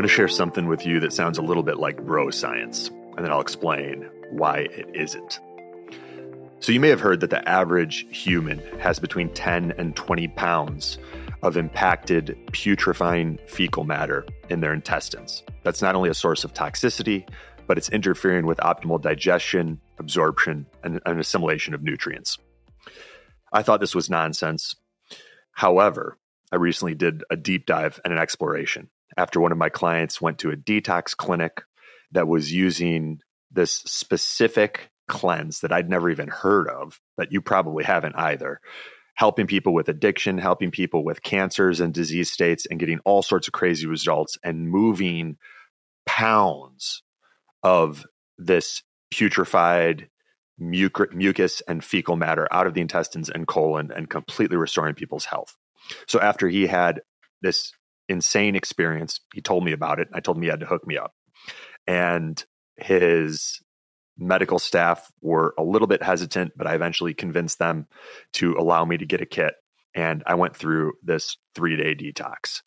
going 0.00 0.08
to 0.08 0.14
share 0.14 0.28
something 0.28 0.66
with 0.66 0.86
you 0.86 0.98
that 0.98 1.12
sounds 1.12 1.36
a 1.36 1.42
little 1.42 1.62
bit 1.62 1.76
like 1.76 2.02
bro 2.06 2.30
science, 2.30 2.88
and 2.88 3.18
then 3.18 3.30
I'll 3.30 3.42
explain 3.42 4.08
why 4.30 4.60
it 4.60 4.88
isn't. 4.94 5.38
So, 6.60 6.72
you 6.72 6.80
may 6.80 6.88
have 6.88 7.00
heard 7.00 7.20
that 7.20 7.28
the 7.28 7.46
average 7.46 8.06
human 8.08 8.60
has 8.78 8.98
between 8.98 9.28
10 9.34 9.74
and 9.76 9.94
20 9.94 10.28
pounds 10.28 10.96
of 11.42 11.58
impacted 11.58 12.34
putrefying 12.52 13.38
fecal 13.46 13.84
matter 13.84 14.24
in 14.48 14.60
their 14.60 14.72
intestines. 14.72 15.42
That's 15.64 15.82
not 15.82 15.94
only 15.94 16.08
a 16.08 16.14
source 16.14 16.44
of 16.44 16.54
toxicity, 16.54 17.28
but 17.66 17.76
it's 17.76 17.90
interfering 17.90 18.46
with 18.46 18.56
optimal 18.56 19.02
digestion, 19.02 19.82
absorption, 19.98 20.64
and, 20.82 20.98
and 21.04 21.20
assimilation 21.20 21.74
of 21.74 21.82
nutrients. 21.82 22.38
I 23.52 23.62
thought 23.62 23.80
this 23.80 23.94
was 23.94 24.08
nonsense. 24.08 24.76
However, 25.52 26.16
I 26.50 26.56
recently 26.56 26.94
did 26.94 27.22
a 27.30 27.36
deep 27.36 27.66
dive 27.66 28.00
and 28.02 28.14
an 28.14 28.18
exploration 28.18 28.88
after 29.16 29.40
one 29.40 29.52
of 29.52 29.58
my 29.58 29.68
clients 29.68 30.20
went 30.20 30.38
to 30.38 30.50
a 30.50 30.56
detox 30.56 31.16
clinic 31.16 31.62
that 32.12 32.28
was 32.28 32.52
using 32.52 33.20
this 33.50 33.72
specific 33.72 34.90
cleanse 35.08 35.60
that 35.60 35.72
I'd 35.72 35.90
never 35.90 36.10
even 36.10 36.28
heard 36.28 36.68
of, 36.68 37.00
that 37.18 37.32
you 37.32 37.40
probably 37.40 37.84
haven't 37.84 38.16
either. 38.16 38.60
Helping 39.14 39.46
people 39.46 39.74
with 39.74 39.88
addiction, 39.88 40.38
helping 40.38 40.70
people 40.70 41.04
with 41.04 41.22
cancers 41.22 41.80
and 41.80 41.92
disease 41.92 42.30
states, 42.30 42.66
and 42.66 42.80
getting 42.80 43.00
all 43.04 43.22
sorts 43.22 43.48
of 43.48 43.52
crazy 43.52 43.86
results 43.86 44.38
and 44.42 44.70
moving 44.70 45.36
pounds 46.06 47.02
of 47.62 48.06
this 48.38 48.82
putrefied 49.12 50.06
mucus 50.58 51.62
and 51.66 51.84
fecal 51.84 52.16
matter 52.16 52.46
out 52.50 52.66
of 52.66 52.74
the 52.74 52.80
intestines 52.80 53.28
and 53.28 53.46
colon 53.46 53.90
and 53.94 54.08
completely 54.08 54.56
restoring 54.56 54.94
people's 54.94 55.24
health. 55.24 55.56
So, 56.06 56.20
after 56.20 56.48
he 56.48 56.66
had 56.66 57.02
this 57.42 57.72
insane 58.10 58.56
experience. 58.56 59.20
He 59.32 59.40
told 59.40 59.64
me 59.64 59.72
about 59.72 60.00
it. 60.00 60.08
I 60.12 60.20
told 60.20 60.36
him 60.36 60.42
he 60.42 60.48
had 60.48 60.60
to 60.60 60.66
hook 60.66 60.86
me 60.86 60.98
up. 60.98 61.14
And 61.86 62.42
his 62.76 63.60
medical 64.18 64.58
staff 64.58 65.10
were 65.22 65.54
a 65.56 65.62
little 65.62 65.88
bit 65.88 66.02
hesitant, 66.02 66.52
but 66.56 66.66
I 66.66 66.74
eventually 66.74 67.14
convinced 67.14 67.58
them 67.58 67.86
to 68.34 68.56
allow 68.58 68.84
me 68.84 68.98
to 68.98 69.06
get 69.06 69.22
a 69.22 69.26
kit. 69.26 69.54
And 69.94 70.22
I 70.26 70.34
went 70.34 70.56
through 70.56 70.92
this 71.02 71.36
three 71.54 71.76
day 71.76 71.94
detox. 71.94 72.60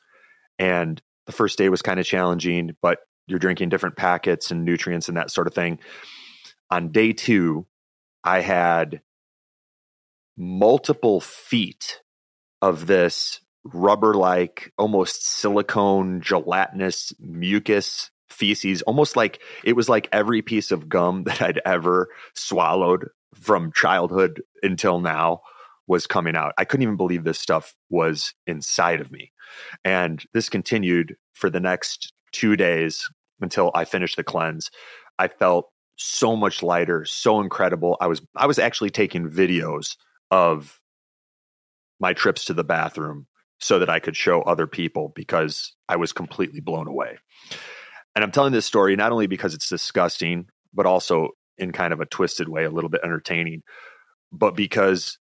And 0.58 1.02
the 1.26 1.32
first 1.32 1.58
day 1.58 1.70
was 1.70 1.82
kind 1.82 2.00
of 2.00 2.06
challenging, 2.06 2.72
but 2.82 3.00
you're 3.28 3.39
drinking 3.39 3.70
different 3.70 3.95
packets 3.95 4.52
and 4.52 4.66
nutrients 4.66 5.08
and 5.08 5.17
that 5.17 5.32
sort 5.32 5.48
of 5.48 5.54
thing. 5.54 5.80
On 6.70 6.92
day 6.92 7.14
two, 7.14 7.67
I 8.23 8.42
had 8.42 9.02
multiple 10.38 11.22
feet 11.22 12.02
of 12.62 12.88
this 12.88 13.39
rubber 13.66 14.14
like, 14.14 14.72
almost 14.78 15.25
silicone, 15.25 16.22
gelatinous 16.22 17.14
mucus 17.19 18.11
feces, 18.30 18.81
almost 18.83 19.16
like 19.16 19.42
it 19.64 19.75
was 19.75 19.88
like 19.88 20.09
every 20.11 20.42
piece 20.42 20.72
of 20.72 20.89
gum 20.89 21.23
that 21.25 21.42
I'd 21.42 21.61
ever 21.66 22.09
swallowed 22.36 23.09
from 23.36 23.72
childhood 23.72 24.42
until 24.61 25.00
now 25.00 25.42
was 25.88 26.08
coming 26.08 26.36
out. 26.36 26.53
I 26.58 26.66
couldn't 26.66 26.83
even 26.83 26.97
believe 26.97 27.23
this 27.23 27.39
stuff 27.39 27.75
was 27.89 28.33
inside 28.47 29.02
of 29.02 29.11
me. 29.11 29.31
And 29.83 30.23
this 30.33 30.50
continued 30.50 31.16
for 31.33 31.50
the 31.50 31.59
next 31.59 32.14
two 32.31 32.55
days 32.55 33.08
until 33.42 33.72
I 33.75 33.86
finished 33.86 34.16
the 34.16 34.23
cleanse. 34.23 34.72
I 35.20 35.27
felt 35.27 35.70
so 35.95 36.36
much 36.36 36.64
lighter, 36.64 37.05
so 37.05 37.42
incredible. 37.42 37.98
I 38.00 38.08
was 38.08 38.22
I 38.36 38.48
was 38.48 38.59
actually 38.59 38.89
taking 38.89 39.30
videos 39.30 39.95
of 40.31 40.80
my 42.00 42.14
trips 42.14 42.45
to 42.45 42.53
the 42.53 42.64
bathroom 42.64 43.27
so 43.64 43.80
that 43.80 43.89
I 43.89 44.00
could 44.00 44.17
show 44.17 44.42
other 44.42 44.67
people 44.67 45.14
because 45.16 45.73
I 45.88 45.95
was 45.95 46.11
completely 46.11 46.59
blown 46.59 46.88
away. 46.88 47.17
And 48.14 48.23
I'm 48.23 48.31
telling 48.31 48.52
this 48.52 48.66
story 48.66 48.97
not 48.97 49.14
only 49.14 49.25
because 49.25 49.53
it's 49.53 49.70
disgusting, 49.70 50.47
but 50.73 50.86
also 50.86 51.30
in 51.58 51.72
kind 51.72 51.94
of 51.94 52.02
a 52.02 52.05
twisted 52.05 52.50
way, 52.50 52.66
a 52.66 52.70
little 52.70 52.89
bit 52.89 53.02
entertaining, 53.05 53.64
but 54.33 54.54
because 54.55 55.17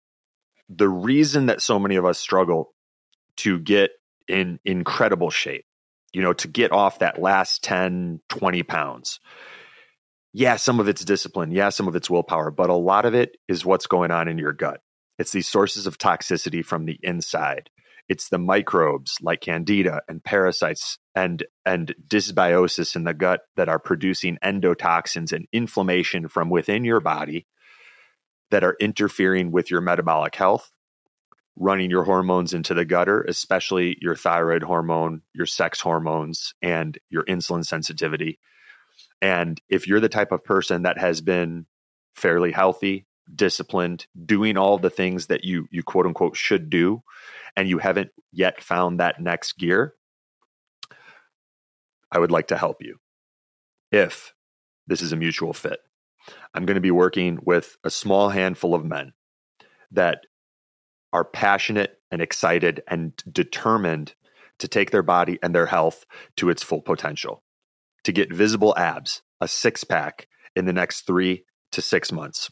the 0.70 0.88
reason 0.88 1.48
that 1.48 1.62
so 1.62 1.80
many 1.80 1.98
of 1.98 2.06
us 2.06 2.18
struggle 2.18 2.74
to 3.38 3.60
get 3.60 3.92
in 4.30 4.60
incredible 4.64 5.30
shape, 5.30 5.66
you 6.14 6.22
know, 6.22 6.34
to 6.34 6.48
get 6.48 6.72
off 6.72 7.00
that 7.00 7.22
last 7.22 7.62
10, 7.64 8.22
20 8.30 8.64
pounds. 8.64 9.20
Yeah, 10.32 10.56
some 10.56 10.80
of 10.80 10.88
it's 10.88 11.04
discipline. 11.04 11.52
Yeah, 11.52 11.70
some 11.70 11.88
of 11.88 11.96
it's 11.96 12.10
willpower, 12.10 12.52
but 12.52 12.70
a 12.70 12.76
lot 12.76 13.06
of 13.06 13.16
it 13.16 13.36
is 13.50 13.66
what's 13.66 13.88
going 13.88 14.12
on 14.12 14.28
in 14.30 14.38
your 14.38 14.54
gut. 14.54 14.80
It's 15.18 15.32
these 15.32 15.48
sources 15.48 15.88
of 15.88 15.98
toxicity 15.98 16.64
from 16.64 16.86
the 16.86 17.00
inside 17.02 17.70
it's 18.10 18.30
the 18.30 18.40
microbes 18.40 19.18
like 19.22 19.42
candida 19.42 20.02
and 20.10 20.24
parasites 20.24 20.98
and 21.16 21.46
and 21.66 21.94
dysbiosis 22.08 22.96
in 22.96 23.04
the 23.04 23.14
gut 23.14 23.42
that 23.56 23.70
are 23.70 23.80
producing 23.80 24.38
endotoxins 24.44 25.32
and 25.32 25.48
inflammation 25.54 26.28
from 26.28 26.50
within 26.50 26.84
your 26.84 27.00
body 27.00 27.46
that 28.52 28.64
are 28.64 28.76
interfering 28.82 29.52
with 29.52 29.72
your 29.72 29.82
metabolic 29.82 30.36
health 30.36 30.72
running 31.56 31.90
your 31.90 32.04
hormones 32.04 32.54
into 32.54 32.74
the 32.74 32.86
gutter 32.86 33.22
especially 33.22 33.98
your 34.02 34.16
thyroid 34.16 34.64
hormone 34.64 35.22
your 35.34 35.46
sex 35.46 35.80
hormones 35.80 36.54
and 36.62 36.98
your 37.10 37.24
insulin 37.26 37.66
sensitivity. 37.66 38.40
And 39.22 39.62
if 39.70 39.88
you're 39.88 40.00
the 40.00 40.10
type 40.10 40.32
of 40.32 40.44
person 40.44 40.84
that 40.84 40.98
has 40.98 41.22
been 41.22 41.66
fairly 42.16 42.52
healthy 42.52 43.06
disciplined, 43.36 44.08
doing 44.26 44.58
all 44.58 44.78
the 44.78 44.90
things 44.90 45.28
that 45.28 45.44
you 45.44 45.68
you 45.72 45.84
quote 45.84 46.06
unquote 46.06 46.36
should 46.36 46.70
do, 46.70 47.04
and 47.56 47.70
you 47.70 47.78
haven't 47.78 48.12
yet 48.32 48.62
found 48.62 49.00
that 49.00 49.22
next 49.22 49.58
gear, 49.58 49.94
I 52.12 52.20
would 52.20 52.32
like 52.32 52.48
to 52.48 52.58
help 52.58 52.78
you. 52.82 52.98
If 53.92 54.34
this 54.88 55.02
is 55.02 55.12
a 55.12 55.18
mutual 55.18 55.54
fit, 55.54 55.80
I'm 56.54 56.66
going 56.66 56.76
to 56.76 56.82
be 56.82 56.92
working 56.92 57.40
with 57.44 57.78
a 57.84 57.90
small 57.90 58.30
handful 58.30 58.76
of 58.76 58.86
men 58.86 59.14
that 59.92 60.26
are 61.12 61.26
passionate 61.26 62.00
and 62.12 62.22
excited 62.22 62.84
and 62.88 63.14
determined 63.32 64.14
to 64.60 64.68
take 64.68 64.92
their 64.92 65.04
body 65.04 65.40
and 65.42 65.56
their 65.56 65.66
health 65.66 66.06
to 66.38 66.50
its 66.50 66.62
full 66.62 66.82
potential, 66.82 67.44
to 68.04 68.12
get 68.12 68.34
visible 68.34 68.76
abs, 68.78 69.22
a 69.42 69.48
six 69.48 69.84
pack 69.84 70.28
in 70.56 70.66
the 70.66 70.74
next 70.74 71.08
three 71.08 71.46
to 71.72 71.82
six 71.82 72.12
months. 72.12 72.52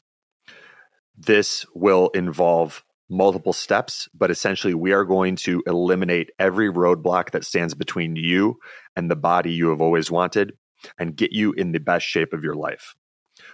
This 1.18 1.66
will 1.74 2.10
involve 2.10 2.84
multiple 3.10 3.54
steps, 3.54 4.08
but 4.14 4.30
essentially, 4.30 4.74
we 4.74 4.92
are 4.92 5.06
going 5.06 5.36
to 5.38 5.64
eliminate 5.66 6.30
every 6.38 6.72
roadblock 6.72 7.32
that 7.32 7.46
stands 7.46 7.74
between 7.74 8.16
you 8.16 8.60
and 8.96 9.10
the 9.10 9.16
body 9.16 9.52
you 9.52 9.70
have 9.70 9.82
always 9.82 10.12
wanted 10.12 10.54
and 11.00 11.16
get 11.16 11.32
you 11.32 11.54
in 11.54 11.72
the 11.72 11.80
best 11.80 12.06
shape 12.06 12.34
of 12.34 12.44
your 12.44 12.56
life. 12.56 12.96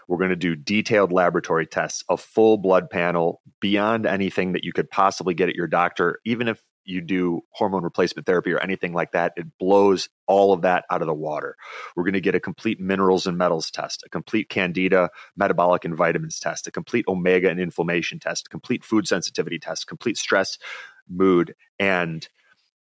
We're 0.08 0.18
going 0.18 0.30
to 0.32 0.36
do 0.36 0.56
detailed 0.56 1.12
laboratory 1.12 1.66
tests, 1.66 2.04
a 2.10 2.18
full 2.18 2.58
blood 2.58 2.90
panel 2.90 3.42
beyond 3.60 4.06
anything 4.06 4.54
that 4.54 4.64
you 4.64 4.74
could 4.74 4.90
possibly 4.90 5.34
get 5.34 5.50
at 5.50 5.56
your 5.56 5.68
doctor, 5.68 6.20
even 6.26 6.48
if 6.48 6.62
you 6.86 7.02
do 7.02 7.42
hormone 7.52 7.84
replacement 7.84 8.26
therapy 8.26 8.52
or 8.52 8.60
anything 8.60 8.94
like 8.94 9.12
that, 9.12 9.34
it 9.36 9.48
blows 9.60 10.10
all 10.28 10.54
of 10.54 10.62
that 10.62 10.86
out 10.90 11.02
of 11.02 11.08
the 11.08 11.14
water. 11.14 11.56
We're 11.96 12.04
going 12.04 12.14
to 12.14 12.22
get 12.22 12.36
a 12.36 12.40
complete 12.40 12.80
minerals 12.80 13.28
and 13.28 13.38
metals 13.38 13.72
test, 13.72 14.04
a 14.06 14.10
complete 14.10 14.50
candida 14.50 15.10
metabolic 15.36 15.86
and 15.86 15.96
vitamins 15.96 16.40
test, 16.40 16.68
a 16.68 16.72
complete 16.72 17.06
omega 17.08 17.50
and 17.50 17.60
inflammation 17.60 18.20
test, 18.20 18.48
a 18.48 18.50
complete 18.50 18.84
food 18.84 19.08
sensitivity 19.08 19.60
test, 19.60 19.88
complete 19.88 20.18
stress, 20.18 20.58
mood, 21.10 21.56
and 21.80 22.28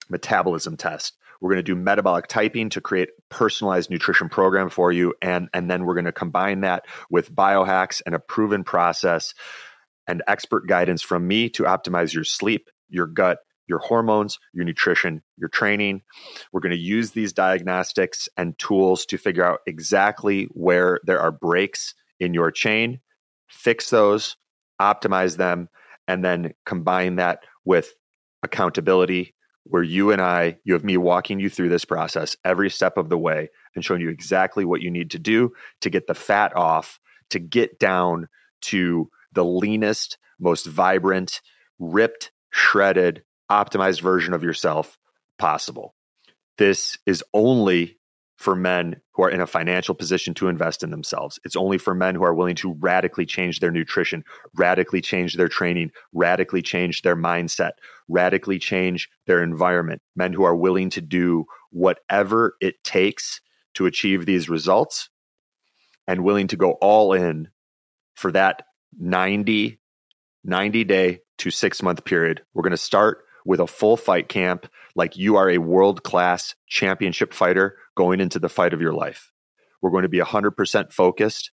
metabolism 0.09 0.77
test. 0.77 1.17
We're 1.41 1.51
going 1.51 1.65
to 1.65 1.75
do 1.75 1.77
metabolic 1.77 2.29
typing 2.29 2.71
to 2.71 2.81
create 2.81 3.11
personalized 3.29 3.91
nutrition 3.91 4.29
program 4.29 4.71
for 4.71 4.91
you 4.91 5.15
and 5.21 5.49
and 5.53 5.71
then 5.71 5.85
we're 5.85 5.95
going 5.95 6.07
to 6.07 6.13
combine 6.13 6.63
that 6.63 6.87
with 7.11 7.35
biohacks 7.35 8.01
and 8.07 8.15
a 8.15 8.19
proven 8.19 8.65
process 8.65 9.35
and 10.07 10.23
expert 10.27 10.67
guidance 10.67 11.03
from 11.03 11.27
me 11.27 11.49
to 11.51 11.65
optimize 11.65 12.15
your 12.15 12.25
sleep, 12.25 12.71
your 12.89 13.07
gut, 13.07 13.39
your 13.67 13.79
hormones, 13.79 14.39
your 14.53 14.65
nutrition, 14.65 15.23
your 15.37 15.49
training. 15.49 16.03
We're 16.53 16.61
going 16.61 16.73
to 16.73 16.79
use 16.79 17.11
these 17.11 17.33
diagnostics 17.33 18.29
and 18.37 18.59
tools 18.59 19.07
to 19.07 19.19
figure 19.19 19.45
out 19.45 19.61
exactly 19.67 20.45
where 20.53 21.01
there 21.05 21.21
are 21.21 21.33
breaks 21.33 21.95
in 22.21 22.35
your 22.35 22.51
chain, 22.51 23.01
fix 23.49 23.91
those, 23.91 24.37
optimize 24.81 25.37
them, 25.37 25.69
and 26.09 26.25
then 26.25 26.55
combine 26.65 27.17
that 27.17 27.41
with 27.65 27.95
accountability, 28.43 29.35
where 29.65 29.83
you 29.83 30.13
and 30.13 30.23
I, 30.23 30.59
you 30.65 30.75
have 30.75 30.85
me 30.85 30.97
walking 30.97 31.41
you 31.41 31.51
through 31.51 31.71
this 31.71 31.85
process 31.85 32.37
every 32.45 32.71
step 32.71 32.97
of 32.97 33.09
the 33.09 33.19
way 33.19 33.51
and 33.75 33.85
showing 33.85 34.01
you 34.01 34.09
exactly 34.09 34.65
what 34.65 34.81
you 34.81 34.91
need 34.91 35.11
to 35.11 35.19
do 35.19 35.53
to 35.81 35.91
get 35.91 36.07
the 36.07 36.15
fat 36.15 36.55
off, 36.57 37.01
to 37.31 37.41
get 37.41 37.81
down 37.81 38.29
to 38.63 39.11
the 39.33 39.45
leanest, 39.45 40.19
most 40.39 40.67
vibrant, 40.67 41.41
ripped, 41.81 42.31
shredded, 42.51 43.25
optimized 43.51 44.01
version 44.01 44.35
of 44.35 44.43
yourself 44.43 44.99
possible. 45.39 45.95
This 46.59 46.99
is 47.07 47.23
only 47.35 47.99
for 48.37 48.55
men 48.55 49.01
who 49.15 49.23
are 49.23 49.31
in 49.31 49.41
a 49.41 49.47
financial 49.47 49.95
position 49.95 50.35
to 50.35 50.49
invest 50.49 50.83
in 50.83 50.91
themselves. 50.91 51.41
It's 51.45 51.57
only 51.57 51.79
for 51.79 51.95
men 51.95 52.15
who 52.15 52.23
are 52.23 52.35
willing 52.35 52.57
to 52.57 52.75
radically 52.79 53.25
change 53.25 53.61
their 53.61 53.71
nutrition, 53.71 54.25
radically 54.55 55.01
change 55.01 55.35
their 55.35 55.49
training, 55.49 55.91
radically 56.13 56.61
change 56.61 57.03
their 57.03 57.17
mindset, 57.17 57.73
radically 58.09 58.59
change 58.59 59.09
their 59.27 59.43
environment. 59.43 60.03
Men 60.15 60.35
who 60.35 60.45
are 60.45 60.55
willing 60.55 60.91
to 60.91 61.01
do 61.01 61.47
whatever 61.71 62.57
it 62.61 62.83
takes 62.85 63.41
to 63.75 63.87
achieve 63.87 64.27
these 64.27 64.49
results 64.49 65.09
and 66.07 66.23
willing 66.23 66.49
to 66.49 66.57
go 66.57 66.73
all 66.73 67.13
in 67.13 67.49
for 68.15 68.33
that 68.33 68.63
90 68.99 69.81
90 70.45 70.85
day 70.85 71.19
to 71.39 71.51
6 71.51 71.83
month 71.83 72.05
period. 72.05 72.43
We're 72.55 72.63
going 72.63 72.71
to 72.71 72.77
start 72.77 73.26
with 73.47 73.61
a 73.61 73.67
full 73.67 73.97
fight 73.97 74.29
camp 74.29 74.69
like 74.95 75.17
you 75.17 75.37
are 75.37 75.49
a 75.49 75.59
world 75.59 76.03
class 76.03 76.55
championship 76.67 77.33
fighter 77.33 77.77
going 77.95 78.21
into 78.21 78.39
the 78.39 78.49
fight 78.49 78.75
of 78.75 78.81
your 78.81 78.93
life. 78.93 79.33
We're 79.81 79.91
going 79.91 80.03
to 80.03 80.09
be 80.09 80.19
100% 80.19 80.93
focused, 80.93 81.53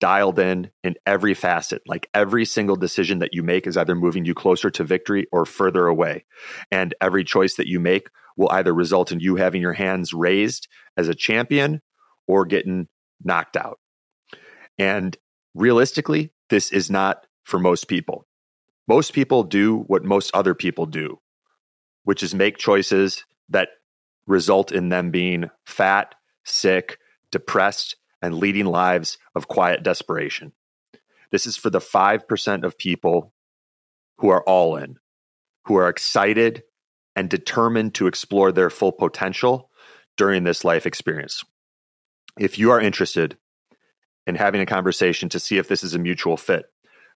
dialed 0.00 0.38
in 0.38 0.70
in 0.82 0.96
every 1.06 1.34
facet. 1.34 1.82
Like 1.86 2.08
every 2.12 2.44
single 2.44 2.76
decision 2.76 3.20
that 3.20 3.32
you 3.32 3.42
make 3.42 3.66
is 3.66 3.76
either 3.76 3.94
moving 3.94 4.24
you 4.24 4.34
closer 4.34 4.70
to 4.70 4.84
victory 4.84 5.26
or 5.30 5.46
further 5.46 5.86
away. 5.86 6.24
And 6.70 6.94
every 7.00 7.22
choice 7.22 7.54
that 7.56 7.68
you 7.68 7.78
make 7.78 8.08
will 8.36 8.50
either 8.50 8.74
result 8.74 9.12
in 9.12 9.20
you 9.20 9.36
having 9.36 9.60
your 9.60 9.74
hands 9.74 10.12
raised 10.12 10.68
as 10.96 11.08
a 11.08 11.14
champion 11.14 11.82
or 12.26 12.44
getting 12.44 12.88
knocked 13.22 13.56
out. 13.56 13.78
And 14.78 15.16
realistically, 15.54 16.32
this 16.48 16.72
is 16.72 16.90
not 16.90 17.26
for 17.44 17.58
most 17.58 17.86
people. 17.86 18.26
Most 18.90 19.12
people 19.12 19.44
do 19.44 19.84
what 19.86 20.02
most 20.02 20.32
other 20.34 20.52
people 20.52 20.84
do, 20.84 21.20
which 22.02 22.24
is 22.24 22.34
make 22.34 22.58
choices 22.58 23.24
that 23.48 23.68
result 24.26 24.72
in 24.72 24.88
them 24.88 25.12
being 25.12 25.48
fat, 25.64 26.16
sick, 26.42 26.98
depressed, 27.30 27.94
and 28.20 28.34
leading 28.34 28.66
lives 28.66 29.16
of 29.36 29.46
quiet 29.46 29.84
desperation. 29.84 30.50
This 31.30 31.46
is 31.46 31.56
for 31.56 31.70
the 31.70 31.78
5% 31.78 32.64
of 32.64 32.78
people 32.78 33.32
who 34.18 34.28
are 34.28 34.42
all 34.42 34.74
in, 34.74 34.96
who 35.66 35.76
are 35.76 35.88
excited 35.88 36.64
and 37.14 37.30
determined 37.30 37.94
to 37.94 38.08
explore 38.08 38.50
their 38.50 38.70
full 38.70 38.90
potential 38.90 39.70
during 40.16 40.42
this 40.42 40.64
life 40.64 40.84
experience. 40.84 41.44
If 42.40 42.58
you 42.58 42.72
are 42.72 42.80
interested 42.80 43.38
in 44.26 44.34
having 44.34 44.60
a 44.60 44.66
conversation 44.66 45.28
to 45.28 45.38
see 45.38 45.58
if 45.58 45.68
this 45.68 45.84
is 45.84 45.94
a 45.94 45.98
mutual 46.00 46.36
fit, 46.36 46.64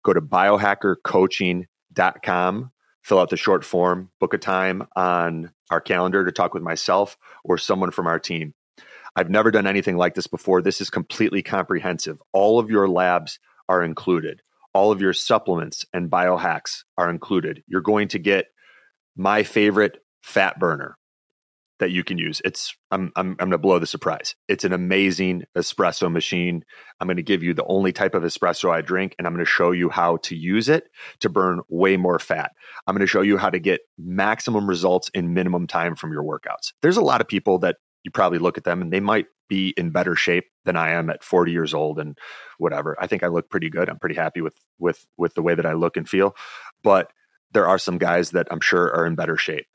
go 0.04 0.12
to 0.12 0.20
biohackercoaching.com, 0.20 2.70
fill 3.02 3.18
out 3.18 3.30
the 3.30 3.36
short 3.36 3.64
form, 3.64 4.10
book 4.20 4.34
a 4.34 4.38
time 4.38 4.86
on 4.94 5.50
our 5.70 5.80
calendar 5.80 6.24
to 6.24 6.32
talk 6.32 6.54
with 6.54 6.62
myself 6.62 7.16
or 7.42 7.58
someone 7.58 7.90
from 7.90 8.06
our 8.06 8.20
team. 8.20 8.54
I've 9.16 9.30
never 9.30 9.50
done 9.50 9.66
anything 9.66 9.96
like 9.96 10.14
this 10.14 10.26
before. 10.26 10.62
This 10.62 10.80
is 10.80 10.90
completely 10.90 11.42
comprehensive. 11.42 12.22
All 12.32 12.58
of 12.58 12.70
your 12.70 12.88
labs 12.88 13.38
are 13.68 13.82
included. 13.82 14.42
All 14.72 14.92
of 14.92 15.00
your 15.00 15.12
supplements 15.12 15.84
and 15.92 16.10
biohacks 16.10 16.82
are 16.98 17.08
included. 17.08 17.62
You're 17.66 17.80
going 17.80 18.08
to 18.08 18.18
get 18.18 18.46
my 19.16 19.44
favorite 19.44 20.02
fat 20.22 20.58
burner 20.58 20.98
that 21.84 21.90
you 21.90 22.02
can 22.02 22.16
use. 22.16 22.40
It's 22.46 22.74
I'm 22.90 23.12
I'm 23.14 23.32
I'm 23.32 23.36
going 23.36 23.50
to 23.50 23.58
blow 23.58 23.78
the 23.78 23.86
surprise. 23.86 24.34
It's 24.48 24.64
an 24.64 24.72
amazing 24.72 25.44
espresso 25.54 26.10
machine. 26.10 26.64
I'm 26.98 27.06
going 27.06 27.18
to 27.18 27.22
give 27.22 27.42
you 27.42 27.52
the 27.52 27.66
only 27.66 27.92
type 27.92 28.14
of 28.14 28.22
espresso 28.22 28.70
I 28.70 28.80
drink 28.80 29.14
and 29.18 29.26
I'm 29.26 29.34
going 29.34 29.44
to 29.44 29.50
show 29.50 29.70
you 29.70 29.90
how 29.90 30.16
to 30.22 30.34
use 30.34 30.70
it 30.70 30.88
to 31.20 31.28
burn 31.28 31.60
way 31.68 31.98
more 31.98 32.18
fat. 32.18 32.52
I'm 32.86 32.94
going 32.94 33.06
to 33.06 33.06
show 33.06 33.20
you 33.20 33.36
how 33.36 33.50
to 33.50 33.58
get 33.58 33.82
maximum 33.98 34.66
results 34.66 35.10
in 35.12 35.34
minimum 35.34 35.66
time 35.66 35.94
from 35.94 36.10
your 36.10 36.22
workouts. 36.22 36.72
There's 36.80 36.96
a 36.96 37.02
lot 37.02 37.20
of 37.20 37.28
people 37.28 37.58
that 37.58 37.76
you 38.02 38.10
probably 38.10 38.38
look 38.38 38.56
at 38.56 38.64
them 38.64 38.80
and 38.80 38.90
they 38.90 39.00
might 39.00 39.26
be 39.50 39.74
in 39.76 39.90
better 39.90 40.16
shape 40.16 40.46
than 40.64 40.76
I 40.76 40.92
am 40.92 41.10
at 41.10 41.22
40 41.22 41.52
years 41.52 41.74
old 41.74 41.98
and 41.98 42.16
whatever. 42.56 42.96
I 42.98 43.08
think 43.08 43.22
I 43.22 43.26
look 43.26 43.50
pretty 43.50 43.68
good. 43.68 43.90
I'm 43.90 43.98
pretty 43.98 44.14
happy 44.14 44.40
with 44.40 44.56
with 44.78 45.04
with 45.18 45.34
the 45.34 45.42
way 45.42 45.54
that 45.54 45.66
I 45.66 45.74
look 45.74 45.98
and 45.98 46.08
feel. 46.08 46.34
But 46.82 47.12
there 47.52 47.68
are 47.68 47.78
some 47.78 47.98
guys 47.98 48.30
that 48.30 48.48
I'm 48.50 48.60
sure 48.60 48.90
are 48.94 49.04
in 49.04 49.16
better 49.16 49.36
shape. 49.36 49.66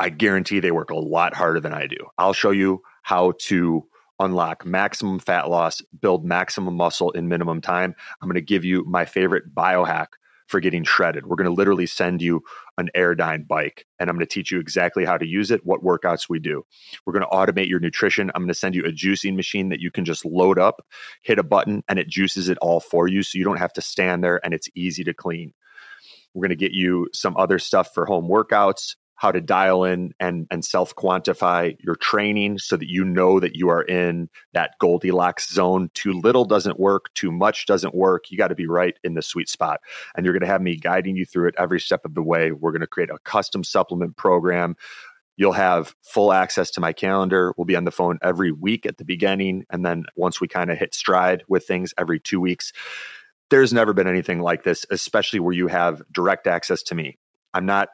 I 0.00 0.08
guarantee 0.08 0.60
they 0.60 0.70
work 0.70 0.90
a 0.90 0.96
lot 0.96 1.34
harder 1.34 1.60
than 1.60 1.74
I 1.74 1.86
do. 1.86 1.98
I'll 2.16 2.32
show 2.32 2.50
you 2.50 2.80
how 3.02 3.34
to 3.42 3.86
unlock 4.18 4.64
maximum 4.64 5.18
fat 5.18 5.50
loss, 5.50 5.82
build 6.00 6.24
maximum 6.24 6.74
muscle 6.74 7.10
in 7.10 7.28
minimum 7.28 7.60
time. 7.60 7.94
I'm 8.20 8.28
going 8.28 8.34
to 8.34 8.40
give 8.40 8.64
you 8.64 8.82
my 8.86 9.04
favorite 9.04 9.54
biohack 9.54 10.06
for 10.46 10.58
getting 10.58 10.84
shredded. 10.84 11.26
We're 11.26 11.36
going 11.36 11.50
to 11.50 11.54
literally 11.54 11.86
send 11.86 12.22
you 12.22 12.40
an 12.78 12.88
Airdyne 12.96 13.46
bike 13.46 13.86
and 13.98 14.10
I'm 14.10 14.16
going 14.16 14.26
to 14.26 14.34
teach 14.34 14.50
you 14.50 14.58
exactly 14.58 15.04
how 15.04 15.18
to 15.18 15.26
use 15.26 15.50
it, 15.50 15.64
what 15.64 15.84
workouts 15.84 16.28
we 16.28 16.38
do. 16.38 16.64
We're 17.06 17.12
going 17.12 17.24
to 17.24 17.28
automate 17.28 17.68
your 17.68 17.78
nutrition. 17.78 18.30
I'm 18.34 18.42
going 18.42 18.48
to 18.48 18.54
send 18.54 18.74
you 18.74 18.84
a 18.84 18.92
juicing 18.92 19.36
machine 19.36 19.68
that 19.68 19.80
you 19.80 19.90
can 19.90 20.04
just 20.04 20.24
load 20.24 20.58
up, 20.58 20.84
hit 21.22 21.38
a 21.38 21.44
button, 21.44 21.84
and 21.88 21.98
it 21.98 22.08
juices 22.08 22.48
it 22.48 22.58
all 22.62 22.80
for 22.80 23.06
you 23.06 23.22
so 23.22 23.38
you 23.38 23.44
don't 23.44 23.58
have 23.58 23.72
to 23.74 23.82
stand 23.82 24.24
there 24.24 24.40
and 24.44 24.54
it's 24.54 24.68
easy 24.74 25.04
to 25.04 25.14
clean. 25.14 25.52
We're 26.34 26.42
going 26.42 26.56
to 26.56 26.56
get 26.56 26.72
you 26.72 27.08
some 27.12 27.36
other 27.36 27.58
stuff 27.58 27.92
for 27.94 28.06
home 28.06 28.28
workouts, 28.28 28.96
how 29.20 29.30
to 29.30 29.40
dial 29.42 29.84
in 29.84 30.14
and, 30.18 30.46
and 30.50 30.64
self 30.64 30.94
quantify 30.96 31.76
your 31.78 31.94
training 31.94 32.56
so 32.56 32.74
that 32.74 32.88
you 32.88 33.04
know 33.04 33.38
that 33.38 33.54
you 33.54 33.68
are 33.68 33.82
in 33.82 34.30
that 34.54 34.70
Goldilocks 34.80 35.52
zone. 35.52 35.90
Too 35.92 36.14
little 36.14 36.46
doesn't 36.46 36.80
work, 36.80 37.12
too 37.14 37.30
much 37.30 37.66
doesn't 37.66 37.94
work. 37.94 38.30
You 38.30 38.38
got 38.38 38.48
to 38.48 38.54
be 38.54 38.66
right 38.66 38.98
in 39.04 39.12
the 39.12 39.20
sweet 39.20 39.50
spot. 39.50 39.80
And 40.16 40.24
you're 40.24 40.32
going 40.32 40.40
to 40.40 40.46
have 40.46 40.62
me 40.62 40.74
guiding 40.74 41.16
you 41.16 41.26
through 41.26 41.48
it 41.48 41.54
every 41.58 41.80
step 41.80 42.06
of 42.06 42.14
the 42.14 42.22
way. 42.22 42.50
We're 42.50 42.72
going 42.72 42.80
to 42.80 42.86
create 42.86 43.10
a 43.10 43.18
custom 43.18 43.62
supplement 43.62 44.16
program. 44.16 44.74
You'll 45.36 45.52
have 45.52 45.94
full 46.02 46.32
access 46.32 46.70
to 46.70 46.80
my 46.80 46.94
calendar. 46.94 47.52
We'll 47.58 47.66
be 47.66 47.76
on 47.76 47.84
the 47.84 47.90
phone 47.90 48.18
every 48.22 48.52
week 48.52 48.86
at 48.86 48.96
the 48.96 49.04
beginning. 49.04 49.66
And 49.68 49.84
then 49.84 50.04
once 50.16 50.40
we 50.40 50.48
kind 50.48 50.70
of 50.70 50.78
hit 50.78 50.94
stride 50.94 51.44
with 51.46 51.66
things 51.66 51.92
every 51.98 52.20
two 52.20 52.40
weeks, 52.40 52.72
there's 53.50 53.74
never 53.74 53.92
been 53.92 54.08
anything 54.08 54.40
like 54.40 54.62
this, 54.62 54.86
especially 54.90 55.40
where 55.40 55.52
you 55.52 55.66
have 55.66 56.00
direct 56.10 56.46
access 56.46 56.82
to 56.84 56.94
me. 56.94 57.18
I'm 57.52 57.66
not 57.66 57.88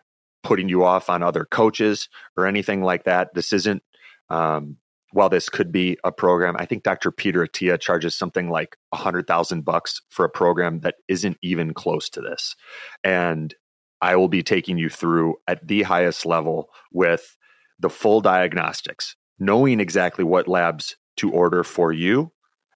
putting 0.46 0.69
you 0.69 0.84
off 0.84 1.10
on 1.10 1.25
other 1.25 1.44
coaches 1.44 2.08
or 2.37 2.46
anything 2.46 2.81
like 2.81 3.02
that. 3.02 3.34
This 3.34 3.52
isn't, 3.52 3.82
um, 4.31 4.76
while 5.10 5.28
this 5.28 5.48
could 5.48 5.72
be 5.72 5.98
a 6.04 6.12
program, 6.12 6.54
I 6.56 6.66
think 6.66 6.84
Dr. 6.84 7.10
Peter 7.10 7.44
Attia 7.44 7.81
charges 7.81 8.14
something 8.14 8.48
like 8.48 8.76
a 8.93 8.96
hundred 8.96 9.26
thousand 9.26 9.64
bucks 9.64 10.02
for 10.08 10.25
a 10.25 10.31
program 10.31 10.81
that 10.81 10.94
isn't 11.08 11.37
even 11.43 11.75
close 11.75 12.08
to 12.10 12.20
this. 12.20 12.54
And 13.02 13.52
I 14.00 14.14
will 14.14 14.28
be 14.28 14.44
taking 14.44 14.78
you 14.78 14.88
through 14.88 15.34
at 15.48 15.66
the 15.66 15.82
highest 15.82 16.25
level 16.25 16.70
with 16.92 17.37
the 17.81 17.90
full 17.90 18.20
diagnostics, 18.20 19.16
knowing 19.40 19.81
exactly 19.81 20.22
what 20.22 20.46
labs 20.46 20.94
to 21.16 21.32
order 21.32 21.64
for 21.64 21.92
you, 21.92 22.31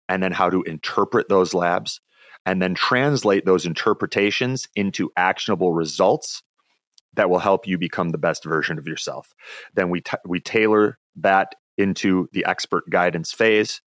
and 0.09 0.21
then 0.21 0.33
how 0.33 0.51
to 0.51 0.63
interpret 0.63 1.29
those 1.29 1.55
labs, 1.55 2.01
and 2.45 2.61
then 2.61 2.75
translate 2.75 3.45
those 3.45 3.65
interpretations 3.65 4.67
into 4.75 5.13
actionable 5.17 5.73
results 5.73 6.43
that 7.15 7.31
will 7.31 7.39
help 7.39 7.67
you 7.67 7.79
become 7.79 8.11
the 8.11 8.19
best 8.19 8.45
version 8.45 8.79
of 8.79 8.87
yourself. 8.87 9.35
Then 9.75 9.91
we 9.91 10.01
t- 10.01 10.17
we 10.25 10.41
tailor 10.41 10.99
that 11.17 11.55
into 11.77 12.29
the 12.33 12.45
expert 12.45 12.89
guidance 12.91 13.33
phase 13.33 13.81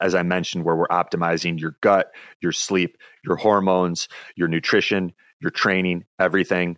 as 0.00 0.14
I 0.14 0.22
mentioned 0.22 0.64
where 0.64 0.76
we're 0.76 0.88
optimizing 0.88 1.58
your 1.58 1.76
gut, 1.80 2.10
your 2.40 2.52
sleep, 2.52 2.98
your 3.24 3.36
hormones, 3.36 4.08
your 4.36 4.48
nutrition, 4.48 5.12
your 5.40 5.50
training, 5.50 6.04
everything. 6.18 6.76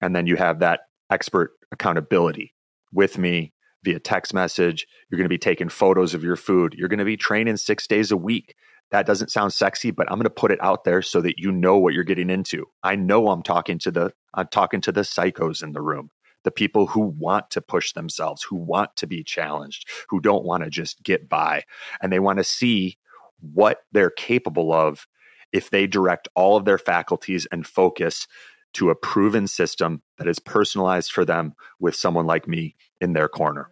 And 0.00 0.14
then 0.14 0.26
you 0.26 0.36
have 0.36 0.60
that 0.60 0.80
expert 1.10 1.52
accountability 1.72 2.54
with 2.92 3.18
me 3.18 3.52
via 3.82 3.98
text 3.98 4.34
message. 4.34 4.86
You're 5.08 5.16
going 5.16 5.24
to 5.24 5.28
be 5.28 5.38
taking 5.38 5.68
photos 5.68 6.14
of 6.14 6.22
your 6.22 6.36
food. 6.36 6.74
You're 6.76 6.88
going 6.88 6.98
to 6.98 7.04
be 7.04 7.16
training 7.16 7.56
6 7.56 7.86
days 7.86 8.10
a 8.10 8.16
week 8.16 8.54
that 8.90 9.06
doesn't 9.06 9.30
sound 9.30 9.52
sexy, 9.52 9.90
but 9.90 10.10
I'm 10.10 10.18
going 10.18 10.24
to 10.24 10.30
put 10.30 10.50
it 10.50 10.62
out 10.62 10.84
there 10.84 11.02
so 11.02 11.20
that 11.20 11.38
you 11.38 11.52
know 11.52 11.78
what 11.78 11.94
you're 11.94 12.04
getting 12.04 12.30
into. 12.30 12.66
I 12.82 12.96
know 12.96 13.28
I'm 13.28 13.42
talking 13.42 13.78
to 13.80 13.90
the 13.90 14.12
I'm 14.34 14.48
talking 14.48 14.80
to 14.82 14.92
the 14.92 15.02
psychos 15.02 15.62
in 15.62 15.72
the 15.72 15.80
room, 15.80 16.10
the 16.44 16.50
people 16.50 16.86
who 16.86 17.00
want 17.00 17.50
to 17.50 17.60
push 17.60 17.92
themselves, 17.92 18.42
who 18.42 18.56
want 18.56 18.96
to 18.96 19.06
be 19.06 19.22
challenged, 19.22 19.88
who 20.08 20.20
don't 20.20 20.44
want 20.44 20.64
to 20.64 20.70
just 20.70 21.02
get 21.02 21.28
by, 21.28 21.64
and 22.00 22.12
they 22.12 22.20
want 22.20 22.38
to 22.38 22.44
see 22.44 22.98
what 23.40 23.78
they're 23.92 24.10
capable 24.10 24.72
of 24.72 25.06
if 25.52 25.70
they 25.70 25.86
direct 25.86 26.28
all 26.34 26.56
of 26.56 26.64
their 26.64 26.78
faculties 26.78 27.46
and 27.50 27.66
focus 27.66 28.26
to 28.72 28.90
a 28.90 28.94
proven 28.94 29.48
system 29.48 30.02
that 30.18 30.28
is 30.28 30.38
personalized 30.38 31.10
for 31.10 31.24
them 31.24 31.54
with 31.80 31.94
someone 31.94 32.26
like 32.26 32.46
me 32.46 32.76
in 33.00 33.14
their 33.14 33.28
corner. 33.28 33.68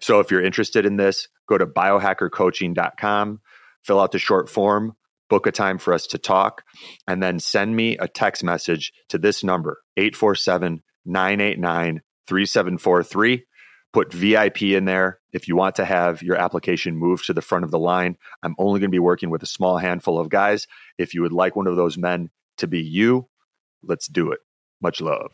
So 0.00 0.20
if 0.20 0.30
you're 0.30 0.44
interested 0.44 0.86
in 0.86 0.96
this, 0.96 1.28
go 1.48 1.58
to 1.58 1.66
biohackercoaching.com 1.66 3.40
fill 3.86 4.00
out 4.00 4.12
the 4.12 4.18
short 4.18 4.48
form, 4.48 4.96
book 5.30 5.46
a 5.46 5.52
time 5.52 5.78
for 5.78 5.94
us 5.94 6.06
to 6.08 6.18
talk, 6.18 6.62
and 7.06 7.22
then 7.22 7.38
send 7.38 7.74
me 7.74 7.96
a 7.98 8.08
text 8.08 8.42
message 8.42 8.92
to 9.08 9.18
this 9.18 9.44
number 9.44 9.78
847 9.96 10.82
989 11.04 12.02
3743. 12.26 13.44
Put 13.92 14.12
VIP 14.12 14.62
in 14.62 14.84
there 14.84 15.20
if 15.32 15.48
you 15.48 15.56
want 15.56 15.76
to 15.76 15.84
have 15.84 16.22
your 16.22 16.36
application 16.36 16.96
moved 16.96 17.26
to 17.26 17.32
the 17.32 17.40
front 17.40 17.64
of 17.64 17.70
the 17.70 17.78
line. 17.78 18.16
I'm 18.42 18.54
only 18.58 18.80
going 18.80 18.90
to 18.90 18.94
be 18.94 18.98
working 18.98 19.30
with 19.30 19.42
a 19.42 19.46
small 19.46 19.78
handful 19.78 20.18
of 20.18 20.28
guys. 20.28 20.66
If 20.98 21.14
you 21.14 21.22
would 21.22 21.32
like 21.32 21.56
one 21.56 21.66
of 21.66 21.76
those 21.76 21.96
men 21.96 22.30
to 22.58 22.66
be 22.66 22.82
you, 22.82 23.28
let's 23.82 24.08
do 24.08 24.32
it. 24.32 24.40
Much 24.82 25.00
love. 25.00 25.30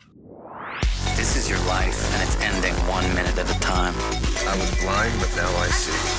This 1.17 1.35
is 1.35 1.49
your 1.49 1.59
life, 1.67 2.13
and 2.13 2.23
it's 2.23 2.39
ending 2.41 2.73
one 2.87 3.07
minute 3.15 3.37
at 3.37 3.53
a 3.53 3.59
time. 3.59 3.93
I 3.97 4.55
was 4.57 4.81
blind, 4.81 5.19
but 5.19 5.35
now 5.35 5.49
I 5.57 5.67
see. 5.67 6.12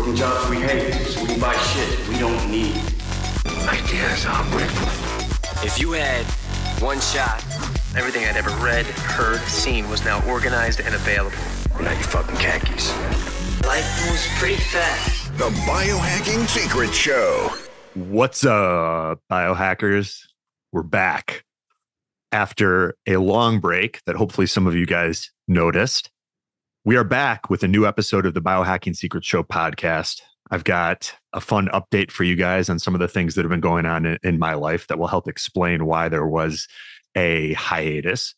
Working 0.00 0.16
jobs 0.16 0.48
we 0.48 0.56
hate, 0.56 0.94
so 0.94 1.22
we 1.24 1.38
buy 1.38 1.54
shit 1.58 2.08
we 2.08 2.18
don't 2.18 2.50
need. 2.50 2.74
Ideas 3.68 4.24
are 4.24 4.50
breakfast. 4.50 5.62
If 5.62 5.78
you 5.78 5.92
had 5.92 6.24
one 6.80 6.98
shot, 7.00 7.44
everything 7.94 8.24
I'd 8.24 8.38
ever 8.38 8.48
read, 8.64 8.86
heard, 8.86 9.40
seen 9.42 9.90
was 9.90 10.02
now 10.02 10.26
organized 10.26 10.80
and 10.80 10.94
available. 10.94 11.36
Now 11.82 11.92
you 11.92 12.02
fucking 12.04 12.34
khakis. 12.36 12.96
Life 13.66 14.08
moves 14.08 14.26
pretty 14.38 14.62
fast. 14.62 15.36
The 15.36 15.50
Biohacking 15.68 16.48
Secrets 16.48 16.96
Show. 16.96 17.50
What's 17.92 18.42
up, 18.46 19.20
biohackers? 19.30 20.22
We're 20.72 20.82
back 20.82 21.44
after 22.32 22.96
a 23.06 23.18
long 23.18 23.60
break 23.60 24.00
that 24.06 24.16
hopefully 24.16 24.46
some 24.46 24.66
of 24.66 24.74
you 24.74 24.86
guys 24.86 25.30
noticed. 25.46 26.10
We 26.86 26.96
are 26.96 27.04
back 27.04 27.50
with 27.50 27.62
a 27.62 27.68
new 27.68 27.86
episode 27.86 28.24
of 28.24 28.32
the 28.32 28.40
Biohacking 28.40 28.96
Secrets 28.96 29.26
Show 29.26 29.42
podcast. 29.42 30.22
I've 30.50 30.64
got 30.64 31.14
a 31.34 31.40
fun 31.40 31.68
update 31.74 32.10
for 32.10 32.24
you 32.24 32.36
guys 32.36 32.70
on 32.70 32.78
some 32.78 32.94
of 32.94 33.00
the 33.00 33.06
things 33.06 33.34
that 33.34 33.42
have 33.42 33.50
been 33.50 33.60
going 33.60 33.84
on 33.84 34.06
in, 34.06 34.18
in 34.22 34.38
my 34.38 34.54
life 34.54 34.86
that 34.86 34.98
will 34.98 35.06
help 35.06 35.28
explain 35.28 35.84
why 35.84 36.08
there 36.08 36.26
was 36.26 36.66
a 37.14 37.52
hiatus. 37.52 38.34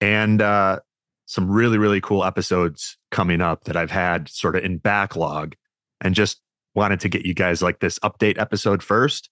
And 0.00 0.42
uh, 0.42 0.80
some 1.26 1.48
really, 1.48 1.78
really 1.78 2.00
cool 2.00 2.24
episodes 2.24 2.98
coming 3.12 3.40
up 3.40 3.62
that 3.64 3.76
I've 3.76 3.92
had 3.92 4.28
sort 4.28 4.56
of 4.56 4.64
in 4.64 4.78
backlog 4.78 5.54
and 6.00 6.12
just 6.12 6.40
wanted 6.74 6.98
to 7.00 7.08
get 7.08 7.24
you 7.24 7.34
guys 7.34 7.62
like 7.62 7.78
this 7.78 8.00
update 8.00 8.36
episode 8.36 8.82
first. 8.82 9.30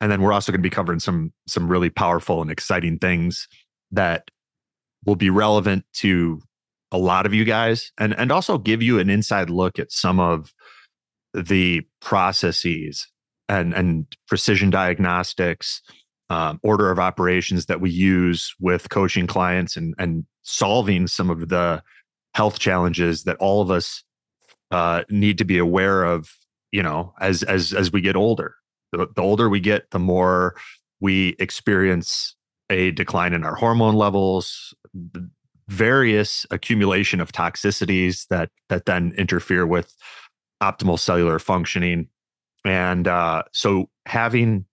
And 0.00 0.10
then 0.10 0.22
we're 0.22 0.32
also 0.32 0.52
going 0.52 0.62
to 0.62 0.66
be 0.66 0.74
covering 0.74 1.00
some 1.00 1.34
some 1.46 1.70
really 1.70 1.90
powerful 1.90 2.40
and 2.40 2.50
exciting 2.50 2.98
things 2.98 3.46
that 3.90 4.30
will 5.04 5.16
be 5.16 5.28
relevant 5.28 5.84
to 5.96 6.40
a 6.94 6.98
lot 6.98 7.26
of 7.26 7.34
you 7.34 7.44
guys 7.44 7.90
and 7.98 8.16
and 8.16 8.30
also 8.30 8.56
give 8.56 8.80
you 8.80 9.00
an 9.00 9.10
inside 9.10 9.50
look 9.50 9.80
at 9.80 9.90
some 9.90 10.20
of 10.20 10.54
the 11.34 11.82
processes 12.00 13.08
and 13.48 13.74
and 13.74 14.06
precision 14.28 14.70
diagnostics 14.70 15.82
um, 16.30 16.60
order 16.62 16.92
of 16.92 17.00
operations 17.00 17.66
that 17.66 17.80
we 17.80 17.90
use 17.90 18.54
with 18.60 18.90
coaching 18.90 19.26
clients 19.26 19.76
and 19.76 19.96
and 19.98 20.24
solving 20.42 21.08
some 21.08 21.30
of 21.30 21.48
the 21.48 21.82
health 22.36 22.60
challenges 22.60 23.24
that 23.24 23.36
all 23.38 23.60
of 23.60 23.72
us 23.72 24.04
uh, 24.70 25.02
need 25.10 25.38
to 25.38 25.44
be 25.44 25.58
aware 25.58 26.04
of 26.04 26.30
you 26.70 26.82
know 26.82 27.12
as 27.20 27.42
as 27.42 27.74
as 27.74 27.90
we 27.90 28.00
get 28.00 28.14
older. 28.14 28.54
The, 28.92 29.08
the 29.16 29.22
older 29.22 29.48
we 29.48 29.58
get 29.58 29.90
the 29.90 29.98
more 29.98 30.54
we 31.00 31.34
experience 31.40 32.36
a 32.70 32.92
decline 32.92 33.32
in 33.32 33.42
our 33.42 33.56
hormone 33.56 33.96
levels 33.96 34.72
various 35.68 36.46
accumulation 36.50 37.20
of 37.20 37.32
toxicities 37.32 38.26
that 38.28 38.50
that 38.68 38.86
then 38.86 39.12
interfere 39.16 39.66
with 39.66 39.94
optimal 40.62 40.98
cellular 40.98 41.38
functioning. 41.38 42.08
And 42.64 43.06
uh, 43.06 43.42
so 43.52 43.88
having 44.06 44.66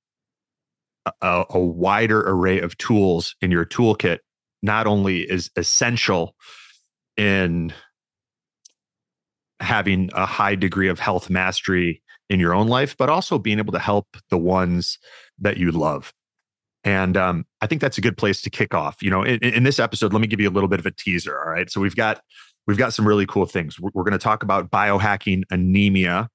a, 1.21 1.45
a, 1.49 1.59
wider 1.59 2.21
array 2.21 2.59
of 2.59 2.77
tools 2.77 3.35
in 3.41 3.51
your 3.51 3.65
toolkit 3.65 4.19
not 4.61 4.87
only 4.87 5.21
is 5.21 5.49
essential 5.55 6.35
in 7.17 7.73
having 9.59 10.09
a 10.13 10.25
high 10.25 10.55
degree 10.55 10.87
of 10.87 10.99
health 10.99 11.29
mastery 11.29 12.01
in 12.29 12.39
your 12.39 12.53
own 12.53 12.67
life 12.67 12.95
but 12.97 13.09
also 13.09 13.37
being 13.37 13.59
able 13.59 13.73
to 13.73 13.79
help 13.79 14.07
the 14.29 14.37
ones 14.37 14.97
that 15.39 15.57
you 15.57 15.71
love 15.71 16.13
and 16.83 17.15
um, 17.15 17.45
I 17.61 17.67
think 17.67 17.81
that's 17.81 17.97
a 17.97 18.01
good 18.01 18.17
place 18.17 18.41
to 18.41 18.49
kick 18.49 18.73
off. 18.73 19.01
You 19.01 19.11
know, 19.11 19.23
in, 19.23 19.39
in, 19.43 19.63
this 19.63 19.79
episode, 19.79 20.13
let 20.13 20.21
me 20.21 20.27
give 20.27 20.39
you 20.39 20.49
a 20.49 20.51
little 20.51 20.69
bit 20.69 20.79
of 20.79 20.85
a 20.85 20.91
teaser. 20.91 21.39
All 21.39 21.51
right, 21.51 21.69
so 21.69 21.79
we've 21.79 21.95
got 21.95 22.21
we've 22.67 22.77
got 22.77 22.93
some 22.93 23.07
really 23.07 23.25
cool 23.25 23.45
things. 23.45 23.79
We're, 23.79 23.91
we're 23.93 24.03
going 24.03 24.13
to 24.13 24.19
talk 24.19 24.43
about 24.43 24.71
biohacking 24.71 25.43
anemia, 25.51 26.29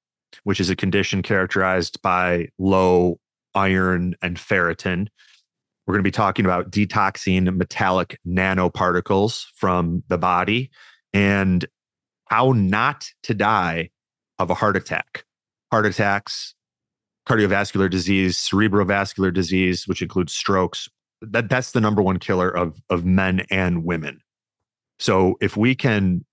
which 0.45 0.61
is 0.61 0.71
a 0.71 0.77
condition 0.77 1.23
characterized 1.23 2.01
by 2.03 2.49
low 2.59 3.19
iron 3.55 4.15
and 4.23 4.37
ferritin. 4.37 5.09
We're 5.87 5.95
going 5.95 6.03
to 6.03 6.09
be 6.09 6.13
talking 6.13 6.45
about 6.45 6.71
detoxing 6.71 7.55
metallic 7.57 8.19
nanoparticles 8.27 9.45
from 9.55 10.03
the 10.09 10.19
body 10.19 10.71
and 11.13 11.65
how 12.27 12.53
not 12.53 13.07
to 13.23 13.35
die 13.35 13.91
of 14.39 14.51
a 14.51 14.55
heart 14.55 14.77
attack. 14.77 15.25
Heart 15.71 15.87
attacks 15.87 16.56
cardiovascular 17.29 17.91
disease, 17.91 18.39
cerebrovascular 18.39 19.33
disease, 19.33 19.87
which 19.87 20.03
includes 20.03 20.33
strokes. 20.33 20.89
That 21.23 21.49
that's 21.49 21.73
the 21.73 21.81
number 21.81 22.03
one 22.03 22.19
killer 22.19 22.51
of 22.51 22.81
of 22.91 23.05
men 23.05 23.45
and 23.51 23.85
women. 23.85 24.21
So 24.99 25.37
if 25.41 25.57
we 25.57 25.75
can 25.75 26.25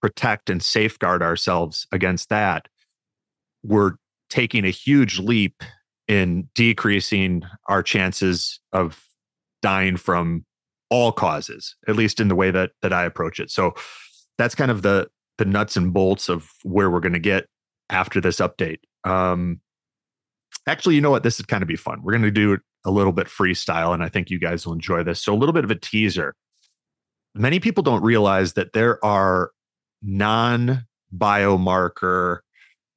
protect 0.00 0.50
and 0.50 0.62
safeguard 0.62 1.22
ourselves 1.22 1.86
against 1.90 2.28
that, 2.28 2.68
we're 3.62 3.92
taking 4.28 4.64
a 4.64 4.70
huge 4.70 5.18
leap 5.18 5.62
in 6.06 6.48
decreasing 6.54 7.42
our 7.68 7.82
chances 7.82 8.60
of 8.72 9.02
dying 9.62 9.96
from 9.96 10.44
all 10.90 11.12
causes, 11.12 11.76
at 11.88 11.96
least 11.96 12.20
in 12.20 12.28
the 12.28 12.34
way 12.34 12.50
that 12.50 12.72
that 12.82 12.92
I 12.92 13.04
approach 13.04 13.40
it. 13.40 13.50
So 13.50 13.74
that's 14.38 14.54
kind 14.54 14.70
of 14.70 14.82
the 14.82 15.08
the 15.38 15.44
nuts 15.44 15.76
and 15.76 15.92
bolts 15.92 16.28
of 16.28 16.50
where 16.62 16.90
we're 16.90 17.00
going 17.00 17.14
to 17.14 17.18
get 17.18 17.46
after 17.90 18.20
this 18.20 18.36
update. 18.36 18.78
Um, 19.04 19.60
Actually, 20.66 20.94
you 20.94 21.00
know 21.00 21.10
what? 21.10 21.22
This 21.22 21.38
is 21.38 21.46
kind 21.46 21.62
of 21.62 21.68
be 21.68 21.76
fun. 21.76 22.02
We're 22.02 22.12
going 22.12 22.22
to 22.22 22.30
do 22.30 22.58
a 22.84 22.90
little 22.90 23.12
bit 23.12 23.26
freestyle, 23.26 23.92
and 23.92 24.02
I 24.02 24.08
think 24.08 24.30
you 24.30 24.38
guys 24.38 24.66
will 24.66 24.72
enjoy 24.72 25.02
this. 25.02 25.22
So, 25.22 25.34
a 25.34 25.36
little 25.36 25.52
bit 25.52 25.64
of 25.64 25.70
a 25.70 25.74
teaser. 25.74 26.34
Many 27.34 27.60
people 27.60 27.82
don't 27.82 28.02
realize 28.02 28.52
that 28.54 28.72
there 28.72 29.04
are 29.04 29.50
non 30.02 30.86
biomarker 31.16 32.38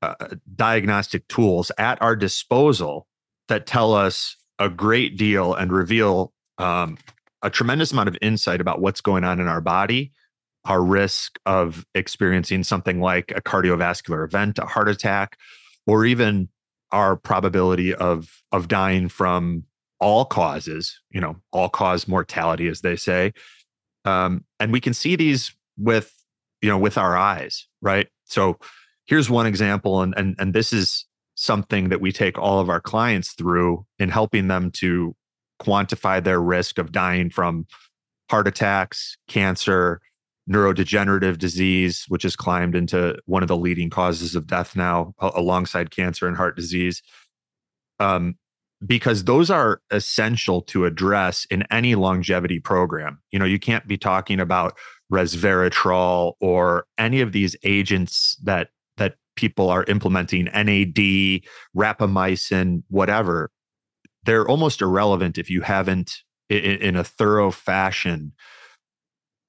uh, 0.02 0.16
diagnostic 0.56 1.28
tools 1.28 1.72
at 1.78 2.02
our 2.02 2.16
disposal 2.16 3.08
that 3.48 3.66
tell 3.66 3.94
us 3.94 4.36
a 4.60 4.70
great 4.70 5.18
deal 5.18 5.54
and 5.54 5.72
reveal 5.72 6.34
um, 6.58 6.98
a 7.42 7.50
tremendous 7.50 7.92
amount 7.92 8.10
of 8.10 8.18
insight 8.22 8.62
about 8.62 8.82
what's 8.82 9.02
going 9.02 9.24
on 9.24 9.40
in 9.40 9.48
our 9.48 9.62
body, 9.62 10.12
our 10.66 10.84
risk 10.84 11.40
of 11.46 11.86
experiencing 11.96 12.64
something 12.64 13.00
like 13.00 13.32
a 13.36 13.42
cardiovascular 13.42 14.26
event, 14.26 14.60
a 14.60 14.66
heart 14.66 14.90
attack, 14.90 15.38
or 15.86 16.06
even 16.06 16.50
our 16.92 17.16
probability 17.16 17.94
of 17.94 18.44
of 18.52 18.68
dying 18.68 19.10
from 19.10 19.64
all 20.00 20.26
causes, 20.26 21.02
you 21.10 21.20
know, 21.20 21.36
all 21.52 21.70
cause 21.70 22.08
mortality, 22.08 22.68
as 22.68 22.82
they 22.82 22.96
say. 22.96 23.34
Um, 24.06 24.46
and 24.60 24.72
we 24.72 24.80
can 24.80 24.94
see 24.94 25.16
these 25.16 25.54
with, 25.78 26.14
you 26.62 26.70
know, 26.70 26.78
with 26.78 26.98
our 26.98 27.18
eyes, 27.18 27.68
right? 27.82 28.08
So 28.26 28.58
here's 29.06 29.30
one 29.30 29.46
example, 29.46 30.02
and 30.02 30.14
and 30.18 30.36
and 30.40 30.54
this 30.54 30.72
is 30.72 31.06
something 31.36 31.90
that 31.90 32.02
we 32.02 32.12
take 32.12 32.38
all 32.38 32.60
of 32.60 32.70
our 32.70 32.82
clients 32.82 33.34
through 33.34 33.86
in 34.00 34.10
helping 34.10 34.48
them 34.48 34.72
to 34.72 35.16
quantify 35.62 36.24
their 36.24 36.42
risk 36.42 36.78
of 36.78 36.92
dying 36.92 37.30
from 37.30 37.66
heart 38.30 38.48
attacks, 38.48 39.18
cancer, 39.28 40.02
neurodegenerative 40.50 41.38
disease, 41.38 42.06
which 42.08 42.24
has 42.24 42.36
climbed 42.36 42.76
into 42.76 43.18
one 43.26 43.44
of 43.44 43.48
the 43.48 43.58
leading 43.58 43.90
causes 43.90 44.36
of 44.36 44.48
death 44.48 44.76
now, 44.76 45.14
alongside 45.20 45.92
cancer 45.92 46.28
and 46.28 46.38
heart 46.38 46.56
disease. 46.56 47.02
Um, 48.00 48.36
because 48.86 49.24
those 49.24 49.50
are 49.50 49.82
essential 49.92 50.62
to 50.62 50.86
address 50.86 51.46
in 51.50 51.64
any 51.72 51.96
longevity 51.96 52.60
program. 52.60 53.20
You 53.32 53.40
know, 53.40 53.46
you 53.46 53.60
can't 53.60 53.88
be 53.88 53.98
talking 53.98 54.40
about 54.40 54.78
resveratrol 55.12 56.34
or 56.40 56.86
any 56.98 57.22
of 57.22 57.32
these 57.32 57.56
agents 57.64 58.38
that 58.44 58.70
that 58.98 59.16
people 59.36 59.70
are 59.70 59.84
implementing, 59.86 60.46
NAD, 60.46 61.42
rapamycin, 61.76 62.84
whatever. 62.90 63.50
They're 64.24 64.48
almost 64.48 64.82
irrelevant 64.82 65.38
if 65.38 65.50
you 65.50 65.62
haven't, 65.62 66.18
in, 66.50 66.60
in 66.60 66.96
a 66.96 67.04
thorough 67.04 67.52
fashion, 67.52 68.34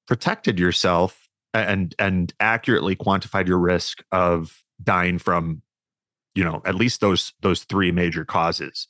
protected 0.09 0.59
yourself 0.59 1.29
and 1.55 1.95
and 1.99 2.33
accurately 2.41 2.97
quantified 2.97 3.47
your 3.47 3.59
risk 3.59 4.03
of 4.11 4.65
dying 4.83 5.19
from 5.19 5.63
you 6.35 6.43
know 6.43 6.61
at 6.65 6.75
least 6.75 7.01
those 7.01 7.33
those 7.43 7.63
three 7.65 7.93
major 7.93 8.25
causes. 8.25 8.89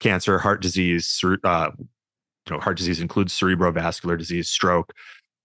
Cancer 0.00 0.38
heart 0.38 0.60
disease 0.60 1.18
uh, 1.44 1.70
you 1.78 1.86
know 2.50 2.60
heart 2.60 2.76
disease 2.76 3.00
includes 3.00 3.32
cerebrovascular 3.32 4.18
disease 4.18 4.48
stroke 4.48 4.92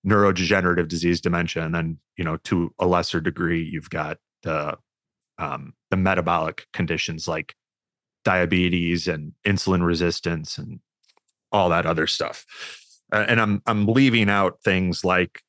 neurodegenerative 0.05 0.87
disease 0.87 1.21
dementia 1.21 1.63
and 1.63 1.75
then 1.75 1.97
you 2.17 2.23
know 2.23 2.37
to 2.37 2.73
a 2.79 2.87
lesser 2.87 3.21
degree 3.21 3.63
you've 3.63 3.89
got 3.89 4.17
the 4.43 4.75
um, 5.37 5.73
the 5.91 5.97
metabolic 5.97 6.65
conditions 6.73 7.27
like 7.27 7.55
diabetes 8.25 9.07
and 9.07 9.33
insulin 9.45 9.85
resistance 9.85 10.57
and 10.57 10.79
all 11.51 11.69
that 11.69 11.85
other 11.85 12.07
stuff 12.07 12.45
uh, 13.11 13.25
and 13.27 13.41
I'm 13.41 13.61
I'm 13.65 13.85
leaving 13.87 14.29
out 14.29 14.61
things 14.63 15.03
like 15.03 15.41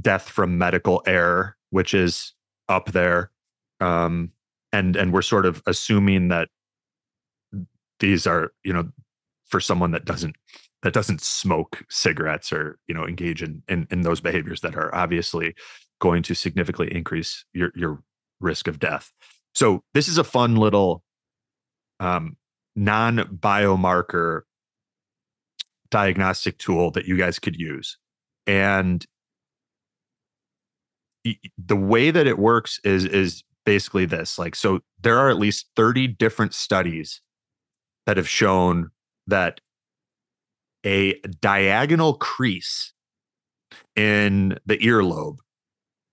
death 0.00 0.28
from 0.28 0.58
medical 0.58 1.02
error, 1.06 1.56
which 1.70 1.94
is 1.94 2.34
up 2.68 2.92
there, 2.92 3.30
um, 3.80 4.32
and 4.72 4.96
and 4.96 5.12
we're 5.12 5.22
sort 5.22 5.46
of 5.46 5.62
assuming 5.66 6.28
that 6.28 6.48
these 8.00 8.26
are 8.26 8.52
you 8.64 8.72
know 8.72 8.88
for 9.46 9.60
someone 9.60 9.90
that 9.92 10.04
doesn't 10.04 10.36
that 10.82 10.92
doesn't 10.92 11.20
smoke 11.20 11.84
cigarettes 11.88 12.52
or 12.52 12.78
you 12.86 12.94
know 12.94 13.06
engage 13.06 13.42
in, 13.42 13.62
in 13.68 13.86
in 13.90 14.02
those 14.02 14.20
behaviors 14.20 14.60
that 14.60 14.76
are 14.76 14.94
obviously 14.94 15.54
going 16.00 16.22
to 16.22 16.34
significantly 16.34 16.94
increase 16.94 17.44
your 17.52 17.72
your 17.74 18.02
risk 18.40 18.68
of 18.68 18.78
death. 18.78 19.12
So 19.54 19.82
this 19.94 20.08
is 20.08 20.18
a 20.18 20.24
fun 20.24 20.56
little 20.56 21.02
um, 22.00 22.36
non 22.76 23.18
biomarker 23.18 24.42
diagnostic 25.90 26.58
tool 26.58 26.90
that 26.92 27.06
you 27.06 27.16
guys 27.16 27.38
could 27.38 27.56
use. 27.56 27.98
And 28.46 29.04
the 31.58 31.76
way 31.76 32.10
that 32.10 32.26
it 32.26 32.38
works 32.38 32.80
is 32.84 33.04
is 33.04 33.42
basically 33.66 34.06
this 34.06 34.38
like 34.38 34.54
so 34.54 34.80
there 35.02 35.18
are 35.18 35.28
at 35.28 35.36
least 35.36 35.66
30 35.76 36.06
different 36.06 36.54
studies 36.54 37.20
that 38.06 38.16
have 38.16 38.28
shown 38.28 38.88
that 39.26 39.60
a 40.86 41.14
diagonal 41.40 42.14
crease 42.14 42.94
in 43.94 44.58
the 44.64 44.78
earlobe 44.78 45.36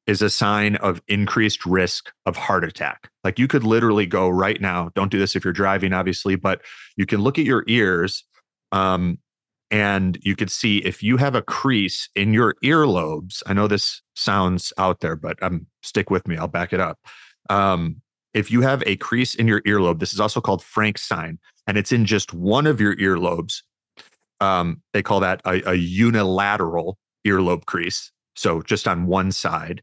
is 0.07 0.21
a 0.21 0.29
sign 0.29 0.75
of 0.77 1.01
increased 1.07 1.65
risk 1.65 2.11
of 2.25 2.35
heart 2.35 2.63
attack. 2.63 3.09
Like 3.23 3.39
you 3.39 3.47
could 3.47 3.63
literally 3.63 4.05
go 4.05 4.29
right 4.29 4.59
now, 4.61 4.91
don't 4.93 5.11
do 5.11 5.17
this 5.17 5.35
if 5.35 5.43
you're 5.43 5.53
driving, 5.53 5.93
obviously, 5.93 6.35
but 6.35 6.61
you 6.95 7.05
can 7.05 7.21
look 7.21 7.39
at 7.39 7.45
your 7.45 7.63
ears 7.67 8.23
um, 8.71 9.17
and 9.71 10.17
you 10.21 10.35
could 10.35 10.51
see 10.51 10.77
if 10.79 11.01
you 11.01 11.17
have 11.17 11.35
a 11.35 11.41
crease 11.41 12.09
in 12.15 12.33
your 12.33 12.55
earlobes. 12.63 13.41
I 13.47 13.53
know 13.53 13.67
this 13.67 14.01
sounds 14.15 14.71
out 14.77 14.99
there, 14.99 15.15
but 15.15 15.41
um, 15.41 15.67
stick 15.81 16.09
with 16.09 16.27
me, 16.27 16.37
I'll 16.37 16.47
back 16.47 16.73
it 16.73 16.79
up. 16.79 16.99
Um, 17.49 18.01
if 18.33 18.51
you 18.51 18.61
have 18.61 18.83
a 18.85 18.97
crease 18.97 19.35
in 19.35 19.47
your 19.47 19.61
earlobe, 19.61 19.99
this 19.99 20.13
is 20.13 20.19
also 20.19 20.41
called 20.41 20.63
Frank's 20.63 21.03
sign, 21.03 21.39
and 21.67 21.77
it's 21.77 21.91
in 21.91 22.05
just 22.05 22.33
one 22.33 22.67
of 22.67 22.81
your 22.81 22.95
earlobes. 22.97 23.61
Um, 24.41 24.81
they 24.93 25.01
call 25.01 25.21
that 25.21 25.41
a, 25.45 25.69
a 25.69 25.75
unilateral 25.75 26.97
earlobe 27.25 27.65
crease. 27.65 28.11
So 28.35 28.61
just 28.61 28.87
on 28.87 29.07
one 29.07 29.31
side 29.31 29.81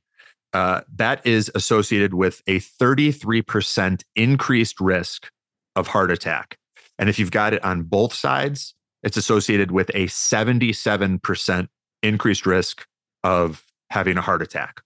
uh, 0.52 0.82
that 0.94 1.26
is 1.26 1.50
associated 1.54 2.14
with 2.14 2.42
a 2.46 2.58
33% 2.58 4.02
increased 4.16 4.80
risk 4.80 5.30
of 5.76 5.88
heart 5.88 6.10
attack. 6.10 6.58
And 6.98 7.08
if 7.08 7.18
you've 7.18 7.30
got 7.30 7.54
it 7.54 7.64
on 7.64 7.84
both 7.84 8.12
sides, 8.12 8.74
it's 9.02 9.16
associated 9.16 9.70
with 9.70 9.90
a 9.90 10.06
77% 10.06 11.68
increased 12.02 12.46
risk 12.46 12.86
of 13.24 13.64
having 13.90 14.16
a 14.16 14.22
heart 14.22 14.42
attack. 14.42 14.80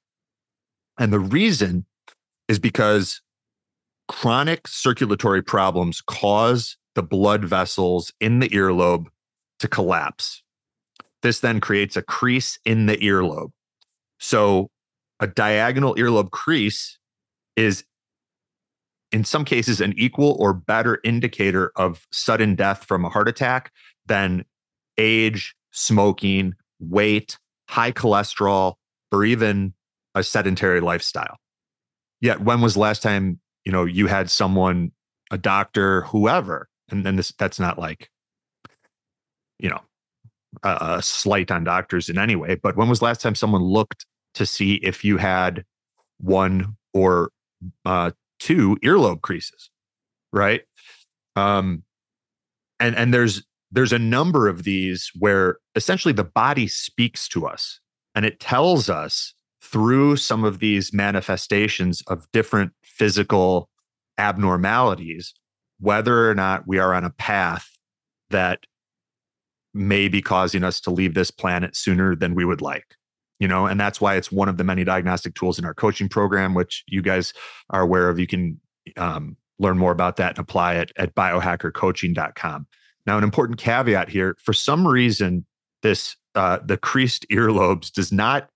And 0.99 1.12
the 1.12 1.20
reason 1.20 1.85
is 2.49 2.58
because 2.58 3.20
chronic 4.08 4.68
circulatory 4.68 5.42
problems 5.42 6.00
cause 6.00 6.76
the 6.94 7.02
blood 7.02 7.44
vessels 7.44 8.12
in 8.20 8.38
the 8.38 8.49
earlobe 8.50 9.06
to 9.58 9.68
collapse. 9.68 10.42
This 11.23 11.40
then 11.40 11.61
creates 11.61 11.96
a 11.96 12.02
crease 12.02 12.58
in 12.64 12.87
the 12.87 12.96
earlobe. 12.99 13.50
So 14.18 14.70
a 15.20 15.26
diagonal 15.26 15.94
earlobe 15.96 16.30
crease 16.30 16.99
is 17.56 17.85
in 19.12 19.25
some 19.25 19.44
cases 19.44 19.80
an 19.80 19.94
equal 19.96 20.37
or 20.38 20.52
better 20.52 21.00
indicator 21.04 21.73
of 21.76 22.06
sudden 22.12 22.54
death 22.54 22.85
from 22.85 23.04
a 23.04 23.08
heart 23.08 23.28
attack 23.28 23.73
than 24.06 24.44
age, 24.98 25.54
smoking, 25.72 26.54
weight, 26.80 27.38
high 27.68 27.92
cholesterol, 27.92 28.75
or 29.12 29.25
even 29.25 29.75
a 30.14 30.22
sedentary 30.22 30.80
lifestyle. 30.80 31.36
Yet 32.20 32.40
when 32.40 32.60
was 32.60 32.75
the 32.75 32.80
last 32.80 33.02
time, 33.02 33.40
you 33.64 33.72
know, 33.72 33.84
you 33.84 34.06
had 34.06 34.30
someone, 34.30 34.92
a 35.30 35.38
doctor, 35.38 36.02
whoever, 36.02 36.68
and 36.88 37.04
then 37.04 37.16
this 37.16 37.32
that's 37.38 37.58
not 37.58 37.78
like, 37.78 38.10
you 39.58 39.68
know, 39.68 39.80
a, 40.62 40.96
a 40.98 41.02
slight 41.02 41.50
on 41.50 41.64
doctors 41.64 42.08
in 42.08 42.18
any 42.18 42.36
way, 42.36 42.54
but 42.54 42.76
when 42.76 42.88
was 42.88 43.02
last 43.02 43.20
time 43.20 43.34
someone 43.34 43.62
looked 43.62 44.06
to 44.34 44.46
see 44.46 44.75
if 44.75 45.04
you 45.04 45.16
had 45.16 45.64
one 46.18 46.76
or 46.94 47.30
uh, 47.84 48.12
two 48.38 48.76
earlobe 48.84 49.22
creases, 49.22 49.70
right? 50.32 50.62
Um, 51.34 51.82
and 52.80 52.94
and 52.96 53.12
there's 53.12 53.44
there's 53.70 53.92
a 53.92 53.99
number 53.99 54.49
of 54.49 54.62
these 54.62 55.11
where 55.18 55.58
essentially 55.75 56.12
the 56.12 56.25
body 56.25 56.68
speaks 56.68 57.28
to 57.28 57.46
us 57.46 57.80
and 58.14 58.25
it 58.25 58.40
tells 58.40 58.88
us 58.88 59.35
through 59.62 60.16
some 60.16 60.44
of 60.44 60.61
these 60.61 60.92
manifestations 60.92 62.02
of 62.06 62.30
different 62.32 62.73
physical 62.82 63.68
abnormalities 64.18 65.35
whether 65.79 66.31
or 66.31 66.35
not 66.35 66.66
we 66.66 66.79
are 66.79 66.94
on 66.94 67.05
a 67.05 67.11
path 67.11 67.68
that 68.31 68.61
may 69.74 70.09
be 70.09 70.22
causing 70.22 70.64
us 70.64 70.81
to 70.81 70.90
leave 70.90 71.12
this 71.12 71.31
planet 71.31 71.76
sooner 71.76 72.16
than 72.16 72.35
we 72.35 72.46
would 72.46 72.62
like 72.62 72.96
you 73.38 73.48
know? 73.48 73.66
And 73.66 73.79
that's 73.79 74.00
why 74.00 74.16
it's 74.16 74.33
one 74.33 74.48
of 74.48 74.57
the 74.57 74.64
many 74.64 74.85
diagnostic 74.85 75.35
tools 75.35 75.59
in 75.59 75.64
our 75.64 75.74
coaching 75.74 76.09
program 76.09 76.55
which 76.55 76.85
you 76.87 77.02
guys 77.02 77.33
are 77.70 77.83
aware 77.83 78.09
of. 78.09 78.18
You 78.18 78.26
can 78.26 78.61
um, 78.96 79.37
learn 79.59 79.79
more 79.79 79.92
about 79.92 80.16
that 80.16 80.31
and 80.31 80.38
apply 80.38 80.76
it 80.76 80.92
at 80.96 81.14
biohackercoaching.com 81.14 82.66
now 83.07 83.19
an 83.19 83.25
important 83.25 83.59
caveat 83.59 84.09
here 84.09 84.37
for 84.42 84.53
some 84.53 84.87
reason 84.87 85.47
this 85.83 86.16
uh, 86.35 86.59
the 86.64 86.77
creased 86.77 87.27
earlobes 87.31 87.90
does 87.90 88.12
not 88.12 88.49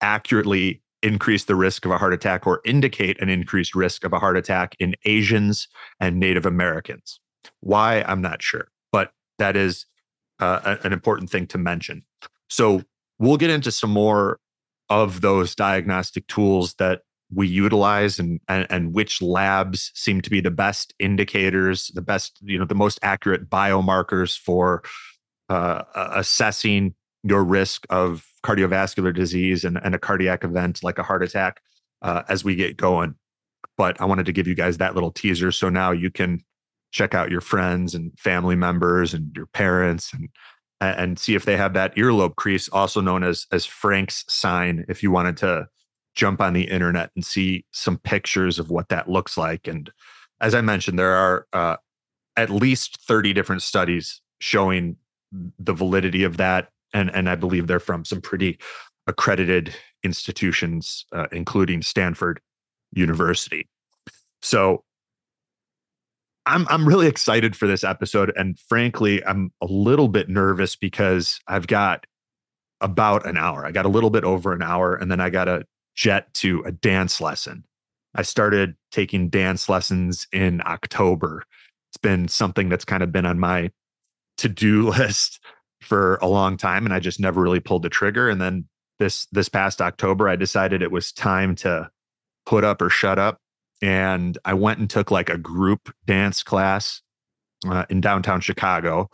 accurately 0.00 0.82
increase 1.02 1.44
the 1.44 1.54
risk 1.54 1.84
of 1.84 1.90
a 1.90 1.98
heart 1.98 2.12
attack 2.12 2.46
or 2.46 2.60
indicate 2.64 3.20
an 3.20 3.28
increased 3.28 3.74
risk 3.74 4.04
of 4.04 4.12
a 4.12 4.18
heart 4.18 4.36
attack 4.36 4.74
in 4.78 4.94
asians 5.04 5.68
and 6.00 6.18
native 6.18 6.46
americans. 6.46 7.20
Why? 7.60 8.02
I'm 8.02 8.22
not 8.22 8.42
sure 8.42 8.68
but 8.96 9.12
that 9.38 9.56
is 9.56 9.84
uh, 10.40 10.76
an 10.82 10.92
important 10.92 11.30
thing 11.30 11.46
to 11.48 11.58
mention. 11.58 12.02
So 12.48 12.82
we'll 13.18 13.36
get 13.36 13.50
into 13.50 13.70
some 13.70 13.90
more 13.90 14.38
of 14.88 15.20
those 15.20 15.54
diagnostic 15.54 16.26
tools 16.28 16.74
that 16.78 17.02
we 17.34 17.46
utilize 17.46 18.18
and, 18.18 18.40
and, 18.48 18.66
and 18.70 18.94
which 18.94 19.20
labs 19.20 19.90
seem 19.94 20.20
to 20.20 20.30
be 20.30 20.40
the 20.40 20.50
best 20.50 20.94
indicators 20.98 21.90
the 21.94 22.02
best 22.02 22.38
you 22.42 22.58
know 22.58 22.64
the 22.64 22.74
most 22.74 22.98
accurate 23.02 23.48
biomarkers 23.50 24.38
for 24.38 24.82
uh, 25.48 25.82
assessing 25.94 26.94
your 27.22 27.42
risk 27.42 27.86
of 27.90 28.24
cardiovascular 28.44 29.14
disease 29.14 29.64
and, 29.64 29.78
and 29.82 29.94
a 29.94 29.98
cardiac 29.98 30.44
event 30.44 30.82
like 30.82 30.98
a 30.98 31.02
heart 31.02 31.22
attack 31.22 31.60
uh, 32.02 32.22
as 32.28 32.44
we 32.44 32.54
get 32.54 32.76
going 32.76 33.14
but 33.76 34.00
i 34.00 34.04
wanted 34.04 34.26
to 34.26 34.32
give 34.32 34.46
you 34.46 34.54
guys 34.54 34.78
that 34.78 34.94
little 34.94 35.10
teaser 35.10 35.50
so 35.50 35.68
now 35.68 35.90
you 35.90 36.10
can 36.10 36.40
check 36.92 37.14
out 37.14 37.30
your 37.30 37.40
friends 37.40 37.94
and 37.94 38.12
family 38.18 38.56
members 38.56 39.12
and 39.12 39.34
your 39.34 39.46
parents 39.46 40.12
and 40.12 40.28
and 40.80 41.18
see 41.18 41.34
if 41.34 41.44
they 41.44 41.56
have 41.56 41.72
that 41.74 41.94
earlobe 41.96 42.36
crease, 42.36 42.68
also 42.68 43.00
known 43.00 43.24
as 43.24 43.46
as 43.50 43.64
Frank's 43.64 44.24
sign. 44.28 44.84
If 44.88 45.02
you 45.02 45.10
wanted 45.10 45.36
to 45.38 45.68
jump 46.16 46.40
on 46.40 46.54
the 46.54 46.64
internet 46.64 47.10
and 47.14 47.24
see 47.24 47.64
some 47.70 47.98
pictures 47.98 48.58
of 48.58 48.70
what 48.70 48.88
that 48.88 49.08
looks 49.08 49.38
like, 49.38 49.68
and 49.68 49.90
as 50.40 50.54
I 50.54 50.60
mentioned, 50.60 50.98
there 50.98 51.14
are 51.14 51.46
uh, 51.52 51.76
at 52.36 52.50
least 52.50 52.98
thirty 53.06 53.32
different 53.32 53.62
studies 53.62 54.20
showing 54.40 54.96
the 55.58 55.72
validity 55.72 56.24
of 56.24 56.36
that, 56.38 56.68
and 56.92 57.14
and 57.14 57.28
I 57.28 57.36
believe 57.36 57.66
they're 57.66 57.80
from 57.80 58.04
some 58.04 58.20
pretty 58.20 58.58
accredited 59.06 59.74
institutions, 60.02 61.06
uh, 61.12 61.26
including 61.32 61.82
Stanford 61.82 62.40
University. 62.92 63.68
So 64.42 64.84
I'm 66.44 66.66
I'm 66.68 66.86
really 66.86 67.06
excited 67.06 67.56
for 67.56 67.66
this 67.66 67.82
episode, 67.82 68.32
and 68.36 68.58
frankly, 68.58 69.24
I'm 69.24 69.52
a 69.62 69.66
little 69.66 70.08
bit 70.08 70.28
nervous 70.28 70.76
because 70.76 71.40
I've 71.48 71.66
got 71.66 72.04
about 72.80 73.26
an 73.26 73.38
hour. 73.38 73.64
I 73.64 73.72
got 73.72 73.86
a 73.86 73.88
little 73.88 74.10
bit 74.10 74.24
over 74.24 74.52
an 74.52 74.62
hour, 74.62 74.94
and 74.94 75.10
then 75.10 75.20
I 75.20 75.30
got 75.30 75.48
a 75.48 75.64
jet 75.96 76.32
to 76.34 76.62
a 76.64 76.72
dance 76.72 77.20
lesson. 77.20 77.64
I 78.14 78.22
started 78.22 78.76
taking 78.92 79.28
dance 79.28 79.68
lessons 79.68 80.26
in 80.32 80.62
October. 80.64 81.44
It's 81.90 81.96
been 81.96 82.28
something 82.28 82.68
that's 82.68 82.84
kind 82.84 83.02
of 83.02 83.12
been 83.12 83.26
on 83.26 83.38
my 83.38 83.70
to-do 84.38 84.88
list 84.90 85.40
for 85.80 86.16
a 86.16 86.26
long 86.28 86.56
time, 86.56 86.84
and 86.84 86.94
I 86.94 87.00
just 87.00 87.20
never 87.20 87.42
really 87.42 87.60
pulled 87.60 87.82
the 87.82 87.88
trigger. 87.88 88.28
And 88.28 88.40
then 88.40 88.66
this 88.98 89.26
this 89.32 89.48
past 89.48 89.82
October, 89.82 90.28
I 90.28 90.36
decided 90.36 90.82
it 90.82 90.92
was 90.92 91.12
time 91.12 91.54
to 91.56 91.90
put 92.46 92.64
up 92.64 92.80
or 92.80 92.88
shut 92.88 93.18
up 93.18 93.40
and 93.82 94.38
I 94.44 94.54
went 94.54 94.78
and 94.78 94.88
took 94.88 95.10
like 95.10 95.28
a 95.28 95.38
group 95.38 95.92
dance 96.06 96.42
class 96.42 97.02
uh, 97.68 97.84
in 97.90 98.00
downtown 98.00 98.40
Chicago 98.40 99.10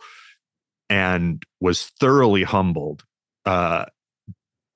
and 0.89 1.43
was 1.59 1.87
thoroughly 1.99 2.43
humbled. 2.43 3.03
Uh, 3.45 3.85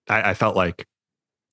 I, 0.09 0.31
I, 0.31 0.33
felt 0.33 0.55
like 0.55 0.85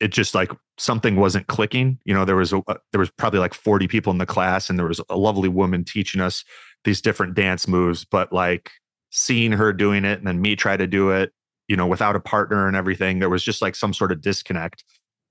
it 0.00 0.09
just 0.09 0.35
like 0.35 0.50
something 0.78 1.16
wasn't 1.16 1.46
clicking. 1.46 1.98
You 2.04 2.14
know, 2.14 2.24
there 2.24 2.37
was 2.37 2.52
a, 2.52 2.62
uh, 2.68 2.76
there 2.92 2.98
was 2.98 3.11
probably 3.11 3.40
like 3.40 3.54
40 3.54 3.88
people 3.88 4.11
in 4.12 4.18
the 4.18 4.26
class, 4.26 4.68
and 4.68 4.78
there 4.78 4.87
was 4.87 5.00
a 5.09 5.16
lovely 5.16 5.48
woman 5.48 5.85
teaching 5.85 6.20
us 6.20 6.44
these 6.85 7.00
different 7.00 7.35
dance 7.35 7.66
moves. 7.68 8.04
But 8.04 8.33
like 8.33 8.70
seeing 9.11 9.52
her 9.52 9.72
doing 9.72 10.04
it, 10.04 10.18
and 10.18 10.26
then 10.26 10.40
me 10.40 10.57
try 10.57 10.76
to 10.76 10.87
do 10.87 11.11
it, 11.11 11.33
you 11.68 11.76
know, 11.76 11.87
without 11.87 12.16
a 12.16 12.20
partner 12.20 12.66
and 12.66 12.76
everything, 12.76 13.18
there 13.18 13.30
was 13.30 13.42
just 13.42 13.62
like 13.62 13.74
some 13.74 13.94
sort 13.94 14.12
of 14.12 14.20
disconnect. 14.20 14.85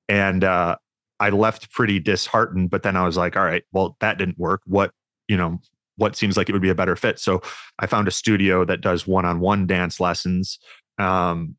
And 0.09 0.43
uh, 0.43 0.77
I 1.19 1.29
left 1.29 1.71
pretty 1.71 1.99
disheartened, 1.99 2.69
but 2.69 2.83
then 2.83 2.95
I 2.95 3.05
was 3.05 3.17
like, 3.17 3.37
all 3.37 3.43
right, 3.43 3.63
well, 3.71 3.95
that 3.99 4.17
didn't 4.17 4.39
work. 4.39 4.61
What, 4.65 4.91
you 5.27 5.37
know, 5.37 5.59
what 5.97 6.15
seems 6.15 6.37
like 6.37 6.49
it 6.49 6.53
would 6.53 6.61
be 6.61 6.69
a 6.69 6.75
better 6.75 6.95
fit? 6.95 7.19
So 7.19 7.41
I 7.79 7.87
found 7.87 8.07
a 8.07 8.11
studio 8.11 8.65
that 8.65 8.81
does 8.81 9.05
one 9.05 9.25
on 9.25 9.39
one 9.39 9.67
dance 9.67 9.99
lessons 9.99 10.59
um, 10.97 11.55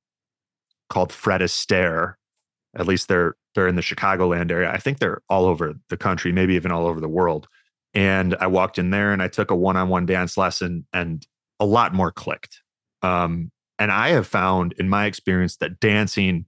called 0.90 1.12
Fred 1.12 1.40
Astaire. 1.40 2.14
At 2.77 2.87
least 2.87 3.09
they're 3.09 3.37
they're 3.55 3.69
in 3.69 3.77
the 3.77 3.83
Chicagoland 3.83 4.51
area. 4.51 4.71
I 4.71 4.79
think 4.79 4.99
they're 4.99 5.23
all 5.29 5.47
over 5.47 5.75
the 5.89 5.97
country, 5.97 6.33
maybe 6.33 6.55
even 6.55 6.73
all 6.73 6.87
over 6.87 7.01
the 7.01 7.09
world. 7.09 7.47
And 7.95 8.35
I 8.41 8.49
walked 8.49 8.79
in 8.79 8.91
there 8.91 9.13
and 9.13 9.23
I 9.23 9.29
took 9.29 9.51
a 9.51 9.57
one-on-one 9.57 10.07
dance 10.07 10.37
lesson, 10.37 10.87
and 10.93 11.25
a 11.61 11.67
lot 11.67 11.95
more 11.95 12.11
clicked. 12.11 12.63
Um, 13.03 13.53
and 13.79 13.93
I 13.93 14.09
have 14.09 14.27
found, 14.27 14.75
in 14.79 14.89
my 14.89 15.07
experience, 15.07 15.57
that 15.59 15.79
dancing 15.79 16.47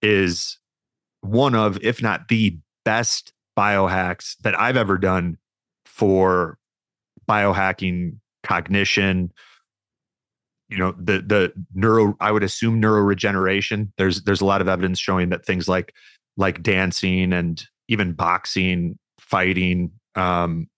is 0.00 0.58
one 1.20 1.54
of, 1.54 1.78
if 1.82 2.00
not 2.00 2.28
the 2.28 2.58
best 2.84 3.32
biohacks 3.58 4.36
that 4.42 4.58
I've 4.58 4.76
ever 4.76 4.96
done 4.96 5.36
for 5.84 6.58
biohacking 7.28 8.18
cognition, 8.42 9.32
you 10.68 10.78
know 10.78 10.92
the 10.98 11.20
the 11.20 11.52
neuro 11.74 12.16
i 12.20 12.32
would 12.32 12.42
assume 12.42 12.82
neuroregeneration 12.82 13.90
there's 13.98 14.22
there's 14.22 14.40
a 14.40 14.44
lot 14.44 14.60
of 14.60 14.68
evidence 14.68 14.98
showing 14.98 15.28
that 15.28 15.46
things 15.46 15.68
like 15.68 15.94
like 16.36 16.62
dancing 16.62 17.32
and 17.32 17.66
even 17.88 18.12
boxing 18.12 18.98
fighting 19.18 19.90
um, 20.14 20.68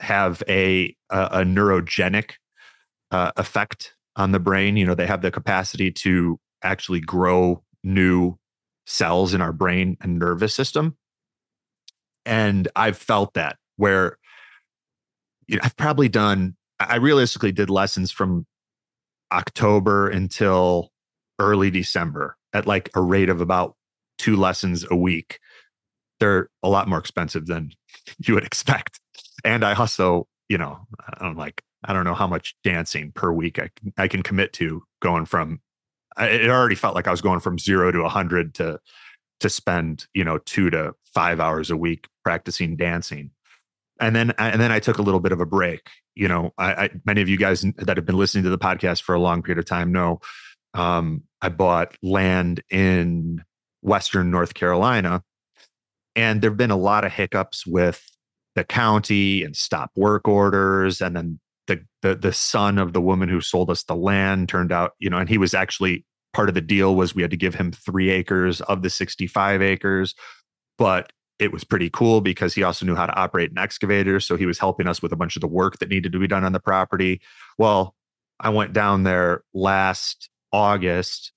have 0.00 0.42
a, 0.48 0.94
a, 1.10 1.28
a 1.32 1.44
neurogenic 1.44 2.32
uh, 3.10 3.32
effect 3.36 3.94
on 4.16 4.32
the 4.32 4.40
brain. 4.40 4.76
You 4.76 4.86
know 4.86 4.94
they 4.94 5.06
have 5.06 5.22
the 5.22 5.30
capacity 5.30 5.90
to 5.90 6.38
actually 6.62 7.00
grow 7.00 7.62
new 7.84 8.38
cells 8.86 9.34
in 9.34 9.40
our 9.40 9.52
brain 9.52 9.96
and 10.00 10.18
nervous 10.18 10.54
system. 10.54 10.96
And 12.24 12.68
i've 12.76 12.96
felt 12.96 13.34
that 13.34 13.56
where 13.76 14.16
you 15.48 15.56
know 15.56 15.60
i've 15.64 15.76
probably 15.76 16.08
done 16.08 16.54
i 16.78 16.94
realistically 16.94 17.50
did 17.50 17.68
lessons 17.68 18.12
from 18.12 18.46
October 19.32 20.08
until 20.08 20.90
early 21.38 21.70
December 21.70 22.36
at 22.52 22.66
like 22.66 22.90
a 22.94 23.00
rate 23.00 23.28
of 23.28 23.40
about 23.40 23.76
two 24.18 24.36
lessons 24.36 24.84
a 24.90 24.96
week. 24.96 25.40
They're 26.20 26.48
a 26.62 26.68
lot 26.68 26.88
more 26.88 26.98
expensive 26.98 27.46
than 27.46 27.72
you 28.18 28.34
would 28.34 28.44
expect. 28.44 29.00
And 29.44 29.64
I 29.64 29.74
also, 29.74 30.28
you 30.48 30.58
know, 30.58 30.78
I'm 31.18 31.36
like, 31.36 31.62
I 31.84 31.92
don't 31.92 32.04
know 32.04 32.14
how 32.14 32.28
much 32.28 32.54
dancing 32.62 33.10
per 33.12 33.32
week 33.32 33.58
I 33.58 33.70
can, 33.74 33.92
I 33.98 34.08
can 34.08 34.22
commit 34.22 34.52
to 34.54 34.84
going 35.00 35.24
from, 35.24 35.60
it 36.20 36.48
already 36.48 36.76
felt 36.76 36.94
like 36.94 37.08
I 37.08 37.10
was 37.10 37.22
going 37.22 37.40
from 37.40 37.58
zero 37.58 37.90
to 37.90 38.02
a 38.02 38.08
hundred 38.08 38.54
to, 38.54 38.78
to 39.40 39.48
spend, 39.48 40.06
you 40.14 40.22
know, 40.22 40.38
two 40.38 40.70
to 40.70 40.94
five 41.04 41.40
hours 41.40 41.70
a 41.70 41.76
week 41.76 42.06
practicing 42.22 42.76
dancing. 42.76 43.30
And 44.02 44.14
then, 44.14 44.32
and 44.36 44.60
then 44.60 44.72
I 44.72 44.80
took 44.80 44.98
a 44.98 45.02
little 45.02 45.20
bit 45.20 45.32
of 45.32 45.40
a 45.40 45.46
break 45.46 45.88
you 46.14 46.28
know, 46.28 46.52
I, 46.58 46.72
I, 46.72 46.90
many 47.04 47.22
of 47.22 47.28
you 47.28 47.36
guys 47.36 47.62
that 47.76 47.96
have 47.96 48.06
been 48.06 48.18
listening 48.18 48.44
to 48.44 48.50
the 48.50 48.58
podcast 48.58 49.02
for 49.02 49.14
a 49.14 49.20
long 49.20 49.42
period 49.42 49.58
of 49.58 49.64
time 49.64 49.92
know 49.92 50.20
um, 50.74 51.22
I 51.40 51.48
bought 51.48 51.96
land 52.02 52.62
in 52.70 53.42
Western 53.82 54.30
North 54.30 54.54
Carolina, 54.54 55.22
and 56.14 56.40
there've 56.40 56.56
been 56.56 56.70
a 56.70 56.76
lot 56.76 57.04
of 57.04 57.12
hiccups 57.12 57.66
with 57.66 58.04
the 58.54 58.64
county 58.64 59.42
and 59.42 59.56
stop 59.56 59.90
work 59.96 60.28
orders, 60.28 61.00
and 61.00 61.16
then 61.16 61.40
the 61.66 61.80
the 62.02 62.14
the 62.14 62.32
son 62.32 62.78
of 62.78 62.92
the 62.92 63.00
woman 63.00 63.28
who 63.28 63.40
sold 63.40 63.70
us 63.70 63.84
the 63.84 63.96
land 63.96 64.48
turned 64.48 64.72
out, 64.72 64.92
you 64.98 65.10
know, 65.10 65.18
and 65.18 65.28
he 65.28 65.38
was 65.38 65.54
actually 65.54 66.04
part 66.32 66.48
of 66.48 66.54
the 66.54 66.60
deal 66.62 66.94
was 66.94 67.14
we 67.14 67.22
had 67.22 67.30
to 67.30 67.36
give 67.36 67.54
him 67.54 67.72
three 67.72 68.08
acres 68.08 68.62
of 68.62 68.82
the 68.82 68.88
65 68.88 69.60
acres, 69.60 70.14
but 70.78 71.12
it 71.42 71.52
was 71.52 71.64
pretty 71.64 71.90
cool 71.90 72.20
because 72.20 72.54
he 72.54 72.62
also 72.62 72.86
knew 72.86 72.94
how 72.94 73.04
to 73.04 73.16
operate 73.16 73.50
an 73.50 73.58
excavator. 73.58 74.20
So 74.20 74.36
he 74.36 74.46
was 74.46 74.60
helping 74.60 74.86
us 74.86 75.02
with 75.02 75.10
a 75.10 75.16
bunch 75.16 75.34
of 75.34 75.40
the 75.40 75.48
work 75.48 75.80
that 75.80 75.88
needed 75.88 76.12
to 76.12 76.20
be 76.20 76.28
done 76.28 76.44
on 76.44 76.52
the 76.52 76.60
property. 76.60 77.20
Well, 77.58 77.96
I 78.38 78.50
went 78.50 78.72
down 78.72 79.02
there 79.02 79.42
last 79.52 80.30
August 80.52 81.32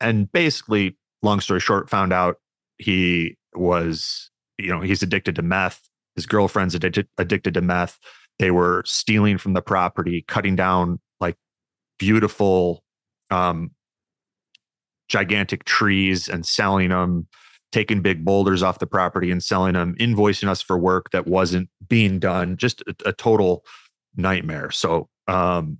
and 0.00 0.30
basically, 0.32 0.96
long 1.22 1.38
story 1.38 1.60
short, 1.60 1.88
found 1.88 2.12
out 2.12 2.36
he 2.78 3.38
was, 3.54 4.28
you 4.58 4.70
know, 4.70 4.80
he's 4.80 5.04
addicted 5.04 5.36
to 5.36 5.42
meth. 5.42 5.88
His 6.16 6.26
girlfriend's 6.26 6.74
addicted, 6.74 7.06
addicted 7.16 7.54
to 7.54 7.60
meth. 7.60 8.00
They 8.40 8.50
were 8.50 8.82
stealing 8.84 9.38
from 9.38 9.52
the 9.52 9.62
property, 9.62 10.24
cutting 10.26 10.56
down 10.56 10.98
like 11.20 11.36
beautiful, 12.00 12.82
um, 13.30 13.70
gigantic 15.08 15.64
trees 15.64 16.28
and 16.28 16.44
selling 16.44 16.88
them 16.88 17.28
taking 17.74 18.00
big 18.00 18.24
boulders 18.24 18.62
off 18.62 18.78
the 18.78 18.86
property 18.86 19.32
and 19.32 19.42
selling 19.42 19.72
them, 19.72 19.96
invoicing 19.98 20.46
us 20.46 20.62
for 20.62 20.78
work 20.78 21.10
that 21.10 21.26
wasn't 21.26 21.68
being 21.88 22.20
done, 22.20 22.56
just 22.56 22.82
a, 22.82 22.94
a 23.06 23.12
total 23.12 23.64
nightmare. 24.16 24.70
So 24.70 25.08
um, 25.26 25.78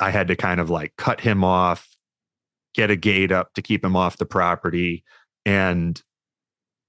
I 0.00 0.10
had 0.10 0.26
to 0.28 0.36
kind 0.36 0.58
of 0.58 0.70
like 0.70 0.94
cut 0.96 1.20
him 1.20 1.44
off, 1.44 1.86
get 2.74 2.90
a 2.90 2.96
gate 2.96 3.30
up 3.30 3.52
to 3.54 3.62
keep 3.62 3.84
him 3.84 3.94
off 3.94 4.16
the 4.16 4.24
property, 4.24 5.04
and 5.44 6.00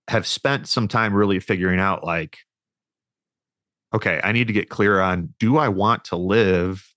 have 0.08 0.26
spent 0.26 0.66
some 0.70 0.88
time 0.88 1.14
really 1.14 1.42
figuring 1.42 1.82
out 1.82 2.06
like, 2.06 2.38
okay, 3.94 4.22
I 4.24 4.32
need 4.32 4.48
to 4.48 4.54
get 4.54 4.70
clear 4.70 5.02
on 5.02 5.34
do 5.38 5.58
I 5.58 5.68
want 5.68 6.06
to 6.06 6.16
live 6.16 6.89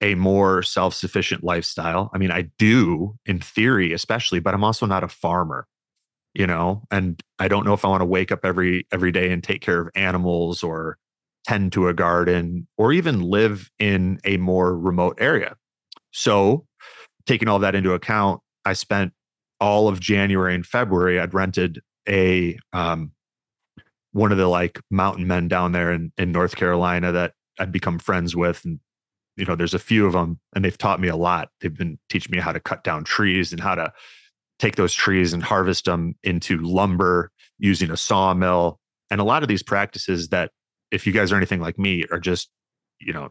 a 0.00 0.14
more 0.14 0.62
self-sufficient 0.62 1.42
lifestyle. 1.42 2.10
I 2.14 2.18
mean, 2.18 2.30
I 2.30 2.42
do 2.58 3.16
in 3.26 3.40
theory, 3.40 3.92
especially, 3.92 4.40
but 4.40 4.54
I'm 4.54 4.64
also 4.64 4.86
not 4.86 5.04
a 5.04 5.08
farmer, 5.08 5.66
you 6.34 6.46
know, 6.46 6.84
and 6.90 7.20
I 7.38 7.48
don't 7.48 7.64
know 7.64 7.72
if 7.72 7.84
I 7.84 7.88
want 7.88 8.02
to 8.02 8.06
wake 8.06 8.30
up 8.30 8.44
every 8.44 8.86
every 8.92 9.12
day 9.12 9.30
and 9.32 9.42
take 9.42 9.60
care 9.60 9.80
of 9.80 9.90
animals 9.94 10.62
or 10.62 10.98
tend 11.44 11.72
to 11.72 11.88
a 11.88 11.94
garden 11.94 12.66
or 12.76 12.92
even 12.92 13.22
live 13.22 13.70
in 13.78 14.20
a 14.24 14.36
more 14.36 14.76
remote 14.78 15.16
area. 15.20 15.56
So, 16.12 16.66
taking 17.26 17.48
all 17.48 17.58
that 17.60 17.74
into 17.74 17.92
account, 17.92 18.40
I 18.64 18.74
spent 18.74 19.12
all 19.60 19.88
of 19.88 20.00
January 20.00 20.54
and 20.54 20.64
February. 20.64 21.18
I'd 21.18 21.34
rented 21.34 21.80
a 22.08 22.58
um, 22.72 23.12
one 24.12 24.32
of 24.32 24.38
the 24.38 24.46
like 24.46 24.80
mountain 24.90 25.26
men 25.26 25.48
down 25.48 25.72
there 25.72 25.92
in, 25.92 26.12
in 26.16 26.32
North 26.32 26.56
Carolina 26.56 27.12
that 27.12 27.34
I'd 27.58 27.72
become 27.72 27.98
friends 27.98 28.34
with 28.34 28.64
and 28.64 28.80
you 29.38 29.44
know 29.44 29.54
there's 29.54 29.74
a 29.74 29.78
few 29.78 30.04
of 30.06 30.12
them 30.12 30.38
and 30.54 30.64
they've 30.64 30.76
taught 30.76 31.00
me 31.00 31.08
a 31.08 31.16
lot. 31.16 31.50
They've 31.60 31.76
been 31.76 31.98
teaching 32.08 32.32
me 32.32 32.40
how 32.40 32.52
to 32.52 32.60
cut 32.60 32.84
down 32.84 33.04
trees 33.04 33.52
and 33.52 33.60
how 33.60 33.74
to 33.76 33.92
take 34.58 34.76
those 34.76 34.92
trees 34.92 35.32
and 35.32 35.42
harvest 35.42 35.84
them 35.84 36.16
into 36.24 36.58
lumber 36.58 37.30
using 37.58 37.90
a 37.90 37.96
sawmill. 37.96 38.80
And 39.10 39.20
a 39.20 39.24
lot 39.24 39.42
of 39.42 39.48
these 39.48 39.62
practices 39.62 40.28
that 40.28 40.50
if 40.90 41.06
you 41.06 41.12
guys 41.12 41.30
are 41.30 41.36
anything 41.36 41.60
like 41.60 41.78
me 41.78 42.04
are 42.10 42.18
just 42.18 42.50
you 43.00 43.12
know 43.12 43.30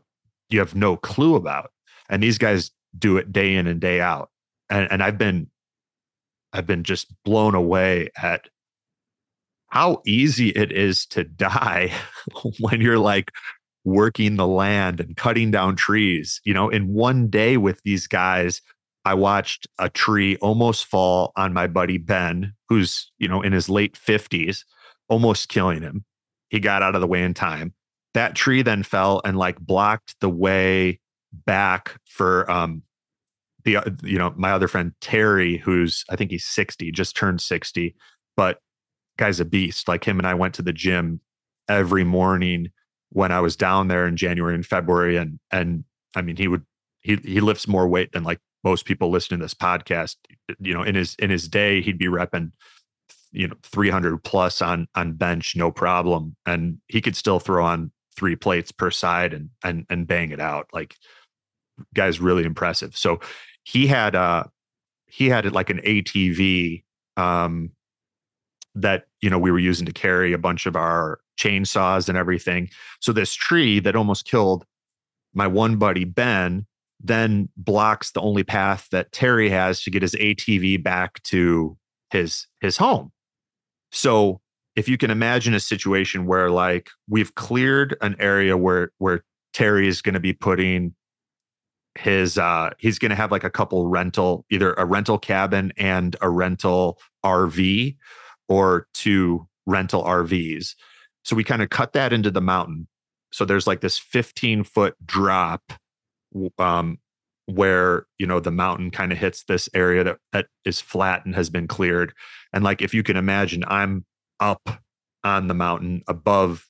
you 0.49 0.59
have 0.59 0.75
no 0.75 0.95
clue 0.95 1.35
about. 1.35 1.71
And 2.09 2.23
these 2.23 2.37
guys 2.37 2.71
do 2.97 3.17
it 3.17 3.33
day 3.33 3.55
in 3.55 3.67
and 3.67 3.81
day 3.81 3.99
out. 3.99 4.29
And, 4.69 4.91
and 4.91 5.01
i've 5.03 5.17
been 5.17 5.49
i've 6.53 6.65
been 6.65 6.83
just 6.83 7.13
blown 7.23 7.55
away 7.55 8.09
at 8.21 8.49
how 9.69 10.01
easy 10.05 10.49
it 10.49 10.71
is 10.71 11.05
to 11.07 11.23
die 11.23 11.91
when 12.59 12.81
you're 12.81 12.99
like 12.99 13.31
working 13.87 14.35
the 14.35 14.45
land 14.45 14.99
and 14.99 15.15
cutting 15.15 15.49
down 15.49 15.73
trees. 15.75 16.41
You 16.43 16.53
know, 16.53 16.67
in 16.69 16.93
one 16.93 17.29
day 17.29 17.55
with 17.55 17.81
these 17.83 18.05
guys, 18.05 18.61
I 19.05 19.13
watched 19.13 19.65
a 19.79 19.89
tree 19.89 20.35
almost 20.37 20.85
fall 20.85 21.31
on 21.37 21.53
my 21.53 21.67
buddy 21.67 21.97
Ben, 21.97 22.53
who's, 22.67 23.09
you 23.17 23.29
know, 23.29 23.41
in 23.41 23.53
his 23.53 23.69
late 23.69 23.93
50s, 23.93 24.65
almost 25.07 25.47
killing 25.47 25.81
him. 25.81 26.03
He 26.49 26.59
got 26.59 26.83
out 26.83 26.95
of 26.95 27.01
the 27.01 27.07
way 27.07 27.23
in 27.23 27.33
time. 27.33 27.73
That 28.13 28.35
tree 28.35 28.61
then 28.61 28.83
fell 28.83 29.21
and 29.23 29.37
like 29.37 29.57
blocked 29.57 30.15
the 30.19 30.29
way 30.29 30.99
back 31.45 31.95
for 32.05 32.49
um 32.49 32.81
the 33.63 33.77
uh, 33.77 33.89
you 34.01 34.17
know 34.17 34.33
my 34.37 34.51
other 34.51 34.67
friend 34.67 34.93
Terry 35.01 35.57
who's 35.57 36.03
I 36.09 36.15
think 36.15 36.31
he's 36.31 36.45
60 36.45 36.89
just 36.93 37.17
turned 37.17 37.41
60 37.41 37.95
but 38.37 38.59
guy's 39.17 39.41
a 39.41 39.45
beast 39.45 39.89
like 39.89 40.05
him 40.05 40.17
and 40.17 40.25
I 40.25 40.33
went 40.33 40.55
to 40.55 40.61
the 40.61 40.73
gym 40.73 41.19
every 41.67 42.05
morning 42.05 42.71
when 43.09 43.31
I 43.31 43.39
was 43.39 43.55
down 43.55 43.87
there 43.87 44.07
in 44.07 44.17
January 44.17 44.55
and 44.55 44.65
February, 44.65 45.17
and 45.17 45.39
and 45.51 45.83
I 46.15 46.21
mean 46.21 46.37
he 46.37 46.47
would 46.47 46.65
he 47.01 47.15
he 47.17 47.39
lifts 47.39 47.67
more 47.67 47.87
weight 47.87 48.11
than 48.11 48.23
like 48.23 48.39
most 48.63 48.85
people 48.85 49.09
listening 49.09 49.39
to 49.39 49.45
this 49.45 49.53
podcast. 49.53 50.15
You 50.59 50.73
know, 50.73 50.83
in 50.83 50.95
his 50.95 51.15
in 51.15 51.29
his 51.29 51.47
day, 51.47 51.81
he'd 51.81 51.97
be 51.97 52.07
repping 52.07 52.51
you 53.31 53.47
know 53.47 53.55
300 53.63 54.23
plus 54.23 54.61
on 54.61 54.87
on 54.95 55.13
bench, 55.13 55.55
no 55.55 55.71
problem, 55.71 56.35
and 56.45 56.79
he 56.87 57.01
could 57.01 57.15
still 57.15 57.39
throw 57.39 57.65
on 57.65 57.91
three 58.15 58.35
plates 58.35 58.71
per 58.71 58.91
side 58.91 59.33
and 59.33 59.49
and 59.63 59.85
and 59.89 60.07
bang 60.07 60.31
it 60.31 60.39
out. 60.39 60.67
Like 60.73 60.95
guy's 61.93 62.19
really 62.19 62.43
impressive. 62.43 62.97
So 62.97 63.19
he 63.63 63.87
had 63.87 64.15
uh 64.15 64.45
he 65.05 65.29
had 65.29 65.51
like 65.53 65.69
an 65.69 65.79
ATV 65.79 66.83
um 67.15 67.71
that 68.75 69.05
you 69.21 69.29
know 69.29 69.39
we 69.39 69.51
were 69.51 69.59
using 69.59 69.85
to 69.85 69.93
carry 69.93 70.33
a 70.33 70.37
bunch 70.37 70.65
of 70.65 70.75
our 70.75 71.19
chainsaws 71.37 72.09
and 72.09 72.17
everything. 72.17 72.69
So 72.99 73.13
this 73.13 73.33
tree 73.33 73.79
that 73.79 73.95
almost 73.95 74.25
killed 74.25 74.65
my 75.33 75.47
one 75.47 75.77
buddy 75.77 76.03
Ben 76.03 76.65
then 76.99 77.49
blocks 77.55 78.11
the 78.11 78.21
only 78.21 78.43
path 78.43 78.87
that 78.91 79.11
Terry 79.11 79.49
has 79.49 79.83
to 79.83 79.91
get 79.91 80.01
his 80.01 80.15
ATV 80.15 80.81
back 80.81 81.21
to 81.23 81.77
his 82.09 82.47
his 82.61 82.77
home. 82.77 83.11
So 83.91 84.41
if 84.75 84.87
you 84.87 84.97
can 84.97 85.11
imagine 85.11 85.53
a 85.53 85.59
situation 85.59 86.25
where 86.25 86.49
like 86.49 86.89
we've 87.09 87.35
cleared 87.35 87.95
an 88.01 88.15
area 88.19 88.57
where 88.57 88.91
where 88.97 89.23
Terry 89.53 89.87
is 89.87 90.01
going 90.01 90.13
to 90.13 90.19
be 90.19 90.33
putting 90.33 90.95
his 91.95 92.37
uh 92.37 92.69
he's 92.77 92.99
going 92.99 93.09
to 93.09 93.15
have 93.15 93.31
like 93.31 93.43
a 93.43 93.49
couple 93.49 93.87
rental 93.87 94.45
either 94.51 94.73
a 94.73 94.85
rental 94.85 95.17
cabin 95.17 95.73
and 95.77 96.15
a 96.21 96.29
rental 96.29 96.99
RV 97.25 97.95
or 98.47 98.87
two 98.93 99.47
rental 99.65 100.03
RVs. 100.03 100.75
So 101.27 101.35
we 101.35 101.43
kind 101.43 101.61
of 101.61 101.69
cut 101.69 101.91
that 101.91 102.13
into 102.13 102.31
the 102.31 102.39
mountain. 102.39 102.87
So 103.33 103.43
there's 103.43 103.67
like 103.67 103.81
this 103.81 103.99
15 103.99 104.63
foot 104.63 104.95
drop 105.05 105.61
um 106.57 106.99
where 107.47 108.05
you 108.17 108.25
know 108.25 108.39
the 108.39 108.51
mountain 108.51 108.91
kind 108.91 109.11
of 109.11 109.17
hits 109.17 109.43
this 109.43 109.67
area 109.73 110.05
that 110.05 110.17
that 110.31 110.47
is 110.63 110.79
flat 110.79 111.25
and 111.25 111.35
has 111.35 111.49
been 111.49 111.67
cleared. 111.67 112.13
And 112.53 112.63
like 112.63 112.81
if 112.81 112.93
you 112.93 113.03
can 113.03 113.17
imagine 113.17 113.65
i'm 113.67 114.05
up 114.39 114.81
on 115.25 115.47
the 115.47 115.53
mountain 115.53 116.01
above 116.07 116.65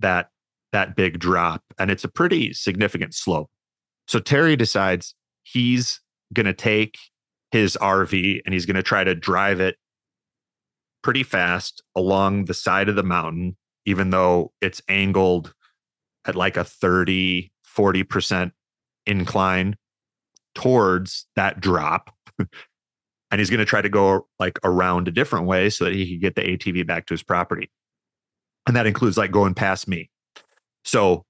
that 0.00 0.30
that 0.72 0.96
big 0.96 1.20
drop 1.20 1.62
and 1.78 1.88
it's 1.88 2.04
a 2.04 2.08
pretty 2.08 2.52
significant 2.52 3.14
slope. 3.14 3.48
So 4.08 4.18
terry 4.18 4.56
decides 4.56 5.14
he's 5.44 6.00
going 6.34 6.46
to 6.46 6.52
take 6.52 6.98
his 7.52 7.78
rv 7.80 8.40
and 8.44 8.54
he's 8.54 8.66
going 8.66 8.74
to 8.74 8.82
try 8.82 9.04
to 9.04 9.14
drive 9.14 9.60
it 9.60 9.76
pretty 11.02 11.22
fast 11.22 11.80
along 11.94 12.46
the 12.46 12.54
side 12.54 12.88
of 12.88 12.96
the 12.96 13.04
mountain 13.04 13.56
even 13.86 14.10
though 14.10 14.52
it's 14.60 14.82
angled 14.88 15.54
at 16.26 16.36
like 16.36 16.56
a 16.56 16.64
30 16.64 17.50
40% 17.76 18.52
incline 19.06 19.76
towards 20.54 21.26
that 21.36 21.60
drop. 21.60 22.14
and 22.38 23.38
he's 23.38 23.50
going 23.50 23.58
to 23.58 23.64
try 23.64 23.80
to 23.80 23.88
go 23.88 24.26
like 24.38 24.58
around 24.64 25.08
a 25.08 25.12
different 25.12 25.46
way 25.46 25.70
so 25.70 25.84
that 25.84 25.94
he 25.94 26.06
can 26.06 26.20
get 26.20 26.34
the 26.34 26.42
ATV 26.42 26.86
back 26.86 27.06
to 27.06 27.14
his 27.14 27.22
property. 27.22 27.70
And 28.66 28.76
that 28.76 28.86
includes 28.86 29.16
like 29.16 29.30
going 29.30 29.54
past 29.54 29.88
me. 29.88 30.10
So 30.84 31.24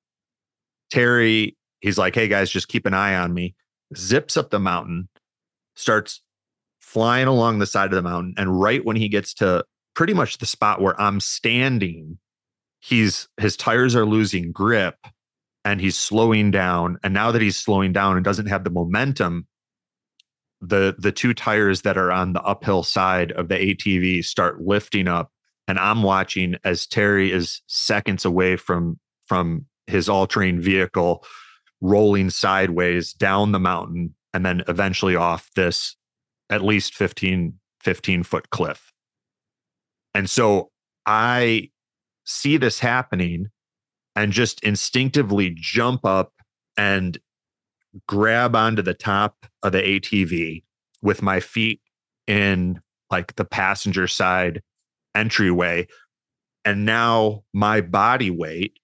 Terry, 0.91 1.57
he's 1.81 1.99
like, 1.99 2.15
hey 2.15 2.29
guys, 2.29 2.51
just 2.51 2.69
keep 2.69 2.87
an 2.87 2.95
eye 2.95 3.15
on 3.15 3.33
me. 3.35 3.55
Zips 3.97 4.37
up 4.37 4.51
the 4.51 4.61
mountain, 4.61 5.09
starts 5.75 6.23
flying 6.81 7.27
along 7.27 7.59
the 7.59 7.67
side 7.67 7.87
of 7.87 7.97
the 7.97 8.03
mountain. 8.03 8.35
And 8.37 8.61
right 8.61 8.85
when 8.85 8.97
he 8.97 9.09
gets 9.09 9.35
to 9.35 9.65
pretty 9.95 10.15
much 10.15 10.39
the 10.39 10.47
spot 10.47 10.81
where 10.81 11.01
I'm 11.01 11.21
standing, 11.21 12.19
he's 12.81 13.29
his 13.37 13.57
tires 13.57 13.95
are 13.95 14.07
losing 14.07 14.53
grip 14.53 14.97
and 15.65 15.81
he's 15.81 15.97
slowing 15.97 16.51
down. 16.51 16.99
And 17.03 17.15
now 17.15 17.31
that 17.31 17.43
he's 17.43 17.59
slowing 17.59 17.93
down 17.93 18.17
and 18.17 18.25
doesn't 18.25 18.47
have 18.47 18.65
the 18.65 18.71
momentum, 18.71 19.47
the 20.61 20.95
the 20.99 21.13
two 21.13 21.35
tires 21.35 21.83
that 21.83 21.97
are 21.97 22.11
on 22.11 22.33
the 22.33 22.43
uphill 22.43 22.83
side 22.83 23.33
of 23.33 23.49
the 23.49 23.57
ATV 23.57 24.25
start 24.25 24.61
lifting 24.61 25.09
up. 25.09 25.31
And 25.69 25.79
I'm 25.79 26.03
watching 26.03 26.57
as 26.65 26.87
Terry 26.87 27.31
is 27.31 27.63
seconds 27.67 28.25
away 28.25 28.57
from 28.57 28.99
from 29.27 29.67
his 29.87 30.09
all-terrain 30.09 30.61
vehicle 30.61 31.25
rolling 31.81 32.31
sideways 32.31 33.13
down 33.13 33.53
the 33.53 33.61
mountain 33.61 34.15
and 34.35 34.45
then 34.45 34.63
eventually 34.69 35.17
off 35.17 35.51
this 35.57 35.97
at 36.51 36.63
least 36.63 36.95
15 36.95 37.59
15 37.81 38.23
foot 38.23 38.51
cliff. 38.51 38.93
And 40.15 40.29
so 40.29 40.71
I 41.07 41.71
see 42.31 42.57
this 42.57 42.79
happening 42.79 43.49
and 44.17 44.33
just 44.33 44.63
instinctively 44.63 45.53
jump 45.55 46.05
up 46.05 46.33
and 46.77 47.19
grab 48.07 48.55
onto 48.55 48.83
the 48.83 48.95
top 48.95 49.47
of 49.63 49.73
the 49.73 49.83
ATV 49.83 50.63
with 51.03 51.23
my 51.23 51.41
feet 51.41 51.81
in 52.27 52.81
like 53.11 53.35
the 53.37 53.45
passenger 53.45 54.07
side 54.07 54.63
entryway. 55.15 55.87
And 56.65 56.85
now 56.85 57.43
my 57.53 57.81
body 57.81 58.31
weight 58.31 58.79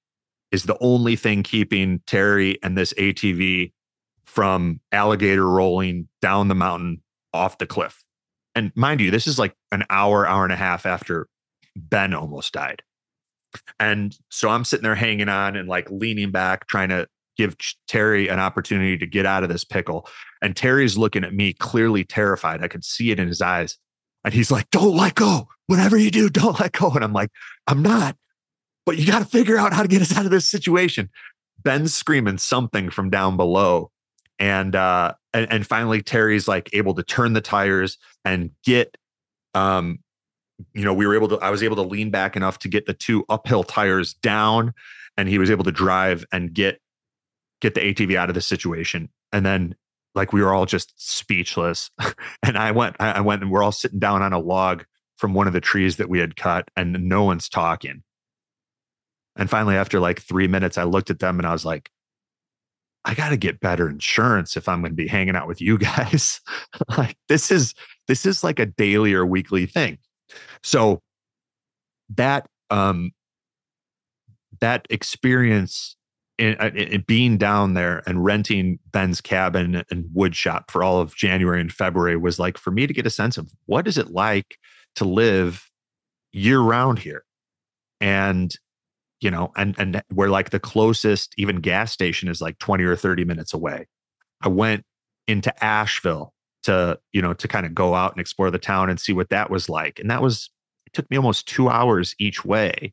is 0.50 0.64
the 0.64 0.78
only 0.80 1.16
thing 1.16 1.42
keeping 1.42 2.00
Terry 2.06 2.58
and 2.62 2.76
this 2.76 2.92
ATV 2.94 3.72
from 4.24 4.80
alligator 4.92 5.48
rolling 5.48 6.08
down 6.20 6.48
the 6.48 6.54
mountain 6.54 7.02
off 7.32 7.58
the 7.58 7.66
cliff. 7.66 8.04
And 8.54 8.72
mind 8.74 9.00
you, 9.00 9.10
this 9.10 9.26
is 9.26 9.38
like 9.38 9.54
an 9.70 9.84
hour, 9.90 10.26
hour 10.26 10.42
and 10.42 10.52
a 10.52 10.56
half 10.56 10.86
after 10.86 11.28
Ben 11.76 12.14
almost 12.14 12.52
died. 12.54 12.82
And 13.78 14.16
so 14.30 14.48
I'm 14.48 14.64
sitting 14.64 14.84
there 14.84 14.94
hanging 14.94 15.28
on 15.28 15.56
and 15.56 15.68
like 15.68 15.90
leaning 15.90 16.30
back, 16.30 16.66
trying 16.66 16.88
to 16.90 17.06
give 17.36 17.56
Terry 17.86 18.28
an 18.28 18.40
opportunity 18.40 18.96
to 18.98 19.06
get 19.06 19.26
out 19.26 19.42
of 19.42 19.48
this 19.48 19.64
pickle. 19.64 20.08
And 20.42 20.56
Terry's 20.56 20.96
looking 20.96 21.24
at 21.24 21.34
me, 21.34 21.52
clearly 21.52 22.04
terrified. 22.04 22.62
I 22.62 22.68
could 22.68 22.84
see 22.84 23.10
it 23.10 23.18
in 23.20 23.28
his 23.28 23.42
eyes. 23.42 23.76
And 24.24 24.34
he's 24.34 24.50
like, 24.50 24.70
Don't 24.70 24.96
let 24.96 25.14
go. 25.14 25.48
Whatever 25.66 25.96
you 25.96 26.10
do, 26.10 26.28
don't 26.30 26.58
let 26.60 26.72
go. 26.72 26.90
And 26.90 27.04
I'm 27.04 27.12
like, 27.12 27.30
I'm 27.66 27.82
not, 27.82 28.16
but 28.84 28.96
you 28.98 29.06
got 29.06 29.18
to 29.18 29.24
figure 29.24 29.58
out 29.58 29.72
how 29.72 29.82
to 29.82 29.88
get 29.88 30.00
us 30.00 30.16
out 30.16 30.24
of 30.24 30.30
this 30.30 30.46
situation. 30.46 31.10
Ben's 31.62 31.92
screaming 31.92 32.38
something 32.38 32.90
from 32.90 33.10
down 33.10 33.36
below. 33.36 33.90
And 34.38 34.76
uh 34.76 35.14
and, 35.32 35.50
and 35.50 35.66
finally 35.66 36.02
Terry's 36.02 36.46
like 36.46 36.70
able 36.72 36.94
to 36.94 37.02
turn 37.02 37.32
the 37.32 37.40
tires 37.40 37.98
and 38.24 38.50
get 38.64 38.96
um 39.54 39.98
you 40.74 40.84
know, 40.84 40.94
we 40.94 41.06
were 41.06 41.14
able 41.14 41.28
to, 41.28 41.36
I 41.38 41.50
was 41.50 41.62
able 41.62 41.76
to 41.76 41.82
lean 41.82 42.10
back 42.10 42.36
enough 42.36 42.58
to 42.60 42.68
get 42.68 42.86
the 42.86 42.94
two 42.94 43.24
uphill 43.28 43.62
tires 43.62 44.14
down 44.14 44.72
and 45.16 45.28
he 45.28 45.38
was 45.38 45.50
able 45.50 45.64
to 45.64 45.72
drive 45.72 46.24
and 46.32 46.52
get, 46.52 46.80
get 47.60 47.74
the 47.74 47.80
ATV 47.80 48.16
out 48.16 48.28
of 48.28 48.34
the 48.34 48.40
situation. 48.40 49.08
And 49.32 49.44
then 49.44 49.74
like 50.14 50.32
we 50.32 50.42
were 50.42 50.54
all 50.54 50.66
just 50.66 50.92
speechless. 50.96 51.90
and 52.42 52.56
I 52.56 52.70
went, 52.70 52.96
I 52.98 53.20
went 53.20 53.42
and 53.42 53.50
we're 53.50 53.62
all 53.62 53.72
sitting 53.72 53.98
down 53.98 54.22
on 54.22 54.32
a 54.32 54.38
log 54.38 54.84
from 55.18 55.34
one 55.34 55.46
of 55.46 55.52
the 55.52 55.60
trees 55.60 55.96
that 55.96 56.08
we 56.08 56.18
had 56.18 56.36
cut 56.36 56.70
and 56.76 56.92
no 57.08 57.24
one's 57.24 57.48
talking. 57.48 58.02
And 59.36 59.50
finally, 59.50 59.76
after 59.76 60.00
like 60.00 60.20
three 60.20 60.48
minutes, 60.48 60.78
I 60.78 60.84
looked 60.84 61.10
at 61.10 61.18
them 61.18 61.38
and 61.38 61.46
I 61.46 61.52
was 61.52 61.64
like, 61.64 61.90
I 63.04 63.14
got 63.14 63.28
to 63.28 63.36
get 63.36 63.60
better 63.60 63.88
insurance 63.88 64.56
if 64.56 64.68
I'm 64.68 64.80
going 64.80 64.90
to 64.90 64.96
be 64.96 65.06
hanging 65.06 65.36
out 65.36 65.46
with 65.46 65.60
you 65.60 65.78
guys. 65.78 66.40
like 66.98 67.16
this 67.28 67.50
is 67.50 67.74
this 68.08 68.26
is 68.26 68.42
like 68.42 68.58
a 68.58 68.66
daily 68.66 69.14
or 69.14 69.24
weekly 69.24 69.66
thing. 69.66 69.98
So 70.62 71.00
that 72.14 72.46
um 72.70 73.12
that 74.60 74.86
experience 74.90 75.96
in, 76.38 76.56
uh, 76.58 76.70
in, 76.74 77.02
being 77.06 77.38
down 77.38 77.74
there 77.74 78.02
and 78.06 78.24
renting 78.24 78.78
Ben's 78.90 79.20
cabin 79.20 79.82
and 79.90 80.04
wood 80.12 80.36
shop 80.36 80.70
for 80.70 80.82
all 80.82 81.00
of 81.00 81.14
January 81.14 81.60
and 81.60 81.72
February 81.72 82.16
was 82.16 82.38
like 82.38 82.58
for 82.58 82.70
me 82.70 82.86
to 82.86 82.94
get 82.94 83.06
a 83.06 83.10
sense 83.10 83.38
of 83.38 83.50
what 83.66 83.86
is 83.86 83.98
it 83.98 84.10
like 84.10 84.58
to 84.96 85.04
live 85.04 85.70
year 86.32 86.60
round 86.60 86.98
here. 86.98 87.24
And 88.00 88.54
you 89.20 89.30
know, 89.30 89.50
and 89.56 89.74
and 89.78 90.02
where 90.12 90.28
like 90.28 90.50
the 90.50 90.60
closest 90.60 91.34
even 91.38 91.56
gas 91.56 91.90
station 91.90 92.28
is 92.28 92.42
like 92.42 92.58
20 92.58 92.84
or 92.84 92.96
30 92.96 93.24
minutes 93.24 93.54
away. 93.54 93.86
I 94.42 94.48
went 94.48 94.84
into 95.26 95.64
Asheville 95.64 96.34
to, 96.66 96.98
you 97.12 97.22
know, 97.22 97.32
to 97.34 97.48
kind 97.48 97.66
of 97.66 97.74
go 97.74 97.94
out 97.94 98.12
and 98.12 98.20
explore 98.20 98.50
the 98.50 98.58
town 98.58 98.90
and 98.90 99.00
see 99.00 99.12
what 99.12 99.30
that 99.30 99.50
was 99.50 99.68
like. 99.68 99.98
And 99.98 100.10
that 100.10 100.22
was 100.22 100.50
it 100.86 100.92
took 100.92 101.10
me 101.10 101.16
almost 101.16 101.48
two 101.48 101.68
hours 101.68 102.14
each 102.18 102.44
way. 102.44 102.92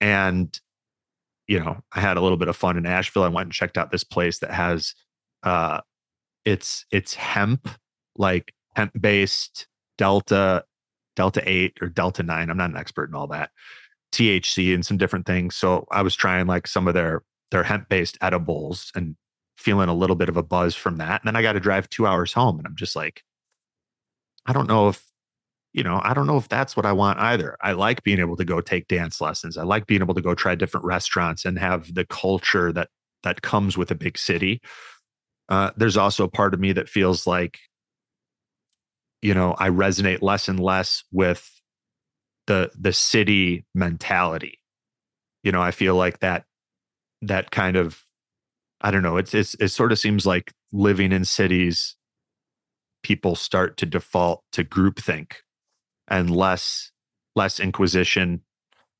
And, 0.00 0.58
you 1.46 1.60
know, 1.60 1.80
I 1.92 2.00
had 2.00 2.16
a 2.16 2.20
little 2.20 2.38
bit 2.38 2.48
of 2.48 2.56
fun 2.56 2.76
in 2.76 2.86
Asheville. 2.86 3.24
I 3.24 3.28
went 3.28 3.46
and 3.46 3.52
checked 3.52 3.78
out 3.78 3.90
this 3.90 4.04
place 4.04 4.38
that 4.40 4.50
has 4.50 4.94
uh 5.42 5.80
it's 6.44 6.84
it's 6.90 7.14
hemp, 7.14 7.68
like 8.16 8.54
hemp 8.74 8.92
based 9.00 9.66
delta, 9.98 10.64
delta 11.16 11.42
eight 11.46 11.78
or 11.80 11.88
delta 11.88 12.22
nine. 12.22 12.50
I'm 12.50 12.56
not 12.56 12.70
an 12.70 12.76
expert 12.76 13.10
in 13.10 13.14
all 13.14 13.26
that. 13.28 13.50
THC 14.12 14.74
and 14.74 14.84
some 14.84 14.96
different 14.96 15.26
things. 15.26 15.54
So 15.54 15.86
I 15.92 16.02
was 16.02 16.16
trying 16.16 16.46
like 16.46 16.66
some 16.66 16.88
of 16.88 16.94
their 16.94 17.22
their 17.50 17.62
hemp 17.62 17.88
based 17.88 18.16
edibles 18.20 18.90
and 18.94 19.16
feeling 19.60 19.88
a 19.88 19.94
little 19.94 20.16
bit 20.16 20.28
of 20.28 20.36
a 20.36 20.42
buzz 20.42 20.74
from 20.74 20.96
that. 20.96 21.20
And 21.20 21.28
then 21.28 21.36
I 21.36 21.42
got 21.42 21.52
to 21.52 21.60
drive 21.60 21.88
two 21.88 22.06
hours 22.06 22.32
home. 22.32 22.58
And 22.58 22.66
I'm 22.66 22.76
just 22.76 22.96
like, 22.96 23.22
I 24.46 24.52
don't 24.52 24.68
know 24.68 24.88
if 24.88 25.04
you 25.72 25.84
know, 25.84 26.00
I 26.02 26.14
don't 26.14 26.26
know 26.26 26.36
if 26.36 26.48
that's 26.48 26.76
what 26.76 26.84
I 26.84 26.92
want 26.92 27.20
either. 27.20 27.56
I 27.60 27.72
like 27.72 28.02
being 28.02 28.18
able 28.18 28.36
to 28.36 28.44
go 28.44 28.60
take 28.60 28.88
dance 28.88 29.20
lessons. 29.20 29.56
I 29.56 29.62
like 29.62 29.86
being 29.86 30.00
able 30.00 30.14
to 30.14 30.20
go 30.20 30.34
try 30.34 30.56
different 30.56 30.84
restaurants 30.84 31.44
and 31.44 31.58
have 31.58 31.94
the 31.94 32.04
culture 32.04 32.72
that 32.72 32.88
that 33.22 33.42
comes 33.42 33.76
with 33.76 33.90
a 33.90 33.94
big 33.94 34.18
city. 34.18 34.60
Uh, 35.48 35.70
there's 35.76 35.96
also 35.96 36.24
a 36.24 36.28
part 36.28 36.54
of 36.54 36.60
me 36.60 36.72
that 36.72 36.88
feels 36.88 37.26
like, 37.26 37.58
you 39.22 39.34
know, 39.34 39.54
I 39.58 39.68
resonate 39.68 40.22
less 40.22 40.48
and 40.48 40.58
less 40.58 41.04
with 41.12 41.48
the 42.46 42.70
the 42.76 42.92
city 42.92 43.64
mentality. 43.74 44.58
You 45.44 45.52
know, 45.52 45.62
I 45.62 45.70
feel 45.70 45.94
like 45.94 46.18
that 46.20 46.46
that 47.22 47.50
kind 47.52 47.76
of, 47.76 48.02
I 48.80 48.90
don't 48.90 49.02
know. 49.02 49.16
It's 49.16 49.34
it's 49.34 49.54
it 49.60 49.68
sort 49.68 49.92
of 49.92 49.98
seems 49.98 50.26
like 50.26 50.52
living 50.72 51.12
in 51.12 51.24
cities 51.24 51.96
people 53.02 53.34
start 53.34 53.76
to 53.78 53.86
default 53.86 54.42
to 54.52 54.64
groupthink 54.64 55.32
and 56.08 56.34
less 56.34 56.90
less 57.36 57.60
inquisition 57.60 58.42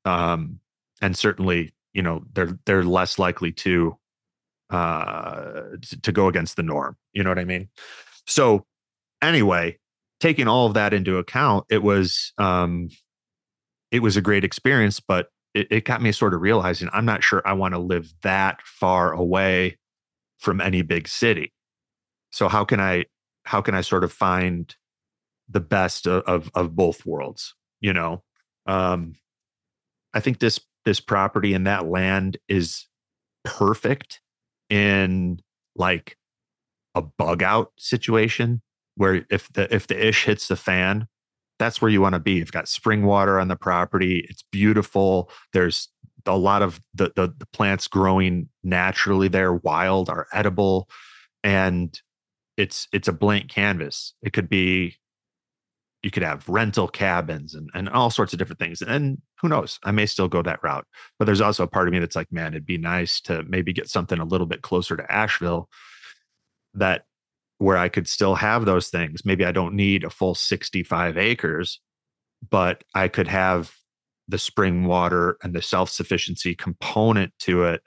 um 0.05 0.59
and 1.01 1.15
certainly 1.15 1.73
you 1.93 2.01
know 2.01 2.23
they're 2.33 2.57
they're 2.65 2.83
less 2.83 3.19
likely 3.19 3.51
to 3.51 3.95
uh 4.69 5.61
to 6.01 6.11
go 6.11 6.27
against 6.27 6.55
the 6.55 6.63
norm 6.63 6.95
you 7.13 7.23
know 7.23 7.29
what 7.29 7.39
i 7.39 7.43
mean 7.43 7.67
so 8.25 8.65
anyway 9.21 9.77
taking 10.19 10.47
all 10.47 10.65
of 10.65 10.73
that 10.73 10.93
into 10.93 11.17
account 11.17 11.65
it 11.69 11.83
was 11.83 12.33
um 12.37 12.89
it 13.91 13.99
was 14.01 14.15
a 14.15 14.21
great 14.21 14.43
experience 14.43 14.99
but 14.99 15.27
it, 15.53 15.67
it 15.69 15.85
got 15.85 16.01
me 16.01 16.11
sort 16.11 16.33
of 16.33 16.41
realizing 16.41 16.89
i'm 16.93 17.05
not 17.05 17.23
sure 17.23 17.41
i 17.45 17.53
want 17.53 17.73
to 17.73 17.79
live 17.79 18.13
that 18.23 18.61
far 18.63 19.11
away 19.11 19.77
from 20.39 20.59
any 20.59 20.81
big 20.81 21.07
city. 21.07 21.53
So 22.31 22.49
how 22.49 22.65
can 22.65 22.79
i 22.79 23.05
how 23.43 23.61
can 23.61 23.75
i 23.75 23.81
sort 23.81 24.03
of 24.03 24.11
find 24.11 24.75
the 25.49 25.59
best 25.59 26.07
of 26.07 26.23
of, 26.23 26.51
of 26.55 26.75
both 26.75 27.05
worlds 27.05 27.55
you 27.79 27.93
know? 27.93 28.23
Um 28.65 29.15
i 30.13 30.19
think 30.19 30.39
this 30.39 30.59
this 30.85 30.99
property 30.99 31.53
and 31.53 31.67
that 31.67 31.87
land 31.87 32.37
is 32.47 32.87
perfect 33.43 34.21
in 34.69 35.39
like 35.75 36.17
a 36.95 37.01
bug 37.01 37.43
out 37.43 37.71
situation 37.77 38.61
where 38.95 39.25
if 39.29 39.51
the 39.53 39.73
if 39.73 39.87
the 39.87 40.07
ish 40.07 40.25
hits 40.25 40.47
the 40.47 40.55
fan 40.55 41.07
that's 41.61 41.79
where 41.79 41.91
you 41.91 42.01
want 42.01 42.13
to 42.13 42.19
be. 42.19 42.33
You've 42.33 42.51
got 42.51 42.67
spring 42.67 43.05
water 43.05 43.39
on 43.39 43.47
the 43.47 43.55
property. 43.55 44.25
It's 44.27 44.43
beautiful. 44.51 45.29
There's 45.53 45.89
a 46.25 46.35
lot 46.35 46.63
of 46.63 46.81
the, 46.95 47.11
the, 47.15 47.31
the 47.37 47.45
plants 47.53 47.87
growing 47.87 48.49
naturally 48.63 49.27
there. 49.27 49.53
Wild 49.53 50.09
are 50.09 50.25
edible 50.33 50.89
and 51.43 51.99
it's 52.57 52.87
it's 52.91 53.07
a 53.07 53.13
blank 53.13 53.49
canvas. 53.49 54.15
It 54.23 54.33
could 54.33 54.49
be 54.49 54.95
you 56.01 56.09
could 56.09 56.23
have 56.23 56.49
rental 56.49 56.87
cabins 56.87 57.53
and, 57.53 57.69
and 57.75 57.87
all 57.89 58.09
sorts 58.09 58.33
of 58.33 58.39
different 58.39 58.59
things 58.59 58.81
and 58.81 59.21
who 59.39 59.47
knows? 59.47 59.79
I 59.83 59.91
may 59.91 60.07
still 60.07 60.27
go 60.27 60.41
that 60.41 60.63
route. 60.63 60.87
But 61.19 61.25
there's 61.25 61.41
also 61.41 61.63
a 61.63 61.67
part 61.67 61.87
of 61.87 61.93
me 61.93 61.99
that's 61.99 62.15
like 62.15 62.31
man 62.31 62.53
it'd 62.53 62.65
be 62.65 62.79
nice 62.79 63.21
to 63.21 63.43
maybe 63.43 63.71
get 63.71 63.87
something 63.87 64.17
a 64.17 64.25
little 64.25 64.47
bit 64.47 64.63
closer 64.63 64.97
to 64.97 65.11
asheville 65.11 65.69
that 66.73 67.05
where 67.61 67.77
i 67.77 67.89
could 67.89 68.07
still 68.07 68.35
have 68.35 68.65
those 68.65 68.89
things. 68.89 69.25
Maybe 69.25 69.45
i 69.45 69.51
don't 69.51 69.75
need 69.75 70.03
a 70.03 70.09
full 70.09 70.35
65 70.35 71.17
acres 71.17 71.79
but 72.49 72.83
i 72.95 73.07
could 73.07 73.27
have 73.27 73.73
the 74.27 74.37
spring 74.37 74.85
water 74.85 75.37
and 75.43 75.53
the 75.53 75.61
self-sufficiency 75.61 76.55
component 76.55 77.33
to 77.39 77.63
it 77.63 77.81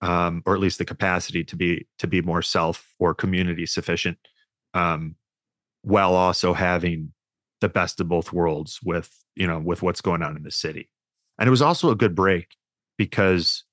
um, 0.00 0.42
or 0.46 0.54
at 0.54 0.60
least 0.60 0.78
the 0.78 0.84
capacity 0.84 1.42
to 1.44 1.56
be 1.56 1.86
to 1.98 2.06
be 2.06 2.20
more 2.22 2.42
self 2.42 2.94
or 2.98 3.14
community 3.14 3.66
sufficient 3.66 4.18
um, 4.74 5.16
while 5.82 6.14
also 6.14 6.54
having 6.54 7.12
the 7.60 7.68
best 7.68 8.00
of 8.00 8.08
both 8.08 8.32
worlds 8.32 8.78
with 8.84 9.10
you 9.34 9.46
know 9.46 9.58
with 9.58 9.82
what's 9.82 10.00
going 10.00 10.22
on 10.22 10.36
in 10.36 10.42
the 10.42 10.50
city. 10.50 10.88
And 11.38 11.46
it 11.46 11.50
was 11.50 11.62
also 11.62 11.90
a 11.90 11.96
good 11.96 12.14
break 12.14 12.48
because 12.96 13.64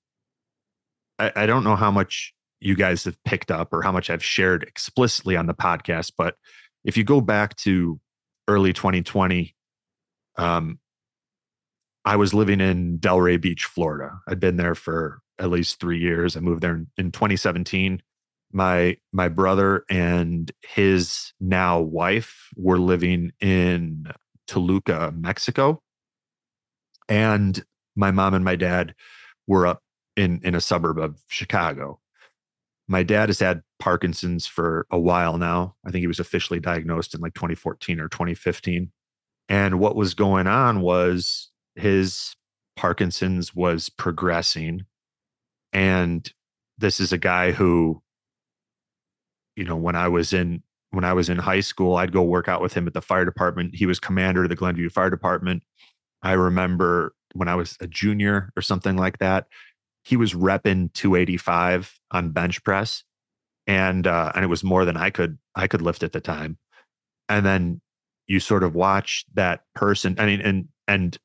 I, 1.18 1.32
I 1.36 1.46
don't 1.46 1.64
know 1.64 1.76
how 1.76 1.92
much 1.92 2.34
you 2.60 2.76
guys 2.76 3.04
have 3.04 3.22
picked 3.24 3.52
up 3.52 3.74
or 3.74 3.82
how 3.82 3.92
much 3.92 4.10
i've 4.10 4.24
shared 4.24 4.64
explicitly 4.64 5.36
on 5.36 5.48
the 5.48 5.54
podcast 5.54 6.12
but 6.18 6.36
if 6.84 6.98
you 6.98 7.04
go 7.04 7.22
back 7.22 7.56
to 7.56 8.00
early 8.48 8.74
2020 8.74 9.56
um, 10.38 10.80
I 12.06 12.16
was 12.16 12.34
living 12.34 12.62
in 12.62 13.00
Delray 13.00 13.42
Beach, 13.42 13.66
Florida. 13.66 14.12
I'd 14.28 14.40
been 14.40 14.58
there 14.58 14.76
for 14.76 15.20
at 15.40 15.50
least 15.50 15.80
three 15.80 16.00
years. 16.00 16.38
I 16.38 16.40
moved 16.40 16.62
there 16.62 16.76
in, 16.76 16.88
in 16.98 17.12
2017. 17.12 18.02
My 18.54 18.96
my 19.12 19.28
brother 19.28 19.84
and 19.90 20.52
his 20.62 21.34
now 21.42 21.80
wife 21.82 22.50
were 22.56 22.78
living 22.78 23.32
in 23.42 24.06
Toluca, 24.48 25.12
Mexico, 25.16 25.82
and 27.10 27.66
my 27.96 28.12
mom 28.12 28.36
and 28.36 28.46
my 28.46 28.56
dad 28.56 28.94
were 29.48 29.66
up 29.66 29.82
in 30.16 30.40
in 30.44 30.54
a 30.54 30.62
suburb 30.62 31.00
of 31.00 31.20
Chicago. 31.28 32.00
My 32.88 33.04
dad 33.04 33.30
has 33.30 33.40
had 33.40 33.64
Parkinson's 33.80 34.46
for 34.46 34.86
a 34.92 35.00
while 35.00 35.38
now. 35.38 35.76
I 35.86 35.92
think 35.92 36.02
he 36.02 36.08
was 36.08 36.20
officially 36.20 36.60
diagnosed 36.60 37.16
in 37.16 37.22
like 37.22 37.34
2014 37.34 38.00
or 38.00 38.08
2015. 38.10 38.92
And 39.50 39.80
what 39.80 39.96
was 39.96 40.14
going 40.14 40.48
on 40.48 40.82
was 40.82 41.50
his 41.76 42.36
Parkinson's 42.76 43.56
was 43.56 43.90
progressing. 43.90 44.86
And 45.74 46.32
this 46.78 47.00
is 47.00 47.12
a 47.12 47.18
guy 47.18 47.52
who, 47.52 48.02
you 49.56 49.64
know, 49.64 49.76
when 49.76 49.96
I 49.96 50.08
was 50.08 50.34
in 50.34 50.64
when 50.92 51.04
I 51.04 51.14
was 51.14 51.28
in 51.28 51.38
high 51.38 51.60
school, 51.60 51.98
I'd 51.98 52.14
go 52.14 52.24
work 52.24 52.48
out 52.48 52.62
with 52.62 52.74
him 52.74 52.88
at 52.88 52.94
the 52.94 53.02
fire 53.02 53.26
department. 53.26 53.76
He 53.76 53.86
was 53.86 54.00
commander 54.00 54.44
of 54.44 54.50
the 54.50 54.56
Glenview 54.56 54.90
Fire 54.90 55.10
Department. 55.10 55.64
I 56.22 56.34
remember 56.34 57.14
when 57.34 57.50
I 57.50 57.56
was 57.56 57.78
a 57.82 57.88
junior 57.88 58.50
or 58.56 58.62
something 58.62 58.96
like 58.96 59.18
that, 59.20 59.48
he 60.06 60.16
was 60.16 60.34
repping 60.34 60.94
285 60.94 62.00
on 62.12 62.30
bench 62.30 62.64
press. 62.64 63.04
And 63.68 64.06
uh, 64.06 64.32
and 64.36 64.46
it 64.46 64.48
was 64.48 64.64
more 64.64 64.86
than 64.86 64.96
I 64.96 65.10
could 65.10 65.40
I 65.56 65.68
could 65.68 65.82
lift 65.82 66.04
at 66.04 66.12
the 66.12 66.22
time. 66.22 66.60
And 67.28 67.44
then 67.44 67.82
you 68.28 68.40
sort 68.40 68.64
of 68.64 68.76
watch 68.76 69.26
that 69.34 69.62
person. 69.74 70.16
I 70.20 70.28
mean, 70.28 70.42
and 70.42 70.68
and 70.88 71.18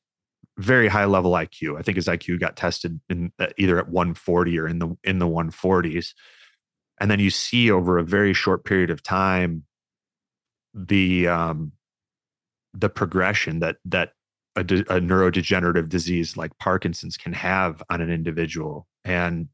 very 0.56 0.88
high 0.88 1.04
level 1.04 1.32
IQ. 1.32 1.78
I 1.78 1.82
think 1.82 1.96
his 1.96 2.06
IQ 2.06 2.40
got 2.40 2.56
tested 2.56 2.98
in 3.10 3.30
uh, 3.38 3.48
either 3.58 3.78
at 3.78 3.90
140 3.90 4.58
or 4.58 4.66
in 4.66 4.78
the 4.78 4.96
in 5.04 5.18
the 5.18 5.26
140s. 5.26 6.14
And 6.98 7.10
then 7.10 7.20
you 7.20 7.30
see 7.30 7.70
over 7.70 7.98
a 7.98 8.04
very 8.04 8.32
short 8.32 8.64
period 8.64 8.90
of 8.90 9.02
time 9.02 9.64
the 10.72 11.28
um 11.28 11.72
the 12.72 12.88
progression 12.88 13.58
that 13.58 13.76
that 13.84 14.12
a, 14.56 14.64
de- 14.64 14.94
a 14.94 15.00
neurodegenerative 15.00 15.88
disease 15.88 16.36
like 16.36 16.58
Parkinson's 16.58 17.16
can 17.16 17.32
have 17.32 17.82
on 17.90 18.00
an 18.00 18.10
individual 18.10 18.86
and 19.04 19.48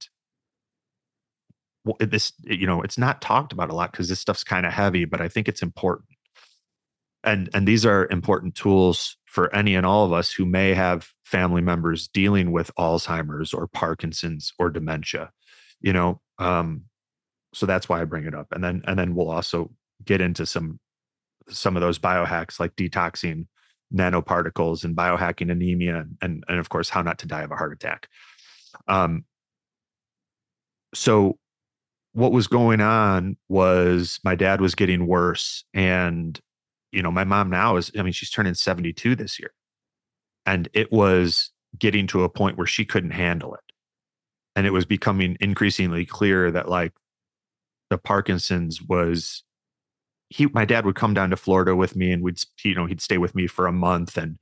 this 2.01 2.33
you 2.43 2.67
know 2.67 2.83
it's 2.83 2.99
not 2.99 3.23
talked 3.23 3.53
about 3.53 3.71
a 3.71 3.75
lot 3.75 3.93
because 3.93 4.09
this 4.09 4.19
stuff's 4.19 4.43
kind 4.43 4.67
of 4.67 4.73
heavy 4.73 5.05
but 5.05 5.21
i 5.21 5.29
think 5.29 5.49
it's 5.49 5.63
important. 5.63 6.09
And 7.23 7.49
and 7.55 7.67
these 7.67 7.85
are 7.85 8.09
important 8.11 8.55
tools 8.55 9.17
for 9.25 9.55
any 9.55 9.75
and 9.75 9.87
all 9.87 10.05
of 10.05 10.13
us 10.13 10.33
who 10.33 10.47
may 10.47 10.75
have 10.75 11.11
family 11.25 11.61
members 11.61 12.09
dealing 12.09 12.53
with 12.53 12.75
alzheimer's 12.79 13.53
or 13.53 13.67
parkinson's 13.67 14.53
or 14.59 14.71
dementia 14.71 15.31
you 15.81 15.93
know 15.93 16.21
um 16.39 16.85
so 17.57 17.65
that's 17.65 17.89
why 17.89 18.03
i 18.03 18.05
bring 18.05 18.27
it 18.27 18.35
up. 18.35 18.49
And 18.53 18.63
then 18.63 18.83
and 18.87 18.99
then 18.99 19.15
we'll 19.15 19.31
also 19.31 19.71
get 20.05 20.21
into 20.21 20.45
some 20.45 20.79
some 21.49 21.75
of 21.75 21.81
those 21.81 21.99
biohacks 21.99 22.61
like 22.61 22.77
detoxing 22.77 23.47
nanoparticles 23.95 24.85
and 24.85 24.97
biohacking 24.97 25.51
anemia 25.51 26.05
and 26.21 26.45
and 26.49 26.59
of 26.59 26.69
course 26.69 26.89
how 26.89 27.03
not 27.03 27.19
to 27.19 27.27
die 27.27 27.43
of 27.43 27.53
a 27.53 27.57
heart 27.57 27.73
attack 27.73 28.09
um 28.89 29.25
so 30.95 31.39
what 32.13 32.33
was 32.33 32.47
going 32.47 32.81
on 32.81 33.37
was 33.49 34.19
my 34.25 34.35
dad 34.35 34.61
was 34.61 34.75
getting 34.75 35.07
worse 35.07 35.65
and 35.73 36.41
you 36.97 37.03
know, 37.03 37.11
my 37.11 37.25
mom 37.25 37.51
now 37.51 37.77
is, 37.77 37.93
I 37.99 38.03
mean, 38.03 38.15
she's 38.15 38.31
turning 38.31 38.55
72 38.55 39.17
this 39.17 39.39
year. 39.39 39.53
And 40.47 40.69
it 40.73 40.91
was 40.91 41.51
getting 41.79 42.07
to 42.09 42.25
a 42.25 42.29
point 42.31 42.57
where 42.57 42.67
she 42.67 42.87
couldn't 42.87 43.11
handle 43.11 43.55
it. 43.55 43.61
And 44.55 44.67
it 44.67 44.73
was 44.73 44.87
becoming 44.87 45.37
increasingly 45.39 46.07
clear 46.07 46.51
that 46.51 46.71
like 46.71 46.95
the 47.91 47.99
Parkinson's 47.99 48.81
was 48.81 49.43
he 50.29 50.47
my 50.47 50.65
dad 50.65 50.85
would 50.85 50.97
come 50.97 51.15
down 51.15 51.31
to 51.31 51.37
Florida 51.37 51.77
with 51.77 51.97
me 51.97 52.13
and 52.13 52.23
we'd 52.23 52.43
you 52.65 52.75
know 52.75 52.87
he'd 52.87 53.01
stay 53.01 53.19
with 53.19 53.35
me 53.35 53.47
for 53.47 53.67
a 53.67 53.73
month 53.73 54.17
and 54.17 54.39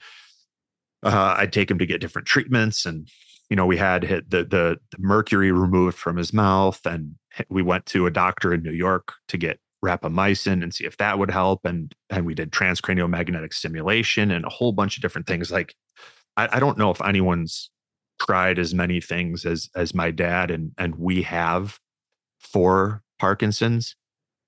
uh, 1.02 1.34
I'd 1.38 1.52
take 1.52 1.70
him 1.70 1.78
to 1.78 1.86
get 1.86 2.00
different 2.00 2.26
treatments 2.26 2.86
and 2.86 3.08
you 3.50 3.56
know 3.56 3.66
we 3.66 3.76
had 3.76 4.02
the, 4.02 4.44
the 4.44 4.78
the 4.90 4.98
mercury 4.98 5.52
removed 5.52 5.98
from 5.98 6.16
his 6.16 6.32
mouth 6.32 6.80
and 6.86 7.16
we 7.48 7.62
went 7.62 7.86
to 7.86 8.06
a 8.06 8.10
doctor 8.10 8.54
in 8.54 8.62
New 8.62 8.72
York 8.72 9.12
to 9.28 9.36
get 9.36 9.58
rapamycin 9.84 10.62
and 10.62 10.74
see 10.74 10.84
if 10.84 10.96
that 10.96 11.18
would 11.18 11.30
help. 11.30 11.64
And 11.64 11.94
and 12.10 12.26
we 12.26 12.34
did 12.34 12.50
transcranial 12.50 13.08
magnetic 13.08 13.52
stimulation 13.52 14.30
and 14.30 14.44
a 14.44 14.50
whole 14.50 14.72
bunch 14.72 14.96
of 14.96 15.02
different 15.02 15.26
things. 15.26 15.52
Like 15.52 15.74
I, 16.36 16.48
I 16.52 16.60
don't 16.60 16.78
know 16.78 16.90
if 16.90 17.02
anyone's 17.02 17.70
tried 18.20 18.58
as 18.58 18.74
many 18.74 19.00
things 19.00 19.44
as 19.44 19.68
as 19.76 19.94
my 19.94 20.10
dad 20.10 20.50
and 20.50 20.72
and 20.78 20.96
we 20.96 21.22
have 21.22 21.78
for 22.40 23.02
Parkinson's. 23.18 23.94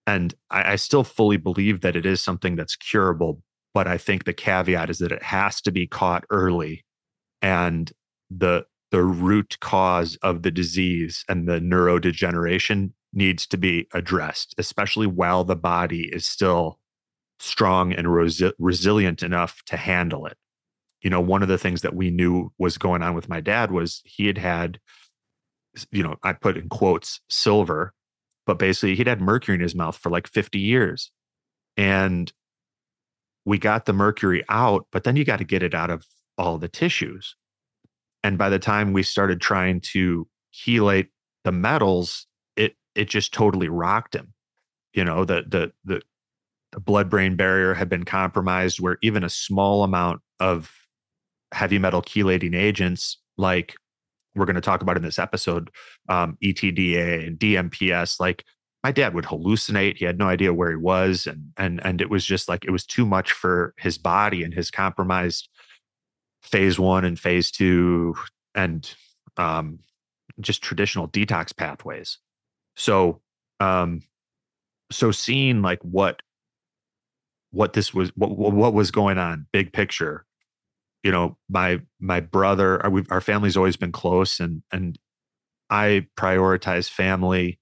And 0.07 0.35
I, 0.51 0.73
I 0.73 0.77
still 0.77 1.05
fully 1.05 1.37
believe 1.37 1.81
that 1.81 1.97
it 1.97 2.07
is 2.07 2.23
something 2.23 2.57
that's 2.57 2.77
curable. 2.77 3.43
But 3.75 3.87
I 3.87 3.99
think 3.99 4.25
the 4.25 4.33
caveat 4.33 4.89
is 4.89 4.99
that 4.99 5.13
it 5.13 5.23
has 5.23 5.61
to 5.63 5.71
be 5.71 5.87
caught 5.87 6.25
early. 6.31 6.85
And 7.43 7.93
the 8.31 8.65
the 8.93 9.03
root 9.03 9.59
cause 9.61 10.17
of 10.23 10.43
the 10.43 10.51
disease 10.51 11.25
and 11.29 11.49
the 11.49 11.59
neurodegeneration 11.61 12.93
needs 13.13 13.47
to 13.49 13.57
be 13.57 13.89
addressed, 13.93 14.55
especially 14.59 15.07
while 15.07 15.43
the 15.43 15.57
body 15.57 16.09
is 16.13 16.25
still 16.25 16.79
strong 17.39 17.93
and 17.93 18.07
resi- 18.07 18.53
resilient 18.59 19.23
enough 19.23 19.63
to 19.67 19.77
handle 19.77 20.27
it. 20.27 20.37
You 21.03 21.11
know, 21.11 21.21
one 21.21 21.43
of 21.43 21.49
the 21.49 21.59
things 21.59 21.83
that 21.83 21.95
we 21.95 22.11
knew 22.11 22.53
was 22.59 22.79
going 22.79 23.03
on 23.03 23.15
with 23.15 23.29
my 23.29 23.41
dad 23.41 23.71
was 23.71 24.03
he 24.05 24.27
had 24.27 24.39
had, 24.39 24.79
you 25.91 26.03
know, 26.03 26.17
I 26.23 26.33
put 26.33 26.57
in 26.57 26.69
quotes, 26.69 27.21
silver, 27.29 27.93
but 28.47 28.59
basically 28.59 28.95
he'd 28.95 29.07
had 29.07 29.21
mercury 29.21 29.57
in 29.57 29.61
his 29.61 29.75
mouth 29.75 29.97
for 29.97 30.11
like 30.11 30.29
50 30.29 30.59
years. 30.59 31.11
And 31.77 32.33
we 33.45 33.59
got 33.59 33.85
the 33.85 33.93
mercury 33.93 34.45
out, 34.49 34.87
but 34.91 35.05
then 35.05 35.17
you 35.17 35.25
got 35.25 35.39
to 35.39 35.45
get 35.45 35.63
it 35.63 35.75
out 35.75 35.91
of 35.91 36.05
all 36.39 36.59
the 36.59 36.69
tissues. 36.69 37.37
And 38.25 38.39
by 38.39 38.49
the 38.49 38.59
time 38.59 38.93
we 38.93 39.03
started 39.03 39.41
trying 39.41 39.81
to 39.93 40.27
chelate 40.53 41.09
the 41.45 41.53
metals, 41.53 42.27
it 42.57 42.77
it 42.95 43.09
just 43.09 43.33
totally 43.33 43.69
rocked 43.69 44.15
him. 44.15 44.33
You 44.95 45.05
know, 45.05 45.25
the 45.25 45.45
the 45.47 45.73
the, 45.85 46.03
the 46.73 46.81
blood 46.81 47.09
brain 47.09 47.37
barrier 47.37 47.75
had 47.75 47.89
been 47.89 48.05
compromised 48.05 48.81
where 48.81 48.99
even 49.03 49.23
a 49.23 49.31
small 49.31 49.85
amount 49.85 50.23
of 50.41 50.73
heavy 51.53 51.79
metal 51.79 52.03
chelating 52.03 52.57
agents 52.57 53.19
like 53.39 53.77
we're 54.37 54.47
going 54.47 54.55
to 54.55 54.61
talk 54.61 54.83
about 54.83 54.97
in 54.97 55.03
this 55.03 55.19
episode 55.19 55.71
um, 56.09 56.37
etda 56.43 57.27
and 57.27 57.39
dmps 57.39 58.21
like 58.21 58.45
my 58.87 58.93
dad 58.93 59.15
would 59.15 59.25
hallucinate. 59.25 59.97
He 59.97 60.05
had 60.05 60.17
no 60.17 60.29
idea 60.29 60.55
where 60.55 60.71
he 60.71 60.77
was, 60.77 61.27
and 61.27 61.51
and 61.57 61.85
and 61.85 62.01
it 62.01 62.09
was 62.09 62.25
just 62.25 62.49
like 62.49 62.65
it 62.65 62.71
was 62.71 62.87
too 62.87 63.05
much 63.05 63.33
for 63.33 63.75
his 63.79 63.99
body 63.99 64.45
and 64.45 64.55
his 64.55 64.71
compromised 64.71 65.49
phase 66.41 66.79
one 66.79 67.05
and 67.05 67.19
phase 67.19 67.51
two, 67.51 68.15
and 68.55 68.95
um, 69.39 69.81
just 70.39 70.63
traditional 70.63 71.09
detox 71.09 71.57
pathways. 71.57 72.19
So, 72.77 73.23
um, 73.59 74.03
so 74.93 75.11
seeing 75.11 75.63
like 75.63 75.81
what 75.83 76.23
what 77.51 77.73
this 77.73 77.93
was, 77.93 78.13
what 78.15 78.31
what 78.37 78.73
was 78.73 78.93
going 78.93 79.19
on, 79.19 79.49
big 79.53 79.73
picture. 79.73 80.25
You 81.07 81.13
know, 81.13 81.39
my 81.49 81.81
my 82.01 82.19
brother, 82.19 82.85
our, 82.85 82.93
our 83.11 83.21
family's 83.21 83.57
always 83.57 83.77
been 83.77 83.93
close, 83.93 84.41
and 84.41 84.65
and 84.73 84.99
I 85.71 86.09
prioritize 86.19 86.91
family 86.91 87.61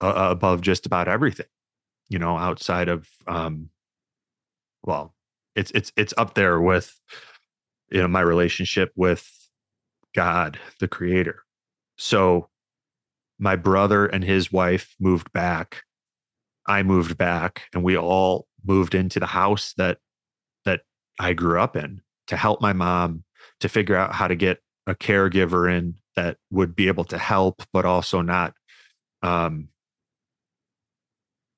uh, 0.00 0.12
above 0.16 0.60
just 0.60 0.84
about 0.84 1.06
everything. 1.06 1.46
You 2.08 2.18
know, 2.18 2.36
outside 2.36 2.88
of 2.88 3.08
um, 3.28 3.70
well, 4.82 5.14
it's 5.54 5.70
it's 5.70 5.92
it's 5.96 6.14
up 6.18 6.34
there 6.34 6.60
with 6.60 6.98
you 7.92 8.02
know 8.02 8.08
my 8.08 8.22
relationship 8.22 8.90
with 8.96 9.30
God, 10.12 10.58
the 10.80 10.88
Creator. 10.88 11.44
So, 11.96 12.48
my 13.38 13.54
brother 13.54 14.04
and 14.04 14.24
his 14.24 14.50
wife 14.50 14.96
moved 14.98 15.32
back. 15.32 15.84
I 16.66 16.82
moved 16.82 17.16
back, 17.16 17.68
and 17.72 17.84
we 17.84 17.96
all 17.96 18.48
moved 18.64 18.96
into 18.96 19.20
the 19.20 19.26
house 19.26 19.74
that 19.76 19.98
that 20.64 20.80
I 21.20 21.34
grew 21.34 21.60
up 21.60 21.76
in 21.76 22.00
to 22.28 22.36
help 22.36 22.60
my 22.60 22.72
mom 22.72 23.24
to 23.60 23.68
figure 23.68 23.96
out 23.96 24.14
how 24.14 24.28
to 24.28 24.36
get 24.36 24.58
a 24.86 24.94
caregiver 24.94 25.72
in 25.72 25.94
that 26.16 26.36
would 26.50 26.76
be 26.76 26.88
able 26.88 27.04
to 27.04 27.18
help, 27.18 27.62
but 27.72 27.84
also 27.84 28.20
not 28.20 28.54
um, 29.22 29.68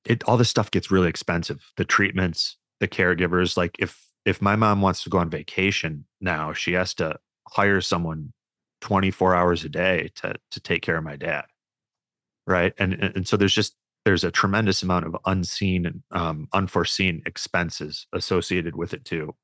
it 0.04 0.22
all 0.24 0.36
this 0.36 0.48
stuff 0.48 0.70
gets 0.70 0.90
really 0.90 1.08
expensive. 1.08 1.72
The 1.76 1.84
treatments, 1.84 2.56
the 2.80 2.88
caregivers, 2.88 3.56
like 3.56 3.76
if 3.78 4.06
if 4.24 4.40
my 4.40 4.56
mom 4.56 4.80
wants 4.80 5.02
to 5.04 5.10
go 5.10 5.18
on 5.18 5.30
vacation 5.30 6.04
now, 6.20 6.52
she 6.52 6.72
has 6.72 6.94
to 6.94 7.16
hire 7.48 7.80
someone 7.80 8.32
24 8.80 9.34
hours 9.34 9.64
a 9.64 9.68
day 9.68 10.10
to 10.16 10.34
to 10.52 10.60
take 10.60 10.82
care 10.82 10.96
of 10.96 11.04
my 11.04 11.16
dad. 11.16 11.44
Right. 12.46 12.72
And 12.78 12.94
and 12.94 13.26
so 13.26 13.36
there's 13.36 13.54
just 13.54 13.74
there's 14.04 14.24
a 14.24 14.30
tremendous 14.30 14.84
amount 14.84 15.06
of 15.06 15.16
unseen 15.26 15.84
and 15.84 16.02
um, 16.12 16.48
unforeseen 16.52 17.22
expenses 17.26 18.06
associated 18.12 18.76
with 18.76 18.94
it 18.94 19.04
too. 19.04 19.34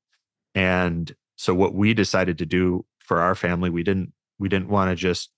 And 0.55 1.13
so 1.35 1.53
what 1.53 1.73
we 1.73 1.93
decided 1.93 2.37
to 2.39 2.45
do 2.45 2.85
for 2.99 3.21
our 3.21 3.35
family, 3.35 3.69
we 3.69 3.83
didn't 3.83 4.13
we 4.39 4.49
didn't 4.49 4.69
want 4.69 4.89
to 4.89 4.95
just 4.95 5.31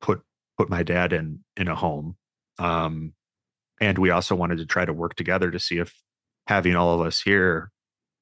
put 0.00 0.22
put 0.56 0.68
my 0.68 0.82
dad 0.82 1.12
in 1.12 1.40
in 1.56 1.68
a 1.68 1.74
home. 1.74 2.16
Um, 2.58 3.12
and 3.80 3.98
we 3.98 4.10
also 4.10 4.34
wanted 4.34 4.58
to 4.58 4.66
try 4.66 4.84
to 4.84 4.92
work 4.92 5.14
together 5.14 5.50
to 5.50 5.58
see 5.58 5.78
if 5.78 5.94
having 6.46 6.74
all 6.74 6.94
of 6.94 7.06
us 7.06 7.20
here 7.20 7.70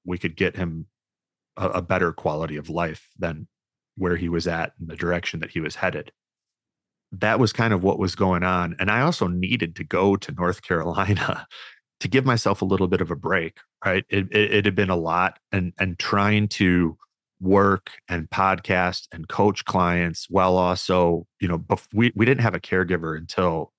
we 0.04 0.18
could 0.18 0.36
get 0.36 0.56
him 0.56 0.86
a, 1.56 1.68
a 1.68 1.82
better 1.82 2.12
quality 2.12 2.56
of 2.56 2.68
life 2.68 3.10
than 3.18 3.48
where 3.96 4.16
he 4.16 4.28
was 4.28 4.46
at 4.46 4.72
and 4.78 4.88
the 4.88 4.96
direction 4.96 5.40
that 5.40 5.50
he 5.50 5.60
was 5.60 5.76
headed 5.76 6.12
that 7.12 7.38
was 7.38 7.52
kind 7.52 7.72
of 7.72 7.82
what 7.82 7.98
was 7.98 8.14
going 8.14 8.42
on 8.42 8.76
and 8.78 8.90
i 8.90 9.00
also 9.00 9.26
needed 9.26 9.76
to 9.76 9.84
go 9.84 10.16
to 10.16 10.32
north 10.32 10.62
carolina 10.66 11.46
to 12.00 12.08
give 12.08 12.26
myself 12.26 12.62
a 12.62 12.66
little 12.66 12.88
bit 12.88 13.00
of 13.00 13.10
a 13.10 13.16
break 13.16 13.58
right 13.84 14.04
it, 14.08 14.26
it, 14.30 14.52
it, 14.54 14.64
had 14.64 14.74
been 14.74 14.90
a 14.90 14.96
lot 14.96 15.38
and 15.52 15.72
and 15.78 15.98
trying 15.98 16.48
to 16.48 16.96
work 17.40 17.90
and 18.08 18.28
podcast 18.30 19.08
and 19.12 19.28
coach 19.28 19.64
clients 19.64 20.26
while 20.30 20.56
also 20.56 21.26
you 21.40 21.48
know 21.48 21.58
bef- 21.58 21.88
we, 21.92 22.12
we 22.14 22.24
didn't 22.24 22.42
have 22.42 22.54
a 22.54 22.60
caregiver 22.60 23.16
until 23.16 23.72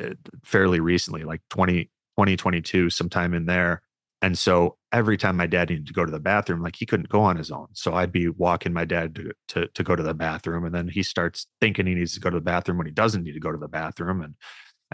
uh, 0.00 0.14
fairly 0.44 0.80
recently, 0.80 1.24
like 1.24 1.40
20, 1.50 1.84
2022, 1.84 2.90
sometime 2.90 3.34
in 3.34 3.46
there. 3.46 3.82
And 4.22 4.38
so 4.38 4.76
every 4.92 5.16
time 5.16 5.36
my 5.36 5.46
dad 5.46 5.68
needed 5.68 5.86
to 5.86 5.92
go 5.92 6.04
to 6.04 6.10
the 6.10 6.20
bathroom, 6.20 6.62
like 6.62 6.76
he 6.76 6.86
couldn't 6.86 7.10
go 7.10 7.20
on 7.20 7.36
his 7.36 7.50
own. 7.50 7.66
So 7.74 7.94
I'd 7.94 8.12
be 8.12 8.28
walking 8.28 8.72
my 8.72 8.84
dad 8.84 9.14
to, 9.16 9.32
to, 9.48 9.68
to 9.68 9.82
go 9.82 9.94
to 9.94 10.02
the 10.02 10.14
bathroom. 10.14 10.64
And 10.64 10.74
then 10.74 10.88
he 10.88 11.02
starts 11.02 11.46
thinking 11.60 11.86
he 11.86 11.94
needs 11.94 12.14
to 12.14 12.20
go 12.20 12.30
to 12.30 12.36
the 12.36 12.40
bathroom 12.40 12.78
when 12.78 12.86
he 12.86 12.92
doesn't 12.92 13.22
need 13.22 13.32
to 13.32 13.40
go 13.40 13.52
to 13.52 13.58
the 13.58 13.68
bathroom. 13.68 14.22
And, 14.22 14.34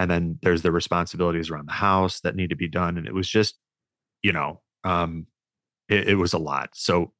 and 0.01 0.11
then 0.11 0.39
there's 0.41 0.63
the 0.63 0.73
responsibilities 0.73 1.51
around 1.51 1.69
the 1.69 1.73
house 1.73 2.21
that 2.21 2.35
need 2.35 2.49
to 2.49 2.57
be 2.57 2.69
done. 2.69 2.97
And 2.97 3.07
it 3.07 3.13
was 3.13 3.29
just, 3.29 3.59
you 4.23 4.33
know, 4.33 4.63
um, 4.83 5.27
it, 5.91 6.09
it 6.09 6.15
was 6.15 6.33
a 6.33 6.39
lot. 6.39 6.71
So 6.73 7.13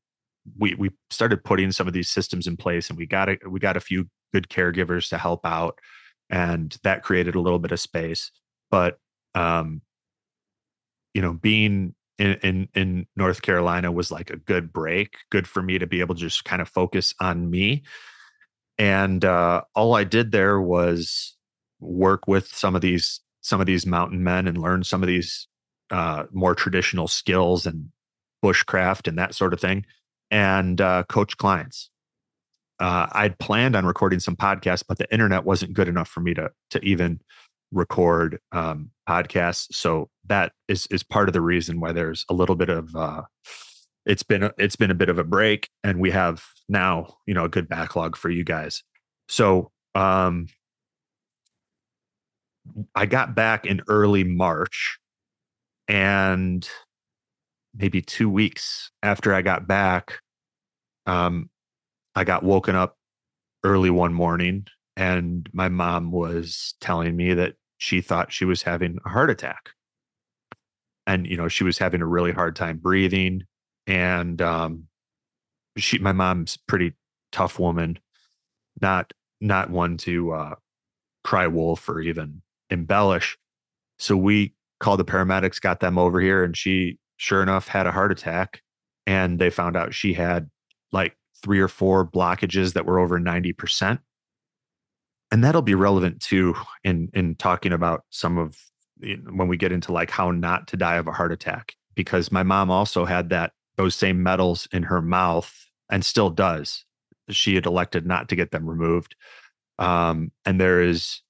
we, 0.59 0.75
we 0.77 0.91
started 1.11 1.45
putting 1.45 1.73
some 1.73 1.87
of 1.87 1.93
these 1.93 2.09
systems 2.09 2.47
in 2.47 2.57
place 2.57 2.89
and 2.89 2.99
we 2.99 3.05
got 3.05 3.29
a, 3.29 3.37
we 3.47 3.61
got 3.61 3.77
a 3.77 3.81
few 3.81 4.09
good 4.33 4.49
caregivers 4.49 5.11
to 5.11 5.19
help 5.19 5.45
out 5.45 5.79
and 6.31 6.79
that 6.83 7.03
created 7.03 7.35
a 7.35 7.41
little 7.41 7.59
bit 7.59 7.71
of 7.73 7.79
space 7.81 8.31
but 8.71 8.99
um 9.35 9.83
you 11.13 11.21
know 11.21 11.35
being 11.35 11.95
in, 12.19 12.35
in 12.43 12.69
in 12.75 13.07
north 13.17 13.43
carolina 13.43 13.91
was 13.91 14.13
like 14.13 14.31
a 14.31 14.37
good 14.37 14.73
break 14.73 15.17
good 15.31 15.49
for 15.49 15.61
me 15.61 15.79
to 15.79 15.87
be 15.87 16.01
able 16.01 16.15
to 16.15 16.21
just 16.21 16.45
kind 16.45 16.63
of 16.63 16.69
focus 16.69 17.13
on 17.21 17.51
me 17.51 17.83
and 18.79 19.25
uh 19.25 19.61
all 19.75 19.97
i 19.97 20.05
did 20.05 20.31
there 20.31 20.61
was 20.61 21.37
work 21.81 22.27
with 22.27 22.47
some 22.49 22.75
of 22.75 22.81
these 22.81 23.21
some 23.43 23.61
of 23.61 23.67
these 23.67 23.87
mountain 23.87 24.23
men 24.23 24.47
and 24.47 24.59
learn 24.59 24.85
some 24.85 25.03
of 25.03 25.07
these 25.07 25.49
uh 25.91 26.25
more 26.33 26.55
traditional 26.55 27.09
skills 27.09 27.67
and 27.67 27.91
bushcraft 28.45 29.07
and 29.07 29.19
that 29.19 29.35
sort 29.35 29.53
of 29.53 29.61
thing 29.61 29.85
and 30.31 30.81
uh 30.81 31.03
coach 31.09 31.37
clients 31.37 31.91
uh, 32.81 33.07
I'd 33.13 33.39
planned 33.39 33.77
on 33.77 33.85
recording 33.85 34.21
some 34.21 34.37
podcasts, 34.37 34.83
but 34.87 34.97
the 34.97 35.13
internet 35.13 35.45
wasn't 35.45 35.75
good 35.75 35.87
enough 35.87 36.09
for 36.09 36.21
me 36.21 36.33
to 36.35 36.51
to 36.71 36.83
even 36.83 37.21
record 37.73 38.39
um, 38.53 38.91
podcasts. 39.09 39.67
So 39.73 40.09
that 40.27 40.53
is 40.67 40.87
is 40.87 41.03
part 41.03 41.29
of 41.29 41.35
the 41.35 41.43
reason 41.43 41.79
why 41.79 41.93
there's 41.93 42.25
a 42.31 42.35
little 42.35 42.57
bit 42.57 42.71
of 42.71 42.97
uh, 42.97 43.23
it's 44.07 44.23
been 44.23 44.45
a, 44.45 44.53
it's 44.57 44.77
been 44.77 44.91
a 44.91 44.95
bit 44.95 45.11
of 45.11 45.19
a 45.19 45.25
break, 45.25 45.69
and 45.85 46.01
we 46.01 46.11
have 46.11 46.43
now 46.69 47.19
you 47.27 47.35
know 47.35 47.45
a 47.45 47.51
good 47.51 47.69
backlog 47.69 48.17
for 48.17 48.31
you 48.31 48.45
guys. 48.45 48.83
So 49.29 49.71
um, 49.95 50.47
I 52.95 53.07
got 53.07 53.35
back 53.35 53.67
in 53.67 53.83
early 53.89 54.25
March, 54.25 54.99
and 55.89 56.69
maybe 57.75 58.03
two 58.03 58.29
weeks 58.29 58.91
after 59.03 59.35
I 59.35 59.43
got 59.43 59.67
back, 59.67 60.21
um, 61.07 61.51
I 62.15 62.25
got 62.25 62.43
woken 62.43 62.75
up 62.75 62.97
early 63.65 63.91
one 63.91 64.13
morning 64.13 64.67
and 64.97 65.49
my 65.53 65.69
mom 65.69 66.11
was 66.13 66.75
telling 66.81 67.17
me 67.17 67.35
that 67.35 67.55
she 67.79 68.01
thought 68.01 68.33
she 68.33 68.45
was 68.45 68.63
having 68.63 68.99
a 69.05 69.09
heart 69.09 69.31
attack. 69.31 69.71
And, 71.07 71.27
you 71.27 71.37
know, 71.37 71.49
she 71.49 71.65
was 71.65 71.79
having 71.79 72.03
a 72.03 72.07
really 72.07 72.33
hard 72.33 72.55
time 72.55 72.77
breathing. 72.77 73.45
And 73.87 74.41
um, 74.43 74.85
she, 75.77 75.99
my 75.99 76.13
mom's 76.13 76.57
pretty 76.57 76.93
tough 77.33 77.59
woman, 77.59 77.99
not, 78.81 79.13
not 79.41 79.71
one 79.71 79.97
to 79.99 80.33
uh, 80.33 80.55
cry 81.25 81.47
wolf 81.47 81.89
or 81.89 82.01
even 82.01 82.43
embellish. 82.71 83.37
So 83.99 84.17
we 84.17 84.55
called 84.79 85.01
the 85.01 85.05
paramedics, 85.05 85.61
got 85.61 85.81
them 85.81 85.99
over 85.99 86.21
here, 86.21 86.43
and 86.43 86.57
she, 86.57 86.99
sure 87.17 87.43
enough, 87.43 87.69
had 87.69 87.87
a 87.87 87.93
heart 87.93 88.13
attack. 88.13 88.63
And 89.07 89.39
they 89.39 89.51
found 89.51 89.77
out 89.77 89.95
she 89.95 90.15
had 90.15 90.49
like 90.93 91.17
three 91.43 91.61
or 91.61 91.69
four 91.69 92.07
blockages 92.07 92.75
that 92.75 92.87
were 92.87 92.99
over 92.99 93.19
90%. 93.19 93.99
And 95.33 95.45
that'll 95.45 95.63
be 95.63 95.75
relevant 95.75 96.21
too 96.21 96.55
in 96.83 97.09
in 97.15 97.37
talking 97.37 97.73
about 97.73 98.05
some 98.11 98.37
of 98.37 98.57
when 99.01 99.49
we 99.49 99.57
get 99.57 99.73
into 99.73 99.93
like 99.93 100.11
how 100.11 100.31
not 100.31 100.67
to 100.69 100.77
die 100.77 100.97
of 100.97 101.07
a 101.07 101.13
heart 101.13 101.33
attack 101.33 101.75
because 101.95 102.33
my 102.33 102.43
mom 102.43 102.71
also 102.71 103.05
had 103.05 103.31
that 103.31 103.53
those 103.77 103.95
same 103.95 104.23
metals 104.23 104.69
in 104.73 104.83
her 104.83 105.01
mouth 105.01 105.53
and 105.91 106.05
still 106.05 106.31
does. 106.31 106.85
She 107.31 107.55
had 107.55 107.67
elected 107.67 108.07
not 108.07 108.29
to 108.29 108.37
get 108.37 108.51
them 108.51 108.69
removed. 108.69 109.15
Um, 109.79 110.33
and 110.45 110.61
there 110.61 110.83
is 110.83 111.23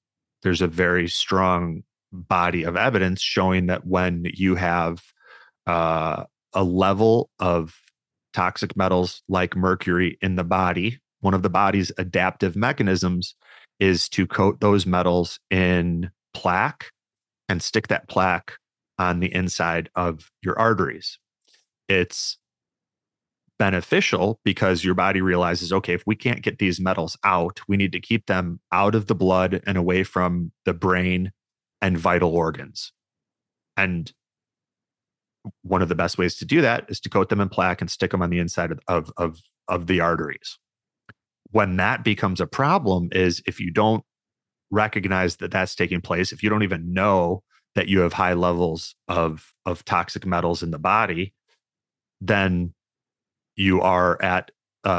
there's 0.43 0.63
a 0.63 0.67
very 0.67 1.09
strong 1.09 1.83
body 2.13 2.65
of 2.65 2.77
evidence 2.77 3.21
showing 3.21 3.67
that 3.67 3.87
when 3.87 4.25
you 4.35 4.55
have 4.55 5.03
uh, 5.67 6.25
a 6.53 6.65
level 6.65 7.31
of 7.39 7.77
toxic 8.33 8.77
metals 8.77 9.23
like 9.29 9.57
mercury 9.57 10.19
in 10.21 10.37
the 10.37 10.45
body, 10.45 11.01
one 11.21 11.35
of 11.35 11.43
the 11.43 11.51
body's 11.51 11.93
adaptive 11.99 12.57
mechanisms 12.57 13.35
is 13.79 14.09
to 14.09 14.27
coat 14.27 14.61
those 14.61 14.87
metals 14.87 15.39
in 15.51 16.11
plaque 16.35 16.91
and 17.49 17.63
stick 17.63 17.89
that 17.89 18.09
plaque 18.09 18.53
on 18.99 19.21
the 19.21 19.33
inside 19.35 19.89
of 19.95 20.31
your 20.43 20.59
arteries. 20.59 21.19
It's 21.89 22.39
beneficial 23.61 24.41
because 24.43 24.83
your 24.83 24.95
body 24.95 25.21
realizes 25.21 25.71
okay, 25.71 25.93
if 25.93 26.03
we 26.07 26.17
can't 26.17 26.41
get 26.41 26.59
these 26.59 26.81
metals 26.81 27.17
out, 27.25 27.61
we 27.69 27.77
need 27.77 27.93
to 27.93 28.01
keep 28.01 28.25
them 28.25 28.59
out 28.73 28.95
of 28.95 29.07
the 29.07 29.15
blood 29.15 29.63
and 29.67 29.77
away 29.77 30.03
from 30.03 30.51
the 30.65 30.73
brain 30.73 31.31
and 31.83 31.99
vital 31.99 32.35
organs. 32.35 32.91
And 33.77 34.11
one 35.61 35.83
of 35.83 35.91
the 35.91 35.95
best 35.95 36.17
ways 36.17 36.37
to 36.37 36.47
do 36.47 36.63
that 36.63 36.87
is 36.89 37.01
to 37.01 37.11
coat 37.11 37.29
them 37.29 37.41
in 37.41 37.51
plaque 37.51 37.83
and 37.83 37.91
stick 37.91 38.13
them 38.13 38.23
on 38.23 38.31
the 38.31 38.39
inside 38.39 38.73
of, 38.89 39.13
of, 39.19 39.39
of, 39.69 39.87
the 39.87 40.01
arteries. 40.01 40.59
When 41.51 41.77
that 41.77 42.03
becomes 42.03 42.41
a 42.41 42.47
problem 42.47 43.11
is 43.13 43.43
if 43.47 43.61
you 43.61 43.71
don't 43.71 44.03
recognize 44.71 45.37
that 45.37 45.51
that's 45.51 45.75
taking 45.75 46.01
place, 46.01 46.33
if 46.33 46.43
you 46.43 46.49
don't 46.49 46.63
even 46.63 46.95
know 46.95 47.43
that 47.75 47.89
you 47.89 48.01
have 48.01 48.15
high 48.15 48.35
levels 48.35 48.95
of 49.07 49.53
of 49.67 49.85
toxic 49.85 50.25
metals 50.25 50.63
in 50.63 50.71
the 50.71 50.79
body, 50.79 51.35
then 52.21 52.75
you 53.61 53.83
are 53.83 54.21
at 54.23 54.51
a, 54.85 54.91
a, 54.91 54.93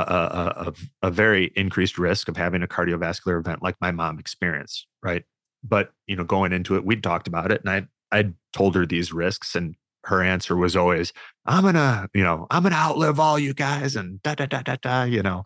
a, 0.67 0.73
a 1.07 1.11
very 1.11 1.51
increased 1.55 1.97
risk 1.97 2.27
of 2.27 2.37
having 2.37 2.61
a 2.61 2.67
cardiovascular 2.67 3.39
event 3.39 3.63
like 3.63 3.75
my 3.81 3.89
mom 3.89 4.19
experienced, 4.19 4.85
right? 5.01 5.23
But 5.63 5.91
you 6.05 6.15
know, 6.15 6.23
going 6.23 6.53
into 6.53 6.75
it, 6.75 6.85
we'd 6.85 7.01
talked 7.01 7.27
about 7.27 7.51
it, 7.51 7.61
and 7.65 7.69
I 8.11 8.17
I 8.17 8.33
told 8.53 8.75
her 8.75 8.85
these 8.85 9.11
risks, 9.11 9.55
and 9.55 9.75
her 10.05 10.21
answer 10.21 10.55
was 10.55 10.75
always, 10.75 11.11
"I'm 11.47 11.63
gonna, 11.63 12.07
you 12.13 12.23
know, 12.23 12.45
I'm 12.51 12.61
gonna 12.61 12.75
outlive 12.75 13.19
all 13.19 13.39
you 13.39 13.55
guys," 13.55 13.95
and 13.95 14.21
da 14.21 14.35
da 14.35 14.45
da 14.45 14.61
da 14.61 14.75
da, 14.79 15.03
you 15.03 15.23
know, 15.23 15.43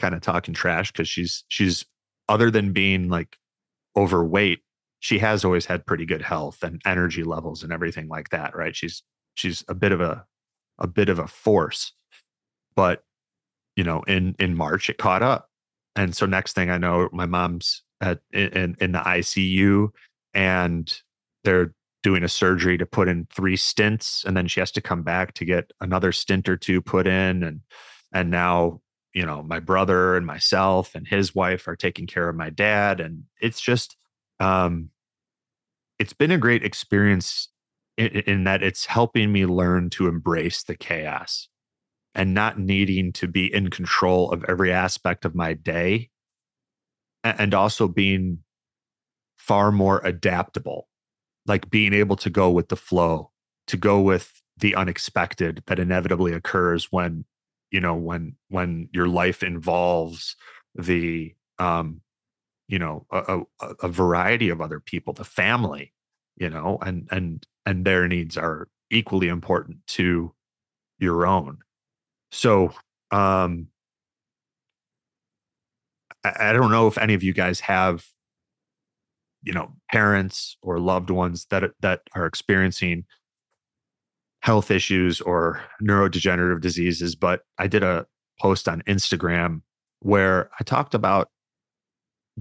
kind 0.00 0.14
of 0.14 0.20
talking 0.20 0.54
trash 0.54 0.90
because 0.90 1.08
she's 1.08 1.44
she's 1.48 1.84
other 2.28 2.50
than 2.50 2.72
being 2.72 3.08
like 3.08 3.36
overweight, 3.96 4.60
she 4.98 5.18
has 5.20 5.44
always 5.44 5.66
had 5.66 5.86
pretty 5.86 6.06
good 6.06 6.22
health 6.22 6.64
and 6.64 6.82
energy 6.84 7.22
levels 7.22 7.62
and 7.62 7.72
everything 7.72 8.08
like 8.08 8.30
that, 8.30 8.56
right? 8.56 8.74
She's 8.74 9.02
she's 9.34 9.64
a 9.68 9.74
bit 9.74 9.92
of 9.92 10.00
a 10.00 10.24
a 10.78 10.88
bit 10.88 11.08
of 11.08 11.18
a 11.18 11.28
force, 11.28 11.92
but 12.78 13.02
you 13.74 13.82
know, 13.82 14.02
in 14.04 14.36
in 14.38 14.54
March 14.54 14.88
it 14.88 14.98
caught 14.98 15.20
up, 15.20 15.50
and 15.96 16.14
so 16.14 16.26
next 16.26 16.52
thing 16.52 16.70
I 16.70 16.78
know, 16.78 17.08
my 17.12 17.26
mom's 17.26 17.82
at 18.00 18.20
in 18.32 18.76
in 18.80 18.92
the 18.92 19.00
ICU, 19.00 19.88
and 20.32 21.02
they're 21.42 21.74
doing 22.04 22.22
a 22.22 22.28
surgery 22.28 22.78
to 22.78 22.86
put 22.86 23.08
in 23.08 23.26
three 23.34 23.56
stints 23.56 24.22
and 24.24 24.36
then 24.36 24.46
she 24.46 24.60
has 24.60 24.70
to 24.70 24.80
come 24.80 25.02
back 25.02 25.34
to 25.34 25.44
get 25.44 25.72
another 25.80 26.12
stint 26.12 26.48
or 26.48 26.56
two 26.56 26.80
put 26.80 27.08
in. 27.08 27.42
And 27.42 27.62
and 28.12 28.30
now 28.30 28.80
you 29.12 29.26
know 29.26 29.42
my 29.42 29.58
brother 29.58 30.16
and 30.16 30.24
myself 30.24 30.94
and 30.94 31.04
his 31.04 31.34
wife 31.34 31.66
are 31.66 31.74
taking 31.74 32.06
care 32.06 32.28
of 32.28 32.36
my 32.36 32.50
dad. 32.50 33.00
And 33.00 33.24
it's 33.40 33.60
just 33.60 33.96
um 34.38 34.90
it's 35.98 36.12
been 36.12 36.30
a 36.30 36.38
great 36.38 36.64
experience 36.64 37.48
in, 37.96 38.06
in 38.06 38.44
that 38.44 38.62
it's 38.62 38.86
helping 38.86 39.32
me 39.32 39.46
learn 39.46 39.90
to 39.90 40.06
embrace 40.06 40.62
the 40.62 40.76
chaos 40.76 41.48
and 42.14 42.34
not 42.34 42.58
needing 42.58 43.12
to 43.12 43.28
be 43.28 43.52
in 43.52 43.70
control 43.70 44.30
of 44.32 44.44
every 44.48 44.72
aspect 44.72 45.24
of 45.24 45.34
my 45.34 45.54
day 45.54 46.10
and 47.24 47.54
also 47.54 47.88
being 47.88 48.38
far 49.36 49.70
more 49.70 50.00
adaptable 50.04 50.88
like 51.46 51.70
being 51.70 51.94
able 51.94 52.16
to 52.16 52.30
go 52.30 52.50
with 52.50 52.68
the 52.68 52.76
flow 52.76 53.30
to 53.66 53.76
go 53.76 54.00
with 54.00 54.42
the 54.58 54.74
unexpected 54.74 55.62
that 55.66 55.78
inevitably 55.78 56.32
occurs 56.32 56.90
when 56.90 57.24
you 57.70 57.80
know 57.80 57.94
when 57.94 58.36
when 58.48 58.88
your 58.92 59.08
life 59.08 59.42
involves 59.42 60.36
the 60.74 61.34
um 61.58 62.00
you 62.68 62.78
know 62.78 63.06
a, 63.10 63.40
a, 63.60 63.74
a 63.82 63.88
variety 63.88 64.48
of 64.48 64.60
other 64.60 64.80
people 64.80 65.12
the 65.12 65.24
family 65.24 65.92
you 66.36 66.50
know 66.50 66.78
and 66.82 67.08
and 67.10 67.46
and 67.64 67.84
their 67.84 68.06
needs 68.08 68.36
are 68.36 68.68
equally 68.90 69.28
important 69.28 69.78
to 69.86 70.32
your 70.98 71.26
own 71.26 71.58
so 72.30 72.72
um 73.10 73.68
I, 76.24 76.50
I 76.50 76.52
don't 76.52 76.70
know 76.70 76.86
if 76.86 76.98
any 76.98 77.14
of 77.14 77.22
you 77.22 77.32
guys 77.32 77.60
have 77.60 78.04
you 79.42 79.52
know 79.52 79.72
parents 79.90 80.56
or 80.62 80.78
loved 80.78 81.10
ones 81.10 81.46
that 81.50 81.64
that 81.80 82.02
are 82.14 82.26
experiencing 82.26 83.04
health 84.42 84.70
issues 84.70 85.20
or 85.20 85.62
neurodegenerative 85.82 86.60
diseases 86.60 87.14
but 87.14 87.40
i 87.58 87.66
did 87.66 87.82
a 87.82 88.06
post 88.40 88.68
on 88.68 88.82
instagram 88.82 89.62
where 90.00 90.50
i 90.60 90.64
talked 90.64 90.94
about 90.94 91.28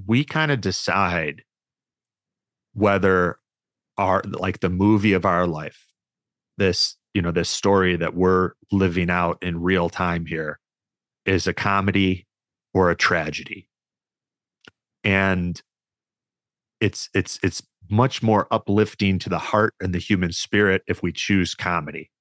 we 0.05 0.23
kind 0.23 0.51
of 0.51 0.61
decide 0.61 1.41
whether 2.73 3.39
our 3.97 4.21
like 4.27 4.59
the 4.59 4.69
movie 4.69 5.13
of 5.13 5.25
our 5.25 5.47
life 5.47 5.87
this 6.57 6.97
you 7.17 7.23
know 7.23 7.31
this 7.31 7.49
story 7.49 7.95
that 7.95 8.13
we're 8.13 8.51
living 8.71 9.09
out 9.09 9.39
in 9.41 9.59
real 9.59 9.89
time 9.89 10.27
here 10.27 10.59
is 11.25 11.47
a 11.47 11.53
comedy 11.53 12.27
or 12.75 12.91
a 12.91 12.95
tragedy. 12.95 13.67
And 15.03 15.59
it's 16.79 17.09
it's 17.15 17.39
it's 17.41 17.63
much 17.89 18.21
more 18.21 18.47
uplifting 18.51 19.17
to 19.17 19.29
the 19.29 19.39
heart 19.39 19.73
and 19.81 19.95
the 19.95 19.99
human 19.99 20.31
spirit 20.31 20.83
if 20.85 21.01
we 21.01 21.11
choose 21.11 21.55
comedy. 21.55 22.11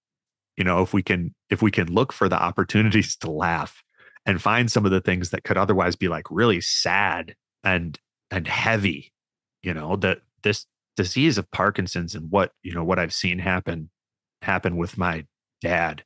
You 0.57 0.64
know 0.64 0.80
if 0.80 0.94
we 0.94 1.03
can 1.03 1.34
if 1.51 1.61
we 1.61 1.70
can 1.70 1.92
look 1.92 2.11
for 2.11 2.26
the 2.30 2.42
opportunities 2.42 3.16
to 3.16 3.30
laugh 3.30 3.82
and 4.24 4.40
find 4.40 4.72
some 4.72 4.86
of 4.86 4.92
the 4.92 5.03
things 5.03 5.28
that 5.28 5.44
could 5.44 5.59
otherwise 5.59 5.94
be 5.94 6.09
like 6.09 6.24
really 6.30 6.62
sad 6.62 7.34
and 7.62 8.01
and 8.30 8.49
heavy 8.49 9.12
you 9.62 9.74
know 9.74 9.97
that 9.97 10.20
this 10.42 10.64
disease 10.97 11.36
of 11.36 11.51
parkinson's 11.51 12.14
and 12.14 12.30
what 12.30 12.53
you 12.62 12.72
know 12.72 12.82
what 12.82 12.99
i've 12.99 13.12
seen 13.12 13.38
happen 13.38 13.90
happen 14.47 14.76
with 14.76 14.97
my 14.97 15.26
dad. 15.61 16.05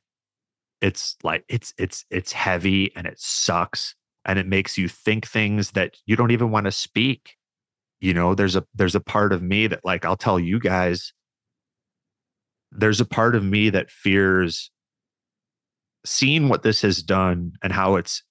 It's 0.81 1.15
like 1.23 1.45
it's 1.47 1.73
it's 1.77 2.05
it's 2.09 2.31
heavy 2.31 2.91
and 2.95 3.05
it 3.05 3.19
sucks 3.19 3.95
and 4.25 4.39
it 4.39 4.47
makes 4.47 4.77
you 4.77 4.87
think 4.87 5.27
things 5.27 5.71
that 5.71 5.95
you 6.05 6.15
don't 6.15 6.31
even 6.31 6.51
want 6.51 6.65
to 6.65 6.71
speak. 6.71 7.35
You 7.99 8.15
know 8.15 8.33
there's 8.33 8.55
a 8.55 8.65
there's 8.73 8.95
a 8.95 8.99
part 8.99 9.31
of 9.31 9.43
me 9.43 9.67
that 9.67 9.85
like 9.85 10.05
i'll 10.05 10.17
tell 10.17 10.39
you 10.39 10.59
guys 10.59 11.13
there's 12.71 12.99
a 12.99 13.05
part 13.05 13.35
of 13.35 13.43
me 13.43 13.69
that 13.69 13.91
fears 13.91 14.71
seeing 16.03 16.49
what 16.49 16.63
this 16.63 16.81
has 16.81 17.03
done 17.03 17.53
and 17.61 17.71
how 17.71 17.95
it's 17.97 18.23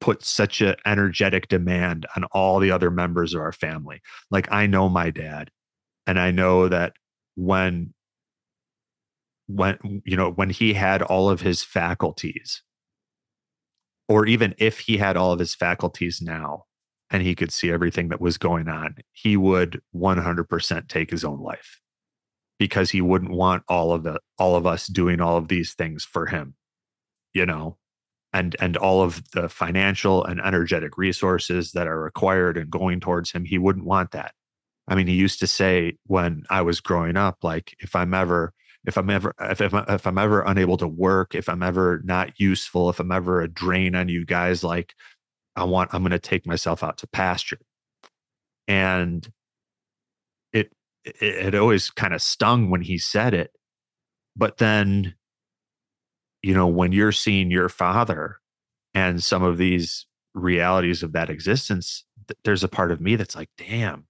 put 0.00 0.22
such 0.22 0.60
an 0.60 0.74
energetic 0.84 1.48
demand 1.48 2.06
on 2.16 2.24
all 2.32 2.58
the 2.58 2.70
other 2.70 2.90
members 2.90 3.32
of 3.34 3.40
our 3.40 3.52
family. 3.52 4.02
Like 4.30 4.52
i 4.52 4.66
know 4.66 4.90
my 4.90 5.10
dad 5.10 5.50
and 6.06 6.18
i 6.20 6.30
know 6.30 6.68
that 6.68 6.92
when 7.36 7.94
when 9.56 10.02
you 10.04 10.16
know 10.16 10.30
when 10.30 10.50
he 10.50 10.74
had 10.74 11.02
all 11.02 11.30
of 11.30 11.40
his 11.40 11.62
faculties 11.62 12.62
or 14.08 14.26
even 14.26 14.54
if 14.58 14.80
he 14.80 14.96
had 14.96 15.16
all 15.16 15.32
of 15.32 15.38
his 15.38 15.54
faculties 15.54 16.20
now 16.20 16.64
and 17.10 17.22
he 17.22 17.34
could 17.34 17.52
see 17.52 17.70
everything 17.70 18.08
that 18.08 18.20
was 18.20 18.38
going 18.38 18.68
on, 18.68 18.96
he 19.12 19.36
would 19.36 19.80
100% 19.94 20.88
take 20.88 21.10
his 21.10 21.24
own 21.24 21.40
life 21.40 21.80
because 22.58 22.90
he 22.90 23.00
wouldn't 23.00 23.30
want 23.30 23.62
all 23.68 23.92
of 23.92 24.02
the 24.02 24.18
all 24.38 24.56
of 24.56 24.66
us 24.66 24.86
doing 24.86 25.20
all 25.20 25.36
of 25.36 25.48
these 25.48 25.74
things 25.74 26.04
for 26.04 26.26
him, 26.26 26.54
you 27.32 27.46
know, 27.46 27.78
and 28.32 28.54
and 28.60 28.76
all 28.76 29.02
of 29.02 29.22
the 29.30 29.48
financial 29.48 30.24
and 30.24 30.40
energetic 30.40 30.98
resources 30.98 31.72
that 31.72 31.86
are 31.86 32.00
required 32.00 32.56
and 32.56 32.70
going 32.70 33.00
towards 33.00 33.32
him. 33.32 33.44
He 33.44 33.58
wouldn't 33.58 33.86
want 33.86 34.10
that. 34.10 34.34
I 34.88 34.94
mean, 34.94 35.06
he 35.06 35.14
used 35.14 35.38
to 35.40 35.46
say 35.46 35.98
when 36.06 36.42
I 36.50 36.62
was 36.62 36.80
growing 36.80 37.16
up, 37.16 37.38
like 37.42 37.76
if 37.78 37.94
I'm 37.94 38.12
ever 38.12 38.52
if 38.86 38.96
I'm 38.96 39.10
ever 39.10 39.34
if, 39.40 39.60
if, 39.60 39.74
if 39.74 40.06
I'm 40.06 40.18
ever 40.18 40.42
unable 40.42 40.76
to 40.78 40.88
work, 40.88 41.34
if 41.34 41.48
I'm 41.48 41.62
ever 41.62 42.00
not 42.04 42.40
useful, 42.40 42.88
if 42.88 42.98
I'm 43.00 43.12
ever 43.12 43.42
a 43.42 43.48
drain 43.48 43.94
on 43.94 44.08
you 44.08 44.24
guys, 44.24 44.64
like 44.64 44.94
I 45.56 45.64
want, 45.64 45.92
I'm 45.92 46.02
going 46.02 46.12
to 46.12 46.18
take 46.18 46.46
myself 46.46 46.82
out 46.82 46.98
to 46.98 47.06
pasture. 47.06 47.60
And 48.66 49.28
it, 50.52 50.72
it, 51.04 51.14
it 51.22 51.54
always 51.54 51.90
kind 51.90 52.14
of 52.14 52.22
stung 52.22 52.70
when 52.70 52.82
he 52.82 52.98
said 52.98 53.34
it. 53.34 53.50
But 54.36 54.58
then, 54.58 55.14
you 56.42 56.54
know, 56.54 56.68
when 56.68 56.92
you're 56.92 57.12
seeing 57.12 57.50
your 57.50 57.68
father 57.68 58.38
and 58.94 59.22
some 59.22 59.42
of 59.42 59.58
these 59.58 60.06
realities 60.34 61.02
of 61.02 61.12
that 61.12 61.28
existence, 61.28 62.04
th- 62.28 62.38
there's 62.44 62.64
a 62.64 62.68
part 62.68 62.92
of 62.92 63.00
me 63.00 63.16
that's 63.16 63.36
like, 63.36 63.50
damn, 63.58 64.06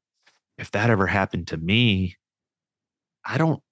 if 0.58 0.70
that 0.70 0.90
ever 0.90 1.06
happened 1.06 1.48
to 1.48 1.56
me, 1.56 2.16
I 3.24 3.38
don't 3.38 3.62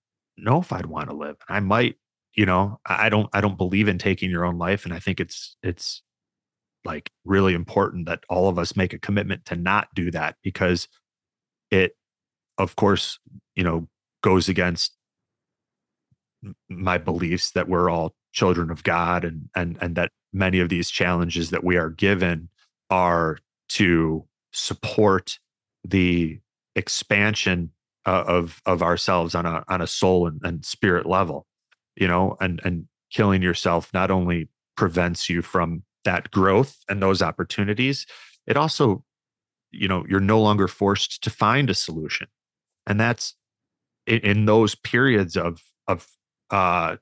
know 0.42 0.60
if 0.60 0.72
I'd 0.72 0.86
want 0.86 1.10
to 1.10 1.16
live. 1.16 1.36
I 1.48 1.60
might, 1.60 1.96
you 2.34 2.46
know, 2.46 2.80
I 2.86 3.08
don't, 3.08 3.28
I 3.32 3.40
don't 3.40 3.58
believe 3.58 3.88
in 3.88 3.98
taking 3.98 4.30
your 4.30 4.44
own 4.44 4.58
life. 4.58 4.84
And 4.84 4.94
I 4.94 4.98
think 4.98 5.20
it's, 5.20 5.56
it's 5.62 6.02
like 6.84 7.10
really 7.24 7.54
important 7.54 8.06
that 8.06 8.24
all 8.28 8.48
of 8.48 8.58
us 8.58 8.76
make 8.76 8.92
a 8.92 8.98
commitment 8.98 9.44
to 9.46 9.56
not 9.56 9.88
do 9.94 10.10
that 10.10 10.36
because 10.42 10.88
it 11.70 11.92
of 12.56 12.76
course 12.76 13.18
you 13.54 13.64
know 13.64 13.88
goes 14.22 14.48
against 14.48 14.96
my 16.68 16.98
beliefs 16.98 17.50
that 17.52 17.68
we're 17.68 17.90
all 17.90 18.14
children 18.32 18.70
of 18.70 18.82
god 18.84 19.24
and 19.24 19.48
and 19.54 19.76
and 19.80 19.96
that 19.96 20.10
many 20.32 20.60
of 20.60 20.68
these 20.68 20.90
challenges 20.90 21.50
that 21.50 21.64
we 21.64 21.76
are 21.76 21.90
given 21.90 22.48
are 22.90 23.38
to 23.68 24.24
support 24.52 25.38
the 25.84 26.38
expansion 26.74 27.70
uh, 28.08 28.24
of 28.26 28.62
of 28.66 28.82
ourselves 28.82 29.34
on 29.34 29.46
a 29.46 29.64
on 29.68 29.80
a 29.80 29.86
soul 29.86 30.26
and, 30.26 30.40
and 30.42 30.64
spirit 30.64 31.06
level 31.06 31.46
you 31.96 32.08
know 32.08 32.36
and 32.40 32.60
and 32.64 32.86
killing 33.10 33.42
yourself 33.42 33.90
not 33.92 34.10
only 34.10 34.48
prevents 34.76 35.28
you 35.28 35.42
from 35.42 35.82
that 36.04 36.30
growth 36.30 36.78
and 36.88 37.02
those 37.02 37.20
opportunities, 37.20 38.06
it 38.46 38.56
also, 38.56 39.04
you 39.70 39.88
know, 39.88 40.04
you're 40.08 40.20
no 40.20 40.40
longer 40.40 40.68
forced 40.68 41.22
to 41.22 41.30
find 41.30 41.68
a 41.68 41.74
solution. 41.74 42.28
And 42.86 42.98
that's 42.98 43.34
in, 44.06 44.20
in 44.20 44.44
those 44.46 44.74
periods 44.74 45.36
of 45.36 45.60
of 45.86 46.06
uh 46.50 46.96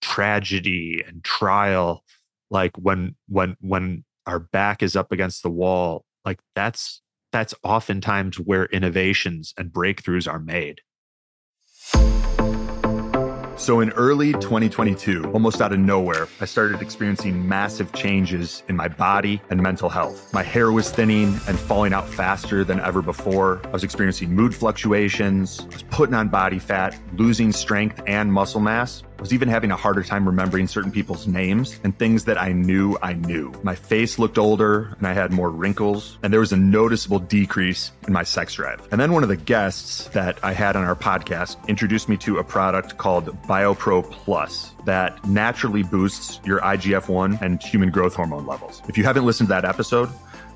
tragedy 0.00 1.02
and 1.06 1.24
trial, 1.24 2.04
like 2.50 2.76
when 2.76 3.16
when 3.28 3.56
when 3.60 4.04
our 4.26 4.38
back 4.38 4.82
is 4.82 4.94
up 4.94 5.10
against 5.10 5.42
the 5.42 5.50
wall, 5.50 6.04
like 6.24 6.40
that's 6.54 7.00
that's 7.32 7.54
oftentimes 7.62 8.38
where 8.38 8.66
innovations 8.66 9.54
and 9.56 9.70
breakthroughs 9.72 10.30
are 10.30 10.38
made. 10.38 10.80
So, 13.58 13.80
in 13.80 13.90
early 13.90 14.34
2022, 14.34 15.32
almost 15.32 15.60
out 15.60 15.72
of 15.72 15.80
nowhere, 15.80 16.28
I 16.40 16.44
started 16.44 16.80
experiencing 16.80 17.48
massive 17.48 17.92
changes 17.92 18.62
in 18.68 18.76
my 18.76 18.86
body 18.86 19.42
and 19.50 19.60
mental 19.60 19.88
health. 19.88 20.32
My 20.32 20.44
hair 20.44 20.70
was 20.70 20.92
thinning 20.92 21.40
and 21.48 21.58
falling 21.58 21.92
out 21.92 22.08
faster 22.08 22.62
than 22.62 22.78
ever 22.78 23.02
before. 23.02 23.60
I 23.64 23.70
was 23.70 23.82
experiencing 23.82 24.32
mood 24.32 24.54
fluctuations. 24.54 25.60
I 25.60 25.66
was 25.66 25.82
putting 25.82 26.14
on 26.14 26.28
body 26.28 26.60
fat, 26.60 26.96
losing 27.14 27.50
strength 27.50 28.00
and 28.06 28.32
muscle 28.32 28.60
mass. 28.60 29.02
Was 29.18 29.32
even 29.32 29.48
having 29.48 29.70
a 29.70 29.76
harder 29.76 30.02
time 30.02 30.26
remembering 30.26 30.68
certain 30.68 30.92
people's 30.92 31.26
names 31.26 31.80
and 31.82 31.98
things 31.98 32.24
that 32.24 32.40
I 32.40 32.52
knew 32.52 32.96
I 33.02 33.14
knew. 33.14 33.52
My 33.62 33.74
face 33.74 34.18
looked 34.18 34.38
older 34.38 34.94
and 34.98 35.06
I 35.06 35.12
had 35.12 35.32
more 35.32 35.50
wrinkles, 35.50 36.18
and 36.22 36.32
there 36.32 36.40
was 36.40 36.52
a 36.52 36.56
noticeable 36.56 37.18
decrease 37.18 37.90
in 38.06 38.12
my 38.12 38.22
sex 38.22 38.54
drive. 38.54 38.86
And 38.92 39.00
then 39.00 39.12
one 39.12 39.22
of 39.22 39.28
the 39.28 39.36
guests 39.36 40.08
that 40.08 40.38
I 40.44 40.52
had 40.52 40.76
on 40.76 40.84
our 40.84 40.94
podcast 40.94 41.56
introduced 41.68 42.08
me 42.08 42.16
to 42.18 42.38
a 42.38 42.44
product 42.44 42.96
called 42.98 43.26
BioPro 43.42 44.08
Plus 44.10 44.72
that 44.84 45.22
naturally 45.26 45.82
boosts 45.82 46.40
your 46.44 46.60
IGF 46.60 47.08
1 47.08 47.38
and 47.42 47.62
human 47.62 47.90
growth 47.90 48.14
hormone 48.14 48.46
levels. 48.46 48.82
If 48.88 48.96
you 48.96 49.04
haven't 49.04 49.26
listened 49.26 49.48
to 49.48 49.54
that 49.54 49.64
episode, 49.64 50.08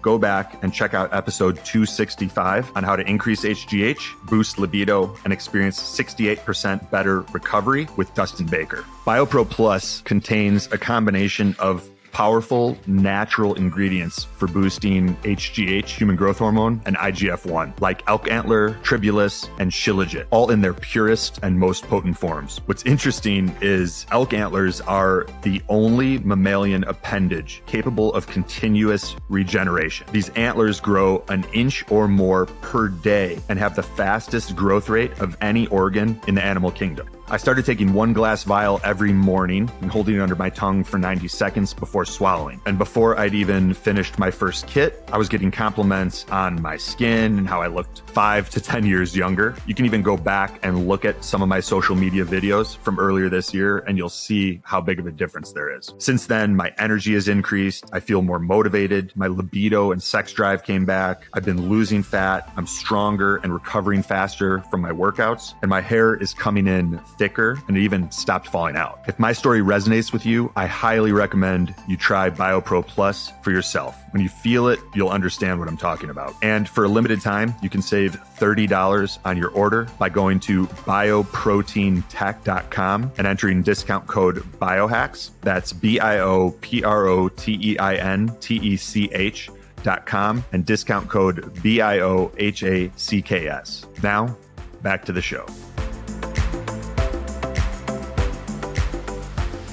go 0.03 0.19
back 0.19 0.63
and 0.63 0.75
check 0.75 0.93
out 0.93 1.13
episode 1.15 1.57
265 1.65 2.73
on 2.77 2.85
how 2.85 2.97
to 2.97 3.09
increase 3.09 3.45
HGH, 3.45 4.27
boost 4.27 4.59
libido, 4.59 5.17
and 5.25 5.33
experience 5.33 5.81
68% 5.81 6.91
better 6.91 7.21
recovery 7.33 7.89
with 7.97 8.13
Dustin 8.15 8.47
Baker. 8.47 8.85
BioPro 9.07 9.49
Plus 9.49 10.03
contains 10.03 10.67
a 10.73 10.79
combination 10.79 11.57
of 11.59 11.89
powerful 12.13 12.79
natural 12.87 13.55
ingredients 13.55 14.25
for 14.25 14.47
boosting 14.47 15.17
HGH, 15.17 15.87
human 15.87 16.15
growth 16.15 16.39
hormone, 16.39 16.81
and 16.87 16.97
IGF 16.97 17.45
1, 17.47 17.75
like 17.81 18.03
elk 18.07 18.31
antler, 18.31 18.75
tribulus, 18.83 19.49
and 19.59 19.71
shilajit, 19.71 20.27
all 20.31 20.51
in 20.51 20.61
their 20.61 20.75
purest 20.75 21.41
and 21.43 21.59
most 21.59 21.85
potent 21.85 22.17
forms. 22.17 22.61
What's 22.67 22.85
interesting 22.85 23.55
is 23.61 24.07
elk 24.13 24.33
antlers 24.33 24.81
are 24.83 25.27
the 25.43 25.61
only 25.69 26.19
mammalian 26.19 26.85
appendage 26.85 27.63
capable 27.67 28.13
of 28.15 28.27
continuous 28.27 29.17
regeneration. 29.29 30.07
These 30.13 30.29
antlers 30.31 30.81
grow 30.81 31.25
an 31.29 31.45
inch 31.53 31.85
or 31.91 32.07
more 32.09 32.47
per 32.47 32.89
day 32.89 33.41
and 33.49 33.59
have 33.59 33.75
the 33.75 33.83
fastest 33.83 34.55
growth 34.55 34.89
rate 34.89 35.19
of 35.21 35.37
any 35.41 35.67
organ 35.69 36.21
in 36.27 36.35
the 36.35 36.45
animal 36.45 36.71
kingdom. 36.71 37.09
I 37.29 37.37
started 37.37 37.65
taking 37.65 37.95
one 37.95 38.13
glass 38.13 38.45
vial 38.45 38.81
every 38.85 39.13
morning 39.13 39.71
and 39.81 39.91
holding 39.91 40.17
it 40.17 40.21
under 40.21 40.35
my 40.37 40.51
tongue 40.51 40.85
for 40.85 40.99
90 40.99 41.29
seconds 41.29 41.73
before 41.73 42.05
swallowing. 42.05 42.61
And 42.67 42.77
before 42.77 43.19
I'd 43.19 43.35
even 43.35 43.75
finished 43.75 44.19
my 44.19 44.31
first 44.31 44.67
kit, 44.67 45.03
I 45.13 45.19
was 45.19 45.29
getting 45.29 45.51
compliments 45.51 46.27
on 46.31 46.61
my 46.61 46.77
skin 46.77 47.39
and 47.39 47.49
how 47.49 47.63
I 47.63 47.69
looked 47.69 48.07
five 48.13 48.51
to 48.51 48.61
10 48.61 48.85
years 48.85 49.17
younger. 49.17 49.55
You 49.67 49.75
can 49.75 49.87
even 49.87 50.03
go 50.03 50.17
back 50.17 50.61
and 50.63 50.87
look 50.87 51.05
at 51.05 51.25
some 51.25 51.43
of 51.43 51.49
my 51.49 51.61
social 51.61 51.97
media 51.97 52.25
videos 52.25 52.77
from 52.77 52.99
earlier 52.99 53.29
this 53.29 53.55
year, 53.55 53.79
and 53.79 53.97
you'll 53.97 54.09
see 54.09 54.61
how 54.65 54.81
big 54.81 54.99
of 54.99 55.07
a 55.07 55.13
difference 55.13 55.53
there 55.53 55.77
is. 55.77 55.95
Since 55.99 56.27
then, 56.27 56.55
my 56.55 56.73
energy 56.79 57.15
has 57.15 57.29
increased. 57.29 57.85
I 57.93 58.01
feel 58.01 58.23
more 58.23 58.39
motivated. 58.39 59.13
My 59.17 59.29
libido 59.29 59.93
and 59.93 60.03
sex 60.03 60.33
drive 60.33 60.63
came 60.63 60.85
back. 60.85 61.25
I've 61.33 61.45
been 61.45 61.69
losing 61.69 62.03
fat. 62.03 62.53
I'm 62.57 62.67
stronger 62.67 63.37
and 63.39 63.53
recovering 63.53 64.03
faster 64.03 64.61
from 64.71 64.81
my 64.81 64.91
workouts, 64.91 65.55
and 65.63 65.69
my 65.71 65.81
hair 65.81 66.15
is 66.17 66.35
coming 66.35 66.67
in 66.67 66.99
thicker 67.19 67.59
and 67.69 67.77
it 67.77 67.81
even 67.81 68.11
stopped 68.11 68.49
falling 68.49 68.77
out. 68.77 69.01
If 69.07 69.19
my 69.19 69.33
story 69.33 69.61
resonates 69.61 70.13
with 70.13 70.27
you, 70.27 70.53
I 70.57 70.67
highly 70.67 71.13
recommend 71.13 71.75
you 71.89 71.97
try 71.97 72.31
BioPro 72.31 72.87
Plus 72.87 73.33
for 73.43 73.51
yourself. 73.51 74.02
When 74.13 74.23
you 74.23 74.29
feel 74.29 74.69
it, 74.69 74.79
you'll 74.95 75.09
understand 75.09 75.59
what 75.59 75.67
I'm 75.69 75.79
talking 75.79 76.11
about. 76.11 76.35
And 76.43 76.69
for 76.69 76.85
a 76.85 76.89
limited 76.89 77.23
time, 77.23 77.55
you 77.63 77.71
can 77.71 77.81
save 77.81 78.21
$30 78.39 79.19
on 79.25 79.39
your 79.39 79.49
order 79.51 79.89
by 79.99 80.11
going 80.11 80.39
to 80.41 80.67
bioproteintech.com 80.67 83.13
and 83.17 83.27
entering 83.27 83.63
discount 83.63 84.07
code 84.07 84.37
biohacks. 84.61 85.31
That's 85.41 85.73
B 85.73 85.99
I 85.99 86.19
O 86.21 86.51
P 86.61 86.85
R 86.85 87.07
O 87.07 87.31
T 87.31 87.59
E 87.63 87.79
I 87.79 87.95
N 87.95 88.37
T 88.41 88.57
E 88.57 88.77
C 88.77 89.09
H. 89.13 89.49
Dot 89.83 90.05
com 90.07 90.45
and 90.53 90.65
discount 90.65 91.09
code 91.09 91.61
B 91.61 91.81
I 91.81 92.03
O 92.03 92.31
H 92.37 92.63
A 92.63 92.93
C 92.95 93.21
K 93.21 93.49
S. 93.49 93.85
Now, 94.01 94.37
back 94.81 95.05
to 95.07 95.13
the 95.13 95.21
show. 95.21 95.45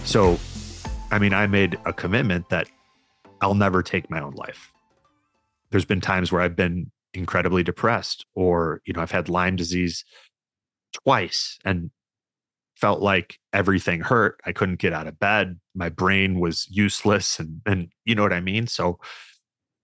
So, 0.03 0.39
I 1.11 1.19
mean, 1.19 1.31
I 1.31 1.45
made 1.45 1.77
a 1.85 1.93
commitment 1.93 2.49
that 2.49 2.67
I'll 3.41 3.55
never 3.55 3.83
take 3.83 4.09
my 4.09 4.21
own 4.21 4.33
life. 4.33 4.71
There's 5.71 5.85
been 5.85 6.01
times 6.01 6.31
where 6.31 6.41
I've 6.41 6.55
been 6.55 6.91
incredibly 7.13 7.63
depressed, 7.63 8.25
or, 8.35 8.81
you 8.85 8.93
know, 8.93 9.01
I've 9.01 9.11
had 9.11 9.29
Lyme 9.29 9.55
disease 9.55 10.03
twice 10.93 11.57
and 11.63 11.91
felt 12.75 13.01
like 13.01 13.37
everything 13.53 14.01
hurt. 14.01 14.39
I 14.45 14.51
couldn't 14.51 14.79
get 14.79 14.93
out 14.93 15.07
of 15.07 15.19
bed. 15.19 15.59
My 15.75 15.89
brain 15.89 16.39
was 16.39 16.67
useless. 16.69 17.39
And, 17.39 17.61
and 17.65 17.89
you 18.05 18.15
know 18.15 18.23
what 18.23 18.33
I 18.33 18.41
mean? 18.41 18.67
So, 18.67 18.99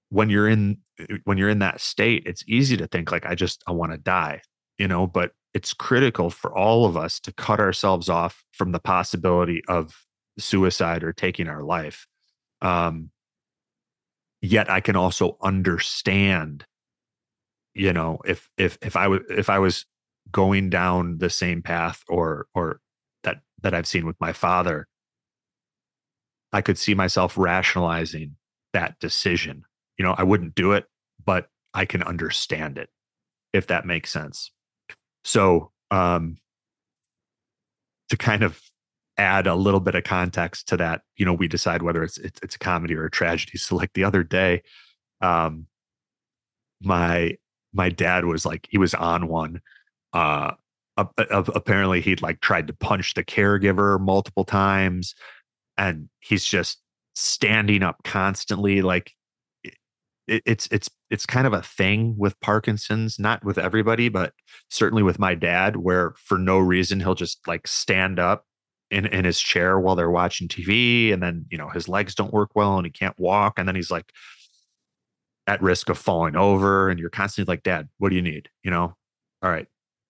when 0.09 0.29
you're 0.29 0.47
in 0.47 0.77
when 1.23 1.37
you're 1.37 1.49
in 1.49 1.59
that 1.59 1.81
state 1.81 2.23
it's 2.25 2.43
easy 2.47 2.77
to 2.77 2.87
think 2.87 3.11
like 3.11 3.25
i 3.25 3.35
just 3.35 3.63
i 3.67 3.71
want 3.71 3.91
to 3.91 3.97
die 3.97 4.39
you 4.77 4.87
know 4.87 5.05
but 5.05 5.31
it's 5.55 5.73
critical 5.73 6.29
for 6.29 6.55
all 6.55 6.85
of 6.85 6.97
us 6.97 7.17
to 7.21 7.31
cut 7.31 7.61
ourselves 7.61 8.09
off 8.09 8.43
from 8.51 8.73
the 8.73 8.79
possibility 8.79 9.63
of 9.69 10.05
suicide 10.37 11.01
or 11.01 11.13
taking 11.13 11.47
our 11.47 11.63
life. 11.63 12.07
Um, 12.61 13.09
yet 14.41 14.69
I 14.69 14.79
can 14.79 14.95
also 14.95 15.37
understand, 15.41 16.65
you 17.73 17.93
know, 17.93 18.19
if 18.25 18.49
if 18.57 18.77
if 18.81 18.95
I 18.95 19.07
was 19.07 19.21
if 19.29 19.49
I 19.49 19.59
was 19.59 19.85
going 20.31 20.69
down 20.69 21.19
the 21.19 21.29
same 21.29 21.61
path 21.61 22.03
or 22.07 22.47
or 22.53 22.79
that 23.23 23.41
that 23.61 23.73
I've 23.73 23.87
seen 23.87 24.05
with 24.05 24.19
my 24.19 24.33
father, 24.33 24.87
I 26.51 26.61
could 26.61 26.77
see 26.77 26.95
myself 26.95 27.37
rationalizing 27.37 28.35
that 28.73 28.99
decision. 28.99 29.63
You 29.97 30.05
know, 30.05 30.15
I 30.17 30.23
wouldn't 30.23 30.55
do 30.55 30.73
it, 30.73 30.85
but 31.23 31.47
I 31.73 31.85
can 31.85 32.03
understand 32.03 32.77
it 32.77 32.89
if 33.53 33.67
that 33.67 33.85
makes 33.85 34.11
sense. 34.11 34.51
So, 35.23 35.71
um, 35.91 36.37
to 38.09 38.17
kind 38.17 38.43
of 38.43 38.61
add 39.17 39.47
a 39.47 39.55
little 39.55 39.79
bit 39.79 39.95
of 39.95 40.03
context 40.03 40.67
to 40.69 40.77
that, 40.77 41.01
you 41.15 41.25
know, 41.25 41.33
we 41.33 41.47
decide 41.47 41.81
whether 41.81 42.03
it's 42.03 42.17
it's, 42.17 42.39
it's 42.43 42.55
a 42.55 42.59
comedy 42.59 42.95
or 42.95 43.05
a 43.05 43.11
tragedy. 43.11 43.57
So 43.57 43.75
like 43.75 43.93
the 43.93 44.03
other 44.03 44.23
day, 44.23 44.63
um, 45.21 45.67
my 46.81 47.37
my 47.73 47.89
dad 47.89 48.25
was 48.25 48.45
like 48.45 48.67
he 48.69 48.77
was 48.77 48.93
on 48.93 49.27
one. 49.27 49.61
Uh, 50.13 50.51
apparently 50.97 51.99
he'd 52.01 52.21
like 52.21 52.39
tried 52.39 52.67
to 52.67 52.73
punch 52.73 53.13
the 53.15 53.23
caregiver 53.23 53.99
multiple 53.99 54.45
times, 54.45 55.15
and 55.77 56.09
he's 56.19 56.45
just 56.45 56.79
standing 57.15 57.83
up 57.83 57.97
constantly. 58.03 58.81
Like 58.81 59.13
it, 60.27 60.43
it's 60.45 60.67
it's 60.71 60.89
it's 61.09 61.25
kind 61.25 61.47
of 61.47 61.53
a 61.53 61.61
thing 61.61 62.15
with 62.17 62.39
Parkinson's, 62.39 63.19
not 63.19 63.43
with 63.43 63.57
everybody, 63.57 64.09
but 64.09 64.33
certainly 64.69 65.03
with 65.03 65.19
my 65.19 65.35
dad, 65.35 65.77
where 65.77 66.13
for 66.17 66.37
no 66.37 66.59
reason 66.59 66.99
he'll 66.99 67.15
just 67.15 67.45
like 67.47 67.67
stand 67.67 68.19
up 68.19 68.45
in, 68.91 69.05
in 69.07 69.25
his 69.25 69.39
chair 69.39 69.79
while 69.79 69.95
they're 69.95 70.09
watching 70.09 70.47
TV. 70.47 71.11
And 71.13 71.21
then, 71.21 71.45
you 71.49 71.57
know, 71.57 71.69
his 71.69 71.87
legs 71.87 72.15
don't 72.15 72.33
work 72.33 72.51
well 72.55 72.77
and 72.77 72.85
he 72.85 72.91
can't 72.91 73.17
walk. 73.19 73.57
And 73.57 73.67
then 73.67 73.75
he's 73.75 73.91
like 73.91 74.11
at 75.47 75.61
risk 75.61 75.89
of 75.89 75.97
falling 75.97 76.35
over. 76.35 76.89
And 76.89 76.99
you're 76.99 77.09
constantly 77.09 77.51
like, 77.51 77.63
Dad, 77.63 77.89
what 77.97 78.09
do 78.09 78.15
you 78.15 78.21
need? 78.21 78.49
You 78.63 78.71
know, 78.71 78.95
all 79.41 79.51
right, 79.51 79.67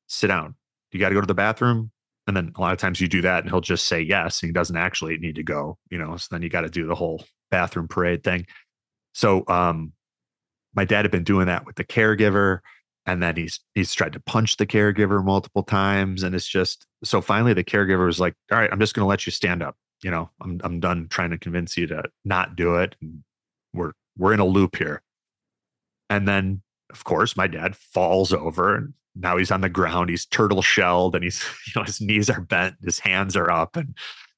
sit 0.08 0.28
down. 0.28 0.56
You 0.92 1.00
got 1.00 1.10
to 1.10 1.16
go 1.16 1.22
to 1.22 1.28
the 1.28 1.34
bathroom. 1.34 1.92
And 2.28 2.36
then 2.36 2.52
a 2.56 2.62
lot 2.62 2.74
of 2.74 2.80
times 2.80 3.00
you 3.00 3.08
do 3.08 3.22
that 3.22 3.44
and 3.44 3.52
he'll 3.52 3.62
just 3.62 3.88
say 3.88 4.02
yes. 4.02 4.42
And 4.42 4.50
he 4.50 4.54
doesn't 4.54 4.78
actually 4.78 5.18
need 5.18 5.36
to 5.36 5.44
go, 5.44 5.78
you 5.92 5.98
know, 5.98 6.18
so 6.18 6.28
then 6.32 6.42
you 6.42 6.50
got 6.50 6.62
to 6.62 6.70
do 6.70 6.88
the 6.88 6.96
whole 6.96 7.24
bathroom 7.52 7.88
parade 7.88 8.24
thing. 8.24 8.48
So, 9.14 9.44
um, 9.48 9.94
my 10.76 10.84
dad 10.84 11.06
had 11.06 11.12
been 11.12 11.24
doing 11.24 11.48
that 11.48 11.66
with 11.66 11.78
the 11.78 11.86
caregiver 11.86 12.60
and 13.06 13.22
then 13.22 13.36
he's 13.36 13.60
he's 13.74 13.94
tried 13.94 14.14
to 14.14 14.20
punch 14.20 14.58
the 14.58 14.66
caregiver 14.66 15.24
multiple 15.24 15.64
times 15.64 16.24
and 16.24 16.36
it's 16.36 16.48
just 16.48 16.86
so 17.04 17.22
finally 17.22 17.54
the 17.54 17.64
caregiver 17.64 18.06
was 18.06 18.20
like 18.20 18.34
all 18.52 18.58
right 18.58 18.72
i'm 18.72 18.80
just 18.80 18.94
going 18.94 19.04
to 19.04 19.10
let 19.10 19.26
you 19.26 19.32
stand 19.32 19.62
up 19.62 19.76
you 20.04 20.12
know 20.12 20.30
i'm 20.42 20.60
i'm 20.64 20.80
done 20.80 21.08
trying 21.10 21.30
to 21.30 21.38
convince 21.38 21.78
you 21.78 21.88
to 21.88 22.04
not 22.24 22.56
do 22.56 22.76
it 22.76 22.96
we're 23.76 23.92
we're 24.18 24.34
in 24.34 24.40
a 24.40 24.46
loop 24.46 24.78
here. 24.78 25.04
And 26.10 26.28
then 26.28 26.62
of 26.92 27.04
course 27.04 27.36
my 27.36 27.48
dad 27.48 27.76
falls 27.76 28.32
over 28.32 28.76
and 28.76 28.94
now 29.16 29.38
he's 29.38 29.52
on 29.52 29.62
the 29.62 29.70
ground 29.70 30.10
he's 30.10 30.26
turtle 30.26 30.62
shelled 30.62 31.16
and 31.16 31.24
he's 31.24 31.44
you 31.68 31.74
know 31.76 31.84
his 31.84 32.00
knees 32.00 32.30
are 32.30 32.42
bent 32.42 32.76
his 32.84 33.00
hands 33.00 33.36
are 33.36 33.50
up 33.50 33.76
and 33.76 33.98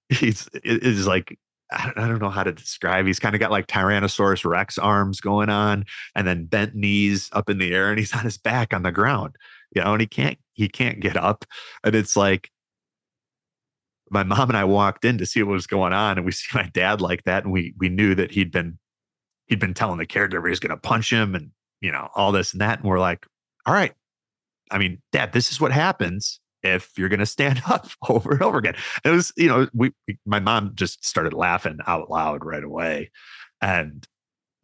he's 0.09 0.47
is 0.63 1.05
like 1.05 1.37
I 1.71 1.91
don't 1.95 2.21
know 2.21 2.29
how 2.29 2.43
to 2.43 2.51
describe. 2.51 3.05
He's 3.05 3.19
kind 3.19 3.35
of 3.35 3.39
got 3.39 3.51
like 3.51 3.67
Tyrannosaurus 3.67 4.45
Rex 4.45 4.77
arms 4.77 5.19
going 5.19 5.49
on, 5.49 5.85
and 6.15 6.27
then 6.27 6.45
bent 6.45 6.75
knees 6.75 7.29
up 7.33 7.49
in 7.49 7.57
the 7.57 7.73
air, 7.73 7.89
and 7.89 7.99
he's 7.99 8.13
on 8.13 8.23
his 8.23 8.37
back 8.37 8.73
on 8.73 8.83
the 8.83 8.91
ground. 8.91 9.35
You 9.75 9.83
know, 9.83 9.93
and 9.93 10.01
he 10.01 10.07
can't 10.07 10.37
he 10.53 10.69
can't 10.69 10.99
get 10.99 11.17
up, 11.17 11.45
and 11.83 11.95
it's 11.95 12.15
like 12.15 12.51
my 14.09 14.23
mom 14.23 14.49
and 14.49 14.57
I 14.57 14.63
walked 14.63 15.03
in 15.03 15.17
to 15.17 15.25
see 15.25 15.43
what 15.43 15.51
was 15.51 15.67
going 15.67 15.93
on, 15.93 16.17
and 16.17 16.25
we 16.25 16.31
see 16.31 16.47
my 16.53 16.69
dad 16.73 17.01
like 17.01 17.23
that, 17.25 17.43
and 17.43 17.51
we 17.51 17.73
we 17.77 17.89
knew 17.89 18.15
that 18.15 18.31
he'd 18.31 18.51
been 18.51 18.77
he'd 19.47 19.59
been 19.59 19.73
telling 19.73 19.97
the 19.97 20.05
caregiver 20.05 20.49
he's 20.49 20.59
going 20.59 20.69
to 20.69 20.77
punch 20.77 21.11
him, 21.11 21.35
and 21.35 21.51
you 21.81 21.91
know, 21.91 22.09
all 22.15 22.31
this 22.31 22.53
and 22.53 22.61
that. 22.61 22.79
And 22.79 22.87
we're 22.87 22.99
like, 22.99 23.25
all 23.65 23.73
right. 23.73 23.93
I 24.71 24.77
mean, 24.77 25.01
dad, 25.11 25.31
this 25.33 25.51
is 25.51 25.61
what 25.61 25.71
happens 25.71 26.39
if 26.63 26.91
you're 26.97 27.09
going 27.09 27.19
to 27.19 27.25
stand 27.25 27.61
up 27.67 27.89
over 28.09 28.33
and 28.33 28.41
over 28.41 28.57
again. 28.57 28.75
It 29.03 29.09
was, 29.09 29.31
you 29.37 29.47
know, 29.47 29.67
we, 29.73 29.91
my 30.25 30.39
mom 30.39 30.71
just 30.75 31.05
started 31.05 31.33
laughing 31.33 31.79
out 31.87 32.09
loud 32.09 32.43
right 32.45 32.63
away. 32.63 33.11
And 33.61 34.07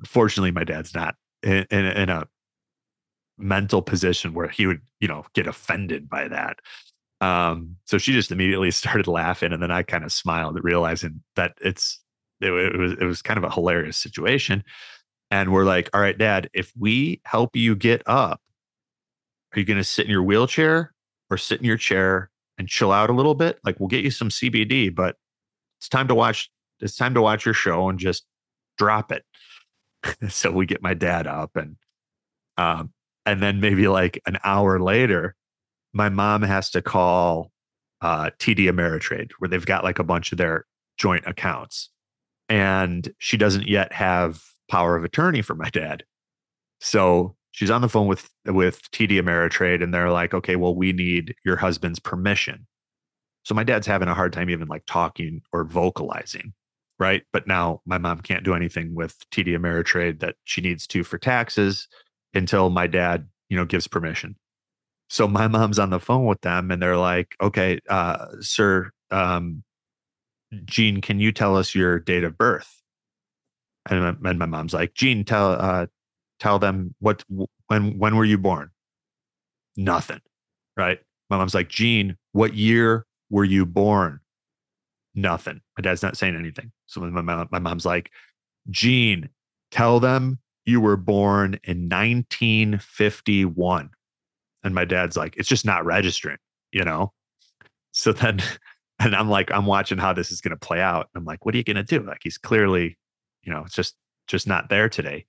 fortunately, 0.06 0.52
my 0.52 0.64
dad's 0.64 0.94
not 0.94 1.16
in, 1.42 1.66
in, 1.72 1.86
in 1.86 2.10
a 2.10 2.28
mental 3.38 3.82
position 3.82 4.34
where 4.34 4.48
he 4.48 4.68
would, 4.68 4.82
you 5.00 5.08
know, 5.08 5.26
get 5.34 5.48
offended 5.48 6.10
by 6.10 6.28
that. 6.28 6.58
Um, 7.22 7.78
so 7.86 7.98
she 7.98 8.12
just 8.12 8.32
immediately 8.32 8.72
started 8.72 9.08
laughing, 9.08 9.54
and 9.54 9.62
then 9.62 9.72
I 9.72 9.84
kind 9.84 10.04
of 10.04 10.12
smiled, 10.12 10.60
realizing 10.62 11.24
that 11.36 11.54
it's 11.62 12.00
it, 12.42 12.52
it, 12.52 12.78
was 12.78 12.94
it 12.94 13.06
was 13.06 13.22
kind 13.22 13.38
of 13.38 13.44
a 13.44 13.54
hilarious 13.54 13.98
situation. 13.98 14.64
And 15.32 15.52
we're 15.52 15.66
like, 15.66 15.90
"All 15.94 16.02
right, 16.02 16.18
Dad, 16.18 16.50
if 16.54 16.72
we 16.78 17.22
help 17.26 17.56
you 17.56 17.76
get 17.76 18.04
up, 18.06 18.42
are 19.54 19.60
you 19.60 19.66
going 19.66 19.78
to 19.78 19.84
sit 19.84 20.06
in 20.06 20.12
your 20.12 20.24
wheelchair 20.24 20.94
or 21.30 21.38
sit 21.38 21.60
in 21.60 21.66
your 21.66 21.78
chair 21.78 22.30
and 22.58 22.68
chill 22.68 22.92
out 22.92 23.10
a 23.10 23.14
little 23.14 23.36
bit? 23.36 23.60
Like, 23.64 23.80
we'll 23.80 23.90
get 23.90 24.04
you 24.04 24.12
some 24.12 24.30
CBD, 24.30 24.94
but 24.94 25.16
it's 25.80 25.90
time 25.90 26.08
to 26.08 26.16
watch. 26.16 26.50
It's 26.80 26.96
time 26.96 27.14
to 27.14 27.22
watch 27.22 27.46
your 27.46 27.54
show 27.54 27.90
and 27.90 28.00
just 28.00 28.26
drop 28.78 29.12
it." 29.12 29.24
so 30.30 30.52
we 30.52 30.66
get 30.66 30.82
my 30.82 30.94
dad 30.94 31.28
up 31.28 31.56
and 31.56 31.76
um, 32.58 32.92
and 33.26 33.42
then 33.42 33.60
maybe 33.60 33.88
like 33.88 34.22
an 34.26 34.38
hour 34.44 34.80
later 34.80 35.36
my 35.94 36.10
mom 36.10 36.42
has 36.42 36.70
to 36.72 36.82
call 36.82 37.52
uh, 38.02 38.30
TD 38.40 38.66
Ameritrade 38.66 39.32
where 39.40 39.48
they've 39.48 39.66
got 39.66 39.84
like 39.84 40.00
a 40.00 40.04
bunch 40.04 40.32
of 40.32 40.38
their 40.38 40.66
joint 40.98 41.24
accounts 41.26 41.90
and 42.50 43.14
she 43.18 43.38
doesn't 43.38 43.68
yet 43.68 43.94
have 43.94 44.42
power 44.70 44.96
of 44.96 45.04
attorney 45.04 45.42
for 45.42 45.56
my 45.56 45.70
dad 45.70 46.04
so 46.82 47.36
she's 47.54 47.72
on 47.72 47.82
the 47.82 47.90
phone 47.90 48.08
with 48.08 48.30
with 48.46 48.82
TD 48.92 49.14
Ameritrade 49.22 49.82
and 49.82 49.94
they're 49.94 50.12
like 50.12 50.34
okay 50.34 50.58
well 50.58 50.76
we 50.76 50.92
need 50.92 51.34
your 51.46 51.56
husband's 51.56 52.00
permission 52.00 52.68
so 53.44 53.56
my 53.56 53.64
dad's 53.64 53.88
having 53.88 54.10
a 54.10 54.14
hard 54.14 54.34
time 54.34 54.50
even 54.50 54.68
like 54.68 54.84
talking 54.86 55.42
or 55.52 55.64
vocalizing 55.64 56.54
right? 57.00 57.24
But 57.32 57.48
now 57.48 57.82
my 57.86 57.98
mom 57.98 58.22
can't 58.22 58.44
do 58.44 58.54
anything 58.54 58.96
with 58.96 59.18
TD 59.32 59.58
Ameritrade 59.58 60.20
that 60.20 60.36
she 60.44 60.62
needs 60.62 60.88
to 60.88 61.04
for 61.04 61.18
taxes 61.18 61.88
until 62.34 62.70
my 62.70 62.88
dad, 62.88 63.28
you 63.50 63.58
know, 63.58 63.66
gives 63.66 63.88
permission. 63.88 64.36
So 65.10 65.28
my 65.28 65.48
mom's 65.48 65.80
on 65.80 65.90
the 65.90 66.00
phone 66.00 66.26
with 66.26 66.42
them 66.42 66.72
and 66.72 66.82
they're 66.82 66.98
like, 66.98 67.36
okay, 67.42 67.80
uh, 67.90 68.28
sir, 68.40 68.92
um, 69.12 69.64
Gene, 70.66 71.02
can 71.02 71.20
you 71.20 71.32
tell 71.32 71.58
us 71.58 71.76
your 71.76 72.00
date 72.00 72.24
of 72.24 72.38
birth? 72.38 72.82
And 73.90 74.20
my, 74.22 74.30
and 74.30 74.40
my 74.40 74.46
mom's 74.46 74.74
like, 74.74 74.94
Gene, 74.94 75.26
tell, 75.26 75.52
uh, 75.52 75.88
tell 76.40 76.60
them 76.60 76.96
what, 77.00 77.24
when, 77.68 77.98
when 77.98 78.16
were 78.16 78.26
you 78.26 78.38
born? 78.38 78.70
Nothing. 79.76 80.22
Right. 80.76 81.00
My 81.30 81.38
mom's 81.38 81.54
like, 81.54 81.70
Gene, 81.70 82.18
what 82.32 82.54
year 82.54 83.06
were 83.30 83.46
you 83.46 83.66
born? 83.66 84.20
Nothing. 85.16 85.62
My 85.78 85.82
dad's 85.82 86.04
not 86.04 86.18
saying 86.18 86.36
anything. 86.36 86.72
So 86.86 87.02
my 87.02 87.22
mom, 87.22 87.48
my 87.52 87.60
mom's 87.60 87.86
like, 87.86 88.12
Gene, 88.70 89.30
tell 89.72 90.00
them 90.00 90.40
you 90.66 90.80
were 90.80 90.98
born 90.98 91.60
in 91.64 91.90
1951. 91.90 93.90
And 94.64 94.76
my 94.76 94.86
dad's 94.86 95.18
like, 95.18 95.36
it's 95.38 95.50
just 95.50 95.66
not 95.66 95.86
registering, 95.86 96.38
you 96.72 96.84
know? 96.84 97.12
So 97.92 98.14
then, 98.14 98.42
and 99.00 99.16
I'm 99.16 99.30
like, 99.30 99.52
I'm 99.52 99.66
watching 99.66 99.98
how 99.98 100.14
this 100.14 100.32
is 100.32 100.42
going 100.42 100.52
to 100.52 100.58
play 100.58 100.82
out. 100.82 101.10
I'm 101.16 101.26
like, 101.26 101.46
what 101.46 101.54
are 101.54 101.58
you 101.58 101.64
going 101.64 101.76
to 101.76 101.84
do? 101.84 102.06
Like, 102.06 102.22
he's 102.24 102.38
clearly, 102.38 102.98
you 103.44 103.54
know, 103.54 103.64
it's 103.66 103.76
just, 103.76 103.96
just 104.28 104.48
not 104.48 104.70
there 104.70 104.88
today. 104.88 105.26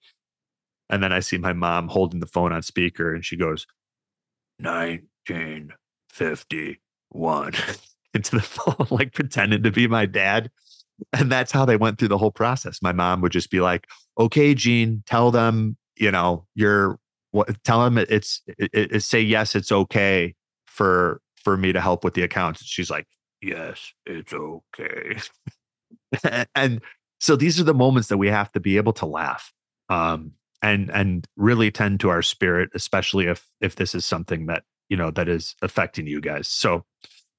And 0.91 1.03
then 1.03 1.12
I 1.12 1.20
see 1.20 1.39
my 1.39 1.53
mom 1.53 1.89
holding 1.89 2.20
the 2.20 2.26
phone 2.26 2.53
on 2.53 2.62
speaker 2.62 3.14
and 3.14 3.24
she 3.24 3.37
goes, 3.37 3.66
1951 4.59 7.53
into 8.14 8.37
the 8.37 8.43
phone, 8.43 8.87
like 8.91 9.12
pretending 9.12 9.62
to 9.62 9.70
be 9.70 9.89
my 9.89 10.07
dad. 10.07 10.51
And 11.12 11.30
that's 11.30 11.53
how 11.53 11.64
they 11.64 11.76
went 11.76 11.99
through 11.99 12.09
the 12.09 12.18
whole 12.18 12.30
process. 12.30 12.80
My 12.80 12.93
mom 12.93 13.20
would 13.22 13.32
just 13.32 13.51
be 13.51 13.61
like, 13.61 13.89
okay, 14.18 14.55
Gene, 14.55 15.03
tell 15.07 15.32
them, 15.32 15.76
you 15.97 16.11
know, 16.11 16.47
you're 16.55 16.99
what, 17.32 17.62
tell 17.64 17.82
them 17.82 17.99
it's, 17.99 18.43
it, 18.47 18.70
it, 18.72 19.03
say 19.03 19.20
yes, 19.20 19.57
it's 19.57 19.72
okay 19.72 20.35
for, 20.66 21.20
for 21.37 21.57
me 21.57 21.72
to 21.72 21.80
help 21.80 22.05
with 22.05 22.14
the 22.14 22.22
accounts. 22.22 22.64
She's 22.64 22.91
like, 22.91 23.09
yes, 23.43 23.93
it's 24.07 24.32
okay. 24.32 25.18
and 26.55 26.80
so 27.18 27.35
these 27.35 27.59
are 27.59 27.64
the 27.64 27.74
moments 27.74 28.09
that 28.09 28.18
we 28.18 28.28
have 28.28 28.53
to 28.53 28.61
be 28.61 28.76
able 28.76 28.93
to 28.95 29.07
laugh. 29.07 29.53
Um, 29.89 30.32
and 30.65 30.91
and 30.91 31.27
really 31.37 31.71
tend 31.71 32.01
to 32.01 32.09
our 32.09 32.23
spirit 32.23 32.71
especially 32.75 33.27
if 33.27 33.47
if 33.61 33.77
this 33.77 33.95
is 33.95 34.05
something 34.05 34.47
that 34.47 34.65
you 34.89 34.97
know 34.97 35.11
that 35.11 35.29
is 35.29 35.55
affecting 35.62 36.07
you 36.07 36.21
guys 36.21 36.49
so 36.49 36.85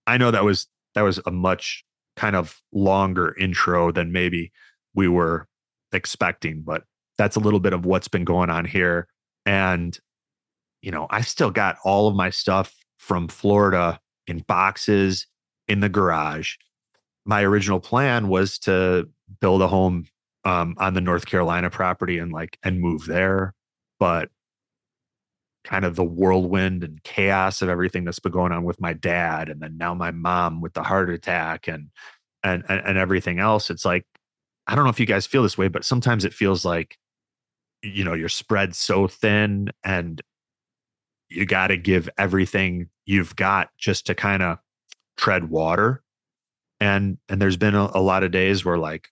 I 0.08 0.18
know 0.18 0.32
that 0.32 0.44
was 0.44 0.68
that 0.94 1.02
was 1.02 1.20
a 1.26 1.32
much 1.32 1.84
kind 2.16 2.36
of 2.36 2.62
longer 2.72 3.36
intro 3.38 3.92
than 3.92 4.12
maybe 4.12 4.52
we 4.94 5.08
were 5.08 5.48
expecting, 5.92 6.62
but 6.62 6.84
that's 7.18 7.36
a 7.36 7.40
little 7.40 7.60
bit 7.60 7.74
of 7.74 7.86
what's 7.86 8.08
been 8.08 8.26
going 8.26 8.50
on 8.50 8.66
here. 8.66 9.08
And 9.46 9.98
you 10.82 10.92
know, 10.92 11.08
I 11.10 11.22
still 11.22 11.52
got 11.52 11.78
all 11.84 12.08
of 12.08 12.16
my 12.16 12.30
stuff 12.30 12.76
from 12.98 13.28
Florida 13.28 14.00
in 14.28 14.40
boxes 14.40 15.28
in 15.68 15.80
the 15.80 15.90
garage. 15.90 16.56
My 17.26 17.44
original 17.44 17.80
plan 17.80 18.28
was 18.28 18.60
to 18.60 19.10
build 19.42 19.62
a 19.64 19.68
home 19.68 20.06
um, 20.46 20.76
on 20.78 20.94
the 20.94 21.02
North 21.02 21.26
Carolina 21.26 21.70
property 21.70 22.18
and 22.18 22.32
like 22.32 22.58
and 22.64 22.80
move 22.80 23.06
there, 23.06 23.54
but 24.00 24.30
kind 25.64 25.84
of 25.84 25.96
the 25.96 26.04
whirlwind 26.04 26.84
and 26.84 27.04
chaos 27.04 27.62
of 27.62 27.70
everything 27.70 28.04
that's 28.06 28.20
been 28.20 28.32
going 28.32 28.52
on 28.52 28.64
with 28.64 28.80
my 28.80 28.94
dad 28.94 29.50
and 29.50 29.62
then 29.62 29.76
now 29.78 29.96
my 29.96 30.12
mom 30.12 30.62
with 30.62 30.74
the 30.74 30.84
heart 30.84 31.10
attack 31.10 31.68
and 31.68 31.90
and 32.44 32.64
and, 32.70 32.82
and 32.86 32.98
everything 33.00 33.40
else 33.40 33.72
it's 33.72 33.84
like 33.84 34.06
i 34.68 34.76
don't 34.76 34.84
know 34.84 34.92
if 34.92 35.00
you 35.00 35.08
guys 35.08 35.26
feel 35.26 35.42
this 35.42 35.58
way 35.58 35.68
but 35.68 35.84
sometimes 35.84 36.24
it 36.24 36.36
feels 36.36 36.66
like 36.66 37.00
you 37.82 38.04
know 38.04 38.14
you're 38.14 38.30
spread 38.30 38.76
so 38.76 39.08
thin 39.08 39.72
and 39.84 40.22
you 41.30 41.46
got 41.46 41.68
to 41.68 41.78
give 41.78 42.10
everything 42.18 42.90
you've 43.06 43.36
got 43.36 43.70
just 43.78 44.06
to 44.08 44.16
kind 44.16 44.44
of 44.44 44.58
tread 45.18 45.50
water. 45.50 46.02
And 46.80 47.18
and 47.30 47.42
there's 47.42 47.58
been 47.58 47.76
a, 47.76 47.90
a 47.94 48.02
lot 48.02 48.24
of 48.24 48.32
days 48.32 48.66
where 48.66 48.78
like 48.78 49.10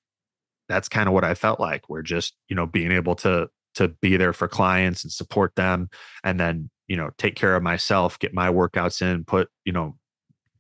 that's 0.70 0.90
kind 0.90 1.08
of 1.08 1.14
what 1.14 1.24
i 1.24 1.34
felt 1.34 1.60
like 1.60 1.90
we're 1.90 2.02
just 2.02 2.36
you 2.48 2.56
know 2.56 2.66
being 2.66 2.92
able 2.92 3.16
to 3.16 3.48
to 3.76 3.88
be 4.02 4.18
there 4.18 4.34
for 4.34 4.48
clients 4.48 5.04
and 5.04 5.12
support 5.12 5.56
them 5.56 5.90
and 6.24 6.40
then 6.40 6.70
you 6.88 6.96
know 6.96 7.10
take 7.18 7.36
care 7.36 7.56
of 7.56 7.64
myself 7.64 8.20
get 8.20 8.34
my 8.34 8.50
workouts 8.50 9.02
in 9.02 9.24
put 9.24 9.50
you 9.66 9.72
know 9.74 9.96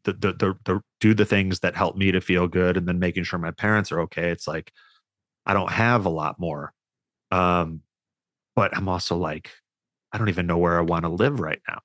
the, 0.03 0.13
the 0.13 0.33
the 0.33 0.53
the, 0.65 0.81
do 0.99 1.13
the 1.13 1.25
things 1.25 1.59
that 1.59 1.75
help 1.75 1.95
me 1.95 2.11
to 2.11 2.21
feel 2.21 2.47
good 2.47 2.77
and 2.77 2.87
then 2.87 2.99
making 2.99 3.23
sure 3.23 3.39
my 3.39 3.51
parents 3.51 3.91
are 3.91 4.01
okay 4.01 4.29
it's 4.29 4.47
like 4.47 4.71
i 5.45 5.53
don't 5.53 5.71
have 5.71 6.05
a 6.05 6.09
lot 6.09 6.39
more 6.39 6.73
um 7.31 7.81
but 8.55 8.75
i'm 8.75 8.89
also 8.89 9.15
like 9.15 9.51
i 10.11 10.17
don't 10.17 10.29
even 10.29 10.47
know 10.47 10.57
where 10.57 10.77
i 10.77 10.81
want 10.81 11.03
to 11.03 11.09
live 11.09 11.39
right 11.39 11.61
now. 11.67 11.79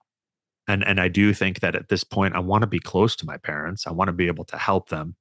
And 0.67 0.85
and 0.85 1.01
i 1.01 1.09
do 1.09 1.33
think 1.33 1.61
that 1.61 1.75
at 1.75 1.89
this 1.89 2.05
point 2.05 2.35
i 2.35 2.41
want 2.41 2.63
to 2.63 2.67
be 2.69 2.81
close 2.81 3.17
to 3.17 3.27
my 3.27 3.37
parents 3.37 3.87
i 3.87 3.93
want 3.93 4.09
to 4.09 4.13
be 4.13 4.27
able 4.27 4.45
to 4.47 4.57
help 4.57 4.89
them 4.89 5.17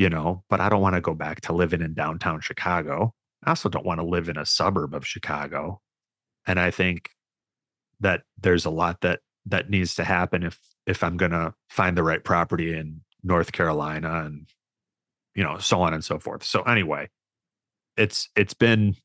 you 0.00 0.08
know 0.08 0.42
but 0.48 0.60
i 0.60 0.68
don't 0.68 0.82
want 0.82 0.94
to 0.94 1.00
go 1.00 1.14
back 1.14 1.40
to 1.40 1.52
living 1.52 1.82
in 1.82 1.94
downtown 1.94 2.40
chicago 2.40 3.12
I 3.44 3.50
also 3.50 3.68
don't 3.68 3.86
want 3.86 4.00
to 4.00 4.06
live 4.06 4.28
in 4.28 4.36
a 4.36 4.46
suburb 4.46 4.94
of 4.94 5.06
Chicago. 5.06 5.80
And 6.46 6.60
I 6.60 6.70
think 6.70 7.10
that 8.00 8.22
there's 8.40 8.64
a 8.64 8.70
lot 8.70 9.00
that 9.02 9.20
that 9.46 9.70
needs 9.70 9.94
to 9.96 10.04
happen 10.04 10.42
if 10.42 10.58
if 10.86 11.02
I'm 11.02 11.16
going 11.16 11.32
to 11.32 11.54
find 11.68 11.96
the 11.96 12.02
right 12.02 12.22
property 12.22 12.76
in 12.76 13.02
North 13.22 13.52
Carolina 13.52 14.24
and 14.24 14.48
you 15.34 15.42
know 15.42 15.58
so 15.58 15.80
on 15.82 15.94
and 15.94 16.04
so 16.04 16.18
forth. 16.18 16.44
So 16.44 16.62
anyway, 16.62 17.08
it's 17.96 18.28
it's 18.36 18.54
been 18.54 18.96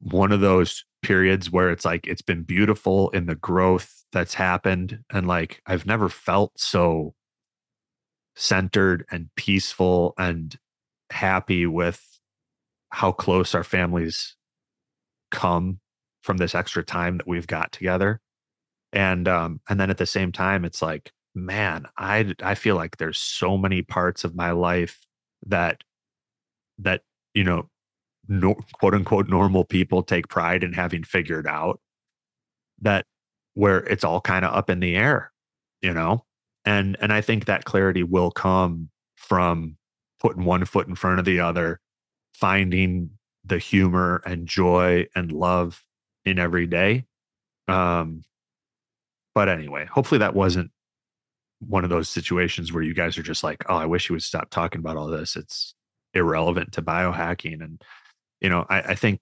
one 0.00 0.32
of 0.32 0.40
those 0.40 0.84
periods 1.02 1.50
where 1.50 1.70
it's 1.70 1.84
like 1.84 2.06
it's 2.06 2.22
been 2.22 2.42
beautiful 2.42 3.10
in 3.10 3.26
the 3.26 3.34
growth 3.34 4.04
that's 4.12 4.34
happened 4.34 5.00
and 5.12 5.26
like 5.26 5.60
I've 5.66 5.86
never 5.86 6.08
felt 6.08 6.52
so 6.56 7.14
centered 8.36 9.04
and 9.10 9.28
peaceful 9.36 10.14
and 10.18 10.58
happy 11.10 11.66
with 11.66 12.02
how 12.90 13.12
close 13.12 13.54
our 13.54 13.64
families 13.64 14.36
come 15.30 15.80
from 16.22 16.36
this 16.36 16.54
extra 16.54 16.84
time 16.84 17.18
that 17.18 17.26
we've 17.26 17.46
got 17.46 17.72
together. 17.72 18.20
And 18.92 19.26
um 19.28 19.60
and 19.68 19.80
then 19.80 19.90
at 19.90 19.98
the 19.98 20.06
same 20.06 20.32
time 20.32 20.64
it's 20.64 20.82
like 20.82 21.12
man 21.34 21.86
i 21.96 22.34
i 22.42 22.54
feel 22.54 22.76
like 22.76 22.96
there's 22.96 23.18
so 23.18 23.56
many 23.56 23.82
parts 23.82 24.24
of 24.24 24.34
my 24.34 24.50
life 24.50 25.00
that 25.46 25.82
that 26.78 27.02
you 27.34 27.44
know 27.44 27.68
no, 28.28 28.54
quote 28.74 28.94
unquote 28.94 29.28
normal 29.28 29.64
people 29.64 30.02
take 30.02 30.28
pride 30.28 30.62
in 30.62 30.72
having 30.72 31.02
figured 31.02 31.46
out 31.46 31.80
that 32.80 33.06
where 33.54 33.78
it's 33.78 34.04
all 34.04 34.20
kind 34.20 34.44
of 34.44 34.54
up 34.54 34.70
in 34.70 34.80
the 34.80 34.94
air 34.94 35.32
you 35.80 35.92
know 35.92 36.24
and 36.64 36.96
and 37.00 37.12
i 37.12 37.20
think 37.20 37.44
that 37.44 37.64
clarity 37.64 38.02
will 38.02 38.30
come 38.30 38.88
from 39.16 39.76
putting 40.20 40.44
one 40.44 40.64
foot 40.64 40.86
in 40.86 40.94
front 40.94 41.18
of 41.18 41.24
the 41.24 41.40
other 41.40 41.80
finding 42.32 43.10
the 43.44 43.58
humor 43.58 44.22
and 44.24 44.46
joy 44.46 45.06
and 45.14 45.32
love 45.32 45.84
in 46.24 46.38
every 46.38 46.66
day. 46.66 47.04
Um, 47.68 48.22
but 49.34 49.48
anyway, 49.48 49.86
hopefully 49.86 50.18
that 50.18 50.34
wasn't 50.34 50.70
one 51.60 51.84
of 51.84 51.90
those 51.90 52.08
situations 52.08 52.72
where 52.72 52.82
you 52.82 52.94
guys 52.94 53.16
are 53.18 53.22
just 53.22 53.44
like, 53.44 53.64
oh, 53.68 53.76
I 53.76 53.86
wish 53.86 54.08
you 54.08 54.14
would 54.14 54.22
stop 54.22 54.50
talking 54.50 54.80
about 54.80 54.96
all 54.96 55.08
this. 55.08 55.36
It's 55.36 55.74
irrelevant 56.14 56.72
to 56.72 56.82
biohacking. 56.82 57.62
And, 57.62 57.80
you 58.40 58.48
know, 58.48 58.66
I, 58.68 58.80
I 58.82 58.94
think, 58.94 59.20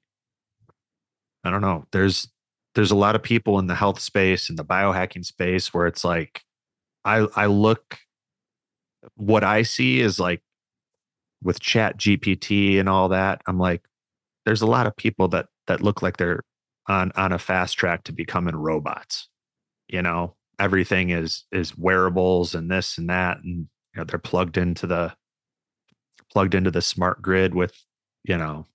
I 1.44 1.50
don't 1.50 1.62
know, 1.62 1.86
there's, 1.92 2.28
there's 2.74 2.90
a 2.90 2.96
lot 2.96 3.14
of 3.14 3.22
people 3.22 3.58
in 3.58 3.66
the 3.66 3.74
health 3.74 4.00
space 4.00 4.48
and 4.48 4.58
the 4.58 4.64
biohacking 4.64 5.24
space 5.24 5.72
where 5.72 5.86
it's 5.86 6.04
like, 6.04 6.42
I, 7.04 7.26
I 7.34 7.46
look, 7.46 7.98
what 9.14 9.44
I 9.44 9.62
see 9.62 10.00
is 10.00 10.18
like 10.18 10.42
with 11.42 11.60
ChatGPT 11.60 12.78
and 12.78 12.88
all 12.88 13.08
that, 13.08 13.42
I'm 13.46 13.58
like, 13.58 13.82
there's 14.44 14.62
a 14.62 14.66
lot 14.66 14.86
of 14.86 14.96
people 14.96 15.28
that, 15.28 15.46
that 15.66 15.82
look 15.82 16.02
like 16.02 16.16
they're 16.16 16.42
on, 16.88 17.12
on 17.16 17.32
a 17.32 17.38
fast 17.38 17.78
track 17.78 18.04
to 18.04 18.12
becoming 18.12 18.56
robots, 18.56 19.28
you 19.88 20.02
know, 20.02 20.36
everything 20.60 21.08
is 21.10 21.44
is 21.50 21.76
wearables 21.76 22.54
and 22.54 22.70
this 22.70 22.98
and 22.98 23.08
that 23.08 23.38
and 23.38 23.66
you 23.94 23.96
know 23.96 24.04
they're 24.04 24.18
plugged 24.18 24.58
into 24.58 24.86
the 24.86 25.12
plugged 26.30 26.54
into 26.54 26.70
the 26.70 26.82
smart 26.82 27.20
grid 27.22 27.54
with 27.54 27.72
you 28.24 28.36
know 28.36 28.66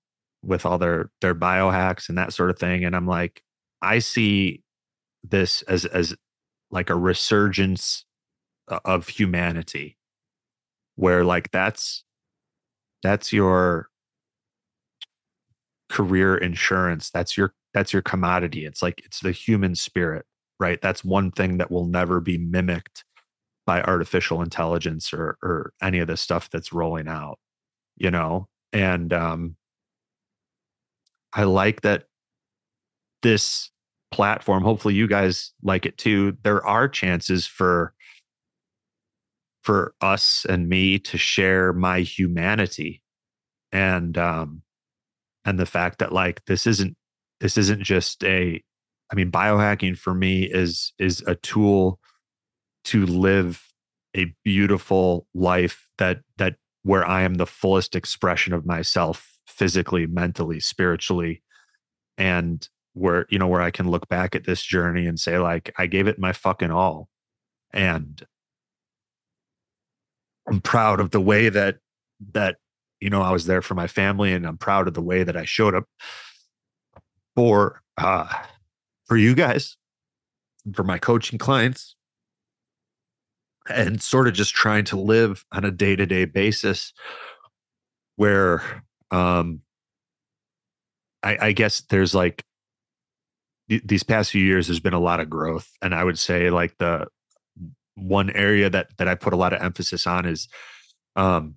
with 0.44 0.66
all 0.66 0.80
their 0.80 1.12
their 1.22 1.36
biohacks 1.36 2.10
and 2.10 2.18
that 2.18 2.34
sort 2.34 2.50
of 2.50 2.58
thing 2.58 2.84
and 2.84 2.96
i'm 2.96 3.08
like 3.08 3.44
i 3.84 4.00
see 4.00 4.64
this 5.24 5.62
as 5.64 5.86
as 5.86 6.16
like 6.72 6.90
a 6.90 6.96
resurgence 6.96 8.04
of 8.68 9.08
humanity 9.08 9.98
where 10.96 11.24
like 11.24 11.52
that's 11.52 12.04
that's 13.04 13.32
your 13.32 13.90
career 15.90 16.36
insurance 16.36 17.12
that's 17.12 17.38
your 17.38 17.54
that's 17.74 17.94
your 17.94 18.02
commodity 18.02 18.66
it's 18.66 18.82
like 18.82 19.02
it's 19.06 19.20
the 19.20 19.32
human 19.32 19.76
spirit 19.76 20.26
right? 20.60 20.82
That's 20.82 21.04
one 21.04 21.32
thing 21.32 21.58
that 21.58 21.72
will 21.72 21.86
never 21.86 22.20
be 22.20 22.38
mimicked 22.38 23.04
by 23.66 23.82
artificial 23.82 24.42
intelligence 24.42 25.14
or 25.14 25.38
or 25.42 25.74
any 25.82 26.00
of 26.00 26.08
the 26.08 26.18
stuff 26.18 26.50
that's 26.50 26.74
rolling 26.74 27.08
out, 27.08 27.40
you 27.98 28.12
know. 28.12 28.48
And 28.72 29.12
um, 29.14 29.56
I 31.34 31.44
like 31.44 31.82
that 31.82 32.06
this 33.22 33.72
platform. 34.12 34.64
Hopefully, 34.64 34.94
you 34.94 35.08
guys 35.08 35.52
like 35.64 35.86
it 35.86 35.98
too. 35.98 36.38
There 36.44 36.66
are 36.66 36.88
chances 36.88 37.46
for 37.46 37.94
for 39.66 39.94
us 40.02 40.46
and 40.48 40.70
me 40.70 41.00
to 41.00 41.18
share 41.18 41.74
my 41.74 42.02
humanity 42.02 43.02
and 43.72 44.18
um 44.18 44.62
and 45.44 45.60
the 45.60 45.66
fact 45.66 46.00
that 46.00 46.14
like 46.14 46.44
this 46.46 46.68
isn't 46.68 46.96
this 47.42 47.58
isn't 47.58 47.84
just 47.84 48.24
a 48.24 48.62
I 49.12 49.16
mean, 49.16 49.32
biohacking 49.32 49.98
for 49.98 50.14
me 50.14 50.44
is 50.44 50.94
is 51.00 51.22
a 51.28 51.36
tool 51.36 52.00
to 52.86 53.06
live 53.06 53.64
a 54.16 54.34
beautiful 54.44 55.28
life 55.34 55.88
that 55.98 56.22
that 56.38 56.56
where 56.84 57.06
I 57.06 57.24
am 57.24 57.36
the 57.36 57.46
fullest 57.46 57.96
expression 57.96 58.54
of 58.54 58.66
myself 58.66 59.38
physically, 59.48 60.08
mentally, 60.08 60.60
spiritually, 60.60 61.44
and 62.18 62.68
where 62.94 63.26
you 63.30 63.38
know 63.38 63.48
where 63.48 63.62
I 63.62 63.72
can 63.72 63.90
look 63.90 64.08
back 64.08 64.36
at 64.36 64.46
this 64.46 64.64
journey 64.64 65.06
and 65.06 65.20
say 65.20 65.38
like 65.38 65.74
I 65.78 65.88
gave 65.88 66.08
it 66.08 66.20
my 66.20 66.34
fucking 66.34 66.72
all, 66.72 67.10
and 67.72 68.26
I'm 70.48 70.62
proud 70.62 71.00
of 71.00 71.12
the 71.12 71.22
way 71.22 71.50
that 71.50 71.78
that 72.34 72.58
you 73.00 73.10
know 73.10 73.22
I 73.22 73.32
was 73.32 73.46
there 73.46 73.62
for 73.62 73.74
my 73.76 73.88
family, 73.88 74.34
and 74.34 74.46
I'm 74.46 74.58
proud 74.58 74.88
of 74.88 74.94
the 74.94 75.02
way 75.02 75.24
that 75.24 75.38
I 75.38 75.46
showed 75.46 75.76
up 75.76 75.86
for 77.36 77.82
uh 77.98 78.28
for 79.06 79.18
you 79.18 79.36
guys, 79.36 79.78
for 80.74 80.84
my 80.84 80.98
coaching 80.98 81.40
clients, 81.40 81.96
and 83.70 84.02
sort 84.02 84.28
of 84.28 84.34
just 84.34 84.54
trying 84.54 84.86
to 84.86 85.00
live 85.00 85.46
on 85.52 85.66
a 85.66 85.72
day 85.72 85.96
to 85.96 86.06
day 86.06 86.26
basis 86.26 86.94
where 88.16 88.84
um, 89.12 89.62
I, 91.24 91.38
I 91.48 91.52
guess 91.52 91.82
there's 91.90 92.16
like 92.16 92.44
these 93.68 94.04
past 94.04 94.32
few 94.32 94.44
years, 94.44 94.68
there's 94.68 94.80
been 94.80 94.94
a 94.94 95.00
lot 95.00 95.20
of 95.20 95.30
growth. 95.30 95.70
And 95.82 95.94
I 95.94 96.04
would 96.04 96.20
say 96.20 96.50
like 96.50 96.76
the 96.78 97.08
one 97.96 98.30
area 98.32 98.70
that 98.70 98.90
that 98.98 99.08
I 99.08 99.16
put 99.16 99.34
a 99.34 99.38
lot 99.38 99.54
of 99.54 99.62
emphasis 99.62 100.06
on 100.06 100.26
is 100.26 100.48
um 101.16 101.56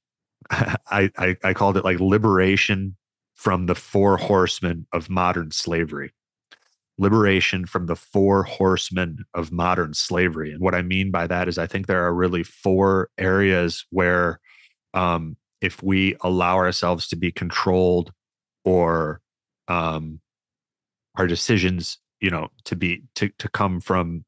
I, 0.50 1.10
I 1.16 1.36
I 1.42 1.54
called 1.54 1.76
it 1.76 1.84
like 1.84 2.00
liberation 2.00 2.96
from 3.34 3.66
the 3.66 3.74
four 3.74 4.16
horsemen 4.16 4.86
of 4.92 5.08
modern 5.08 5.50
slavery 5.50 6.12
liberation 6.98 7.64
from 7.64 7.86
the 7.86 7.96
four 7.96 8.42
horsemen 8.42 9.24
of 9.34 9.52
modern 9.52 9.94
slavery. 9.94 10.52
And 10.52 10.60
what 10.60 10.74
I 10.74 10.82
mean 10.82 11.10
by 11.10 11.26
that 11.28 11.48
is, 11.48 11.56
I 11.56 11.66
think 11.66 11.86
there 11.86 12.04
are 12.04 12.12
really 12.12 12.42
four 12.42 13.08
areas 13.16 13.86
where, 13.90 14.40
um, 14.94 15.36
if 15.60 15.82
we 15.82 16.16
allow 16.20 16.56
ourselves 16.56 17.08
to 17.08 17.16
be 17.16 17.32
controlled 17.32 18.12
or 18.64 19.20
um, 19.68 20.20
our 21.16 21.26
decisions, 21.26 21.98
you 22.20 22.30
know, 22.30 22.48
to 22.64 22.76
be 22.76 23.02
to 23.16 23.30
to 23.38 23.48
come 23.48 23.80
from 23.80 24.24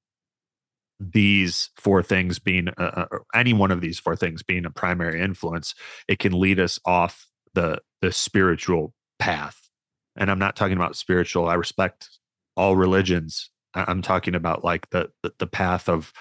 these 1.01 1.71
four 1.77 2.03
things 2.03 2.39
being 2.39 2.69
uh, 2.77 3.07
uh 3.13 3.19
any 3.35 3.55
one 3.55 3.71
of 3.71 3.81
these 3.81 3.99
four 3.99 4.15
things 4.15 4.43
being 4.43 4.67
a 4.67 4.71
primary 4.71 5.21
influence, 5.21 5.75
it 6.07 6.19
can 6.19 6.39
lead 6.39 6.61
us 6.61 6.79
off 6.85 7.27
the 7.55 7.81
the 8.03 8.13
spiritual 8.13 8.95
path. 9.19 9.69
And 10.17 10.31
I'm 10.31 10.39
not 10.39 10.57
talking 10.57 10.77
about 10.77 10.97
spiritual. 10.97 11.49
I 11.49 11.55
respect 11.55 12.11
all 12.57 12.77
religions. 12.77 13.51
I'm 13.75 14.03
talking 14.03 14.35
about 14.35 14.65
like 14.65 14.91
the, 14.91 15.11
the 15.23 15.33
the 15.39 15.47
path 15.47 15.89
of 15.89 16.13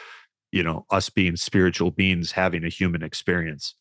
you 0.52 0.64
know 0.64 0.86
us 0.90 1.10
being 1.10 1.36
spiritual 1.36 1.92
beings 1.92 2.32
having 2.32 2.64
a 2.64 2.70
human 2.70 3.04
experience 3.04 3.76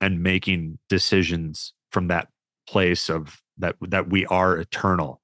and 0.00 0.22
making 0.22 0.78
decisions 0.88 1.72
from 1.92 2.08
that 2.08 2.28
place 2.66 3.08
of 3.08 3.40
that 3.58 3.76
that 3.80 4.08
we 4.10 4.26
are 4.26 4.56
eternal 4.56 5.20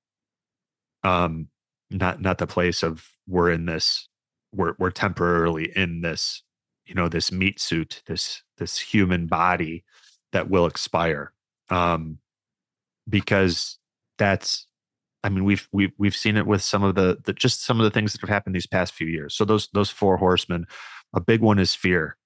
um 1.05 1.49
not 1.91 2.21
not 2.21 2.39
the 2.39 2.47
place 2.47 2.83
of 2.83 3.09
we're 3.27 3.51
in 3.51 3.67
this 3.67 4.09
we're 4.57 4.75
we're 4.79 4.91
temporarily 4.91 5.73
in 5.77 6.01
this 6.01 6.43
you 6.85 6.95
know 6.95 7.09
this 7.09 7.31
meat 7.31 7.61
suit 7.61 8.03
this 8.07 8.43
this 8.59 8.79
human 8.79 9.27
body 9.27 9.85
that 10.33 10.51
will 10.51 10.67
expire 10.67 11.33
um 11.71 12.19
because 13.09 13.79
that's 14.19 14.67
I 15.27 15.29
mean, 15.29 15.45
we've 15.45 15.69
we've 15.73 15.91
we've 15.99 16.15
seen 16.15 16.37
it 16.37 16.47
with 16.47 16.63
some 16.63 16.85
of 16.85 16.95
the, 16.95 17.19
the 17.25 17.33
just 17.33 17.65
some 17.65 17.81
of 17.81 17.85
the 17.85 17.91
things 17.91 18.13
that 18.13 18.21
have 18.21 18.31
happened 18.31 18.55
these 18.55 18.67
past 18.69 18.95
few 18.95 19.09
years. 19.09 19.35
So 19.35 19.45
those 19.45 19.69
those 19.73 19.91
four 19.91 20.17
horsemen, 20.19 20.67
a 21.13 21.21
big 21.21 21.41
one 21.41 21.59
is 21.59 21.75
fear, 21.75 22.17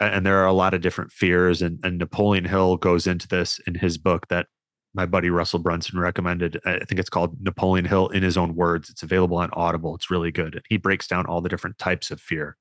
and 0.00 0.24
there 0.24 0.38
are 0.38 0.46
a 0.46 0.54
lot 0.54 0.72
of 0.72 0.80
different 0.80 1.12
fears. 1.12 1.60
And, 1.60 1.80
and 1.84 1.98
Napoleon 1.98 2.46
Hill 2.46 2.78
goes 2.78 3.06
into 3.06 3.28
this 3.28 3.60
in 3.66 3.74
his 3.74 3.98
book 3.98 4.28
that 4.28 4.46
my 4.94 5.06
buddy 5.06 5.28
Russell 5.28 5.58
Brunson 5.58 5.98
recommended. 5.98 6.60
I 6.64 6.78
think 6.84 7.00
it's 7.00 7.10
called 7.10 7.36
Napoleon 7.40 7.84
Hill 7.84 8.08
in 8.08 8.22
his 8.22 8.36
own 8.36 8.54
words. 8.54 8.88
It's 8.88 9.02
available 9.02 9.36
on 9.38 9.50
Audible. 9.52 9.94
It's 9.94 10.10
really 10.10 10.30
good. 10.30 10.62
He 10.68 10.76
breaks 10.76 11.08
down 11.08 11.26
all 11.26 11.40
the 11.40 11.48
different 11.48 11.78
types 11.78 12.10
of 12.10 12.20
fear, 12.20 12.56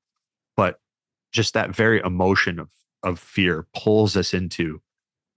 but 0.57 0.79
just 1.31 1.53
that 1.53 1.75
very 1.75 2.01
emotion 2.03 2.59
of 2.59 2.69
of 3.03 3.19
fear 3.19 3.67
pulls 3.75 4.15
us 4.15 4.33
into 4.33 4.81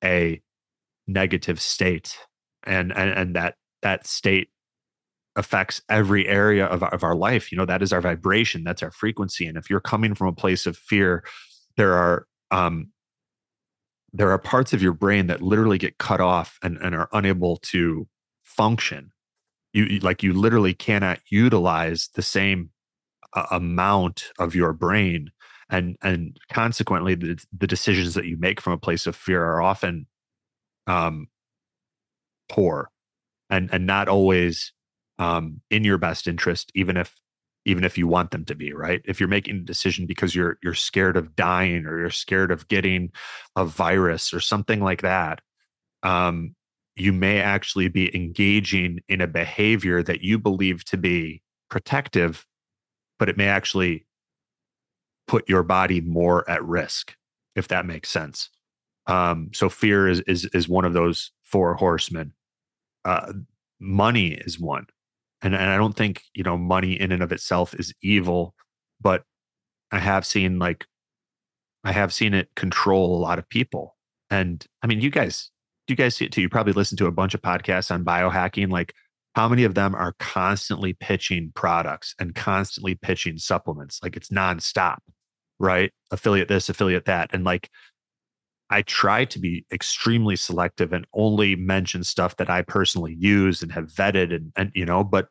a 0.03 0.41
negative 1.07 1.61
state 1.61 2.19
and 2.65 2.93
and, 2.97 3.11
and 3.11 3.37
that 3.37 3.57
that 3.83 4.07
state 4.07 4.49
affects 5.37 5.83
every 5.89 6.27
area 6.27 6.65
of, 6.67 6.83
of 6.83 7.03
our 7.03 7.15
life 7.15 7.53
you 7.53 7.59
know 7.59 7.67
that 7.67 7.83
is 7.83 7.93
our 7.93 8.01
vibration 8.01 8.65
that's 8.65 8.83
our 8.83 8.91
frequency 8.91 9.47
and 9.47 9.59
if 9.59 9.69
you're 9.69 9.81
coming 9.81 10.15
from 10.15 10.29
a 10.29 10.33
place 10.33 10.67
of 10.67 10.77
fear 10.77 11.25
there 11.77 11.93
are 11.93 12.27
um 12.51 12.91
there 14.13 14.31
are 14.31 14.39
parts 14.39 14.73
of 14.73 14.83
your 14.83 14.93
brain 14.93 15.27
that 15.27 15.43
literally 15.43 15.79
get 15.79 15.99
cut 15.99 16.21
off 16.21 16.59
and, 16.63 16.79
and 16.79 16.95
are 16.95 17.09
unable 17.13 17.57
to 17.59 18.09
function. 18.45 19.11
You 19.73 19.99
like 20.01 20.23
you 20.23 20.33
literally 20.33 20.73
cannot 20.73 21.21
utilize 21.29 22.09
the 22.15 22.23
same 22.23 22.71
uh, 23.35 23.47
amount 23.51 24.33
of 24.39 24.55
your 24.55 24.73
brain. 24.73 25.31
And 25.69 25.97
and 26.03 26.39
consequently 26.51 27.15
the, 27.15 27.39
the 27.57 27.67
decisions 27.67 28.15
that 28.15 28.27
you 28.27 28.37
make 28.39 28.61
from 28.61 28.73
a 28.73 28.79
place 28.79 29.07
of 29.07 29.17
fear 29.17 29.45
are 29.45 29.61
often 29.61 30.07
um 30.87 31.29
poor. 32.49 32.91
And 33.51 33.69
and 33.73 33.87
not 33.87 34.09
always 34.09 34.73
um, 35.19 35.61
in 35.71 35.85
your 35.85 35.99
best 35.99 36.27
interest, 36.27 36.71
even 36.75 36.97
if 36.97 37.15
even 37.67 37.85
if 37.85 37.99
you 37.99 38.07
want 38.07 38.31
them 38.31 38.45
to 38.47 38.55
be 38.55 38.73
right? 38.73 39.03
If 39.05 39.21
you're 39.21 39.29
making 39.29 39.57
a 39.57 39.61
decision 39.61 40.07
because 40.07 40.35
you're 40.35 40.59
you're 40.63 40.75
scared 40.75 41.17
of 41.17 41.37
dying 41.37 41.85
or 41.85 41.99
you're 41.99 42.11
scared 42.11 42.51
of 42.51 42.69
getting 42.69 43.13
a 43.55 43.65
virus 43.65 44.33
or 44.33 44.41
something 44.41 44.81
like 44.81 45.03
that 45.03 45.41
um, 46.03 46.55
you 46.95 47.13
may 47.13 47.41
actually 47.41 47.89
be 47.89 48.15
engaging 48.17 49.01
in 49.09 49.21
a 49.21 49.27
behavior 49.27 50.03
that 50.03 50.23
you 50.23 50.39
believe 50.39 50.85
to 50.87 50.97
be 50.97 51.43
protective 51.69 52.47
but 53.19 53.29
it 53.29 53.37
may 53.37 53.49
actually 53.49 54.07
put 55.27 55.49
your 55.49 55.63
body 55.63 56.01
more 56.01 56.49
at 56.49 56.65
risk 56.65 57.15
if 57.57 57.69
that 57.69 57.87
makes 57.87 58.11
sense. 58.11 58.51
Um, 59.09 59.51
so 59.53 59.69
fear 59.69 60.09
is 60.09 60.21
is 60.21 60.45
is 60.47 60.69
one 60.69 60.85
of 60.85 60.93
those 60.93 61.33
four 61.43 61.75
horsemen. 61.75 62.33
Uh, 63.05 63.33
money 63.81 64.33
is 64.33 64.61
one. 64.61 64.87
And, 65.43 65.55
and 65.55 65.71
I 65.71 65.77
don't 65.77 65.97
think, 65.97 66.23
you 66.35 66.43
know, 66.43 66.57
money 66.57 66.99
in 66.99 67.13
and 67.13 67.23
of 67.23 67.33
itself 67.33 67.75
is 67.75 67.93
evil, 68.03 68.55
but 69.01 69.23
I 69.93 69.99
have 69.99 70.27
seen 70.27 70.59
like, 70.59 70.87
I 71.85 71.93
have 71.93 72.13
seen 72.13 72.35
it 72.35 72.49
control 72.57 73.17
a 73.17 73.21
lot 73.21 73.39
of 73.39 73.49
people. 73.49 73.97
And 74.31 74.65
I 74.83 74.87
mean, 74.87 75.01
you 75.01 75.11
guys, 75.11 75.51
do 75.87 75.93
you 75.93 75.97
guys 75.97 76.17
see 76.17 76.25
it 76.25 76.33
too. 76.33 76.41
You 76.41 76.49
probably 76.49 76.73
listen 76.73 76.97
to 76.99 77.07
a 77.07 77.13
bunch 77.13 77.35
of 77.35 77.43
podcasts 77.43 77.91
on 77.93 78.05
biohacking. 78.05 78.71
Like, 78.71 78.95
how 79.35 79.49
many 79.49 79.65
of 79.65 79.75
them 79.75 79.95
are 79.95 80.15
constantly 80.19 80.95
pitching 80.95 81.53
products 81.55 82.15
and 82.19 82.35
constantly 82.35 82.95
pitching 82.95 83.39
supplements? 83.39 84.01
Like, 84.03 84.17
it's 84.17 84.31
nonstop, 84.31 84.99
right? 85.61 85.93
Affiliate 86.11 86.49
this, 86.49 86.69
affiliate 86.69 87.05
that. 87.05 87.31
And 87.33 87.45
like, 87.45 87.71
I 88.71 88.83
try 88.83 89.25
to 89.27 89.39
be 89.39 89.65
extremely 89.73 90.37
selective 90.37 90.93
and 90.93 91.07
only 91.15 91.55
mention 91.55 92.03
stuff 92.03 92.37
that 92.37 92.51
I 92.51 92.63
personally 92.63 93.15
use 93.19 93.63
and 93.63 93.71
have 93.73 93.87
vetted 93.87 94.35
and, 94.35 94.53
and 94.57 94.73
you 94.75 94.85
know, 94.85 95.05
but 95.05 95.29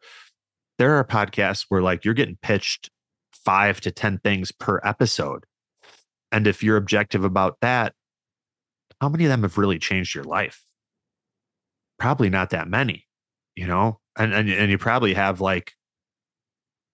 there 0.77 0.95
are 0.95 1.03
podcasts 1.03 1.65
where 1.69 1.81
like 1.81 2.05
you're 2.05 2.13
getting 2.13 2.37
pitched 2.41 2.89
five 3.31 3.81
to 3.81 3.91
10 3.91 4.19
things 4.19 4.51
per 4.51 4.79
episode. 4.83 5.45
And 6.31 6.47
if 6.47 6.63
you're 6.63 6.77
objective 6.77 7.23
about 7.23 7.57
that, 7.61 7.93
how 9.01 9.09
many 9.09 9.25
of 9.25 9.29
them 9.29 9.43
have 9.43 9.57
really 9.57 9.79
changed 9.79 10.15
your 10.15 10.23
life? 10.23 10.63
Probably 11.99 12.29
not 12.29 12.49
that 12.49 12.67
many, 12.67 13.05
you 13.55 13.67
know, 13.67 13.99
and, 14.17 14.33
and, 14.33 14.49
and 14.49 14.71
you 14.71 14.77
probably 14.77 15.13
have 15.13 15.41
like 15.41 15.73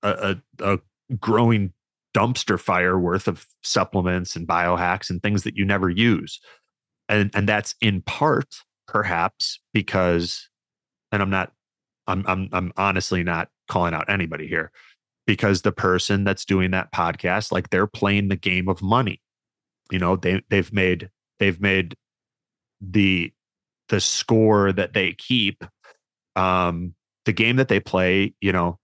a, 0.03 0.37
a, 0.59 0.73
a 0.73 0.79
growing 1.19 1.73
dumpster 2.13 2.59
fire 2.59 2.99
worth 2.99 3.27
of 3.27 3.45
supplements 3.63 4.35
and 4.35 4.47
biohacks 4.47 5.09
and 5.09 5.21
things 5.21 5.43
that 5.43 5.55
you 5.55 5.65
never 5.65 5.89
use. 5.89 6.39
And 7.09 7.31
and 7.33 7.47
that's 7.47 7.75
in 7.81 8.01
part 8.01 8.55
perhaps 8.87 9.59
because 9.73 10.49
and 11.11 11.21
I'm 11.21 11.29
not 11.29 11.51
I'm 12.07 12.25
I'm 12.27 12.49
I'm 12.51 12.73
honestly 12.77 13.23
not 13.23 13.49
calling 13.69 13.93
out 13.93 14.09
anybody 14.09 14.47
here 14.47 14.71
because 15.25 15.61
the 15.61 15.71
person 15.71 16.23
that's 16.23 16.45
doing 16.45 16.71
that 16.71 16.91
podcast 16.91 17.51
like 17.51 17.69
they're 17.69 17.87
playing 17.87 18.27
the 18.27 18.35
game 18.35 18.67
of 18.67 18.81
money. 18.81 19.21
You 19.91 19.99
know, 19.99 20.15
they 20.15 20.41
they've 20.49 20.71
made 20.73 21.09
they've 21.39 21.59
made 21.61 21.95
the 22.81 23.31
the 23.89 23.99
score 23.99 24.71
that 24.71 24.93
they 24.93 25.13
keep 25.13 25.63
um 26.35 26.95
the 27.25 27.33
game 27.33 27.57
that 27.57 27.67
they 27.67 27.79
play, 27.79 28.33
you 28.41 28.51
know, 28.51 28.79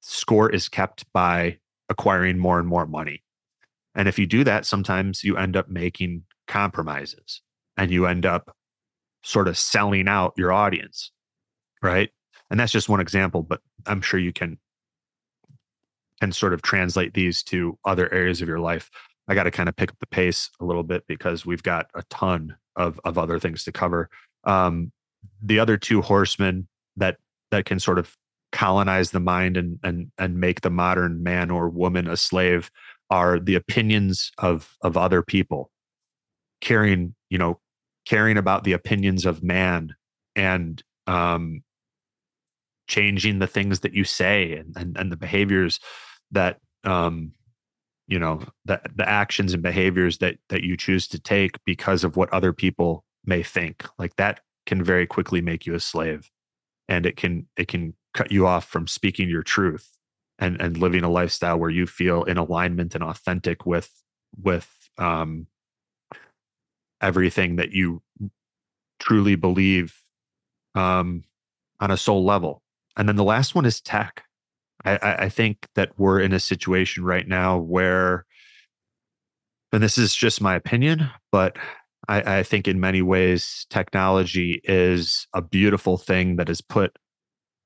score 0.00 0.50
is 0.50 0.68
kept 0.68 1.04
by 1.12 1.58
acquiring 1.90 2.38
more 2.38 2.58
and 2.58 2.68
more 2.68 2.86
money. 2.86 3.22
And 3.94 4.08
if 4.08 4.18
you 4.18 4.26
do 4.26 4.44
that, 4.44 4.64
sometimes 4.64 5.22
you 5.24 5.36
end 5.36 5.56
up 5.56 5.68
making 5.68 6.22
compromises 6.46 7.42
and 7.76 7.90
you 7.90 8.06
end 8.06 8.24
up 8.24 8.56
sort 9.22 9.48
of 9.48 9.58
selling 9.58 10.08
out 10.08 10.32
your 10.36 10.52
audience. 10.52 11.10
Right. 11.82 12.10
And 12.50 12.58
that's 12.58 12.72
just 12.72 12.88
one 12.88 13.00
example, 13.00 13.42
but 13.42 13.60
I'm 13.86 14.00
sure 14.00 14.18
you 14.18 14.32
can 14.32 14.58
can 16.20 16.32
sort 16.32 16.52
of 16.52 16.60
translate 16.60 17.14
these 17.14 17.42
to 17.42 17.78
other 17.86 18.12
areas 18.12 18.42
of 18.42 18.48
your 18.48 18.58
life. 18.58 18.90
I 19.26 19.34
got 19.34 19.44
to 19.44 19.50
kind 19.50 19.68
of 19.68 19.76
pick 19.76 19.90
up 19.90 19.98
the 20.00 20.06
pace 20.06 20.50
a 20.60 20.64
little 20.64 20.82
bit 20.82 21.04
because 21.06 21.46
we've 21.46 21.62
got 21.62 21.86
a 21.94 22.02
ton 22.10 22.56
of 22.76 23.00
of 23.04 23.18
other 23.18 23.38
things 23.38 23.64
to 23.64 23.72
cover. 23.72 24.10
Um, 24.44 24.92
the 25.42 25.58
other 25.58 25.76
two 25.76 26.02
horsemen 26.02 26.68
that 26.96 27.16
that 27.50 27.64
can 27.64 27.80
sort 27.80 27.98
of 27.98 28.16
colonize 28.52 29.10
the 29.10 29.20
mind 29.20 29.56
and 29.56 29.78
and 29.82 30.10
and 30.18 30.38
make 30.38 30.60
the 30.60 30.70
modern 30.70 31.22
man 31.22 31.50
or 31.50 31.68
woman 31.68 32.08
a 32.08 32.16
slave 32.16 32.70
are 33.10 33.38
the 33.38 33.54
opinions 33.54 34.32
of 34.38 34.76
of 34.82 34.96
other 34.96 35.22
people. 35.22 35.70
Caring 36.60 37.14
you 37.28 37.38
know 37.38 37.60
caring 38.06 38.36
about 38.36 38.64
the 38.64 38.72
opinions 38.72 39.26
of 39.26 39.42
man 39.42 39.94
and 40.34 40.82
um 41.06 41.62
changing 42.88 43.38
the 43.38 43.46
things 43.46 43.80
that 43.80 43.94
you 43.94 44.04
say 44.04 44.54
and 44.54 44.76
and, 44.76 44.96
and 44.96 45.12
the 45.12 45.16
behaviors 45.16 45.78
that 46.32 46.58
um 46.84 47.32
you 48.08 48.18
know 48.18 48.42
the 48.64 48.80
the 48.96 49.08
actions 49.08 49.54
and 49.54 49.62
behaviors 49.62 50.18
that 50.18 50.36
that 50.48 50.64
you 50.64 50.76
choose 50.76 51.06
to 51.06 51.20
take 51.20 51.62
because 51.64 52.02
of 52.02 52.16
what 52.16 52.32
other 52.32 52.52
people 52.52 53.04
may 53.24 53.42
think. 53.42 53.84
Like 53.98 54.16
that 54.16 54.40
can 54.66 54.82
very 54.82 55.06
quickly 55.06 55.40
make 55.40 55.66
you 55.66 55.74
a 55.74 55.80
slave 55.80 56.28
and 56.90 57.06
it 57.06 57.16
can 57.16 57.46
it 57.56 57.68
can 57.68 57.94
cut 58.12 58.30
you 58.30 58.46
off 58.46 58.66
from 58.66 58.86
speaking 58.86 59.30
your 59.30 59.44
truth 59.44 59.96
and 60.38 60.60
and 60.60 60.76
living 60.76 61.04
a 61.04 61.08
lifestyle 61.08 61.56
where 61.56 61.70
you 61.70 61.86
feel 61.86 62.24
in 62.24 62.36
alignment 62.36 62.94
and 62.94 63.04
authentic 63.04 63.64
with 63.64 63.90
with 64.42 64.90
um 64.98 65.46
everything 67.00 67.56
that 67.56 67.70
you 67.70 68.02
truly 68.98 69.36
believe 69.36 69.96
um 70.74 71.24
on 71.78 71.90
a 71.90 71.96
soul 71.96 72.24
level. 72.24 72.62
And 72.96 73.08
then 73.08 73.16
the 73.16 73.24
last 73.24 73.54
one 73.54 73.64
is 73.64 73.80
tech. 73.80 74.24
I, 74.84 74.98
I 75.02 75.28
think 75.28 75.66
that 75.74 75.92
we're 75.98 76.20
in 76.20 76.32
a 76.32 76.40
situation 76.40 77.04
right 77.04 77.26
now 77.26 77.58
where 77.58 78.24
and 79.72 79.82
this 79.82 79.98
is 79.98 80.14
just 80.14 80.40
my 80.40 80.54
opinion 80.54 81.10
but 81.30 81.56
I, 82.08 82.38
I 82.38 82.42
think 82.42 82.66
in 82.66 82.80
many 82.80 83.02
ways 83.02 83.66
technology 83.70 84.60
is 84.64 85.26
a 85.34 85.42
beautiful 85.42 85.96
thing 85.96 86.36
that 86.36 86.48
has 86.48 86.60
put 86.60 86.96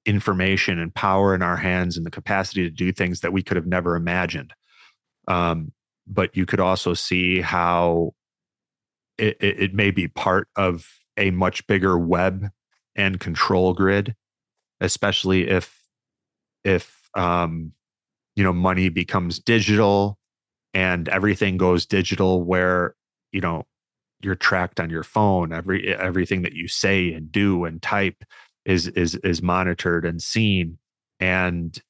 information 0.07 0.79
and 0.79 0.95
power 0.95 1.35
in 1.35 1.43
our 1.43 1.57
hands 1.57 1.97
and 1.97 2.05
the 2.05 2.11
capacity 2.11 2.63
to 2.63 2.71
do 2.71 2.93
things 2.93 3.21
that 3.21 3.33
we 3.33 3.43
could 3.43 3.57
have 3.57 3.67
never 3.67 3.97
imagined. 3.97 4.53
Um, 5.29 5.73
but 6.07 6.37
you 6.37 6.45
could 6.45 6.61
also 6.61 6.95
see 6.95 7.41
how 7.41 8.13
it, 9.17 9.37
it, 9.41 9.61
it 9.61 9.75
may 9.75 9.91
be 9.91 10.09
part 10.09 10.49
of 10.57 10.87
a 11.17 11.31
much 11.31 11.67
bigger 11.67 11.99
web 11.99 12.51
and 12.97 13.21
control 13.21 13.73
grid, 13.73 14.15
especially 14.81 15.49
if 15.49 15.81
if 16.65 17.09
um, 17.17 17.73
you 18.37 18.45
know 18.45 18.53
money 18.53 18.89
becomes 18.89 19.39
digital 19.39 20.19
and 20.73 21.09
everything 21.09 21.57
goes 21.57 21.87
digital, 21.87 22.43
where 22.43 22.95
you 23.33 23.41
know 23.41 23.65
you're 24.25 24.35
tracked 24.35 24.81
on 24.81 24.91
your 24.91 25.05
phone. 25.05 25.53
Every 25.53 25.95
everything 25.95 26.43
that 26.43 26.55
you 26.55 26.69
say 26.69 27.13
and 27.13 27.31
do 27.31 27.65
and 27.65 27.81
type 27.83 28.25
is 28.65 28.89
is 28.89 29.15
is 29.17 29.43
monitored 29.43 30.05
and 30.05 30.23
seen 30.23 30.79
and 31.21 31.81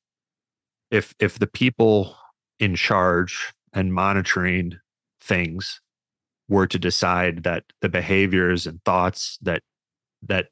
if 0.90 1.14
if 1.18 1.38
the 1.38 1.46
people 1.46 2.16
in 2.58 2.74
charge 2.76 3.52
and 3.72 3.92
monitoring 3.92 4.78
things 5.20 5.80
were 6.48 6.66
to 6.66 6.78
decide 6.78 7.42
that 7.44 7.64
the 7.80 7.88
behaviors 7.88 8.66
and 8.66 8.82
thoughts 8.84 9.38
that 9.42 9.62
that 10.22 10.46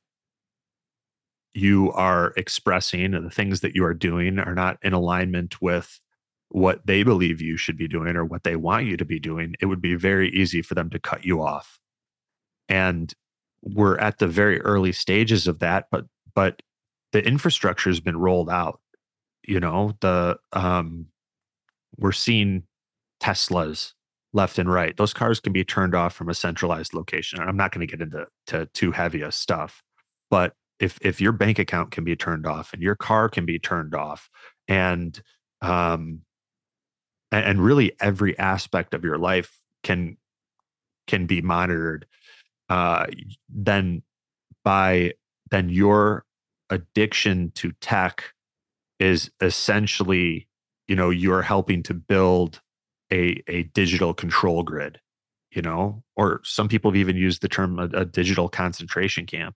you 1.54 1.92
are 1.92 2.32
expressing 2.36 3.14
and 3.14 3.26
the 3.26 3.30
things 3.30 3.60
that 3.60 3.74
you 3.74 3.84
are 3.84 3.94
doing 3.94 4.38
are 4.38 4.54
not 4.54 4.78
in 4.82 4.92
alignment 4.92 5.60
with 5.60 6.00
what 6.52 6.86
they 6.86 7.02
believe 7.02 7.40
you 7.40 7.56
should 7.56 7.78
be 7.78 7.88
doing 7.88 8.14
or 8.14 8.24
what 8.24 8.44
they 8.44 8.56
want 8.56 8.86
you 8.86 8.96
to 8.98 9.04
be 9.04 9.18
doing, 9.18 9.54
it 9.60 9.66
would 9.66 9.80
be 9.80 9.94
very 9.94 10.28
easy 10.30 10.60
for 10.60 10.74
them 10.74 10.90
to 10.90 10.98
cut 10.98 11.24
you 11.24 11.42
off. 11.42 11.80
And 12.68 13.12
we're 13.62 13.98
at 13.98 14.18
the 14.18 14.28
very 14.28 14.60
early 14.60 14.92
stages 14.92 15.46
of 15.46 15.60
that, 15.60 15.86
but 15.90 16.04
but 16.34 16.62
the 17.12 17.26
infrastructure 17.26 17.90
has 17.90 18.00
been 18.00 18.16
rolled 18.16 18.50
out. 18.50 18.80
You 19.46 19.60
know, 19.60 19.92
the 20.00 20.38
um, 20.52 21.06
we're 21.96 22.12
seeing 22.12 22.64
Teslas 23.20 23.92
left 24.34 24.58
and 24.58 24.70
right. 24.70 24.96
Those 24.96 25.14
cars 25.14 25.40
can 25.40 25.52
be 25.52 25.64
turned 25.64 25.94
off 25.94 26.14
from 26.14 26.28
a 26.28 26.34
centralized 26.34 26.94
location. 26.94 27.40
And 27.40 27.48
I'm 27.48 27.56
not 27.56 27.72
going 27.72 27.86
to 27.86 27.90
get 27.90 28.02
into 28.02 28.26
to 28.48 28.66
too 28.74 28.92
heavy 28.92 29.22
a 29.22 29.32
stuff, 29.32 29.82
but 30.30 30.54
if 30.80 30.98
if 31.00 31.20
your 31.20 31.32
bank 31.32 31.58
account 31.58 31.92
can 31.92 32.04
be 32.04 32.16
turned 32.16 32.46
off 32.46 32.74
and 32.74 32.82
your 32.82 32.96
car 32.96 33.28
can 33.28 33.46
be 33.46 33.58
turned 33.58 33.94
off, 33.94 34.28
and 34.68 35.22
um, 35.62 36.20
and, 37.32 37.44
and 37.44 37.64
really 37.64 37.92
every 38.00 38.38
aspect 38.38 38.94
of 38.94 39.02
your 39.02 39.18
life 39.18 39.58
can 39.82 40.16
can 41.08 41.26
be 41.26 41.40
monitored, 41.42 42.06
uh, 42.68 43.06
then 43.48 44.02
by 44.62 45.14
then 45.50 45.68
your 45.68 46.24
addiction 46.70 47.50
to 47.54 47.72
tech 47.80 48.32
is 49.00 49.30
essentially 49.40 50.46
you 50.86 50.94
know 50.94 51.10
you're 51.10 51.42
helping 51.42 51.82
to 51.82 51.94
build 51.94 52.60
a 53.12 53.42
a 53.48 53.64
digital 53.74 54.14
control 54.14 54.62
grid 54.62 55.00
you 55.50 55.60
know 55.60 56.02
or 56.16 56.40
some 56.44 56.68
people 56.68 56.90
have 56.90 56.96
even 56.96 57.16
used 57.16 57.42
the 57.42 57.48
term 57.48 57.78
a, 57.78 57.84
a 57.92 58.04
digital 58.04 58.48
concentration 58.48 59.26
camp. 59.26 59.54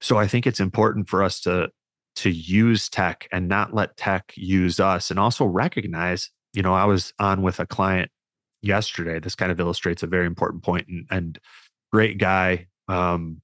So 0.00 0.18
i 0.18 0.26
think 0.26 0.46
it's 0.46 0.60
important 0.60 1.08
for 1.08 1.22
us 1.22 1.40
to 1.42 1.70
to 2.16 2.30
use 2.30 2.88
tech 2.88 3.28
and 3.30 3.48
not 3.48 3.74
let 3.74 3.96
tech 3.96 4.32
use 4.36 4.80
us 4.80 5.10
and 5.10 5.20
also 5.20 5.44
recognize 5.44 6.30
you 6.56 6.62
know 6.62 6.74
i 6.74 6.84
was 6.84 7.12
on 7.18 7.42
with 7.42 7.60
a 7.60 7.66
client 7.66 8.10
yesterday 8.62 9.20
this 9.20 9.34
kind 9.34 9.52
of 9.52 9.60
illustrates 9.60 10.02
a 10.02 10.06
very 10.06 10.26
important 10.26 10.62
point 10.62 10.86
and, 10.88 11.06
and 11.10 11.38
great 11.92 12.18
guy 12.18 12.66
um, 12.88 13.40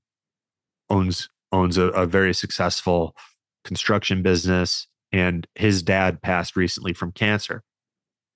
owns 0.90 1.28
owns 1.52 1.76
a, 1.76 1.84
a 1.88 2.06
very 2.06 2.34
successful 2.34 3.14
construction 3.64 4.22
business, 4.22 4.86
and 5.12 5.46
his 5.54 5.82
dad 5.82 6.22
passed 6.22 6.56
recently 6.56 6.92
from 6.92 7.12
cancer. 7.12 7.62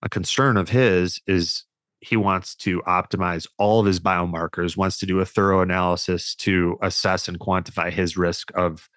A 0.03 0.09
concern 0.09 0.57
of 0.57 0.69
his 0.69 1.21
is 1.27 1.65
he 2.01 2.17
wants 2.17 2.55
to 2.55 2.83
optimize 2.83 3.49
all 3.59 3.81
of 3.81 3.87
his 3.87 3.99
biomarkers, 3.99 4.77
wants 4.77 4.99
to 4.99 5.07
do 5.07 5.19
a 5.21 5.25
thorough 5.25 5.63
analysis 5.63 6.35
to 6.37 6.79
assess 6.83 7.27
and 7.27 7.41
quantify 7.41 7.91
his 7.91 8.17
risk 8.17 8.51
of 8.55 8.89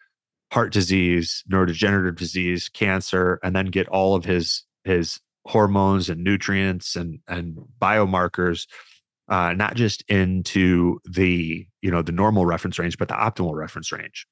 heart 0.52 0.74
disease, 0.74 1.44
neurodegenerative 1.50 2.18
disease, 2.18 2.70
cancer, 2.70 3.40
and 3.44 3.56
then 3.56 3.68
get 3.68 3.88
all 3.88 4.16
of 4.16 4.26
his 4.26 4.64
his 4.84 5.20
hormones 5.46 6.10
and 6.10 6.24
nutrients 6.24 6.96
and 6.96 7.20
and 7.28 7.58
biomarkers 7.82 8.68
uh, 9.30 9.54
not 9.54 9.76
just 9.76 10.04
into 10.10 11.00
the 11.06 11.66
you 11.82 11.92
know 11.92 12.02
the 12.02 12.12
normal 12.12 12.46
reference 12.46 12.80
range 12.80 12.98
but 12.98 13.08
the 13.08 13.14
optimal 13.14 13.54
reference 13.54 13.92
range. 13.92 14.28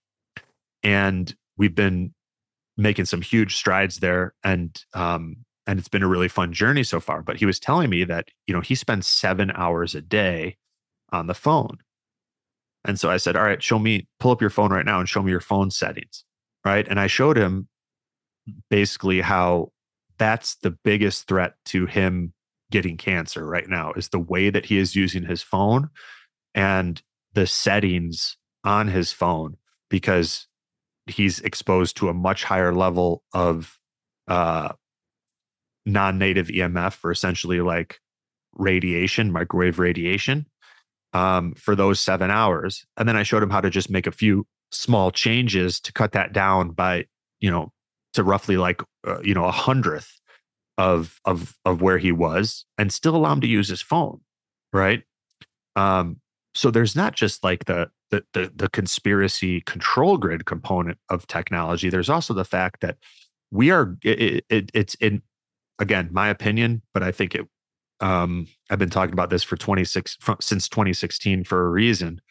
And 0.83 1.33
we've 1.57 1.75
been 1.75 2.13
making 2.77 3.05
some 3.05 3.21
huge 3.21 3.55
strides 3.55 3.97
there 3.97 4.33
and 4.43 4.79
um 4.93 5.37
and 5.65 5.79
it's 5.79 5.89
been 5.89 6.03
a 6.03 6.07
really 6.07 6.29
fun 6.29 6.53
journey 6.53 6.83
so 6.83 6.99
far. 6.99 7.21
But 7.21 7.37
he 7.37 7.45
was 7.45 7.59
telling 7.59 7.89
me 7.89 8.03
that 8.05 8.29
you 8.47 8.53
know 8.53 8.61
he 8.61 8.75
spends 8.75 9.07
7 9.07 9.51
hours 9.55 9.95
a 9.95 10.01
day 10.01 10.57
on 11.11 11.27
the 11.27 11.33
phone. 11.33 11.77
And 12.85 12.99
so 12.99 13.09
i 13.09 13.17
said 13.17 13.35
all 13.35 13.43
right 13.43 13.61
show 13.61 13.79
me 13.79 14.07
pull 14.19 14.31
up 14.31 14.41
your 14.41 14.49
phone 14.49 14.71
right 14.71 14.85
now 14.85 14.99
and 14.99 15.09
show 15.09 15.21
me 15.21 15.31
your 15.31 15.41
phone 15.41 15.71
settings 15.71 16.23
right? 16.65 16.87
And 16.87 16.99
i 16.99 17.07
showed 17.07 17.37
him 17.37 17.67
basically 18.69 19.21
how 19.21 19.71
that's 20.17 20.55
the 20.55 20.71
biggest 20.71 21.27
threat 21.27 21.53
to 21.65 21.85
him 21.85 22.33
getting 22.71 22.97
cancer 22.97 23.45
right 23.45 23.69
now 23.69 23.93
is 23.93 24.09
the 24.09 24.19
way 24.19 24.49
that 24.49 24.65
he 24.65 24.77
is 24.77 24.95
using 24.95 25.23
his 25.23 25.41
phone 25.41 25.89
and 26.53 27.01
the 27.33 27.47
settings 27.47 28.37
on 28.63 28.87
his 28.87 29.11
phone 29.11 29.55
because 29.89 30.47
he's 31.05 31.39
exposed 31.41 31.97
to 31.97 32.09
a 32.09 32.13
much 32.13 32.43
higher 32.43 32.73
level 32.73 33.23
of 33.33 33.77
uh, 34.27 34.73
non-native 35.85 36.47
EMF 36.47 37.03
or 37.03 37.11
essentially 37.11 37.61
like 37.61 37.99
radiation, 38.53 39.31
microwave 39.31 39.79
radiation, 39.79 40.45
um, 41.13 41.53
for 41.53 41.75
those 41.75 41.99
seven 41.99 42.29
hours. 42.29 42.85
And 42.97 43.07
then 43.07 43.15
I 43.15 43.23
showed 43.23 43.43
him 43.43 43.49
how 43.49 43.61
to 43.61 43.69
just 43.69 43.89
make 43.89 44.07
a 44.07 44.11
few 44.11 44.45
small 44.71 45.11
changes 45.11 45.79
to 45.81 45.93
cut 45.93 46.11
that 46.11 46.33
down 46.33 46.71
by, 46.71 47.05
you 47.39 47.49
know, 47.49 47.71
to 48.17 48.23
roughly 48.23 48.57
like, 48.57 48.81
uh, 49.07 49.19
you 49.21 49.33
know, 49.33 49.45
a 49.45 49.51
hundredth 49.51 50.19
of 50.77 51.19
of 51.25 51.57
of 51.65 51.81
where 51.81 51.97
he 51.97 52.11
was 52.11 52.65
and 52.77 52.93
still 52.93 53.15
allow 53.15 53.33
him 53.33 53.41
to 53.41 53.47
use 53.47 53.67
his 53.67 53.81
phone 53.81 54.21
right? 54.73 55.03
Um 55.75 56.17
so 56.53 56.71
there's 56.71 56.95
not 56.95 57.15
just 57.15 57.43
like 57.43 57.65
the 57.65 57.89
the 58.11 58.23
the, 58.33 58.51
the 58.55 58.69
conspiracy 58.69 59.61
control 59.61 60.17
grid 60.17 60.45
component 60.45 60.97
of 61.09 61.27
technology. 61.27 61.89
There's 61.89 62.09
also 62.09 62.33
the 62.33 62.45
fact 62.45 62.81
that 62.81 62.97
we 63.51 63.71
are 63.71 63.95
it, 64.03 64.45
it, 64.49 64.71
it's 64.73 64.95
in 64.95 65.21
again 65.79 66.09
my 66.11 66.27
opinion 66.27 66.81
but 66.93 67.03
i 67.03 67.11
think 67.11 67.35
it 67.35 67.47
um 68.01 68.47
i've 68.69 68.79
been 68.79 68.89
talking 68.89 69.13
about 69.13 69.29
this 69.29 69.43
for 69.43 69.55
26 69.55 70.17
from, 70.19 70.35
since 70.41 70.67
2016 70.69 71.43
for 71.43 71.65
a 71.65 71.69
reason. 71.69 72.21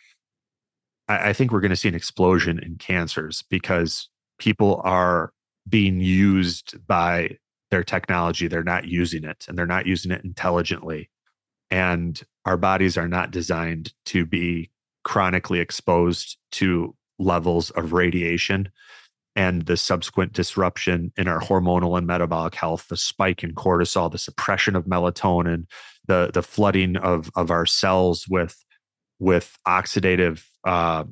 I, 1.08 1.30
I 1.30 1.32
think 1.32 1.52
we're 1.52 1.60
going 1.60 1.70
to 1.70 1.76
see 1.76 1.88
an 1.88 1.94
explosion 1.94 2.58
in 2.58 2.76
cancers 2.76 3.44
because 3.48 4.08
people 4.38 4.80
are 4.84 5.32
being 5.68 6.00
used 6.00 6.74
by 6.86 7.36
their 7.70 7.82
technology 7.82 8.46
they're 8.46 8.62
not 8.62 8.86
using 8.86 9.24
it 9.24 9.44
and 9.48 9.58
they're 9.58 9.66
not 9.66 9.86
using 9.86 10.12
it 10.12 10.24
intelligently. 10.24 11.10
And 11.70 12.20
our 12.44 12.56
bodies 12.56 12.96
are 12.96 13.08
not 13.08 13.32
designed 13.32 13.92
to 14.06 14.24
be 14.24 14.70
chronically 15.04 15.58
exposed 15.58 16.36
to 16.52 16.94
levels 17.18 17.70
of 17.70 17.92
radiation 17.92 18.68
and 19.34 19.66
the 19.66 19.76
subsequent 19.76 20.32
disruption 20.32 21.12
in 21.16 21.28
our 21.28 21.40
hormonal 21.40 21.98
and 21.98 22.06
metabolic 22.06 22.54
health 22.54 22.86
the 22.88 22.96
spike 22.96 23.42
in 23.42 23.54
cortisol 23.54 24.10
the 24.10 24.18
suppression 24.18 24.76
of 24.76 24.84
melatonin 24.84 25.66
the 26.06 26.30
the 26.34 26.42
flooding 26.42 26.96
of 26.96 27.30
of 27.36 27.50
our 27.50 27.66
cells 27.66 28.26
with 28.28 28.64
with 29.18 29.56
oxidative 29.66 30.44
uh, 30.66 31.04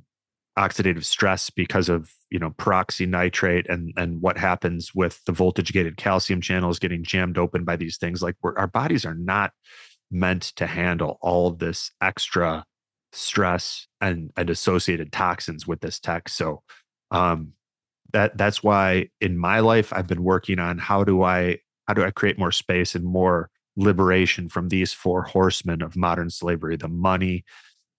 oxidative 0.59 1.05
stress 1.05 1.51
because 1.51 1.89
of 1.89 2.11
you 2.35 2.41
know 2.41 2.51
peroxynitrite 2.51 3.65
and 3.73 3.93
and 3.97 4.21
what 4.21 4.37
happens 4.37 4.93
with 4.93 5.25
the 5.25 5.31
voltage 5.31 5.73
gated 5.73 5.97
calcium 5.97 6.41
channels 6.41 6.81
getting 6.81 7.05
jammed 7.05 7.39
open 7.39 7.63
by 7.63 7.77
these 7.77 7.97
things 7.97 8.23
like 8.23 8.35
our 8.43 8.67
bodies 8.67 9.05
are 9.05 9.15
not 9.15 9.53
meant 10.11 10.43
to 10.57 10.67
handle 10.67 11.17
all 11.23 11.47
of 11.47 11.61
this 11.61 11.93
extra 12.01 12.65
stress 13.13 13.87
and 14.01 14.33
and 14.37 14.51
associated 14.51 15.13
toxins 15.13 15.65
with 15.65 15.81
this 15.81 16.01
tech. 16.01 16.29
So 16.29 16.65
um 17.13 17.53
that 18.13 18.37
that's 18.37 18.65
why 18.65 19.09
in 19.21 19.39
my 19.39 19.61
life 19.61 19.93
i've 19.93 20.07
been 20.07 20.25
working 20.25 20.59
on 20.59 20.77
how 20.79 21.05
do 21.05 21.23
i 21.23 21.57
how 21.87 21.95
do 21.95 22.03
i 22.03 22.11
create 22.11 22.39
more 22.39 22.53
space 22.53 22.97
and 22.97 23.05
more 23.05 23.49
liberation 23.77 24.49
from 24.49 24.69
these 24.69 24.93
four 24.93 25.23
horsemen 25.23 25.83
of 25.83 25.97
modern 25.97 26.31
slavery 26.31 26.77
the 26.77 26.89
money 26.89 27.45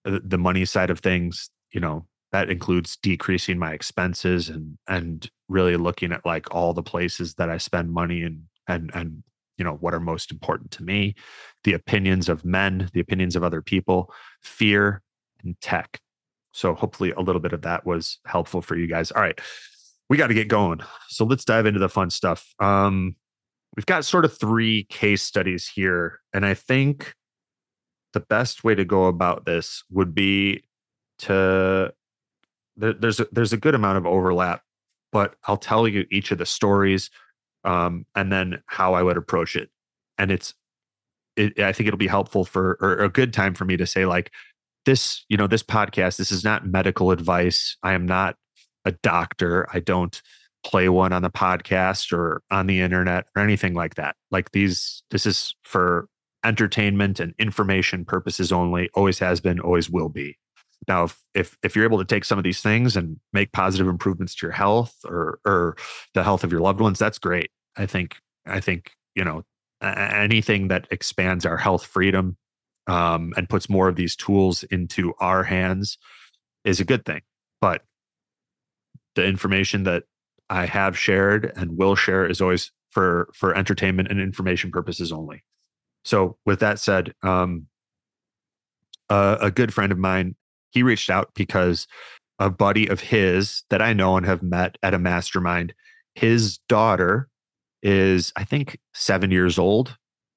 the 0.04 0.38
money 0.38 0.66
side 0.66 0.90
of 0.90 1.00
things 1.00 1.50
you 1.72 1.80
know 1.80 2.06
that 2.36 2.50
includes 2.50 2.98
decreasing 2.98 3.58
my 3.58 3.72
expenses 3.72 4.50
and 4.50 4.78
and 4.90 5.32
really 5.48 5.78
looking 5.78 6.12
at 6.12 6.26
like 6.26 6.54
all 6.54 6.74
the 6.74 6.84
places 6.84 7.36
that 7.36 7.50
I 7.50 7.58
spend 7.58 7.94
money 7.94 8.24
and 8.24 8.42
and 8.68 8.92
and 8.94 9.24
you 9.58 9.64
know 9.64 9.76
what 9.76 9.94
are 9.94 10.02
most 10.02 10.34
important 10.34 10.72
to 10.72 10.84
me 10.84 11.16
the 11.64 11.72
opinions 11.72 12.28
of 12.28 12.44
men 12.44 12.90
the 12.92 13.00
opinions 13.00 13.38
of 13.38 13.44
other 13.46 13.62
people 13.62 14.14
fear 14.42 15.02
and 15.46 15.56
tech. 15.62 15.98
So 16.52 16.76
hopefully 16.76 17.12
a 17.12 17.22
little 17.22 17.40
bit 17.40 17.54
of 17.54 17.62
that 17.62 17.86
was 17.86 18.20
helpful 18.26 18.62
for 18.62 18.76
you 18.76 18.88
guys. 18.88 19.12
All 19.12 19.22
right 19.22 19.40
we 20.10 20.18
got 20.18 20.28
to 20.28 20.34
get 20.34 20.50
going. 20.50 20.82
So 21.08 21.24
let's 21.24 21.46
dive 21.46 21.66
into 21.66 21.80
the 21.80 21.88
fun 21.88 22.10
stuff. 22.10 22.54
Um 22.60 23.16
we've 23.78 23.86
got 23.86 24.04
sort 24.04 24.26
of 24.26 24.38
three 24.38 24.84
case 24.90 25.22
studies 25.22 25.70
here 25.74 26.20
and 26.34 26.46
i 26.46 26.54
think 26.54 27.14
the 28.14 28.22
best 28.22 28.64
way 28.64 28.74
to 28.74 28.86
go 28.86 29.06
about 29.06 29.46
this 29.46 29.84
would 29.90 30.16
be 30.16 30.64
to 31.18 31.94
there, 32.78 32.94
there's 32.94 33.20
a, 33.20 33.28
there's 33.32 33.54
a 33.54 33.58
good 33.58 33.76
amount 33.76 33.98
of 33.98 34.06
overlap, 34.06 34.62
but 35.12 35.36
I'll 35.48 35.58
tell 35.58 35.88
you 35.88 36.06
each 36.12 36.32
of 36.32 36.38
the 36.38 36.46
stories, 36.46 37.10
um, 37.64 38.06
and 38.16 38.32
then 38.32 38.62
how 38.68 38.94
I 38.94 39.04
would 39.04 39.18
approach 39.18 39.56
it. 39.56 39.70
And 40.18 40.32
it's, 40.32 40.54
it, 41.36 41.60
I 41.60 41.74
think 41.74 41.88
it'll 41.88 41.98
be 41.98 42.08
helpful 42.08 42.46
for 42.46 42.78
or 42.80 42.98
a 42.98 43.10
good 43.10 43.34
time 43.34 43.54
for 43.54 43.66
me 43.66 43.76
to 43.78 43.86
say 43.86 44.06
like 44.06 44.32
this, 44.86 45.26
you 45.30 45.36
know, 45.36 45.48
this 45.48 45.64
podcast. 45.64 46.18
This 46.18 46.32
is 46.32 46.44
not 46.44 46.66
medical 46.66 47.12
advice. 47.12 47.76
I 47.84 47.94
am 47.94 48.06
not 48.06 48.36
a 48.86 48.92
doctor. 48.92 49.68
I 49.74 49.80
don't 49.80 50.22
play 50.64 50.90
one 50.90 51.12
on 51.12 51.22
the 51.22 51.30
podcast 51.30 52.12
or 52.12 52.42
on 52.52 52.68
the 52.68 52.80
internet 52.80 53.26
or 53.36 53.42
anything 53.42 53.74
like 53.74 53.96
that. 53.96 54.16
Like 54.32 54.52
these, 54.52 55.04
this 55.12 55.26
is 55.26 55.56
for 55.64 56.08
entertainment 56.44 57.20
and 57.20 57.34
information 57.40 58.06
purposes 58.06 58.52
only. 58.52 58.90
Always 58.94 59.20
has 59.20 59.42
been. 59.42 59.60
Always 59.60 59.90
will 59.90 60.10
be. 60.10 60.38
Now, 60.88 61.06
if, 61.06 61.20
if 61.34 61.58
if 61.64 61.76
you're 61.76 61.86
able 61.86 61.98
to 61.98 62.06
take 62.06 62.26
some 62.26 62.38
of 62.38 62.44
these 62.44 62.62
things 62.62 62.96
and 62.96 63.20
make 63.34 63.52
positive 63.52 63.88
improvements 63.88 64.36
to 64.36 64.46
your 64.46 64.54
health 64.54 64.96
or 65.06 65.40
or 65.46 65.76
the 66.14 66.24
health 66.24 66.44
of 66.44 66.52
your 66.52 66.62
loved 66.62 66.80
ones, 66.80 67.00
that's 67.00 67.20
great. 67.20 67.52
I 67.76 67.86
think 67.86 68.16
I 68.46 68.60
think 68.60 68.92
you 69.16 69.24
know 69.24 69.44
anything 69.82 70.70
that 70.70 70.88
expands 70.92 71.46
our 71.46 71.58
health 71.58 71.86
freedom 71.86 72.38
um, 72.88 73.34
and 73.36 73.50
puts 73.50 73.70
more 73.70 73.88
of 73.88 73.96
these 73.96 74.16
tools 74.16 74.64
into 74.64 75.14
our 75.20 75.44
hands 75.44 75.98
is 76.64 76.80
a 76.80 76.86
good 76.86 77.06
thing. 77.06 77.22
But 77.62 77.84
the 79.16 79.26
information 79.26 79.84
that 79.84 80.04
I 80.50 80.66
have 80.66 80.98
shared 80.98 81.52
and 81.56 81.78
will 81.78 81.96
share 81.96 82.26
is 82.26 82.42
always 82.42 82.72
for 82.92 83.30
for 83.34 83.56
entertainment 83.56 84.10
and 84.10 84.20
information 84.20 84.72
purposes 84.72 85.12
only. 85.12 85.44
So, 86.04 86.38
with 86.46 86.60
that 86.60 86.80
said, 86.80 87.14
um, 87.24 87.68
uh, 89.10 89.38
a 89.42 89.52
good 89.52 89.74
friend 89.74 89.92
of 89.92 89.98
mine 89.98 90.36
he 90.76 90.84
reached 90.84 91.10
out 91.10 91.32
because 91.36 91.88
a 92.38 92.50
buddy 92.50 92.88
of 92.88 93.00
his 93.00 93.64
that 93.70 93.82
I 93.82 93.94
know 93.94 94.18
and 94.18 94.26
have 94.26 94.44
met 94.44 94.78
at 94.84 94.94
a 94.94 95.00
mastermind, 95.00 95.74
his 96.16 96.60
daughter 96.68 97.30
is, 97.82 98.34
I 98.36 98.44
think, 98.44 98.78
seven 98.94 99.32
years 99.32 99.58
old 99.58 99.96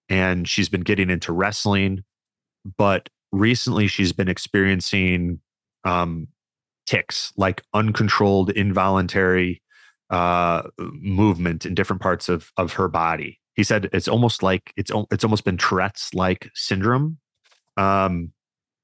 and 0.08 0.48
she's 0.48 0.68
been 0.68 0.82
getting 0.82 1.10
into 1.10 1.32
wrestling. 1.32 2.04
But 2.76 3.08
recently 3.32 3.88
she's 3.88 4.12
been 4.12 4.28
experiencing 4.28 5.40
um, 5.84 6.28
tics, 6.86 7.32
like 7.36 7.62
uncontrolled, 7.74 8.50
involuntary 8.50 9.60
uh, 10.10 10.62
movement 10.78 11.66
in 11.66 11.74
different 11.74 12.00
parts 12.00 12.28
of, 12.28 12.52
of 12.56 12.74
her 12.74 12.86
body. 12.86 13.40
He 13.54 13.64
said 13.64 13.90
it's 13.92 14.06
almost 14.06 14.44
like 14.44 14.72
it's 14.76 14.92
it's 15.10 15.24
almost 15.24 15.44
been 15.44 15.56
Tourette's 15.56 16.14
like 16.14 16.48
syndrome. 16.54 17.18
Um, 17.76 18.32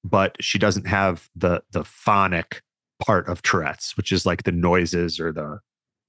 but 0.04 0.36
she 0.40 0.58
doesn't 0.58 0.86
have 0.86 1.28
the 1.34 1.62
the 1.72 1.84
phonic 1.84 2.62
part 3.04 3.28
of 3.28 3.42
Tourette's, 3.42 3.96
which 3.96 4.12
is 4.12 4.24
like 4.26 4.44
the 4.44 4.52
noises 4.52 5.18
or 5.18 5.32
the, 5.32 5.58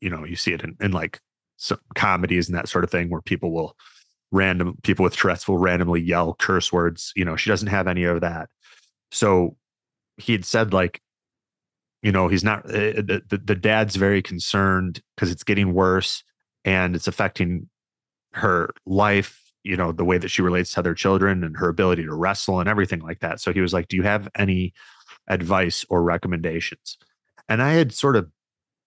you 0.02 0.10
know, 0.10 0.24
you 0.24 0.36
see 0.36 0.54
it 0.54 0.62
in, 0.62 0.76
in 0.80 0.92
like 0.92 1.20
some 1.58 1.80
comedies 1.96 2.48
and 2.48 2.58
that 2.58 2.70
sort 2.70 2.84
of 2.84 2.92
thing 2.92 3.10
where 3.10 3.22
people 3.22 3.52
will 3.52 3.76
random 4.32 4.78
people 4.84 5.04
with 5.04 5.16
Tourette's 5.16 5.48
will 5.48 5.58
randomly 5.58 6.02
yell 6.02 6.36
curse 6.36 6.72
words. 6.72 7.14
You 7.16 7.26
know, 7.26 7.36
she 7.36 7.50
doesn't 7.50 7.70
have 7.70 7.88
any 7.88 8.04
of 8.04 8.22
that. 8.22 8.50
So 9.12 9.56
he 10.18 10.34
had 10.34 10.46
said 10.46 10.74
like, 10.74 11.02
you 12.02 12.12
know, 12.12 12.28
he's 12.28 12.44
not 12.44 12.66
uh, 12.66 13.02
the, 13.02 13.24
the 13.30 13.38
the 13.38 13.56
dad's 13.56 13.96
very 13.96 14.22
concerned 14.22 15.02
because 15.16 15.32
it's 15.32 15.44
getting 15.44 15.74
worse 15.74 16.24
and 16.66 16.96
it's 16.96 17.08
affecting 17.08 17.70
her 18.34 18.72
life 18.86 19.45
you 19.66 19.76
know 19.76 19.92
the 19.92 20.06
way 20.06 20.18
that 20.18 20.30
she 20.30 20.42
relates 20.42 20.74
to 20.74 20.80
other 20.80 20.94
children 20.94 21.44
and 21.44 21.58
her 21.58 21.68
ability 21.68 22.04
to 22.04 22.14
wrestle 22.14 22.60
and 22.60 22.70
everything 22.70 23.00
like 23.00 23.20
that. 23.20 23.42
So 23.42 23.52
he 23.52 23.62
was 23.62 23.74
like 23.74 23.88
do 23.88 23.98
you 23.98 24.04
have 24.04 24.30
any 24.38 24.74
advice 25.28 25.86
or 25.90 26.04
recommendations? 26.04 26.98
And 27.50 27.62
i 27.62 27.74
had 27.74 27.94
sort 27.94 28.16
of 28.16 28.30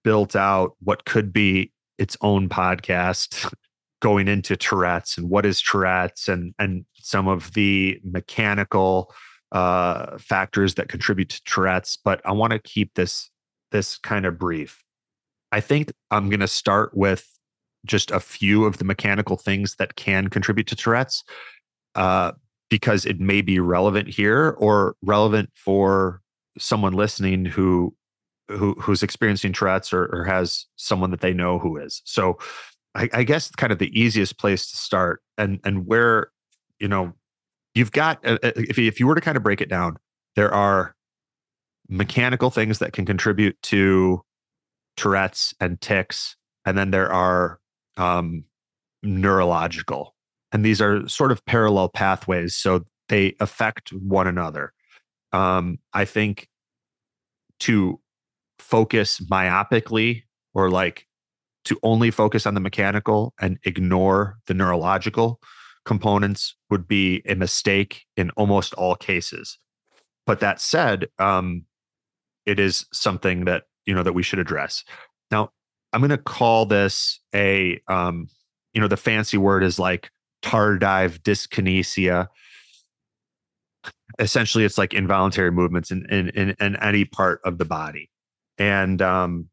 built 0.04 0.36
out 0.36 0.72
what 0.80 1.04
could 1.04 1.32
be 1.32 1.72
its 1.98 2.16
own 2.20 2.48
podcast 2.48 3.52
going 4.00 4.28
into 4.28 4.56
tourette's 4.56 5.18
and 5.18 5.28
what 5.28 5.44
is 5.44 5.60
tourette's 5.60 6.28
and 6.28 6.54
and 6.58 6.84
some 6.94 7.26
of 7.26 7.52
the 7.54 8.00
mechanical 8.04 9.12
uh 9.52 10.16
factors 10.18 10.74
that 10.74 10.88
contribute 10.88 11.28
to 11.30 11.42
tourette's. 11.44 11.96
But 11.96 12.20
i 12.24 12.32
want 12.32 12.52
to 12.52 12.58
keep 12.58 12.94
this 12.94 13.30
this 13.70 13.98
kind 13.98 14.24
of 14.24 14.38
brief. 14.38 14.82
I 15.50 15.60
think 15.60 15.92
i'm 16.10 16.30
going 16.30 16.40
to 16.40 16.48
start 16.48 16.96
with 16.96 17.26
just 17.88 18.10
a 18.10 18.20
few 18.20 18.64
of 18.64 18.78
the 18.78 18.84
mechanical 18.84 19.36
things 19.36 19.74
that 19.76 19.96
can 19.96 20.28
contribute 20.28 20.66
to 20.68 20.76
Tourette's 20.76 21.24
uh, 21.94 22.32
because 22.70 23.04
it 23.04 23.18
may 23.18 23.40
be 23.42 23.58
relevant 23.58 24.08
here 24.08 24.50
or 24.58 24.94
relevant 25.02 25.50
for 25.54 26.20
someone 26.58 26.92
listening 26.92 27.44
who 27.44 27.94
who 28.48 28.74
who's 28.74 29.02
experiencing 29.02 29.52
Tourette's 29.52 29.92
or, 29.92 30.06
or 30.06 30.24
has 30.24 30.66
someone 30.76 31.10
that 31.10 31.20
they 31.20 31.32
know 31.32 31.58
who 31.58 31.76
is. 31.76 32.02
So 32.04 32.38
I, 32.94 33.08
I 33.12 33.22
guess 33.24 33.50
kind 33.50 33.72
of 33.72 33.78
the 33.78 33.98
easiest 33.98 34.38
place 34.38 34.70
to 34.70 34.76
start 34.76 35.22
and 35.36 35.60
and 35.64 35.86
where 35.86 36.30
you 36.78 36.88
know 36.88 37.12
you've 37.74 37.92
got 37.92 38.24
uh, 38.26 38.38
uh, 38.42 38.52
if 38.56 38.78
if 38.78 39.00
you 39.00 39.06
were 39.06 39.14
to 39.14 39.20
kind 39.20 39.36
of 39.36 39.42
break 39.42 39.60
it 39.60 39.68
down, 39.68 39.96
there 40.36 40.52
are 40.52 40.94
mechanical 41.88 42.50
things 42.50 42.78
that 42.78 42.92
can 42.92 43.06
contribute 43.06 43.60
to 43.62 44.22
Tourette's 44.96 45.54
and 45.60 45.80
tics, 45.80 46.36
and 46.64 46.76
then 46.76 46.90
there 46.90 47.10
are 47.10 47.57
um, 47.98 48.44
neurological. 49.02 50.14
And 50.52 50.64
these 50.64 50.80
are 50.80 51.06
sort 51.08 51.32
of 51.32 51.44
parallel 51.44 51.88
pathways. 51.88 52.54
So 52.54 52.84
they 53.08 53.34
affect 53.40 53.92
one 53.92 54.26
another. 54.26 54.72
Um, 55.32 55.78
I 55.92 56.04
think 56.04 56.48
to 57.60 58.00
focus 58.58 59.20
myopically 59.20 60.22
or 60.54 60.70
like 60.70 61.06
to 61.64 61.78
only 61.82 62.10
focus 62.10 62.46
on 62.46 62.54
the 62.54 62.60
mechanical 62.60 63.34
and 63.40 63.58
ignore 63.64 64.38
the 64.46 64.54
neurological 64.54 65.40
components 65.84 66.54
would 66.70 66.86
be 66.88 67.22
a 67.26 67.34
mistake 67.34 68.04
in 68.16 68.30
almost 68.30 68.74
all 68.74 68.94
cases. 68.94 69.58
But 70.26 70.40
that 70.40 70.60
said, 70.60 71.08
um, 71.18 71.64
it 72.46 72.58
is 72.58 72.86
something 72.92 73.44
that 73.44 73.64
you 73.86 73.94
know 73.94 74.02
that 74.02 74.12
we 74.12 74.22
should 74.22 74.38
address. 74.38 74.84
Now, 75.30 75.50
I'm 75.92 76.00
going 76.00 76.10
to 76.10 76.18
call 76.18 76.66
this 76.66 77.20
a, 77.34 77.80
um, 77.88 78.28
you 78.72 78.80
know, 78.80 78.88
the 78.88 78.96
fancy 78.96 79.38
word 79.38 79.64
is 79.64 79.78
like 79.78 80.10
tardive 80.42 81.20
dyskinesia. 81.20 82.28
Essentially, 84.18 84.64
it's 84.64 84.78
like 84.78 84.94
involuntary 84.94 85.50
movements 85.50 85.90
in, 85.90 86.06
in, 86.10 86.28
in, 86.30 86.54
in 86.60 86.76
any 86.76 87.04
part 87.04 87.40
of 87.44 87.58
the 87.58 87.64
body. 87.64 88.10
And 88.58 89.00
um, 89.00 89.48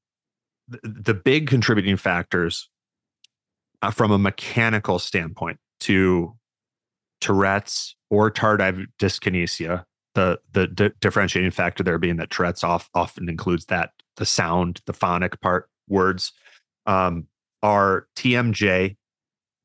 the, 0.67 0.79
the 0.83 1.13
big 1.13 1.47
contributing 1.47 1.97
factors 1.97 2.69
uh, 3.81 3.91
from 3.91 4.11
a 4.11 4.17
mechanical 4.17 4.99
standpoint 4.99 5.59
to 5.81 6.35
Tourette's 7.21 7.95
or 8.09 8.31
tardive 8.31 8.85
dyskinesia, 8.99 9.83
the 10.15 10.39
the 10.51 10.67
d- 10.67 10.91
differentiating 11.01 11.51
factor 11.51 11.83
there 11.83 11.97
being 11.97 12.17
that 12.17 12.29
Tourette's 12.29 12.63
off, 12.63 12.89
often 12.93 13.29
includes 13.29 13.65
that 13.65 13.91
the 14.17 14.25
sound, 14.25 14.81
the 14.85 14.93
phonic 14.93 15.39
part, 15.41 15.69
words 15.87 16.33
um, 16.85 17.27
are 17.63 18.07
TMJ, 18.15 18.95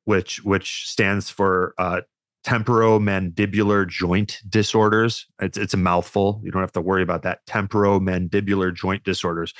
which 0.04 0.42
which 0.44 0.88
stands 0.88 1.30
for 1.30 1.74
uh, 1.78 2.00
temporomandibular 2.44 3.88
joint 3.88 4.38
disorders. 4.48 5.26
It's 5.40 5.58
it's 5.58 5.74
a 5.74 5.78
mouthful. 5.78 6.40
You 6.42 6.50
don't 6.50 6.62
have 6.62 6.72
to 6.72 6.80
worry 6.80 7.02
about 7.02 7.22
that. 7.22 7.44
Temporomandibular 7.46 8.74
joint 8.74 9.04
disorders, 9.04 9.52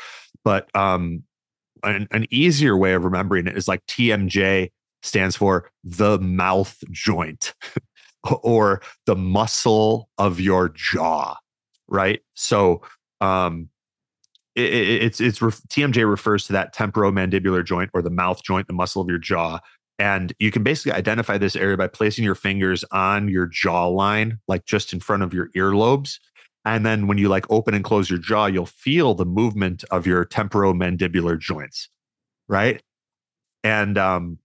but 0.44 0.74
um, 0.74 1.22
an, 1.82 2.08
an 2.10 2.26
easier 2.30 2.76
way 2.76 2.92
of 2.94 3.04
remembering 3.04 3.46
it 3.46 3.56
is 3.56 3.68
like 3.68 3.84
TMJ 3.86 4.70
stands 5.02 5.36
for 5.36 5.70
the 5.82 6.18
mouth 6.18 6.76
joint 6.90 7.54
or 8.42 8.82
the 9.06 9.16
muscle 9.16 10.08
of 10.18 10.40
your 10.40 10.68
jaw, 10.70 11.36
right? 11.88 12.20
So 12.34 12.82
um, 13.20 13.68
it, 14.54 14.62
it's 14.62 15.20
it's 15.20 15.38
TMJ 15.38 16.08
refers 16.08 16.46
to 16.46 16.52
that 16.54 16.74
temporomandibular 16.74 17.64
joint 17.64 17.90
or 17.94 18.02
the 18.02 18.10
mouth 18.10 18.42
joint, 18.42 18.66
the 18.66 18.72
muscle 18.72 19.02
of 19.02 19.08
your 19.08 19.18
jaw. 19.18 19.60
And 19.98 20.32
you 20.38 20.50
can 20.50 20.62
basically 20.62 20.92
identify 20.92 21.36
this 21.36 21.54
area 21.54 21.76
by 21.76 21.86
placing 21.86 22.24
your 22.24 22.34
fingers 22.34 22.84
on 22.90 23.28
your 23.28 23.46
jaw 23.46 23.86
line, 23.86 24.38
like 24.48 24.64
just 24.64 24.94
in 24.94 25.00
front 25.00 25.22
of 25.22 25.34
your 25.34 25.50
earlobes. 25.50 26.18
And 26.64 26.84
then 26.86 27.06
when 27.06 27.18
you 27.18 27.28
like 27.28 27.44
open 27.50 27.74
and 27.74 27.84
close 27.84 28.08
your 28.08 28.18
jaw, 28.18 28.46
you'll 28.46 28.66
feel 28.66 29.14
the 29.14 29.26
movement 29.26 29.84
of 29.90 30.06
your 30.06 30.24
temporomandibular 30.24 31.38
joints, 31.38 31.88
right? 32.48 32.82
And 33.62 33.98
um, 33.98 34.38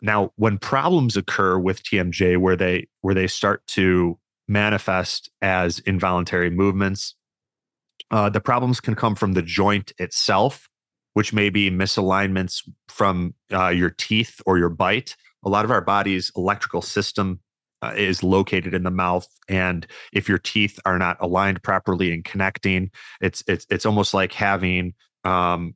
now, 0.00 0.32
when 0.36 0.58
problems 0.58 1.16
occur 1.16 1.58
with 1.58 1.82
TMJ, 1.82 2.38
where 2.38 2.56
they 2.56 2.88
where 3.02 3.14
they 3.14 3.26
start 3.26 3.66
to 3.68 4.18
manifest 4.48 5.30
as 5.42 5.78
involuntary 5.80 6.50
movements, 6.50 7.14
uh, 8.10 8.28
the 8.28 8.40
problems 8.40 8.80
can 8.80 8.94
come 8.94 9.14
from 9.14 9.32
the 9.34 9.42
joint 9.42 9.92
itself, 9.98 10.68
which 11.14 11.32
may 11.32 11.50
be 11.50 11.70
misalignments 11.70 12.62
from 12.88 13.34
uh, 13.52 13.68
your 13.68 13.90
teeth 13.90 14.40
or 14.46 14.58
your 14.58 14.68
bite. 14.68 15.16
A 15.44 15.48
lot 15.48 15.64
of 15.64 15.70
our 15.70 15.80
body's 15.80 16.30
electrical 16.36 16.82
system 16.82 17.40
uh, 17.82 17.94
is 17.96 18.22
located 18.22 18.74
in 18.74 18.82
the 18.82 18.90
mouth, 18.90 19.26
and 19.48 19.86
if 20.12 20.28
your 20.28 20.38
teeth 20.38 20.78
are 20.84 20.98
not 20.98 21.16
aligned 21.20 21.62
properly 21.62 22.12
and 22.12 22.24
connecting, 22.24 22.90
it's 23.20 23.42
it's 23.46 23.66
it's 23.70 23.86
almost 23.86 24.12
like 24.12 24.32
having 24.32 24.92
um, 25.24 25.74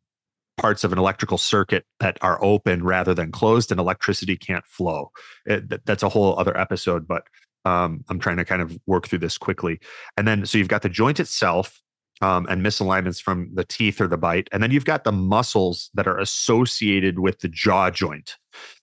parts 0.56 0.84
of 0.84 0.92
an 0.92 0.98
electrical 0.98 1.38
circuit 1.38 1.84
that 2.00 2.18
are 2.20 2.42
open 2.44 2.84
rather 2.84 3.14
than 3.14 3.32
closed, 3.32 3.70
and 3.70 3.80
electricity 3.80 4.36
can't 4.36 4.66
flow. 4.66 5.10
It, 5.46 5.84
that's 5.86 6.02
a 6.02 6.08
whole 6.08 6.38
other 6.38 6.56
episode, 6.58 7.08
but 7.08 7.24
um, 7.64 8.04
I'm 8.08 8.18
trying 8.18 8.36
to 8.36 8.44
kind 8.44 8.62
of 8.62 8.78
work 8.86 9.08
through 9.08 9.20
this 9.20 9.38
quickly. 9.38 9.80
And 10.16 10.28
then, 10.28 10.46
so 10.46 10.58
you've 10.58 10.68
got 10.68 10.82
the 10.82 10.88
joint 10.88 11.18
itself, 11.20 11.80
um, 12.20 12.46
and 12.48 12.64
misalignments 12.64 13.20
from 13.20 13.50
the 13.54 13.64
teeth 13.64 14.00
or 14.00 14.08
the 14.08 14.16
bite. 14.16 14.48
And 14.52 14.62
then 14.62 14.70
you've 14.70 14.84
got 14.84 15.04
the 15.04 15.12
muscles 15.12 15.90
that 15.94 16.06
are 16.06 16.18
associated 16.18 17.18
with 17.18 17.40
the 17.40 17.48
jaw 17.48 17.90
joint. 17.90 18.36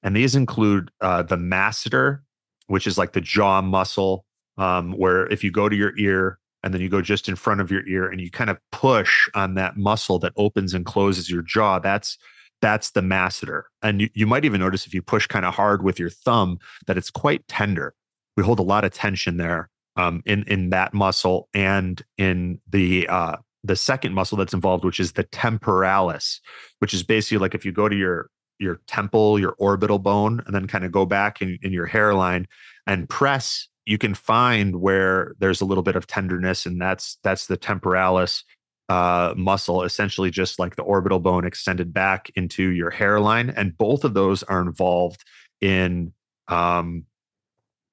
And 0.03 0.15
these 0.15 0.35
include 0.35 0.91
uh, 1.01 1.23
the 1.23 1.37
masseter, 1.37 2.19
which 2.67 2.87
is 2.87 2.97
like 2.97 3.13
the 3.13 3.21
jaw 3.21 3.61
muscle, 3.61 4.25
um, 4.57 4.91
where 4.93 5.27
if 5.27 5.43
you 5.43 5.51
go 5.51 5.69
to 5.69 5.75
your 5.75 5.97
ear 5.97 6.37
and 6.63 6.73
then 6.73 6.81
you 6.81 6.89
go 6.89 7.01
just 7.01 7.27
in 7.27 7.35
front 7.35 7.61
of 7.61 7.71
your 7.71 7.87
ear 7.87 8.07
and 8.07 8.21
you 8.21 8.29
kind 8.29 8.49
of 8.49 8.57
push 8.71 9.29
on 9.33 9.55
that 9.55 9.77
muscle 9.77 10.19
that 10.19 10.33
opens 10.35 10.73
and 10.73 10.85
closes 10.85 11.29
your 11.29 11.41
jaw, 11.41 11.79
that's 11.79 12.17
that's 12.61 12.91
the 12.91 13.01
masseter. 13.01 13.63
And 13.81 14.01
you, 14.01 14.09
you 14.13 14.27
might 14.27 14.45
even 14.45 14.59
notice 14.59 14.85
if 14.85 14.93
you 14.93 15.01
push 15.01 15.25
kind 15.25 15.45
of 15.45 15.55
hard 15.55 15.83
with 15.83 15.97
your 15.97 16.11
thumb 16.11 16.59
that 16.85 16.95
it's 16.95 17.09
quite 17.09 17.47
tender. 17.47 17.95
We 18.37 18.43
hold 18.43 18.59
a 18.59 18.63
lot 18.63 18.85
of 18.85 18.93
tension 18.93 19.37
there 19.37 19.70
um, 19.95 20.21
in 20.25 20.43
in 20.43 20.69
that 20.69 20.93
muscle 20.93 21.49
and 21.53 22.01
in 22.17 22.59
the 22.69 23.07
uh, 23.07 23.37
the 23.63 23.75
second 23.75 24.13
muscle 24.13 24.37
that's 24.37 24.53
involved, 24.53 24.83
which 24.83 24.99
is 24.99 25.13
the 25.13 25.23
temporalis, 25.23 26.39
which 26.79 26.93
is 26.93 27.03
basically 27.03 27.37
like 27.37 27.55
if 27.55 27.65
you 27.65 27.71
go 27.71 27.89
to 27.89 27.95
your 27.95 28.29
your 28.59 28.79
temple, 28.87 29.39
your 29.39 29.55
orbital 29.57 29.99
bone, 29.99 30.41
and 30.45 30.53
then 30.53 30.67
kind 30.67 30.85
of 30.85 30.91
go 30.91 31.05
back 31.05 31.41
in, 31.41 31.57
in 31.63 31.73
your 31.73 31.87
hairline 31.87 32.47
and 32.85 33.09
press, 33.09 33.67
you 33.85 33.97
can 33.97 34.13
find 34.13 34.79
where 34.79 35.33
there's 35.39 35.61
a 35.61 35.65
little 35.65 35.83
bit 35.83 35.95
of 35.95 36.07
tenderness, 36.07 36.65
and 36.65 36.81
that's 36.81 37.17
that's 37.23 37.47
the 37.47 37.57
temporalis 37.57 38.43
uh, 38.89 39.33
muscle, 39.37 39.83
essentially 39.83 40.29
just 40.29 40.59
like 40.59 40.75
the 40.75 40.83
orbital 40.83 41.19
bone 41.19 41.45
extended 41.45 41.93
back 41.93 42.29
into 42.35 42.69
your 42.69 42.89
hairline, 42.89 43.49
and 43.49 43.77
both 43.77 44.03
of 44.03 44.13
those 44.13 44.43
are 44.43 44.61
involved 44.61 45.23
in 45.59 46.13
um, 46.47 47.05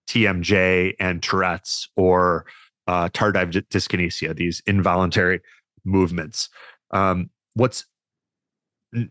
TMJ 0.08 0.94
and 0.98 1.22
Tourette's 1.22 1.88
or 1.96 2.46
uh, 2.86 3.08
tardive 3.10 3.52
dyskinesia, 3.68 4.34
these 4.34 4.62
involuntary 4.66 5.40
movements. 5.84 6.48
Um, 6.90 7.30
what's 7.54 7.84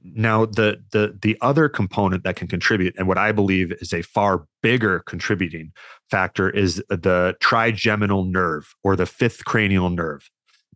now 0.03 0.45
the 0.45 0.84
the 0.91 1.15
the 1.22 1.38
other 1.41 1.69
component 1.69 2.24
that 2.24 2.36
can 2.36 2.48
contribute, 2.48 2.95
and 2.98 3.07
what 3.07 3.19
I 3.19 3.32
believe 3.32 3.72
is 3.74 3.94
a 3.94 4.02
far 4.02 4.48
bigger 4.64 5.03
contributing 5.06 5.72
factor, 6.10 6.49
is 6.49 6.84
the 6.90 7.36
trigeminal 7.40 8.26
nerve 8.26 8.74
or 8.84 8.95
the 8.95 9.06
fifth 9.06 9.45
cranial 9.45 9.90
nerve. 9.90 10.30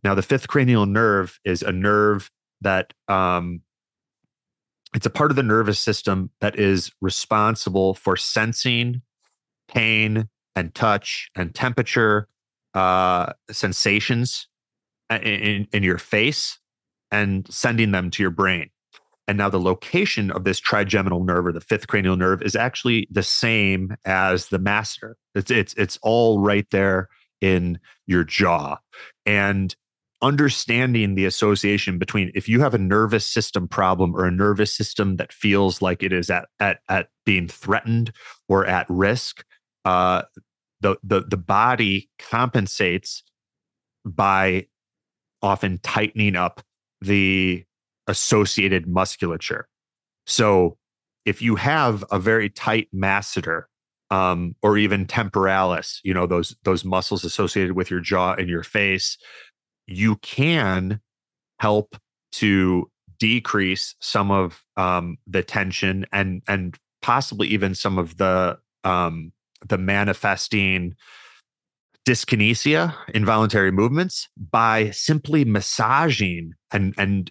Now, 0.04 0.14
the 0.14 0.22
fifth 0.22 0.48
cranial 0.48 0.86
nerve 0.86 1.38
is 1.44 1.62
a 1.62 1.72
nerve 1.72 2.30
that 2.60 2.92
um, 3.08 3.62
it's 4.94 5.06
a 5.06 5.10
part 5.10 5.30
of 5.30 5.36
the 5.36 5.42
nervous 5.42 5.80
system 5.80 6.30
that 6.40 6.58
is 6.58 6.92
responsible 7.00 7.94
for 7.94 8.16
sensing 8.16 9.02
pain 9.74 10.28
and 10.54 10.74
touch 10.74 11.30
and 11.34 11.54
temperature 11.54 12.28
uh, 12.74 13.32
sensations 13.50 14.48
uh, 15.10 15.18
in, 15.22 15.66
in 15.72 15.82
your 15.82 15.98
face 15.98 16.58
and 17.10 17.46
sending 17.52 17.90
them 17.92 18.10
to 18.10 18.22
your 18.22 18.30
brain. 18.30 18.70
and 19.28 19.38
now 19.38 19.48
the 19.48 19.60
location 19.60 20.30
of 20.30 20.44
this 20.44 20.58
trigeminal 20.58 21.24
nerve 21.24 21.46
or 21.46 21.52
the 21.52 21.60
fifth 21.60 21.86
cranial 21.86 22.16
nerve 22.16 22.42
is 22.42 22.56
actually 22.56 23.06
the 23.10 23.22
same 23.22 23.94
as 24.04 24.48
the 24.48 24.58
masseter. 24.58 25.14
It's 25.34 25.50
it's 25.50 25.74
it's 25.74 25.98
all 26.02 26.40
right 26.40 26.66
there 26.70 27.08
in 27.40 27.78
your 28.06 28.24
jaw. 28.24 28.78
And 29.24 29.74
understanding 30.22 31.14
the 31.14 31.24
association 31.24 31.98
between 31.98 32.30
if 32.34 32.48
you 32.48 32.60
have 32.60 32.74
a 32.74 32.78
nervous 32.78 33.26
system 33.26 33.66
problem 33.68 34.14
or 34.14 34.24
a 34.24 34.30
nervous 34.30 34.74
system 34.74 35.16
that 35.16 35.32
feels 35.32 35.82
like 35.82 36.02
it 36.02 36.12
is 36.12 36.30
at 36.30 36.48
at 36.60 36.80
at 36.88 37.08
being 37.24 37.48
threatened 37.48 38.12
or 38.48 38.66
at 38.66 38.86
risk, 38.88 39.44
uh, 39.84 40.22
the 40.80 40.96
the 41.02 41.20
the 41.22 41.36
body 41.36 42.10
compensates 42.18 43.22
by 44.04 44.66
often 45.42 45.78
tightening 45.82 46.36
up 46.36 46.62
the 47.00 47.64
associated 48.06 48.86
musculature. 48.86 49.68
So 50.26 50.76
if 51.24 51.42
you 51.42 51.56
have 51.56 52.04
a 52.10 52.18
very 52.18 52.48
tight 52.48 52.88
masseter 52.94 53.64
um, 54.10 54.54
or 54.62 54.76
even 54.76 55.06
temporalis, 55.06 56.00
you 56.04 56.14
know 56.14 56.26
those 56.26 56.56
those 56.64 56.84
muscles 56.84 57.24
associated 57.24 57.72
with 57.72 57.90
your 57.90 58.00
jaw 58.00 58.34
and 58.34 58.48
your 58.48 58.62
face, 58.62 59.16
you 59.86 60.16
can 60.16 61.00
help 61.58 61.96
to 62.32 62.90
decrease 63.18 63.94
some 64.00 64.30
of 64.30 64.64
um, 64.76 65.16
the 65.26 65.42
tension 65.42 66.06
and 66.12 66.42
and 66.48 66.76
possibly 67.02 67.48
even 67.48 67.74
some 67.74 67.98
of 67.98 68.16
the 68.16 68.58
um, 68.84 69.32
the 69.68 69.78
manifesting 69.78 70.94
dyskinesia, 72.06 72.94
involuntary 73.14 73.70
movements, 73.70 74.28
by 74.36 74.90
simply 74.90 75.44
massaging 75.44 76.52
and 76.72 76.94
and 76.98 77.30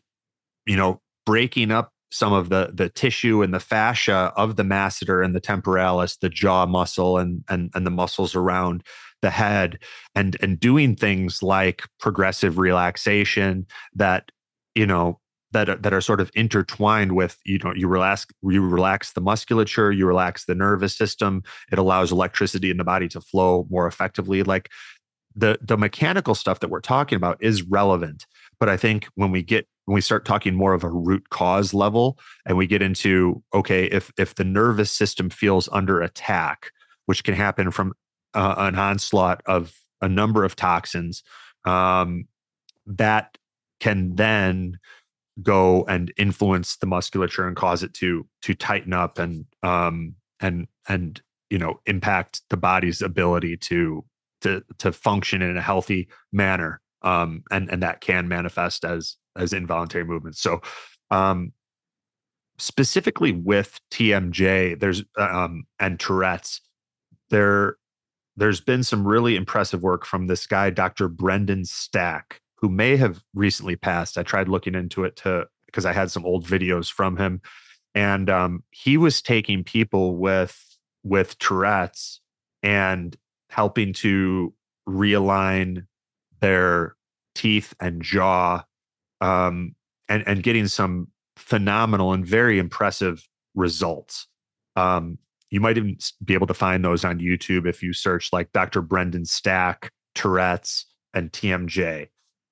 you 0.65 0.75
know 0.75 1.01
breaking 1.25 1.71
up 1.71 1.91
some 2.11 2.33
of 2.33 2.49
the 2.49 2.71
the 2.73 2.89
tissue 2.89 3.41
and 3.41 3.53
the 3.53 3.59
fascia 3.59 4.33
of 4.35 4.55
the 4.55 4.63
masseter 4.63 5.23
and 5.23 5.35
the 5.35 5.39
temporalis, 5.39 6.17
the 6.17 6.29
jaw 6.29 6.65
muscle 6.65 7.17
and 7.17 7.43
and 7.49 7.71
and 7.73 7.85
the 7.85 7.91
muscles 7.91 8.35
around 8.35 8.83
the 9.21 9.29
head 9.29 9.79
and 10.15 10.35
and 10.41 10.59
doing 10.59 10.95
things 10.95 11.41
like 11.41 11.83
progressive 11.99 12.57
relaxation 12.57 13.65
that 13.95 14.29
you 14.75 14.85
know 14.85 15.19
that 15.51 15.69
are, 15.69 15.75
that 15.75 15.93
are 15.93 16.01
sort 16.01 16.21
of 16.21 16.31
intertwined 16.33 17.13
with 17.13 17.37
you 17.45 17.59
know 17.59 17.73
you 17.75 17.87
relax 17.87 18.25
you 18.43 18.65
relax 18.65 19.13
the 19.13 19.21
musculature 19.21 19.91
you 19.91 20.05
relax 20.05 20.45
the 20.45 20.55
nervous 20.55 20.95
system. 20.95 21.43
It 21.71 21.79
allows 21.79 22.11
electricity 22.11 22.69
in 22.69 22.77
the 22.77 22.83
body 22.83 23.07
to 23.09 23.21
flow 23.21 23.67
more 23.69 23.87
effectively. 23.87 24.43
Like 24.43 24.69
the 25.35 25.57
the 25.61 25.77
mechanical 25.77 26.35
stuff 26.35 26.59
that 26.59 26.69
we're 26.69 26.81
talking 26.81 27.15
about 27.15 27.41
is 27.41 27.63
relevant 27.63 28.25
but 28.59 28.69
i 28.69 28.75
think 28.75 29.07
when 29.15 29.31
we 29.31 29.41
get 29.41 29.67
when 29.85 29.95
we 29.95 30.01
start 30.01 30.25
talking 30.25 30.55
more 30.55 30.73
of 30.73 30.83
a 30.83 30.89
root 30.89 31.29
cause 31.29 31.73
level 31.73 32.17
and 32.45 32.57
we 32.57 32.67
get 32.67 32.81
into 32.81 33.41
okay 33.53 33.85
if 33.85 34.11
if 34.17 34.35
the 34.35 34.43
nervous 34.43 34.91
system 34.91 35.29
feels 35.29 35.69
under 35.71 36.01
attack 36.01 36.71
which 37.05 37.23
can 37.23 37.33
happen 37.33 37.71
from 37.71 37.93
uh, 38.33 38.55
an 38.57 38.75
onslaught 38.75 39.41
of 39.45 39.73
a 40.01 40.09
number 40.09 40.43
of 40.43 40.55
toxins 40.55 41.23
um, 41.65 42.25
that 42.85 43.37
can 43.79 44.15
then 44.15 44.77
go 45.41 45.83
and 45.87 46.13
influence 46.17 46.77
the 46.77 46.87
musculature 46.87 47.47
and 47.47 47.55
cause 47.55 47.83
it 47.83 47.93
to 47.93 48.25
to 48.41 48.53
tighten 48.53 48.93
up 48.93 49.19
and 49.19 49.45
um 49.63 50.15
and 50.39 50.67
and 50.87 51.21
you 51.49 51.57
know 51.57 51.79
impact 51.85 52.41
the 52.49 52.57
body's 52.57 53.01
ability 53.01 53.57
to 53.57 54.03
to 54.41 54.63
to 54.77 54.91
function 54.91 55.41
in 55.41 55.57
a 55.57 55.61
healthy 55.61 56.07
manner 56.31 56.81
um 57.03 57.43
and 57.51 57.69
and 57.71 57.81
that 57.83 58.01
can 58.01 58.27
manifest 58.27 58.83
as 58.83 59.17
as 59.35 59.53
involuntary 59.53 60.05
movements 60.05 60.41
so 60.41 60.61
um 61.11 61.51
specifically 62.57 63.31
with 63.31 63.79
TMJ 63.91 64.79
there's 64.79 65.03
um 65.17 65.63
and 65.79 65.99
Tourette's 65.99 66.61
there 67.29 67.77
there's 68.37 68.61
been 68.61 68.83
some 68.83 69.07
really 69.07 69.35
impressive 69.35 69.81
work 69.81 70.05
from 70.05 70.27
this 70.27 70.45
guy 70.45 70.69
Dr. 70.69 71.07
Brendan 71.07 71.65
Stack 71.65 72.41
who 72.61 72.69
may 72.69 72.95
have 72.95 73.21
recently 73.33 73.75
passed. 73.75 74.17
I 74.17 74.23
tried 74.23 74.47
looking 74.47 74.75
into 74.75 75.03
it 75.03 75.15
to 75.17 75.47
because 75.65 75.85
I 75.85 75.93
had 75.93 76.11
some 76.11 76.25
old 76.25 76.45
videos 76.45 76.91
from 76.91 77.17
him, 77.17 77.41
and 77.95 78.29
um, 78.29 78.63
he 78.69 78.97
was 78.97 79.21
taking 79.21 79.63
people 79.63 80.15
with 80.15 80.77
with 81.03 81.37
Tourette's 81.39 82.21
and 82.61 83.17
helping 83.49 83.93
to 83.93 84.53
realign 84.87 85.87
their 86.39 86.95
teeth 87.33 87.73
and 87.79 88.01
jaw, 88.01 88.63
um, 89.19 89.75
and 90.07 90.23
and 90.27 90.43
getting 90.43 90.67
some 90.67 91.07
phenomenal 91.37 92.13
and 92.13 92.25
very 92.25 92.59
impressive 92.59 93.27
results. 93.55 94.27
Um, 94.75 95.17
you 95.49 95.59
might 95.59 95.77
even 95.77 95.97
be 96.23 96.33
able 96.33 96.47
to 96.47 96.53
find 96.53 96.85
those 96.85 97.03
on 97.03 97.19
YouTube 97.19 97.67
if 97.67 97.83
you 97.83 97.91
search 97.91 98.31
like 98.31 98.53
Dr. 98.53 98.81
Brendan 98.81 99.25
Stack, 99.25 99.91
Tourette's, 100.15 100.85
and 101.13 101.29
TMJ 101.31 102.07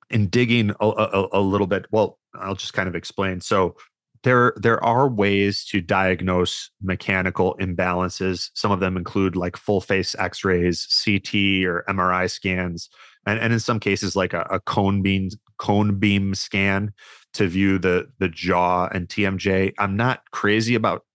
in 0.09 0.27
digging 0.27 0.71
a, 0.79 0.87
a, 0.87 1.27
a 1.33 1.41
little 1.41 1.67
bit, 1.67 1.85
well, 1.91 2.17
I'll 2.35 2.55
just 2.55 2.73
kind 2.73 2.87
of 2.87 2.95
explain. 2.95 3.41
So 3.41 3.75
there 4.23 4.53
there 4.57 4.83
are 4.83 5.07
ways 5.07 5.65
to 5.65 5.81
diagnose 5.81 6.71
mechanical 6.81 7.55
imbalances. 7.59 8.49
Some 8.53 8.71
of 8.71 8.79
them 8.79 8.97
include 8.97 9.35
like 9.35 9.55
full 9.55 9.81
face 9.81 10.15
X-rays, 10.17 10.85
CT 11.03 11.65
or 11.65 11.85
MRI 11.87 12.29
scans, 12.29 12.89
and, 13.25 13.39
and 13.39 13.53
in 13.53 13.59
some 13.59 13.79
cases 13.79 14.15
like 14.15 14.33
a, 14.33 14.41
a 14.49 14.59
cone 14.59 15.01
beam 15.01 15.29
cone 15.57 15.99
beam 15.99 16.35
scan 16.35 16.93
to 17.33 17.47
view 17.47 17.79
the 17.79 18.09
the 18.19 18.29
jaw 18.29 18.87
and 18.91 19.07
TMJ. 19.07 19.73
I'm 19.77 19.95
not 19.95 20.21
crazy 20.31 20.75
about 20.75 21.05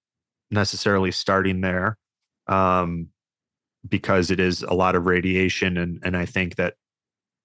necessarily 0.51 1.11
starting 1.11 1.61
there 1.61 1.99
um, 2.47 3.09
because 3.87 4.31
it 4.31 4.41
is 4.41 4.63
a 4.63 4.75
lot 4.75 4.95
of 4.95 5.07
radiation, 5.07 5.77
and 5.77 6.01
and 6.03 6.17
I 6.17 6.25
think 6.25 6.57
that 6.57 6.75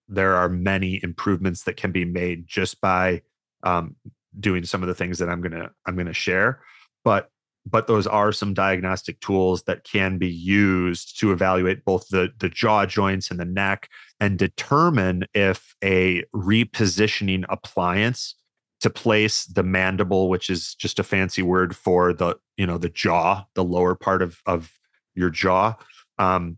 there 0.10 0.36
are 0.36 0.50
many 0.50 1.00
improvements 1.04 1.64
that 1.64 1.78
can 1.78 1.92
be 1.92 2.04
made 2.04 2.48
just 2.48 2.82
by 2.82 3.22
um, 3.64 3.96
doing 4.40 4.66
some 4.66 4.82
of 4.82 4.88
the 4.88 4.96
things 4.96 5.20
that 5.20 5.30
I'm 5.30 5.42
gonna 5.42 5.72
I'm 5.86 5.96
gonna 5.96 6.14
share. 6.14 6.62
But 7.04 7.32
but 7.66 7.88
those 7.88 8.08
are 8.08 8.32
some 8.32 8.54
diagnostic 8.54 9.20
tools 9.20 9.64
that 9.64 9.84
can 9.84 10.18
be 10.18 10.30
used 10.30 11.20
to 11.20 11.32
evaluate 11.32 11.86
both 11.86 12.08
the 12.10 12.32
the 12.40 12.50
jaw 12.50 12.86
joints 12.86 13.30
and 13.30 13.40
the 13.40 13.46
neck 13.46 13.90
and 14.20 14.38
determine 14.38 15.26
if 15.34 15.76
a 15.84 16.24
repositioning 16.36 17.46
appliance 17.50 18.36
to 18.82 18.90
place 18.90 19.46
the 19.46 19.64
mandible 19.64 20.30
which 20.30 20.50
is 20.50 20.74
just 20.76 21.00
a 21.00 21.04
fancy 21.04 21.42
word 21.42 21.76
for 21.76 22.14
the 22.14 22.36
you 22.58 22.66
know 22.66 22.78
the 22.78 22.90
jaw 22.90 23.44
the 23.56 23.64
lower 23.64 23.94
part 23.94 24.22
of 24.22 24.42
of 24.46 24.72
your 25.16 25.30
jaw 25.30 25.76
um, 26.18 26.58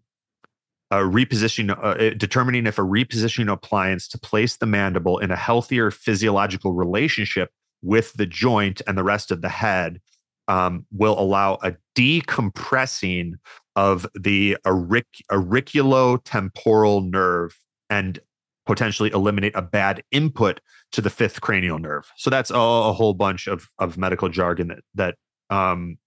a 0.91 0.97
repositioning, 0.97 1.71
uh, 1.77 1.81
uh, 1.81 2.13
determining 2.15 2.67
if 2.67 2.77
a 2.77 2.81
repositioning 2.81 3.51
appliance 3.51 4.07
to 4.09 4.19
place 4.19 4.57
the 4.57 4.65
mandible 4.65 5.17
in 5.19 5.31
a 5.31 5.35
healthier 5.35 5.89
physiological 5.89 6.73
relationship 6.73 7.49
with 7.81 8.13
the 8.13 8.25
joint 8.25 8.81
and 8.85 8.97
the 8.97 9.03
rest 9.03 9.31
of 9.31 9.41
the 9.41 9.49
head 9.49 10.01
um, 10.47 10.85
will 10.91 11.17
allow 11.17 11.57
a 11.63 11.73
decompressing 11.95 13.33
of 13.75 14.05
the 14.19 14.57
auric- 14.65 15.23
auriculotemporal 15.31 17.09
nerve 17.09 17.57
and 17.89 18.19
potentially 18.65 19.09
eliminate 19.11 19.55
a 19.55 19.61
bad 19.61 20.03
input 20.11 20.59
to 20.91 21.01
the 21.01 21.09
fifth 21.09 21.41
cranial 21.41 21.79
nerve. 21.79 22.11
So 22.17 22.29
that's 22.29 22.51
a, 22.51 22.55
a 22.55 22.93
whole 22.93 23.13
bunch 23.13 23.47
of 23.47 23.69
of 23.79 23.97
medical 23.97 24.29
jargon 24.29 24.67
that 24.67 24.79
that 24.95 25.15
um, 25.49 25.97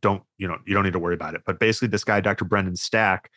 don't 0.00 0.22
you 0.38 0.46
know 0.46 0.58
you 0.66 0.74
don't 0.74 0.84
need 0.84 0.92
to 0.92 0.98
worry 0.98 1.14
about 1.14 1.34
it. 1.34 1.42
But 1.44 1.58
basically, 1.58 1.88
this 1.88 2.04
guy, 2.04 2.20
Dr. 2.20 2.44
Brendan 2.44 2.76
Stack, 2.76 3.30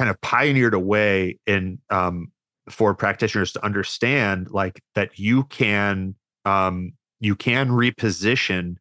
kind 0.00 0.08
of 0.08 0.18
pioneered 0.22 0.72
a 0.72 0.78
way 0.78 1.38
in 1.46 1.78
um, 1.90 2.32
for 2.70 2.94
practitioners 2.94 3.52
to 3.52 3.62
understand 3.62 4.50
like 4.50 4.82
that 4.94 5.18
you 5.18 5.44
can 5.44 6.14
um, 6.46 6.94
you 7.20 7.36
can 7.36 7.68
reposition 7.68 8.76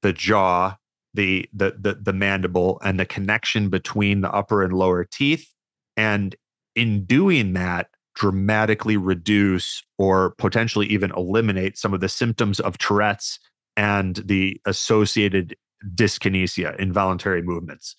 the 0.00 0.14
jaw 0.14 0.74
the, 1.12 1.46
the 1.52 1.76
the 1.78 1.98
the 2.00 2.12
mandible 2.14 2.80
and 2.82 2.98
the 2.98 3.04
connection 3.04 3.68
between 3.68 4.22
the 4.22 4.32
upper 4.32 4.62
and 4.62 4.72
lower 4.72 5.04
teeth 5.04 5.46
and 5.94 6.34
in 6.74 7.04
doing 7.04 7.52
that 7.52 7.88
dramatically 8.14 8.96
reduce 8.96 9.82
or 9.98 10.30
potentially 10.38 10.86
even 10.86 11.12
eliminate 11.18 11.76
some 11.76 11.92
of 11.92 12.00
the 12.00 12.08
symptoms 12.08 12.60
of 12.60 12.78
tourette's 12.78 13.38
and 13.76 14.16
the 14.24 14.58
associated 14.64 15.54
dyskinesia 15.94 16.74
involuntary 16.78 17.42
movements. 17.42 17.94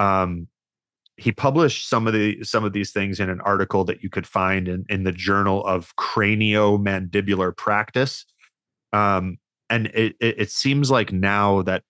Um, 0.00 0.48
he 1.20 1.32
published 1.32 1.88
some 1.88 2.06
of 2.06 2.12
the 2.12 2.42
some 2.42 2.64
of 2.64 2.72
these 2.72 2.92
things 2.92 3.20
in 3.20 3.28
an 3.28 3.40
article 3.42 3.84
that 3.84 4.02
you 4.02 4.10
could 4.10 4.26
find 4.26 4.68
in, 4.68 4.84
in 4.88 5.04
the 5.04 5.12
journal 5.12 5.64
of 5.66 5.94
craniomandibular 5.96 7.56
practice 7.56 8.24
um, 8.92 9.38
and 9.68 9.86
it, 9.88 10.16
it, 10.20 10.40
it, 10.40 10.50
seems 10.50 10.90
like 10.90 11.12
now 11.12 11.62
that 11.62 11.82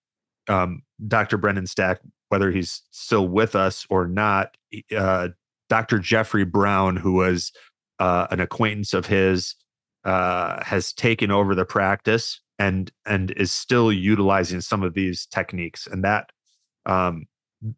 um, 0.48 0.82
dr 1.06 1.36
brendan 1.38 1.66
stack 1.66 2.00
whether 2.28 2.50
he's 2.50 2.82
still 2.90 3.28
with 3.28 3.54
us 3.54 3.86
or 3.90 4.06
not 4.06 4.56
uh, 4.96 5.28
dr 5.68 5.98
jeffrey 6.00 6.44
brown 6.44 6.96
who 6.96 7.12
was 7.12 7.52
uh, 7.98 8.26
an 8.30 8.40
acquaintance 8.40 8.94
of 8.94 9.06
his 9.06 9.54
uh, 10.04 10.62
has 10.64 10.92
taken 10.92 11.30
over 11.30 11.54
the 11.54 11.64
practice 11.64 12.40
and 12.58 12.92
and 13.06 13.30
is 13.32 13.50
still 13.50 13.92
utilizing 13.92 14.60
some 14.60 14.82
of 14.82 14.94
these 14.94 15.26
techniques. 15.26 15.86
And 15.86 16.04
that 16.04 16.30
um, 16.86 17.26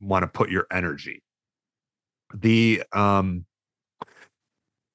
want 0.00 0.22
to 0.22 0.28
put 0.28 0.50
your 0.50 0.68
energy. 0.72 1.24
The 2.32 2.84
um, 2.92 3.46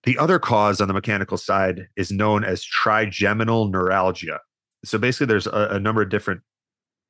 the 0.05 0.17
other 0.17 0.39
cause 0.39 0.79
on 0.79 0.87
the 0.87 0.93
mechanical 0.93 1.37
side 1.37 1.87
is 1.95 2.11
known 2.11 2.43
as 2.43 2.63
trigeminal 2.63 3.67
neuralgia. 3.67 4.39
So 4.83 4.97
basically, 4.97 5.27
there's 5.27 5.47
a, 5.47 5.67
a 5.71 5.79
number 5.79 6.01
of 6.01 6.09
different. 6.09 6.41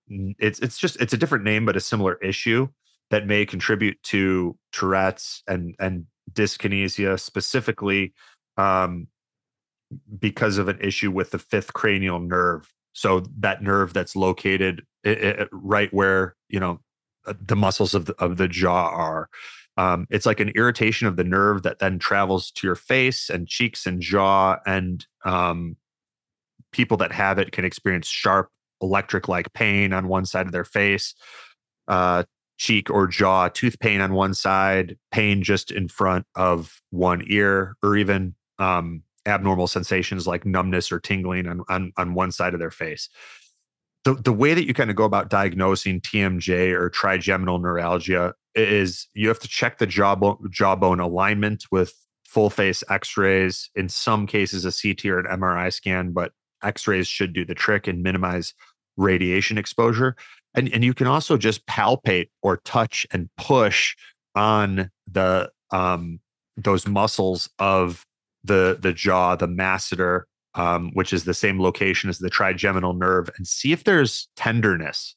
It's 0.08 0.60
it's 0.60 0.78
just 0.78 1.00
it's 1.02 1.14
a 1.14 1.18
different 1.18 1.44
name, 1.44 1.66
but 1.66 1.76
a 1.76 1.82
similar 1.82 2.16
issue 2.16 2.68
that 3.12 3.28
may 3.28 3.46
contribute 3.46 4.02
to 4.04 4.58
Tourette's 4.72 5.44
and 5.48 5.76
and 5.80 6.06
dyskinesia 6.32 7.20
specifically 7.20 8.14
um, 8.58 9.08
because 10.18 10.58
of 10.58 10.68
an 10.68 10.80
issue 10.82 11.12
with 11.12 11.32
the 11.32 11.40
fifth 11.40 11.74
cranial 11.74 12.20
nerve. 12.20 12.72
So 12.94 13.24
that 13.40 13.62
nerve 13.62 13.94
that's 13.94 14.16
located 14.16 14.84
it, 15.04 15.24
it, 15.24 15.50
right 15.52 15.94
where 15.94 16.36
you 16.50 16.60
know 16.60 16.80
uh, 17.28 17.34
the 17.40 17.56
muscles 17.56 17.94
of 17.94 18.06
the, 18.06 18.14
of 18.16 18.38
the 18.38 18.48
jaw 18.48 18.88
are. 18.88 19.30
Um, 19.78 20.08
it's 20.10 20.26
like 20.26 20.40
an 20.40 20.50
irritation 20.56 21.08
of 21.08 21.18
the 21.18 21.24
nerve 21.24 21.64
that 21.64 21.80
then 21.80 22.00
travels 22.00 22.52
to 22.52 22.68
your 22.68 22.76
face 22.76 23.30
and 23.30 23.48
cheeks 23.48 23.86
and 23.86 24.02
jaw. 24.02 24.58
And 24.66 25.06
um, 25.26 25.76
people 26.72 26.98
that 26.98 27.12
have 27.12 27.40
it 27.40 27.52
can 27.52 27.66
experience 27.66 28.08
sharp 28.08 28.50
electric 28.82 29.28
like 29.28 29.52
pain 29.54 29.94
on 29.94 30.08
one 30.08 30.26
side 30.26 30.46
of 30.46 30.52
their 30.52 30.66
face, 30.66 31.14
uh, 31.88 32.24
cheek 32.58 32.90
or 32.90 33.08
jaw, 33.08 33.50
tooth 33.50 33.80
pain 33.80 34.00
on 34.00 34.14
one 34.14 34.34
side, 34.34 34.98
pain 35.12 35.44
just 35.44 35.72
in 35.72 35.88
front 35.88 36.26
of 36.36 36.82
one 36.92 37.24
ear, 37.28 37.76
or 37.84 37.98
even 37.98 38.34
um, 38.60 39.04
abnormal 39.26 39.68
sensations 39.68 40.26
like 40.28 40.46
numbness 40.46 40.92
or 40.92 41.00
tingling 41.00 41.48
on, 41.48 41.62
on, 41.68 41.92
on 41.98 42.14
one 42.14 42.32
side 42.32 42.54
of 42.54 42.60
their 42.60 42.72
face. 42.72 43.10
The, 44.06 44.14
the 44.14 44.32
way 44.32 44.54
that 44.54 44.68
you 44.68 44.74
kind 44.74 44.90
of 44.90 44.96
go 44.96 45.04
about 45.04 45.30
diagnosing 45.30 46.00
TMJ 46.00 46.72
or 46.72 46.90
trigeminal 46.90 47.60
neuralgia 47.60 48.36
is 48.56 49.08
you 49.14 49.28
have 49.28 49.40
to 49.40 49.48
check 49.48 49.78
the 49.78 49.88
jawbone, 49.88 50.38
jawbone 50.50 51.00
alignment 51.00 51.66
with 51.72 51.94
full 52.26 52.50
face 52.50 52.84
x-rays 52.90 53.70
in 53.76 53.88
some 53.88 54.28
cases 54.28 54.66
a 54.66 54.72
ct 54.72 55.06
or 55.06 55.20
an 55.20 55.40
mri 55.40 55.72
scan 55.72 56.12
but 56.12 56.34
x-rays 56.64 57.08
should 57.08 57.32
do 57.32 57.46
the 57.46 57.56
trick 57.56 57.88
and 57.88 58.04
minimize 58.04 58.54
radiation 58.98 59.58
exposure. 59.58 60.16
And, 60.54 60.72
and 60.74 60.84
you 60.84 60.94
can 60.94 61.08
also 61.08 61.38
just 61.38 61.66
palpate 61.66 62.30
or 62.42 62.58
touch 62.58 63.06
and 63.12 63.30
push 63.38 63.96
on 64.36 64.90
the 65.10 65.52
um, 65.72 66.20
those 66.58 66.88
muscles 66.88 67.50
of 67.60 68.06
the 68.44 68.78
the 68.80 68.94
jaw 68.94 69.36
the 69.36 69.48
masseter 69.48 70.24
um, 70.54 70.92
which 70.94 71.12
is 71.12 71.26
the 71.26 71.34
same 71.34 71.60
location 71.60 72.10
as 72.10 72.20
the 72.20 72.30
trigeminal 72.30 72.94
nerve 72.94 73.30
and 73.38 73.48
see 73.48 73.74
if 73.74 73.84
there's 73.84 74.30
tenderness 74.36 75.16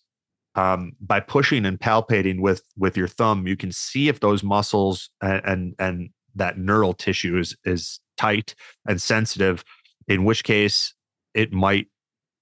um, 0.59 0.93
by 1.01 1.20
pushing 1.20 1.64
and 1.64 1.78
palpating 1.78 2.40
with 2.40 2.62
with 2.76 2.97
your 2.97 3.06
thumb, 3.06 3.47
you 3.47 3.56
can 3.56 3.70
see 3.70 4.09
if 4.09 4.18
those 4.18 4.43
muscles 4.43 5.09
and 5.22 5.40
and, 5.44 5.74
and 5.78 6.10
that 6.35 6.59
neural 6.59 6.94
tissue 6.94 7.39
is 7.39 7.56
is 7.64 8.01
tight 8.16 8.56
and 8.89 9.01
sensitive. 9.01 9.64
In 10.09 10.24
which 10.24 10.43
case, 10.43 10.94
it 11.32 11.52
might 11.52 11.86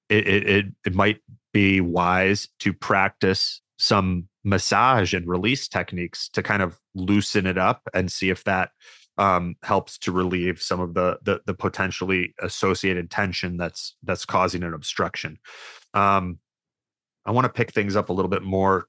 it 0.09 0.27
it 0.27 0.67
it 0.87 0.95
might 0.95 1.19
be 1.53 1.83
wise 1.83 2.49
to 2.61 2.73
practice 2.73 3.61
some 3.79 4.29
massage 4.45 5.13
and 5.13 5.27
release 5.29 5.69
techniques 5.69 6.31
to 6.31 6.43
kind 6.43 6.63
of 6.63 6.79
loosen 6.95 7.47
it 7.47 7.59
up 7.59 7.83
and 7.93 8.11
see 8.11 8.31
if 8.31 8.45
that 8.45 8.71
um, 9.19 9.57
helps 9.63 9.99
to 9.99 10.13
relieve 10.13 10.63
some 10.63 10.81
of 10.81 10.95
the, 10.95 11.19
the, 11.23 11.41
the 11.47 11.55
potentially 11.55 12.35
associated 12.41 13.11
tension 13.11 13.57
that's 13.57 13.97
that's 14.05 14.25
causing 14.25 14.63
an 14.63 14.73
obstruction. 14.73 15.39
Um, 15.93 16.39
I 17.27 17.33
want 17.33 17.45
to 17.45 17.53
pick 17.53 17.73
things 17.73 17.97
up 17.97 18.09
a 18.09 18.13
little 18.13 18.31
bit 18.31 18.43
more 18.43 18.87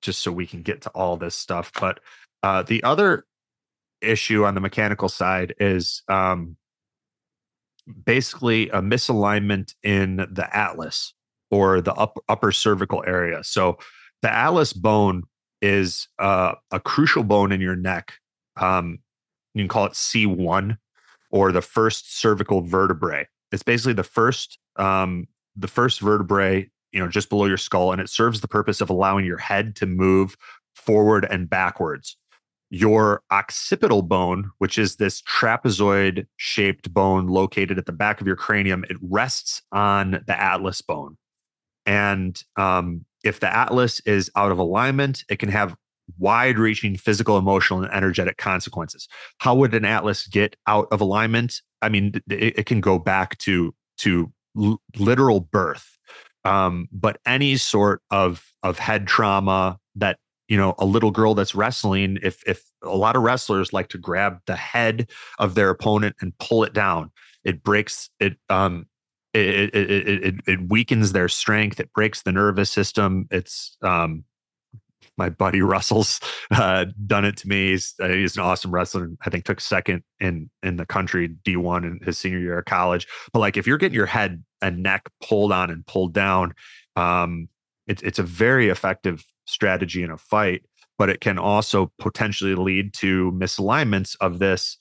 just 0.00 0.22
so 0.22 0.30
we 0.30 0.46
can 0.46 0.62
get 0.62 0.82
to 0.82 0.90
all 0.90 1.16
this 1.16 1.34
stuff. 1.34 1.72
But 1.78 2.00
uh, 2.42 2.62
the 2.62 2.82
other 2.84 3.26
issue 4.00 4.44
on 4.44 4.54
the 4.54 4.60
mechanical 4.60 5.08
side 5.08 5.54
is 5.58 6.02
um, 6.08 6.56
basically 8.04 8.68
a 8.70 8.80
misalignment 8.80 9.74
in 9.82 10.16
the 10.16 10.48
atlas 10.52 11.14
or 11.50 11.80
the 11.80 11.94
up, 11.94 12.18
upper 12.28 12.52
cervical 12.52 13.02
area. 13.06 13.42
So 13.44 13.78
the 14.22 14.32
atlas 14.32 14.72
bone 14.72 15.24
is 15.60 16.08
uh, 16.18 16.54
a 16.70 16.80
crucial 16.80 17.24
bone 17.24 17.52
in 17.52 17.60
your 17.60 17.76
neck. 17.76 18.14
Um, 18.56 18.98
you 19.54 19.62
can 19.62 19.68
call 19.68 19.86
it 19.86 19.92
C1 19.92 20.78
or 21.30 21.52
the 21.52 21.62
first 21.62 22.18
cervical 22.18 22.60
vertebrae. 22.62 23.26
It's 23.52 23.62
basically 23.62 23.94
the 23.94 24.02
first 24.02 24.58
um, 24.76 25.28
the 25.56 25.68
first 25.68 26.00
vertebrae 26.00 26.68
you 26.94 27.00
know 27.00 27.08
just 27.08 27.28
below 27.28 27.44
your 27.44 27.58
skull 27.58 27.92
and 27.92 28.00
it 28.00 28.08
serves 28.08 28.40
the 28.40 28.48
purpose 28.48 28.80
of 28.80 28.88
allowing 28.88 29.26
your 29.26 29.36
head 29.36 29.76
to 29.76 29.86
move 29.86 30.36
forward 30.74 31.26
and 31.28 31.50
backwards. 31.50 32.16
Your 32.70 33.22
occipital 33.30 34.02
bone 34.02 34.50
which 34.58 34.78
is 34.78 34.96
this 34.96 35.20
trapezoid 35.22 36.26
shaped 36.36 36.94
bone 36.94 37.26
located 37.26 37.78
at 37.78 37.86
the 37.86 37.92
back 37.92 38.20
of 38.20 38.26
your 38.26 38.36
cranium 38.36 38.84
it 38.88 38.96
rests 39.02 39.60
on 39.72 40.22
the 40.26 40.40
atlas 40.40 40.80
bone. 40.80 41.18
And 41.84 42.42
um, 42.56 43.04
if 43.24 43.40
the 43.40 43.54
atlas 43.54 44.00
is 44.00 44.30
out 44.36 44.52
of 44.52 44.58
alignment 44.58 45.24
it 45.28 45.38
can 45.38 45.50
have 45.50 45.76
wide 46.18 46.58
reaching 46.58 46.96
physical 46.96 47.38
emotional 47.38 47.82
and 47.82 47.92
energetic 47.92 48.36
consequences. 48.36 49.08
How 49.38 49.54
would 49.54 49.74
an 49.74 49.84
atlas 49.84 50.26
get 50.26 50.54
out 50.66 50.86
of 50.92 51.00
alignment? 51.00 51.60
I 51.82 51.88
mean 51.88 52.22
it, 52.30 52.58
it 52.58 52.66
can 52.66 52.80
go 52.80 52.98
back 52.98 53.36
to 53.38 53.74
to 53.98 54.32
literal 54.96 55.40
birth 55.40 55.94
um, 56.44 56.88
but 56.92 57.18
any 57.26 57.56
sort 57.56 58.02
of 58.10 58.52
of 58.62 58.78
head 58.78 59.06
trauma 59.06 59.78
that 59.96 60.18
you 60.48 60.56
know 60.56 60.74
a 60.78 60.84
little 60.84 61.10
girl 61.10 61.34
that's 61.34 61.54
wrestling 61.54 62.18
if 62.22 62.42
if 62.46 62.64
a 62.82 62.96
lot 62.96 63.16
of 63.16 63.22
wrestlers 63.22 63.72
like 63.72 63.88
to 63.88 63.98
grab 63.98 64.40
the 64.46 64.56
head 64.56 65.10
of 65.38 65.54
their 65.54 65.70
opponent 65.70 66.16
and 66.20 66.36
pull 66.38 66.64
it 66.64 66.72
down 66.72 67.10
it 67.44 67.62
breaks 67.62 68.10
it 68.20 68.36
um 68.50 68.86
it 69.32 69.74
it 69.74 70.08
it, 70.08 70.34
it 70.46 70.70
weakens 70.70 71.12
their 71.12 71.28
strength 71.28 71.80
it 71.80 71.92
breaks 71.92 72.22
the 72.22 72.32
nervous 72.32 72.70
system 72.70 73.26
it's 73.30 73.76
um 73.82 74.24
my 75.16 75.28
buddy 75.28 75.62
Russell's 75.62 76.20
uh, 76.50 76.86
done 77.06 77.24
it 77.24 77.36
to 77.38 77.48
me. 77.48 77.70
He's, 77.70 77.94
uh, 78.00 78.08
he's, 78.08 78.36
an 78.36 78.42
awesome 78.42 78.72
wrestler. 78.72 79.10
I 79.24 79.30
think 79.30 79.44
took 79.44 79.60
second 79.60 80.02
in 80.20 80.50
in 80.62 80.76
the 80.76 80.86
country 80.86 81.28
D1 81.44 81.84
in 81.84 82.00
his 82.04 82.18
senior 82.18 82.38
year 82.38 82.58
of 82.58 82.64
college. 82.64 83.06
But 83.32 83.40
like 83.40 83.56
if 83.56 83.66
you're 83.66 83.78
getting 83.78 83.94
your 83.94 84.06
head 84.06 84.44
and 84.64 84.82
neck 84.82 85.08
pulled 85.22 85.52
on 85.52 85.70
and 85.70 85.86
pulled 85.86 86.12
down, 86.12 86.54
um, 86.96 87.48
it's 87.86 88.02
it's 88.02 88.18
a 88.18 88.22
very 88.22 88.68
effective 88.68 89.24
strategy 89.46 90.02
in 90.02 90.10
a 90.10 90.18
fight. 90.18 90.62
But 90.96 91.10
it 91.10 91.20
can 91.20 91.38
also 91.38 91.92
potentially 91.98 92.54
lead 92.54 92.94
to 92.94 93.32
misalignments 93.32 94.16
of 94.20 94.38
this 94.38 94.76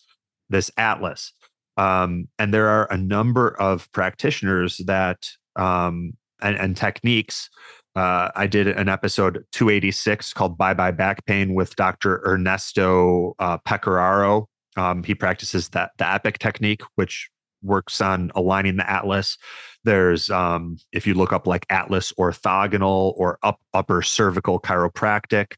this 0.49 0.71
atlas. 0.77 1.33
Um, 1.75 2.27
and 2.37 2.53
there 2.53 2.67
are 2.67 2.91
a 2.91 2.97
number 2.97 3.59
of 3.59 3.91
practitioners 3.93 4.77
that 4.85 5.27
um, 5.55 6.13
and, 6.41 6.55
and 6.55 6.77
techniques 6.77 7.49
uh, 7.95 8.29
I 8.35 8.47
did 8.47 8.67
an 8.67 8.89
episode 8.89 9.45
286 9.51 10.33
called 10.33 10.57
Bye 10.57 10.73
Bye 10.73 10.91
Back 10.91 11.25
Pain 11.25 11.53
with 11.53 11.75
Dr. 11.75 12.23
Ernesto 12.25 13.35
uh, 13.39 13.59
Pecoraro. 13.59 14.45
Um, 14.75 15.03
he 15.03 15.13
practices 15.13 15.69
that 15.69 15.91
the 15.97 16.05
EPIC 16.05 16.39
technique, 16.39 16.81
which 16.95 17.29
works 17.63 18.01
on 18.01 18.31
aligning 18.35 18.77
the 18.77 18.89
atlas. 18.89 19.37
There's, 19.83 20.29
um, 20.29 20.77
if 20.91 21.05
you 21.07 21.13
look 21.13 21.33
up 21.33 21.47
like 21.47 21.65
atlas 21.69 22.13
orthogonal 22.13 23.13
or 23.17 23.39
up, 23.43 23.59
upper 23.73 24.01
cervical 24.01 24.59
chiropractic, 24.59 25.53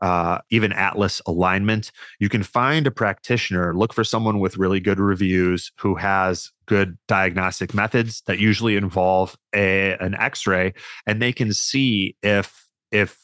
uh, 0.00 0.38
even 0.50 0.72
Atlas 0.72 1.22
alignment, 1.26 1.90
you 2.18 2.28
can 2.28 2.42
find 2.42 2.86
a 2.86 2.90
practitioner, 2.90 3.74
look 3.74 3.92
for 3.92 4.04
someone 4.04 4.40
with 4.40 4.58
really 4.58 4.80
good 4.80 5.00
reviews 5.00 5.72
who 5.78 5.94
has 5.94 6.52
good 6.66 6.98
diagnostic 7.08 7.72
methods 7.72 8.22
that 8.26 8.38
usually 8.38 8.76
involve 8.76 9.36
a, 9.54 9.96
an 10.00 10.14
x-ray 10.14 10.74
and 11.06 11.22
they 11.22 11.32
can 11.32 11.52
see 11.52 12.16
if 12.22 12.68
if 12.90 13.18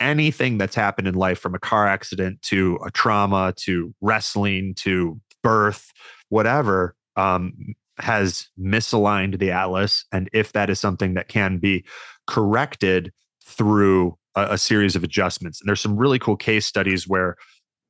anything 0.00 0.58
that's 0.58 0.74
happened 0.74 1.06
in 1.06 1.14
life 1.14 1.38
from 1.38 1.54
a 1.54 1.58
car 1.58 1.86
accident 1.86 2.40
to 2.42 2.78
a 2.84 2.90
trauma 2.90 3.52
to 3.56 3.94
wrestling 4.00 4.74
to 4.74 5.20
birth 5.42 5.92
whatever 6.30 6.94
um, 7.16 7.74
has 7.98 8.48
misaligned 8.60 9.38
the 9.38 9.50
atlas 9.50 10.04
and 10.12 10.28
if 10.32 10.52
that 10.52 10.68
is 10.68 10.80
something 10.80 11.14
that 11.14 11.28
can 11.28 11.58
be 11.58 11.84
corrected 12.26 13.12
through 13.44 14.16
a, 14.34 14.54
a 14.54 14.58
series 14.58 14.96
of 14.96 15.04
adjustments. 15.04 15.60
And 15.60 15.68
there's 15.68 15.80
some 15.80 15.96
really 15.96 16.18
cool 16.18 16.36
case 16.36 16.66
studies 16.66 17.06
where 17.08 17.36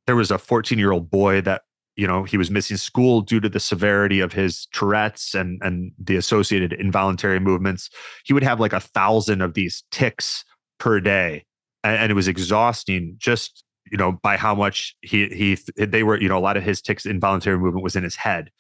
there 0.06 0.16
was 0.16 0.30
a 0.30 0.38
14 0.38 0.78
year 0.78 0.92
old 0.92 1.10
boy 1.10 1.40
that 1.42 1.62
you 1.96 2.06
know 2.06 2.24
he 2.24 2.36
was 2.36 2.51
missing 2.51 2.76
school 2.76 3.20
due 3.20 3.40
to 3.40 3.48
the 3.48 3.60
severity 3.60 4.20
of 4.20 4.32
his 4.32 4.66
tourette's 4.72 5.34
and 5.34 5.60
and 5.62 5.92
the 5.98 6.16
associated 6.16 6.72
involuntary 6.72 7.38
movements 7.38 7.88
he 8.24 8.32
would 8.32 8.42
have 8.42 8.59
like 8.59 8.72
a 8.72 8.80
thousand 8.80 9.40
of 9.40 9.55
these 9.55 9.84
tics 9.92 10.44
per 10.78 10.98
day 10.98 11.44
and, 11.84 11.96
and, 11.96 12.10
it 12.10 12.14
was 12.16 12.26
exhausting 12.26 13.14
just 13.16 13.62
you 13.92 13.96
know 13.96 14.18
by 14.24 14.36
how 14.36 14.56
much 14.56 14.96
he 15.02 15.28
he 15.28 15.56
they 15.84 16.02
were 16.02 16.20
you 16.20 16.28
know 16.28 16.36
a 16.36 16.40
lot 16.40 16.56
of 16.56 16.64
his 16.64 16.82
tics 16.82 17.06
involuntary 17.06 17.59
movement 17.59 17.84
was 17.84 17.94
in 17.94 18.02
his 18.02 18.16
head 18.16 18.51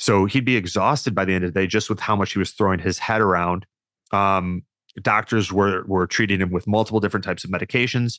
so 0.00 0.24
he'd 0.24 0.46
be 0.46 0.56
exhausted 0.56 1.14
by 1.14 1.26
the 1.26 1.34
end 1.34 1.44
of 1.44 1.52
the 1.52 1.60
day 1.60 1.66
just 1.66 1.90
with 1.90 2.00
how 2.00 2.16
much 2.16 2.32
he 2.32 2.38
was 2.38 2.52
throwing 2.52 2.78
his 2.78 2.98
head 2.98 3.20
around. 3.20 3.66
Um, 4.12 4.62
doctors 5.02 5.52
were 5.52 5.84
were 5.86 6.06
treating 6.06 6.40
him 6.40 6.50
with 6.50 6.66
multiple 6.66 7.00
different 7.00 7.22
types 7.22 7.44
of 7.44 7.50
medications. 7.50 8.18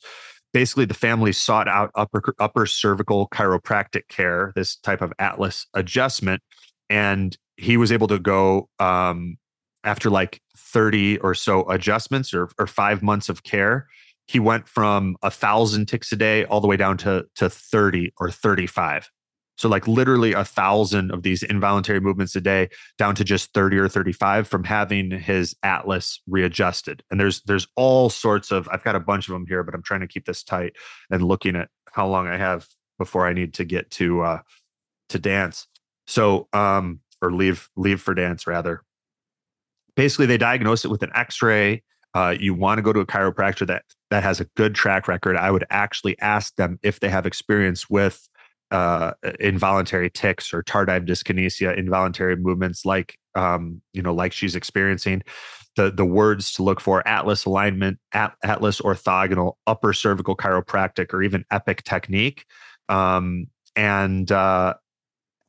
Basically 0.53 0.85
the 0.85 0.93
family 0.93 1.33
sought 1.33 1.67
out 1.67 1.89
upper 1.95 2.21
upper 2.39 2.67
cervical 2.67 3.27
chiropractic 3.29 4.07
care, 4.09 4.53
this 4.55 4.75
type 4.77 5.01
of 5.01 5.11
atlas 5.17 5.65
adjustment, 5.73 6.41
and 6.89 7.35
he 7.57 7.77
was 7.77 7.91
able 7.91 8.07
to 8.07 8.19
go 8.19 8.69
um, 8.79 9.37
after 9.83 10.09
like 10.11 10.39
30 10.55 11.17
or 11.17 11.33
so 11.33 11.67
adjustments 11.69 12.33
or, 12.33 12.47
or 12.59 12.67
five 12.67 13.01
months 13.01 13.27
of 13.27 13.43
care 13.43 13.87
he 14.27 14.39
went 14.39 14.67
from 14.67 15.17
a 15.23 15.31
thousand 15.31 15.87
tics 15.87 16.11
a 16.11 16.15
day 16.15 16.45
all 16.45 16.61
the 16.61 16.67
way 16.67 16.77
down 16.77 16.95
to 16.95 17.25
to 17.35 17.49
30 17.49 18.13
or 18.19 18.29
35 18.29 19.09
so, 19.61 19.69
like 19.69 19.87
literally 19.87 20.33
a 20.33 20.43
thousand 20.43 21.11
of 21.11 21.21
these 21.21 21.43
involuntary 21.43 21.99
movements 21.99 22.35
a 22.35 22.41
day 22.41 22.67
down 22.97 23.13
to 23.13 23.23
just 23.23 23.53
30 23.53 23.77
or 23.77 23.87
35 23.87 24.47
from 24.47 24.63
having 24.63 25.11
his 25.11 25.55
atlas 25.61 26.19
readjusted. 26.27 27.03
And 27.11 27.19
there's 27.19 27.43
there's 27.43 27.67
all 27.75 28.09
sorts 28.09 28.49
of 28.49 28.67
I've 28.71 28.83
got 28.83 28.95
a 28.95 28.99
bunch 28.99 29.27
of 29.27 29.33
them 29.33 29.45
here, 29.47 29.61
but 29.61 29.75
I'm 29.75 29.83
trying 29.83 29.99
to 29.99 30.07
keep 30.07 30.25
this 30.25 30.41
tight 30.41 30.73
and 31.11 31.21
looking 31.21 31.55
at 31.55 31.69
how 31.91 32.07
long 32.07 32.25
I 32.25 32.37
have 32.37 32.67
before 32.97 33.27
I 33.27 33.33
need 33.33 33.53
to 33.55 33.63
get 33.63 33.91
to 33.91 34.21
uh 34.21 34.39
to 35.09 35.19
dance. 35.19 35.67
So 36.07 36.47
um 36.53 37.01
or 37.21 37.31
leave 37.31 37.69
leave 37.75 38.01
for 38.01 38.15
dance 38.15 38.47
rather. 38.47 38.81
Basically, 39.95 40.25
they 40.25 40.39
diagnose 40.39 40.85
it 40.85 40.89
with 40.89 41.03
an 41.03 41.11
X-ray. 41.13 41.83
Uh, 42.15 42.35
you 42.39 42.55
want 42.55 42.79
to 42.79 42.81
go 42.81 42.91
to 42.91 43.01
a 43.01 43.05
chiropractor 43.05 43.67
that 43.67 43.83
that 44.09 44.23
has 44.23 44.39
a 44.39 44.45
good 44.57 44.73
track 44.73 45.07
record. 45.07 45.37
I 45.37 45.51
would 45.51 45.65
actually 45.69 46.17
ask 46.19 46.55
them 46.55 46.79
if 46.81 46.99
they 46.99 47.09
have 47.09 47.27
experience 47.27 47.91
with 47.91 48.27
uh, 48.71 49.13
involuntary 49.39 50.09
tics 50.09 50.53
or 50.53 50.63
tardive 50.63 51.07
dyskinesia, 51.07 51.77
involuntary 51.77 52.35
movements 52.35 52.85
like 52.85 53.17
um, 53.35 53.81
you 53.93 54.01
know, 54.01 54.13
like 54.13 54.33
she's 54.33 54.55
experiencing. 54.55 55.23
The 55.77 55.89
the 55.91 56.05
words 56.05 56.53
to 56.53 56.63
look 56.63 56.81
for: 56.81 57.07
Atlas 57.07 57.45
alignment, 57.45 57.99
at, 58.13 58.33
Atlas 58.43 58.81
orthogonal, 58.81 59.53
upper 59.67 59.93
cervical 59.93 60.35
chiropractic, 60.35 61.13
or 61.13 61.23
even 61.23 61.45
Epic 61.51 61.83
technique. 61.83 62.45
Um, 62.89 63.47
and 63.75 64.29
uh, 64.31 64.73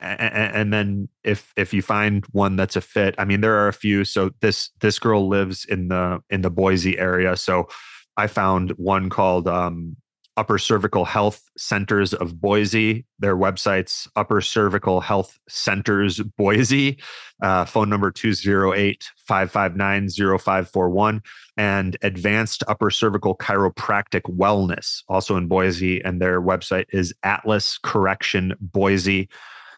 and, 0.01 0.73
then 0.73 1.09
if 1.25 1.53
if 1.57 1.75
you 1.75 1.83
find 1.83 2.25
one 2.27 2.57
that's 2.57 2.77
a 2.77 2.81
fit, 2.81 3.17
I 3.19 3.25
mean, 3.25 3.41
there 3.41 3.57
are 3.57 3.69
a 3.69 3.73
few. 3.73 4.05
So 4.05 4.31
this 4.41 4.71
this 4.81 4.99
girl 4.99 5.29
lives 5.29 5.65
in 5.65 5.89
the 5.89 6.21
in 6.31 6.43
the 6.43 6.51
Boise 6.51 6.99
area, 6.99 7.37
so 7.37 7.69
I 8.17 8.29
found 8.29 8.71
one 8.73 9.11
called 9.11 9.49
um, 9.49 9.97
Upper 10.37 10.59
Cervical 10.59 11.05
Health 11.05 11.49
Centers 11.59 12.15
of 12.15 12.41
Boise. 12.41 13.05
Their 13.19 13.37
website's 13.37 14.09
Upper 14.17 14.41
Cervical 14.41 15.01
Health 15.01 15.39
Centers 15.49 16.21
Boise. 16.21 16.99
Uh, 17.43 17.65
phone 17.65 17.91
number 17.91 18.11
208 18.11 19.11
559 19.17 20.09
0541. 20.09 21.23
And 21.57 21.97
Advanced 22.03 22.65
Upper 22.67 22.91
Cervical 22.91 23.37
Chiropractic 23.37 24.23
Wellness, 24.23 25.03
also 25.09 25.37
in 25.37 25.49
Boise. 25.49 26.03
And 26.03 26.21
their 26.21 26.41
website 26.41 26.87
is 26.93 27.13
Atlas 27.23 27.79
Correction 27.79 28.55
Boise. 28.61 29.29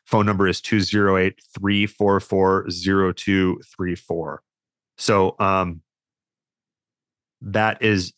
Phone 0.07 0.27
number 0.27 0.47
is 0.47 0.61
208 0.61 1.41
344 1.59 2.69
0234. 2.71 4.43
So, 4.97 5.35
um, 5.41 5.81
that 7.41 7.83
is 7.83 8.13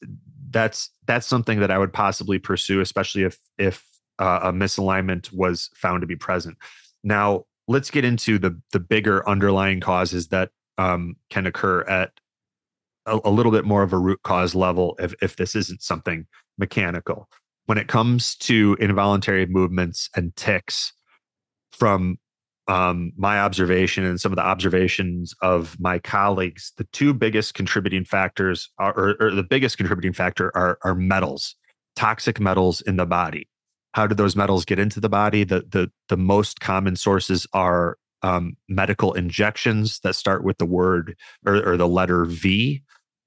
that's 0.51 0.91
that's 1.07 1.27
something 1.27 1.61
that 1.61 1.71
I 1.71 1.79
would 1.79 1.93
possibly 1.93 2.39
pursue, 2.39 2.81
especially 2.81 3.23
if 3.23 3.39
if 3.59 3.85
uh, 4.19 4.41
a 4.45 4.53
misalignment 4.53 5.33
was 5.33 5.71
found 5.75 6.01
to 6.01 6.07
be 6.07 6.17
present. 6.17 6.57
Now, 7.05 7.45
let's 7.69 7.91
get 7.91 8.05
into 8.05 8.39
the 8.39 8.61
the 8.73 8.81
bigger 8.81 9.29
underlying 9.29 9.81
causes 9.81 10.29
that 10.29 10.51
um, 10.79 11.17
can 11.31 11.47
occur 11.47 11.83
at 11.83 12.13
a, 13.07 13.19
a, 13.25 13.31
little 13.31 13.53
bit 13.53 13.65
more 13.65 13.83
of 13.83 13.93
a 13.93 13.99
root 13.99 14.21
cause 14.23 14.55
level 14.55 14.97
if 14.99 15.15
if 15.23 15.37
this 15.37 15.55
isn't 15.55 15.83
something 15.83 16.27
mechanical. 16.59 17.29
When 17.67 17.79
it 17.79 17.89
comes 17.89 18.37
to 18.37 18.77
involuntary 18.79 19.47
movements 19.47 20.09
and 20.15 20.35
tics, 20.37 20.93
from 21.73 22.19
um, 22.69 23.13
my 23.17 23.41
observation 23.41 24.05
and 24.05 24.21
some 24.21 24.33
of 24.33 24.37
the 24.37 24.45
observations 24.45 25.35
of 25.41 25.79
my 25.79 25.99
colleagues, 25.99 26.73
the 26.77 26.85
two 26.93 27.15
biggest 27.15 27.55
contributing 27.55 28.05
factors 28.05 28.71
are, 28.79 28.93
or, 28.97 29.17
or 29.21 29.31
the 29.31 29.43
biggest 29.45 29.77
contributing 29.77 30.13
factor 30.13 30.51
are, 30.57 30.79
are 30.83 30.95
metals, 30.95 31.55
toxic 31.95 32.41
metals 32.41 32.81
in 32.81 32.97
the 32.97 33.07
body. 33.07 33.49
How 33.95 34.07
do 34.07 34.15
those 34.15 34.37
metals 34.37 34.65
get 34.65 34.79
into 34.79 35.01
the 35.01 35.09
body? 35.09 35.43
The 35.45 35.65
the 35.69 35.91
the 36.09 36.19
most 36.19 36.61
common 36.61 36.97
sources 36.97 37.47
are 37.55 37.97
um, 38.23 38.57
medical 38.69 39.15
injections 39.15 40.01
that 40.01 40.15
start 40.15 40.45
with 40.45 40.59
the 40.59 40.67
word 40.67 41.17
or, 41.47 41.67
or 41.67 41.77
the 41.79 41.89
letter 41.89 42.27
V, 42.27 42.83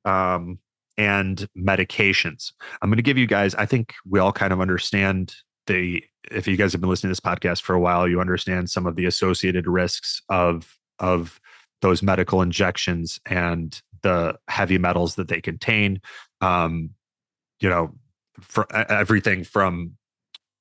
um, 0.05 0.59
and 0.97 1.47
medications. 1.57 2.51
I'm 2.81 2.89
going 2.89 2.97
to 2.97 3.03
give 3.03 3.17
you 3.17 3.25
guys. 3.25 3.55
I 3.55 3.65
think 3.65 3.95
we 4.07 4.19
all 4.19 4.33
kind 4.33 4.53
of 4.53 4.61
understand 4.61 5.33
the 5.65 6.03
if 6.31 6.47
you 6.47 6.57
guys 6.57 6.71
have 6.71 6.81
been 6.81 6.89
listening 6.89 7.13
to 7.13 7.19
this 7.19 7.19
podcast 7.19 7.61
for 7.61 7.73
a 7.73 7.79
while, 7.79 8.07
you 8.07 8.19
understand 8.19 8.69
some 8.69 8.85
of 8.85 8.95
the 8.95 9.05
associated 9.05 9.67
risks 9.67 10.21
of 10.29 10.77
of 10.99 11.39
those 11.81 12.03
medical 12.03 12.41
injections 12.41 13.19
and 13.25 13.81
the 14.01 14.37
heavy 14.47 14.77
metals 14.77 15.15
that 15.15 15.27
they 15.27 15.41
contain. 15.41 16.01
Um, 16.41 16.91
you 17.59 17.69
know, 17.69 17.93
for 18.39 18.65
everything 18.75 19.43
from 19.43 19.97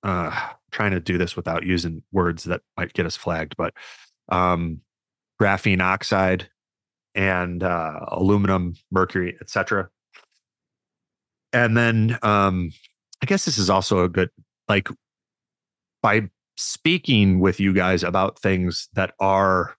uh, 0.02 0.50
trying 0.70 0.92
to 0.92 1.00
do 1.00 1.18
this 1.18 1.36
without 1.36 1.64
using 1.64 2.02
words 2.12 2.44
that 2.44 2.62
might 2.76 2.92
get 2.92 3.06
us 3.06 3.16
flagged, 3.16 3.56
but 3.56 3.74
um, 4.28 4.80
graphene 5.40 5.80
oxide 5.80 6.48
and 7.14 7.62
uh, 7.62 8.00
aluminum, 8.08 8.74
mercury, 8.90 9.36
etc. 9.40 9.88
And 11.52 11.76
then 11.76 12.18
um, 12.22 12.72
I 13.22 13.26
guess 13.26 13.44
this 13.44 13.58
is 13.58 13.70
also 13.70 14.04
a 14.04 14.08
good 14.08 14.30
like 14.68 14.88
by 16.02 16.28
speaking 16.56 17.40
with 17.40 17.60
you 17.60 17.72
guys 17.72 18.02
about 18.02 18.38
things 18.38 18.88
that 18.94 19.14
are 19.20 19.76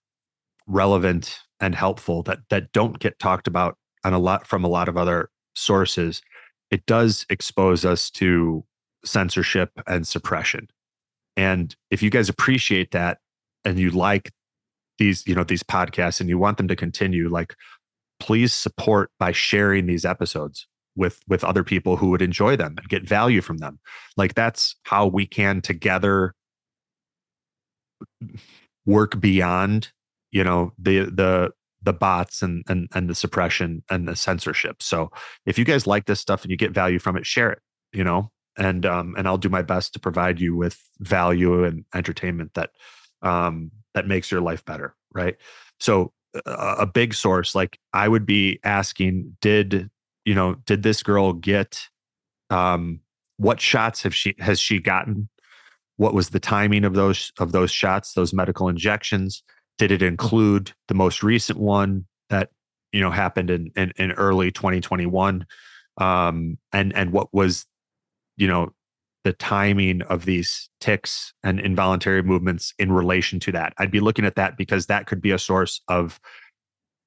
relevant 0.66 1.38
and 1.60 1.74
helpful 1.74 2.22
that 2.22 2.38
that 2.48 2.72
don't 2.72 2.98
get 2.98 3.18
talked 3.18 3.46
about 3.46 3.76
on 4.04 4.14
a 4.14 4.18
lot 4.18 4.46
from 4.46 4.64
a 4.64 4.68
lot 4.68 4.88
of 4.88 4.96
other 4.96 5.28
sources 5.54 6.22
it 6.70 6.86
does 6.86 7.26
expose 7.28 7.84
us 7.84 8.10
to 8.10 8.64
censorship 9.04 9.70
and 9.86 10.06
suppression. 10.06 10.68
And 11.36 11.74
if 11.90 12.02
you 12.02 12.10
guys 12.10 12.28
appreciate 12.28 12.92
that 12.92 13.18
and 13.64 13.78
you 13.78 13.90
like 13.90 14.30
these 14.98 15.26
you 15.26 15.34
know 15.34 15.44
these 15.44 15.62
podcasts 15.62 16.20
and 16.20 16.28
you 16.28 16.38
want 16.38 16.58
them 16.58 16.68
to 16.68 16.76
continue 16.76 17.28
like 17.30 17.54
please 18.18 18.52
support 18.52 19.10
by 19.18 19.32
sharing 19.32 19.86
these 19.86 20.04
episodes 20.04 20.66
with 20.96 21.20
with 21.28 21.44
other 21.44 21.64
people 21.64 21.96
who 21.96 22.10
would 22.10 22.22
enjoy 22.22 22.56
them 22.56 22.74
and 22.78 22.88
get 22.88 23.08
value 23.08 23.40
from 23.40 23.58
them. 23.58 23.78
Like 24.16 24.34
that's 24.34 24.76
how 24.84 25.06
we 25.06 25.26
can 25.26 25.60
together 25.60 26.34
work 28.86 29.20
beyond 29.20 29.92
you 30.30 30.44
know 30.44 30.72
the 30.78 31.04
the 31.04 31.52
the 31.82 31.92
bots 31.92 32.42
and 32.42 32.64
and 32.68 32.88
and 32.94 33.08
the 33.08 33.14
suppression 33.14 33.82
and 33.90 34.06
the 34.06 34.16
censorship. 34.16 34.82
So 34.82 35.10
if 35.46 35.58
you 35.58 35.64
guys 35.64 35.86
like 35.86 36.06
this 36.06 36.20
stuff 36.20 36.42
and 36.42 36.50
you 36.50 36.56
get 36.56 36.72
value 36.72 36.98
from 36.98 37.16
it 37.16 37.26
share 37.26 37.50
it 37.50 37.60
you 37.92 38.04
know? 38.04 38.30
And 38.56 38.84
um 38.84 39.14
and 39.16 39.26
I'll 39.26 39.38
do 39.38 39.48
my 39.48 39.62
best 39.62 39.92
to 39.94 40.00
provide 40.00 40.40
you 40.40 40.56
with 40.56 40.78
value 40.98 41.64
and 41.64 41.84
entertainment 41.94 42.54
that 42.54 42.70
um 43.22 43.70
that 43.94 44.06
makes 44.06 44.30
your 44.30 44.40
life 44.40 44.64
better 44.64 44.94
right? 45.12 45.36
So 45.78 46.12
a, 46.46 46.86
big 46.86 47.14
source 47.14 47.54
like 47.54 47.78
I 47.92 48.06
would 48.06 48.24
be 48.24 48.60
asking 48.62 49.36
did 49.40 49.90
you 50.30 50.36
know, 50.36 50.54
did 50.64 50.84
this 50.84 51.02
girl 51.02 51.32
get 51.32 51.88
um 52.50 53.00
what 53.38 53.60
shots 53.60 54.04
have 54.04 54.14
she 54.14 54.36
has 54.38 54.60
she 54.60 54.78
gotten? 54.78 55.28
What 55.96 56.14
was 56.14 56.30
the 56.30 56.38
timing 56.38 56.84
of 56.84 56.94
those 56.94 57.32
of 57.40 57.50
those 57.50 57.72
shots, 57.72 58.12
those 58.12 58.32
medical 58.32 58.68
injections? 58.68 59.42
Did 59.76 59.90
it 59.90 60.02
include 60.02 60.72
the 60.86 60.94
most 60.94 61.24
recent 61.24 61.58
one 61.58 62.06
that 62.28 62.50
you 62.92 63.00
know 63.00 63.10
happened 63.10 63.50
in 63.50 63.72
in, 63.74 63.92
in 63.96 64.12
early 64.12 64.52
2021? 64.52 65.44
Um 66.00 66.58
and 66.72 66.94
and 66.94 67.10
what 67.10 67.34
was 67.34 67.66
you 68.36 68.46
know 68.46 68.72
the 69.24 69.32
timing 69.32 70.00
of 70.02 70.26
these 70.26 70.70
tics 70.80 71.34
and 71.42 71.58
involuntary 71.58 72.22
movements 72.22 72.72
in 72.78 72.92
relation 72.92 73.40
to 73.40 73.50
that. 73.50 73.72
I'd 73.78 73.90
be 73.90 73.98
looking 73.98 74.24
at 74.24 74.36
that 74.36 74.56
because 74.56 74.86
that 74.86 75.08
could 75.08 75.20
be 75.20 75.32
a 75.32 75.40
source 75.40 75.80
of 75.88 76.20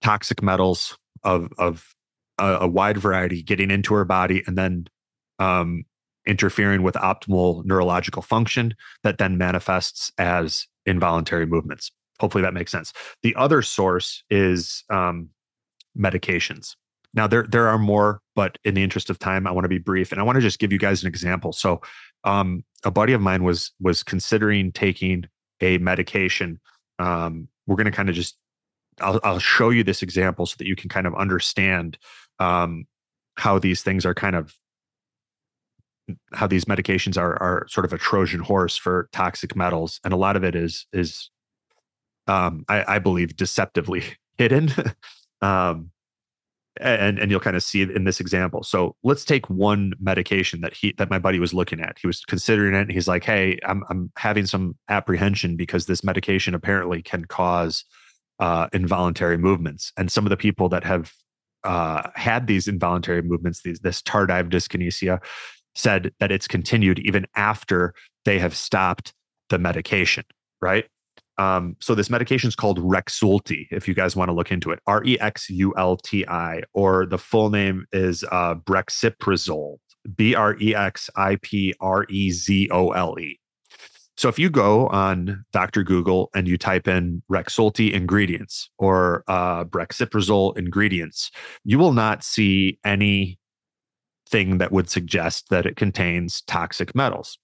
toxic 0.01 0.43
metals, 0.43 0.97
of 1.23 1.47
of 1.57 1.95
a, 2.37 2.59
a 2.61 2.67
wide 2.67 2.97
variety 2.97 3.41
getting 3.41 3.71
into 3.71 3.93
her 3.93 4.05
body 4.05 4.43
and 4.47 4.57
then 4.57 4.87
um, 5.39 5.85
interfering 6.25 6.83
with 6.83 6.95
optimal 6.95 7.65
neurological 7.65 8.21
function 8.21 8.73
that 9.03 9.17
then 9.17 9.37
manifests 9.37 10.11
as 10.17 10.67
involuntary 10.85 11.45
movements. 11.45 11.91
Hopefully 12.19 12.43
that 12.43 12.53
makes 12.53 12.71
sense. 12.71 12.93
The 13.21 13.35
other 13.35 13.61
source 13.61 14.23
is 14.29 14.83
um, 14.89 15.29
medications. 15.97 16.75
Now 17.13 17.27
there 17.27 17.43
there 17.43 17.67
are 17.67 17.77
more, 17.77 18.21
but 18.35 18.57
in 18.63 18.73
the 18.73 18.83
interest 18.83 19.09
of 19.09 19.19
time, 19.19 19.45
I 19.45 19.51
want 19.51 19.65
to 19.65 19.69
be 19.69 19.77
brief, 19.77 20.11
and 20.11 20.19
I 20.19 20.23
want 20.23 20.35
to 20.37 20.41
just 20.41 20.59
give 20.59 20.71
you 20.71 20.79
guys 20.79 21.03
an 21.03 21.07
example. 21.07 21.53
So, 21.53 21.81
um, 22.23 22.63
a 22.83 22.91
buddy 22.91 23.13
of 23.13 23.21
mine 23.21 23.43
was 23.43 23.71
was 23.79 24.01
considering 24.01 24.71
taking 24.71 25.25
a 25.61 25.77
medication. 25.77 26.59
Um, 26.97 27.49
we're 27.67 27.75
going 27.75 27.85
to 27.85 27.91
kind 27.91 28.09
of 28.09 28.15
just 28.15 28.35
I'll, 29.01 29.19
I'll 29.23 29.39
show 29.39 29.69
you 29.69 29.83
this 29.83 30.01
example 30.01 30.45
so 30.45 30.55
that 30.57 30.67
you 30.67 30.75
can 30.75 30.89
kind 30.89 31.07
of 31.07 31.15
understand 31.15 31.97
um, 32.43 32.85
how 33.35 33.57
these 33.57 33.81
things 33.81 34.05
are 34.05 34.13
kind 34.13 34.35
of 34.35 34.53
how 36.33 36.47
these 36.47 36.65
medications 36.65 37.17
are 37.17 37.41
are 37.41 37.65
sort 37.69 37.85
of 37.85 37.93
a 37.93 37.97
Trojan 37.97 38.41
horse 38.41 38.75
for 38.75 39.09
toxic 39.13 39.55
metals, 39.55 39.99
and 40.03 40.13
a 40.13 40.17
lot 40.17 40.35
of 40.35 40.43
it 40.43 40.55
is 40.55 40.85
is 40.91 41.29
um, 42.27 42.65
I, 42.67 42.95
I 42.95 42.99
believe 42.99 43.35
deceptively 43.35 44.03
hidden. 44.37 44.69
um, 45.41 45.91
and 46.81 47.19
and 47.19 47.29
you'll 47.29 47.39
kind 47.39 47.55
of 47.55 47.63
see 47.63 47.81
it 47.81 47.91
in 47.91 48.03
this 48.03 48.19
example. 48.19 48.63
So 48.63 48.95
let's 49.03 49.23
take 49.23 49.49
one 49.49 49.93
medication 49.99 50.61
that 50.61 50.73
he 50.73 50.93
that 50.97 51.09
my 51.09 51.19
buddy 51.19 51.39
was 51.39 51.53
looking 51.53 51.79
at. 51.79 51.97
He 52.01 52.07
was 52.07 52.21
considering 52.25 52.73
it. 52.73 52.81
and 52.81 52.91
he's 52.91 53.07
like, 53.07 53.23
"Hey, 53.23 53.59
I'm 53.65 53.83
I'm 53.89 54.11
having 54.17 54.47
some 54.47 54.75
apprehension 54.89 55.55
because 55.55 55.85
this 55.85 56.03
medication 56.03 56.55
apparently 56.55 57.01
can 57.03 57.25
cause 57.25 57.85
uh, 58.39 58.67
involuntary 58.73 59.37
movements." 59.37 59.93
And 59.97 60.11
some 60.11 60.25
of 60.25 60.31
the 60.31 60.37
people 60.37 60.67
that 60.69 60.83
have 60.83 61.13
uh, 61.63 62.09
had 62.15 62.47
these 62.47 62.67
involuntary 62.67 63.21
movements, 63.21 63.61
these 63.63 63.79
this 63.79 64.01
tardive 64.01 64.49
dyskinesia, 64.49 65.19
said 65.75 66.11
that 66.19 66.31
it's 66.31 66.47
continued 66.47 66.99
even 66.99 67.25
after 67.35 67.93
they 68.25 68.39
have 68.39 68.55
stopped 68.55 69.13
the 69.49 69.57
medication. 69.57 70.23
Right. 70.61 70.85
Um, 71.37 71.75
so 71.81 71.95
this 71.95 72.09
medication 72.09 72.47
is 72.47 72.55
called 72.55 72.79
Rexulti. 72.79 73.65
If 73.71 73.87
you 73.87 73.93
guys 73.93 74.15
want 74.15 74.29
to 74.29 74.33
look 74.33 74.51
into 74.51 74.71
it, 74.71 74.79
R 74.85 75.03
E 75.03 75.19
X 75.19 75.49
U 75.49 75.73
L 75.77 75.97
T 75.97 76.25
I, 76.27 76.61
or 76.73 77.05
the 77.05 77.17
full 77.17 77.49
name 77.49 77.85
is 77.91 78.23
uh, 78.31 78.55
Brexiprazole, 78.55 79.77
B 80.15 80.35
R 80.35 80.55
E 80.61 80.75
X 80.75 81.09
I 81.15 81.37
P 81.41 81.73
R 81.79 82.05
E 82.09 82.31
Z 82.31 82.69
O 82.71 82.91
L 82.91 83.17
E. 83.19 83.39
So 84.15 84.29
if 84.29 84.37
you 84.37 84.49
go 84.49 84.87
on 84.89 85.43
Dr. 85.51 85.83
Google 85.83 86.29
and 86.35 86.47
you 86.47 86.57
type 86.57 86.87
in 86.87 87.23
Rexulti 87.31 87.91
ingredients 87.91 88.69
or 88.77 89.23
uh, 89.27 89.65
Brexiprazole 89.65 90.55
ingredients, 90.57 91.31
you 91.63 91.79
will 91.79 91.93
not 91.93 92.23
see 92.23 92.79
anything 92.85 93.37
that 94.31 94.71
would 94.71 94.89
suggest 94.89 95.49
that 95.49 95.65
it 95.65 95.75
contains 95.75 96.41
toxic 96.41 96.93
metals. 96.93 97.39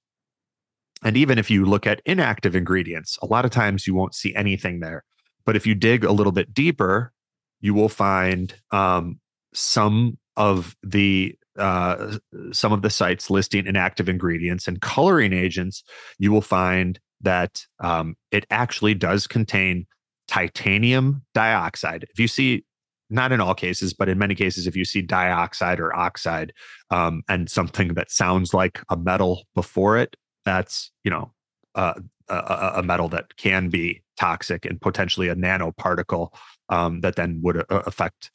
And 1.03 1.17
even 1.17 1.39
if 1.39 1.49
you 1.49 1.65
look 1.65 1.87
at 1.87 2.01
inactive 2.05 2.55
ingredients, 2.55 3.17
a 3.21 3.25
lot 3.25 3.45
of 3.45 3.51
times 3.51 3.87
you 3.87 3.95
won't 3.95 4.13
see 4.13 4.35
anything 4.35 4.79
there. 4.79 5.03
But 5.45 5.55
if 5.55 5.65
you 5.65 5.73
dig 5.73 6.03
a 6.03 6.11
little 6.11 6.33
bit 6.33 6.53
deeper, 6.53 7.13
you 7.61 7.73
will 7.73 7.89
find 7.89 8.53
um, 8.71 9.19
some 9.53 10.17
of 10.35 10.75
the 10.83 11.35
uh, 11.59 12.17
some 12.51 12.71
of 12.71 12.81
the 12.81 12.89
sites 12.89 13.29
listing 13.29 13.67
inactive 13.67 14.09
ingredients 14.09 14.67
and 14.67 14.81
coloring 14.81 15.33
agents. 15.33 15.83
You 16.17 16.31
will 16.31 16.41
find 16.41 16.99
that 17.21 17.65
um, 17.79 18.15
it 18.31 18.45
actually 18.49 18.93
does 18.93 19.27
contain 19.27 19.85
titanium 20.27 21.23
dioxide. 21.33 22.05
If 22.09 22.19
you 22.19 22.27
see 22.27 22.63
not 23.09 23.31
in 23.31 23.41
all 23.41 23.55
cases, 23.55 23.93
but 23.93 24.07
in 24.07 24.17
many 24.17 24.35
cases, 24.35 24.67
if 24.67 24.75
you 24.75 24.85
see 24.85 25.01
dioxide 25.01 25.79
or 25.79 25.95
oxide 25.95 26.53
um, 26.91 27.23
and 27.27 27.49
something 27.49 27.95
that 27.95 28.11
sounds 28.11 28.53
like 28.53 28.81
a 28.89 28.97
metal 28.97 29.43
before 29.55 29.97
it, 29.97 30.15
that's 30.45 30.91
you 31.03 31.11
know 31.11 31.31
uh, 31.75 31.95
a, 32.29 32.73
a, 32.77 32.83
metal 32.83 33.09
that 33.09 33.35
can 33.37 33.69
be 33.69 34.01
toxic 34.19 34.65
and 34.65 34.79
potentially 34.81 35.27
a 35.27 35.35
nanoparticle 35.35 36.29
um, 36.69 37.01
that 37.01 37.15
then 37.15 37.39
would 37.43 37.57
uh, 37.57 37.63
affect 37.69 38.31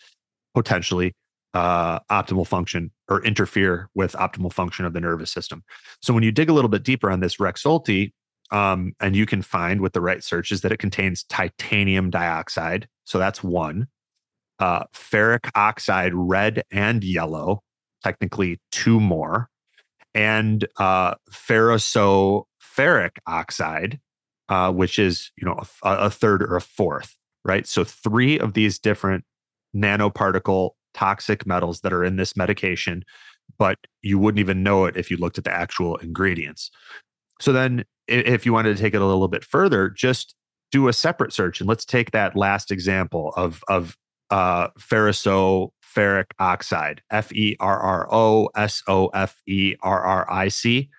potentially 0.54 1.14
uh, 1.54 2.00
optimal 2.10 2.46
function 2.46 2.90
or 3.08 3.24
interfere 3.24 3.88
with 3.94 4.12
optimal 4.12 4.52
function 4.52 4.84
of 4.84 4.92
the 4.92 5.00
nervous 5.00 5.32
system. 5.32 5.62
So 6.02 6.12
when 6.12 6.22
you 6.22 6.32
dig 6.32 6.50
a 6.50 6.52
little 6.52 6.68
bit 6.68 6.82
deeper 6.82 7.10
on 7.10 7.20
this 7.20 7.36
Rexulti, 7.36 8.12
um, 8.50 8.92
and 9.00 9.16
you 9.16 9.24
can 9.24 9.40
find 9.40 9.80
with 9.80 9.94
the 9.94 10.00
right 10.00 10.22
searches 10.22 10.60
that 10.60 10.72
it 10.72 10.78
contains 10.78 11.24
titanium 11.24 12.10
dioxide. 12.10 12.88
So 13.04 13.18
that's 13.18 13.42
one. 13.42 13.88
Uh, 14.58 14.84
ferric 14.94 15.50
oxide, 15.54 16.12
red 16.14 16.62
and 16.70 17.02
yellow, 17.02 17.62
technically 18.02 18.60
two 18.70 19.00
more 19.00 19.48
and 20.14 20.66
uh, 20.78 21.14
ferric 21.30 23.18
oxide, 23.26 24.00
uh, 24.48 24.72
which 24.72 24.98
is 24.98 25.32
you 25.36 25.46
know 25.46 25.60
a, 25.82 25.96
a, 25.96 26.10
third 26.10 26.42
or 26.42 26.56
a 26.56 26.60
fourth, 26.60 27.16
right? 27.44 27.66
So 27.66 27.84
three 27.84 28.38
of 28.38 28.54
these 28.54 28.78
different 28.78 29.24
nanoparticle 29.74 30.70
toxic 30.94 31.46
metals 31.46 31.80
that 31.80 31.92
are 31.92 32.04
in 32.04 32.16
this 32.16 32.36
medication, 32.36 33.04
but 33.58 33.78
you 34.02 34.18
wouldn't 34.18 34.40
even 34.40 34.62
know 34.62 34.84
it 34.84 34.96
if 34.96 35.10
you 35.10 35.16
looked 35.16 35.38
at 35.38 35.44
the 35.44 35.52
actual 35.52 35.96
ingredients. 35.96 36.70
So 37.40 37.52
then, 37.52 37.84
if 38.06 38.44
you 38.44 38.52
wanted 38.52 38.76
to 38.76 38.82
take 38.82 38.94
it 38.94 39.00
a 39.00 39.06
little 39.06 39.28
bit 39.28 39.44
further, 39.44 39.88
just 39.88 40.34
do 40.70 40.88
a 40.88 40.92
separate 40.92 41.32
search 41.32 41.60
and 41.60 41.68
let's 41.68 41.84
take 41.84 42.10
that 42.10 42.36
last 42.36 42.70
example 42.70 43.32
of 43.36 43.62
of 43.68 43.96
uh, 44.30 44.68
ferric 44.78 46.26
oxide, 46.38 47.02
F 47.10 47.32
E 47.32 47.56
R 47.60 47.78
R 47.78 48.08
O 48.10 48.48
S 48.56 48.82
O 48.88 49.08
F 49.08 49.40
E 49.46 49.76
R 49.82 50.00
R 50.02 50.30
I 50.30 50.48
C 50.48 50.90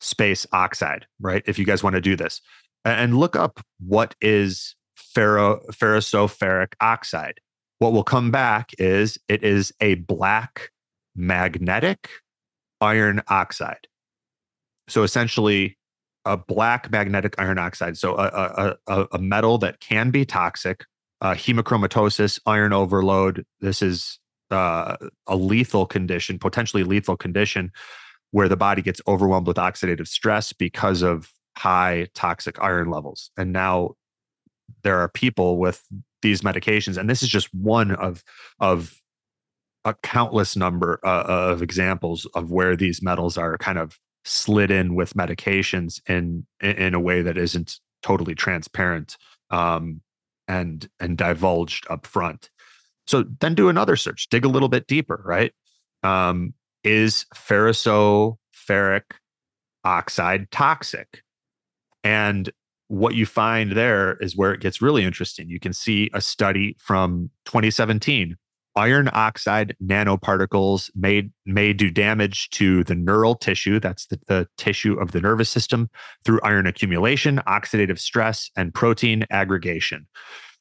space 0.00 0.46
oxide, 0.52 1.06
right? 1.20 1.42
If 1.46 1.58
you 1.58 1.64
guys 1.64 1.82
want 1.82 1.94
to 1.94 2.00
do 2.00 2.16
this 2.16 2.40
and 2.84 3.18
look 3.18 3.36
up 3.36 3.60
what 3.80 4.14
is 4.20 4.74
ferro 4.96 5.60
ferric 5.70 6.74
oxide. 6.80 7.40
What 7.80 7.94
will 7.94 8.04
come 8.04 8.30
back 8.30 8.72
is 8.78 9.18
it 9.28 9.42
is 9.42 9.72
a 9.80 9.94
black 9.96 10.70
magnetic 11.16 12.08
iron 12.80 13.22
oxide. 13.28 13.88
So 14.88 15.02
essentially, 15.02 15.78
a 16.26 16.36
black 16.36 16.90
magnetic 16.92 17.34
iron 17.38 17.58
oxide. 17.58 17.96
So 17.96 18.16
a, 18.16 18.76
a, 18.86 19.06
a 19.12 19.18
metal 19.18 19.56
that 19.58 19.80
can 19.80 20.10
be 20.10 20.26
toxic, 20.26 20.84
uh, 21.22 21.32
hemochromatosis, 21.32 22.38
iron 22.44 22.74
overload. 22.74 23.46
This 23.62 23.80
is 23.80 24.18
uh, 24.50 24.96
a 25.26 25.36
lethal 25.36 25.86
condition, 25.86 26.38
potentially 26.38 26.84
lethal 26.84 27.16
condition, 27.16 27.72
where 28.32 28.48
the 28.48 28.58
body 28.58 28.82
gets 28.82 29.00
overwhelmed 29.08 29.46
with 29.46 29.56
oxidative 29.56 30.06
stress 30.06 30.52
because 30.52 31.00
of 31.00 31.30
high 31.56 32.08
toxic 32.14 32.60
iron 32.60 32.90
levels. 32.90 33.30
And 33.38 33.54
now 33.54 33.94
there 34.82 34.98
are 34.98 35.08
people 35.08 35.56
with 35.56 35.82
these 36.22 36.42
medications, 36.42 36.96
and 36.96 37.08
this 37.08 37.22
is 37.22 37.28
just 37.28 37.52
one 37.54 37.92
of 37.92 38.22
of 38.58 38.94
a 39.84 39.94
countless 40.02 40.56
number 40.56 41.00
uh, 41.04 41.24
of 41.26 41.62
examples 41.62 42.26
of 42.34 42.50
where 42.50 42.76
these 42.76 43.02
metals 43.02 43.38
are 43.38 43.56
kind 43.58 43.78
of 43.78 43.98
slid 44.24 44.70
in 44.70 44.94
with 44.94 45.14
medications 45.14 46.00
in 46.08 46.46
in 46.60 46.94
a 46.94 47.00
way 47.00 47.22
that 47.22 47.38
isn't 47.38 47.78
totally 48.02 48.34
transparent 48.34 49.16
um, 49.50 50.00
and 50.48 50.88
and 51.00 51.16
divulged 51.16 51.86
up 51.90 52.06
front. 52.06 52.50
So 53.06 53.24
then 53.40 53.54
do 53.54 53.68
another 53.68 53.96
search, 53.96 54.28
dig 54.28 54.44
a 54.44 54.48
little 54.48 54.68
bit 54.68 54.86
deeper, 54.86 55.22
right? 55.24 55.52
Um, 56.02 56.54
is 56.84 57.26
ferric 58.54 59.02
oxide 59.84 60.50
toxic? 60.50 61.22
And 62.04 62.50
what 62.90 63.14
you 63.14 63.24
find 63.24 63.72
there 63.72 64.16
is 64.20 64.36
where 64.36 64.52
it 64.52 64.60
gets 64.60 64.82
really 64.82 65.04
interesting. 65.04 65.48
You 65.48 65.60
can 65.60 65.72
see 65.72 66.10
a 66.12 66.20
study 66.20 66.76
from 66.80 67.30
2017. 67.44 68.36
Iron 68.74 69.08
oxide 69.12 69.76
nanoparticles 69.80 70.90
may, 70.96 71.30
may 71.46 71.72
do 71.72 71.88
damage 71.88 72.50
to 72.50 72.82
the 72.84 72.96
neural 72.96 73.36
tissue, 73.36 73.78
that's 73.78 74.06
the, 74.06 74.18
the 74.26 74.48
tissue 74.56 74.94
of 74.94 75.12
the 75.12 75.20
nervous 75.20 75.48
system, 75.48 75.88
through 76.24 76.40
iron 76.42 76.66
accumulation, 76.66 77.40
oxidative 77.46 78.00
stress, 78.00 78.50
and 78.56 78.74
protein 78.74 79.24
aggregation 79.30 80.06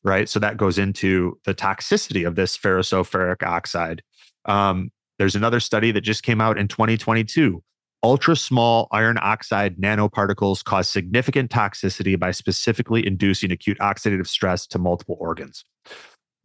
right? 0.02 0.30
So 0.30 0.40
that 0.40 0.56
goes 0.56 0.78
into 0.78 1.38
the 1.44 1.54
toxicity 1.54 2.26
of 2.26 2.36
this 2.36 2.58
ferrosoferric 2.58 3.44
oxide. 3.44 4.02
Um, 4.46 4.92
there's 5.18 5.36
another 5.36 5.60
study 5.60 5.92
that 5.92 6.02
just 6.02 6.24
came 6.24 6.40
out 6.40 6.58
in 6.58 6.70
2022. 6.70 7.62
Ultra 8.02 8.36
small 8.36 8.88
iron 8.92 9.18
oxide 9.22 9.78
nanoparticles 9.78 10.64
cause 10.64 10.88
significant 10.88 11.52
toxicity 11.52 12.18
by 12.18 12.32
specifically 12.32 13.06
inducing 13.06 13.52
acute 13.52 13.78
oxidative 13.80 14.28
stress 14.28 14.66
to 14.68 14.80
multiple 14.80 15.18
organs. 15.20 15.66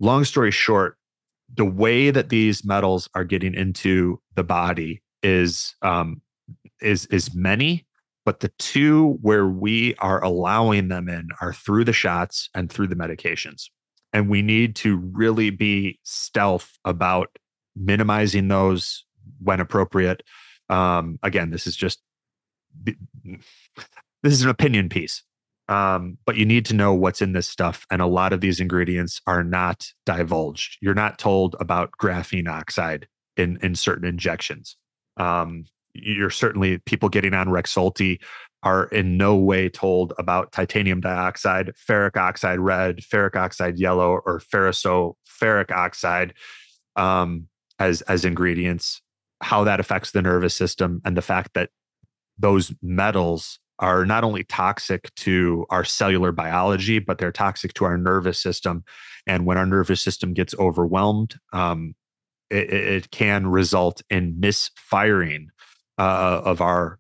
Long 0.01 0.25
story 0.25 0.51
short, 0.51 0.99
the 1.55 1.65
way 1.65 2.11
that 2.11 2.29
these 2.29 2.65
metals 2.65 3.09
are 3.15 3.25
getting 3.25 3.55
into 3.55 4.21
the 4.35 4.43
body 4.43 5.03
is 5.23 5.77
um, 5.83 6.21
is 6.81 7.07
is 7.07 7.35
many 7.35 7.87
but 8.25 8.41
the 8.41 8.51
two 8.59 9.19
where 9.21 9.47
we 9.47 9.95
are 9.97 10.23
allowing 10.25 10.89
them 10.89 11.09
in 11.09 11.29
are 11.41 11.53
through 11.53 11.85
the 11.85 11.93
shots 11.93 12.49
and 12.55 12.73
through 12.73 12.87
the 12.87 12.97
medications. 12.97 13.69
And 14.13 14.29
we 14.29 14.43
need 14.43 14.77
to 14.77 14.97
really 14.97 15.51
be 15.51 15.99
stealth 16.05 16.79
about 16.85 17.37
minimizing 17.77 18.49
those 18.49 19.05
when 19.43 19.61
appropriate 19.61 20.23
Um, 20.69 21.19
again, 21.23 21.51
this 21.51 21.67
is 21.67 21.77
just 21.77 22.01
this 22.85 24.33
is 24.33 24.43
an 24.43 24.51
opinion 24.51 24.89
piece. 24.89 25.23
Um, 25.69 26.19
but 26.27 26.37
you 26.37 26.45
need 26.45 26.67
to 26.67 26.75
know 26.75 26.93
what's 26.93 27.23
in 27.23 27.33
this 27.33 27.49
stuff. 27.49 27.87
And 27.91 28.03
a 28.03 28.07
lot 28.07 28.33
of 28.33 28.41
these 28.41 28.61
ingredients 28.61 29.21
are 29.27 29.43
not 29.43 29.89
divulged. 30.05 30.77
You're 30.83 30.95
not 30.95 31.19
told 31.19 31.57
about 31.59 31.93
graphene 32.01 32.49
oxide 32.49 33.09
in, 33.37 33.59
in 33.63 33.75
certain 33.75 34.07
injections. 34.07 34.77
Um, 35.17 35.65
you're 35.95 36.31
certainly 36.31 36.79
people 36.79 37.09
getting 37.09 37.35
on 37.35 37.49
Rexulti 37.49 38.21
are 38.63 38.87
in 38.87 39.17
no 39.17 39.37
way 39.37 39.69
told 39.69 40.13
about 40.19 40.53
titanium 40.53 41.01
dioxide, 41.01 41.73
ferric 41.89 42.17
oxide 42.17 42.59
red, 42.59 42.99
ferric 42.99 43.37
oxide 43.37 43.79
yellow, 43.79 44.21
or 44.27 44.41
ferriso 44.41 45.15
ferric 45.29 45.71
oxide 45.71 46.35
um, 46.97 47.47
as 47.79 48.01
as 48.03 48.25
ingredients. 48.25 49.03
How 49.45 49.63
that 49.65 49.79
affects 49.79 50.13
the 50.13 50.23
nervous 50.23 50.55
system, 50.55 51.03
and 51.05 51.17
the 51.17 51.23
fact 51.23 51.51
that 51.55 51.69
those 52.39 52.73
metals 52.83 53.59
are 53.79 54.07
not 54.07 54.25
only 54.25 54.45
toxic 54.45 55.15
to 55.17 55.67
our 55.69 55.85
cellular 55.85 56.33
biology, 56.33 56.99
but 56.99 57.19
they're 57.19 57.31
toxic 57.31 57.75
to 57.75 57.85
our 57.85 57.99
nervous 57.99 58.41
system. 58.41 58.85
And 59.27 59.45
when 59.45 59.59
our 59.59 59.67
nervous 59.67 60.01
system 60.01 60.33
gets 60.33 60.55
overwhelmed, 60.59 61.37
um, 61.53 61.95
it, 62.51 62.73
it, 62.73 63.11
can 63.11 63.47
result 63.49 64.01
in 64.09 64.39
misfiring 64.41 65.49
uh, 65.99 66.41
of 66.45 66.61
our 66.61 66.99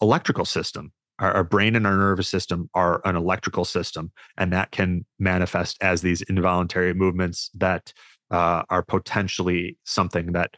electrical 0.00 0.44
system. 0.44 0.92
Our, 1.20 1.32
our, 1.32 1.44
brain 1.44 1.76
and 1.76 1.86
our 1.86 1.96
nervous 1.96 2.28
system 2.28 2.70
are 2.74 3.00
an 3.04 3.14
electrical 3.14 3.64
system, 3.64 4.10
and 4.36 4.52
that 4.52 4.70
can 4.70 5.04
manifest 5.18 5.76
as 5.80 6.02
these 6.02 6.22
involuntary 6.22 6.94
movements 6.94 7.50
that 7.54 7.92
uh, 8.30 8.62
are 8.70 8.82
potentially 8.82 9.78
something 9.84 10.32
that 10.32 10.54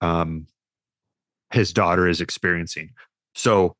um, 0.00 0.46
his 1.52 1.72
daughter 1.72 2.08
is 2.08 2.20
experiencing. 2.20 2.90
So, 3.34 3.76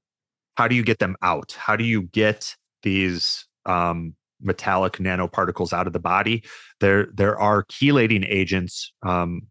how 0.56 0.68
do 0.68 0.74
you 0.74 0.82
get 0.82 0.98
them 0.98 1.16
out? 1.22 1.52
How 1.52 1.76
do 1.76 1.84
you 1.84 2.02
get 2.02 2.54
these 2.82 3.46
um, 3.66 4.14
metallic 4.40 4.94
nanoparticles 4.94 5.72
out 5.72 5.86
of 5.86 5.92
the 5.92 6.00
body? 6.00 6.44
There, 6.80 7.06
there 7.14 7.38
are 7.38 7.64
chelating 7.64 8.26
agents, 8.28 8.92
um, 9.02 9.42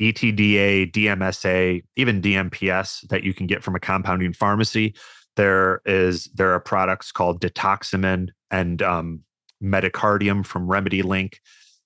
ETDA, 0.00 0.90
DMSA, 0.92 1.82
even 1.96 2.20
DMPS 2.22 3.06
that 3.08 3.22
you 3.22 3.32
can 3.32 3.46
get 3.46 3.62
from 3.62 3.74
a 3.74 3.80
compounding 3.80 4.32
pharmacy. 4.32 4.94
There 5.36 5.80
is 5.84 6.24
there 6.34 6.52
are 6.52 6.60
products 6.60 7.12
called 7.12 7.40
Detoxamin 7.40 8.28
and 8.50 8.82
um, 8.82 9.20
Metacardium 9.62 10.44
from 10.44 10.66
Remedy 10.66 11.02
Link. 11.02 11.40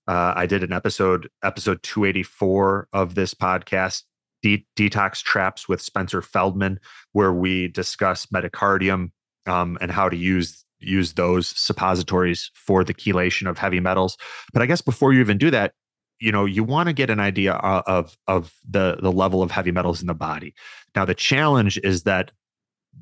Uh, 0.06 0.32
I 0.36 0.46
did 0.46 0.62
an 0.62 0.72
episode, 0.72 1.28
episode 1.42 1.82
284 1.82 2.88
of 2.92 3.14
this 3.14 3.34
podcast 3.34 4.02
De- 4.44 4.66
Detox 4.76 5.22
Traps 5.22 5.68
with 5.70 5.80
Spencer 5.80 6.20
Feldman, 6.20 6.78
where 7.12 7.32
we 7.32 7.68
discuss 7.68 8.26
metacardium 8.26 9.10
um, 9.46 9.78
and 9.80 9.90
how 9.90 10.08
to 10.08 10.16
use 10.16 10.64
use 10.80 11.14
those 11.14 11.46
suppositories 11.58 12.50
for 12.54 12.84
the 12.84 12.92
chelation 12.92 13.48
of 13.48 13.56
heavy 13.56 13.80
metals. 13.80 14.18
But 14.52 14.60
I 14.60 14.66
guess 14.66 14.82
before 14.82 15.14
you 15.14 15.20
even 15.20 15.38
do 15.38 15.50
that, 15.50 15.72
you 16.20 16.30
know, 16.30 16.44
you 16.44 16.62
want 16.62 16.88
to 16.88 16.92
get 16.92 17.08
an 17.08 17.20
idea 17.20 17.54
of 17.54 18.18
of 18.28 18.52
the 18.68 18.98
the 19.00 19.10
level 19.10 19.42
of 19.42 19.50
heavy 19.50 19.72
metals 19.72 20.02
in 20.02 20.08
the 20.08 20.14
body. 20.14 20.54
Now, 20.94 21.06
the 21.06 21.14
challenge 21.14 21.78
is 21.82 22.02
that 22.02 22.30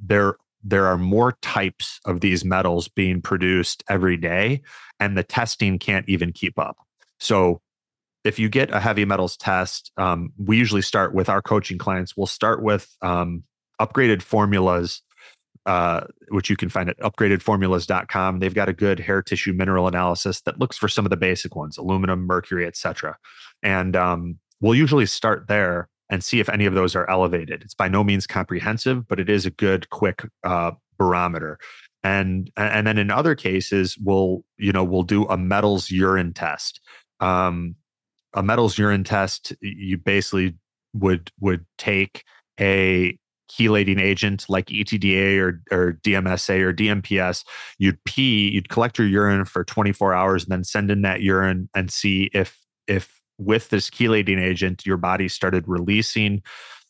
there 0.00 0.36
there 0.62 0.86
are 0.86 0.96
more 0.96 1.32
types 1.42 1.98
of 2.04 2.20
these 2.20 2.44
metals 2.44 2.86
being 2.86 3.20
produced 3.20 3.82
every 3.88 4.16
day, 4.16 4.62
and 5.00 5.18
the 5.18 5.24
testing 5.24 5.80
can't 5.80 6.08
even 6.08 6.32
keep 6.32 6.56
up. 6.56 6.76
So 7.18 7.60
if 8.24 8.38
you 8.38 8.48
get 8.48 8.70
a 8.70 8.80
heavy 8.80 9.04
metals 9.04 9.36
test, 9.36 9.90
um, 9.96 10.32
we 10.38 10.56
usually 10.56 10.82
start 10.82 11.14
with 11.14 11.28
our 11.28 11.42
coaching 11.42 11.78
clients. 11.78 12.16
We'll 12.16 12.26
start 12.26 12.62
with 12.62 12.94
um, 13.02 13.42
upgraded 13.80 14.22
formulas, 14.22 15.02
uh, 15.66 16.02
which 16.28 16.48
you 16.48 16.56
can 16.56 16.68
find 16.68 16.88
at 16.88 16.98
upgradedformulas.com. 17.00 18.38
They've 18.38 18.54
got 18.54 18.68
a 18.68 18.72
good 18.72 19.00
hair 19.00 19.22
tissue 19.22 19.52
mineral 19.52 19.88
analysis 19.88 20.40
that 20.42 20.58
looks 20.58 20.76
for 20.76 20.88
some 20.88 21.04
of 21.04 21.10
the 21.10 21.16
basic 21.16 21.56
ones, 21.56 21.78
aluminum, 21.78 22.20
mercury, 22.20 22.66
etc. 22.66 23.16
And 23.62 23.96
um, 23.96 24.38
we'll 24.60 24.74
usually 24.74 25.06
start 25.06 25.48
there 25.48 25.88
and 26.08 26.22
see 26.22 26.40
if 26.40 26.48
any 26.48 26.66
of 26.66 26.74
those 26.74 26.94
are 26.94 27.08
elevated. 27.08 27.62
It's 27.62 27.74
by 27.74 27.88
no 27.88 28.04
means 28.04 28.26
comprehensive, 28.26 29.08
but 29.08 29.18
it 29.18 29.30
is 29.30 29.46
a 29.46 29.50
good, 29.50 29.90
quick 29.90 30.28
uh, 30.44 30.72
barometer. 30.98 31.58
And 32.04 32.50
and 32.56 32.86
then 32.86 32.98
in 32.98 33.10
other 33.10 33.34
cases, 33.36 33.96
we'll 33.96 34.44
you 34.58 34.72
know 34.72 34.82
we'll 34.82 35.04
do 35.04 35.24
a 35.26 35.36
metals 35.36 35.90
urine 35.90 36.32
test. 36.32 36.80
Um, 37.20 37.76
a 38.34 38.42
metals 38.42 38.78
urine 38.78 39.04
test, 39.04 39.52
you 39.60 39.98
basically 39.98 40.54
would 40.94 41.30
would 41.40 41.64
take 41.78 42.24
a 42.60 43.18
chelating 43.50 44.00
agent 44.00 44.46
like 44.48 44.66
ETDA 44.66 45.38
or, 45.38 45.62
or 45.70 45.92
DMSA 46.02 46.60
or 46.60 46.72
DMPS. 46.72 47.44
You'd 47.78 48.02
pee, 48.04 48.50
you'd 48.50 48.68
collect 48.68 48.98
your 48.98 49.08
urine 49.08 49.44
for 49.44 49.64
24 49.64 50.14
hours, 50.14 50.44
and 50.44 50.52
then 50.52 50.64
send 50.64 50.90
in 50.90 51.02
that 51.02 51.20
urine 51.22 51.68
and 51.74 51.90
see 51.90 52.30
if 52.32 52.58
if 52.86 53.20
with 53.38 53.70
this 53.70 53.90
chelating 53.90 54.40
agent 54.40 54.86
your 54.86 54.96
body 54.96 55.28
started 55.28 55.66
releasing 55.66 56.42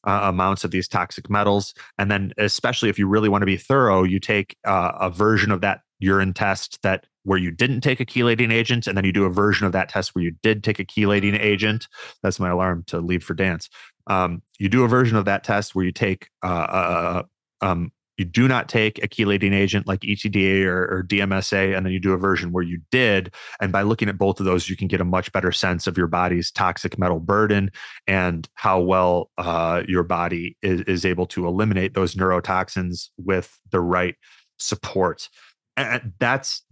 uh, 0.05 0.20
amounts 0.24 0.64
of 0.64 0.70
these 0.70 0.89
toxic 0.89 1.31
metals. 1.31 1.74
And 1.98 2.10
then, 2.10 2.32
especially 2.39 2.89
if 2.89 2.98
you 2.98 3.06
really 3.06 3.28
want 3.28 3.43
to 3.43 3.47
be 3.47 3.56
thorough, 3.56 4.02
you 4.02 4.19
take 4.19 4.56
uh, 4.66 4.93
a 5.01 5.10
version 5.10 5.51
of 5.51 5.60
that 5.60 5.81
urine 6.01 6.32
test 6.32 6.78
that 6.82 7.06
where 7.24 7.39
you 7.39 7.51
didn't 7.51 7.81
take 7.81 8.01
a 8.01 8.07
chelating 8.07 8.53
agent, 8.53 8.86
and 8.86 8.97
then 8.97 9.05
you 9.05 9.12
do 9.12 9.24
a 9.24 9.31
version 9.31 9.66
of 9.66 9.73
that 9.73 9.89
test 9.89 10.15
where 10.15 10.24
you 10.24 10.32
did 10.43 10.65
take 10.65 10.78
a 10.78 10.85
chelating 10.85 11.39
agent. 11.39 11.89
That's 12.23 12.40
my 12.40 12.51
alarm 12.51 12.85
to 12.89 13.01
leave 13.01 13.24
for 13.24 13.35
dance. 13.35 13.69
Um, 14.07 14.43
you 14.59 14.69
do 14.69 14.85
a 14.85 14.89
version 14.89 15.16
of 15.16 15.24
that 15.27 15.44
test 15.44 15.74
where 15.74 15.85
you 15.85 15.93
take 15.93 16.28
uh, 16.43 16.47
uh, 16.47 17.23
uh 17.61 17.66
um, 17.66 17.93
you 18.19 18.24
do 18.24 18.47
not 18.47 18.69
take 18.69 19.03
a 19.03 19.09
chelating 19.09 19.53
agent 19.53 19.86
like 19.86 20.01
ETDA 20.01 20.65
or, 20.65 20.82
or, 20.85 21.03
DMSA, 21.03 21.77
and 21.77 21.85
then 21.85 21.93
you 21.93 21.99
do 21.99 22.12
a 22.12 22.19
version 22.19 22.53
where 22.53 22.62
you 22.62 22.81
did. 22.90 23.35
And 23.61 23.73
by 23.73 23.82
looking 23.82 24.09
at 24.09 24.19
both 24.19 24.39
of 24.39 24.47
those, 24.47 24.69
you 24.69 24.77
can 24.77 24.86
get 24.86 25.01
a 25.01 25.05
much 25.05 25.32
better 25.32 25.51
sense 25.51 25.86
of 25.86 25.97
your 25.97 26.07
body's 26.07 26.51
toxic 26.51 26.99
metal 26.99 27.20
burden 27.20 27.70
and 28.07 28.49
how 28.55 28.81
well 28.81 29.31
uh, 29.39 29.82
your 29.89 30.03
body 30.03 30.57
is, 30.62 30.82
is 30.82 31.05
able 31.07 31.27
to 31.28 31.47
eliminate 31.47 31.94
those 31.94 32.15
neurotoxins 32.15 33.09
with 33.16 33.59
the 33.70 33.81
right 33.81 34.16
support. 34.59 35.28
And 35.77 36.12
that's 36.19 36.62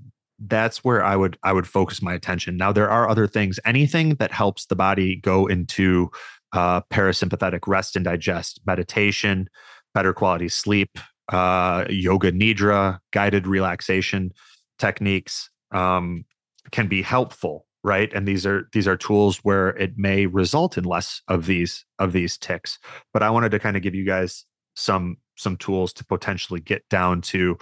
that's 0.41 0.79
where 0.79 1.05
I 1.05 1.17
would 1.17 1.39
I 1.43 1.53
would 1.53 1.67
focus 1.67 2.03
my 2.03 2.15
attention. 2.15 2.57
Now 2.57 2.73
there 2.73 2.91
are 2.91 3.09
other 3.09 3.27
things. 3.27 3.61
Anything 3.65 4.15
that 4.17 4.33
helps 4.33 4.67
the 4.67 4.77
body 4.77 5.17
go 5.17 5.47
into 5.47 6.11
uh, 6.53 6.81
parasympathetic 6.93 7.61
rest 7.67 7.97
and 7.97 8.05
digest, 8.05 8.61
meditation, 8.67 9.49
better 9.95 10.13
quality 10.13 10.49
sleep, 10.49 10.99
uh, 11.31 11.85
yoga 11.89 12.33
nidra, 12.33 12.99
guided 13.13 13.47
relaxation 13.47 14.33
techniques 14.79 15.51
um, 15.73 16.25
can 16.73 16.89
be 16.89 17.03
helpful, 17.03 17.67
right? 17.85 18.13
And 18.13 18.27
these 18.27 18.47
are 18.47 18.69
these 18.73 18.89
are 18.89 18.97
tools 18.97 19.39
where 19.39 19.69
it 19.71 19.93
may 19.97 20.27
result 20.27 20.79
in 20.79 20.85
less 20.85 21.23
of 21.29 21.47
these 21.47 21.85
of 21.99 22.13
these 22.13 22.39
tics. 22.39 22.79
But 23.13 23.23
I 23.23 23.31
wanted 23.31 23.51
to 23.51 23.59
kind 23.59 23.77
of 23.77 23.83
give 23.83 23.95
you 23.95 24.05
guys 24.05 24.45
some 24.75 25.17
some 25.37 25.57
tools 25.57 25.93
to 25.95 26.05
potentially 26.05 26.61
get 26.61 26.89
down 26.89 27.21
to 27.21 27.59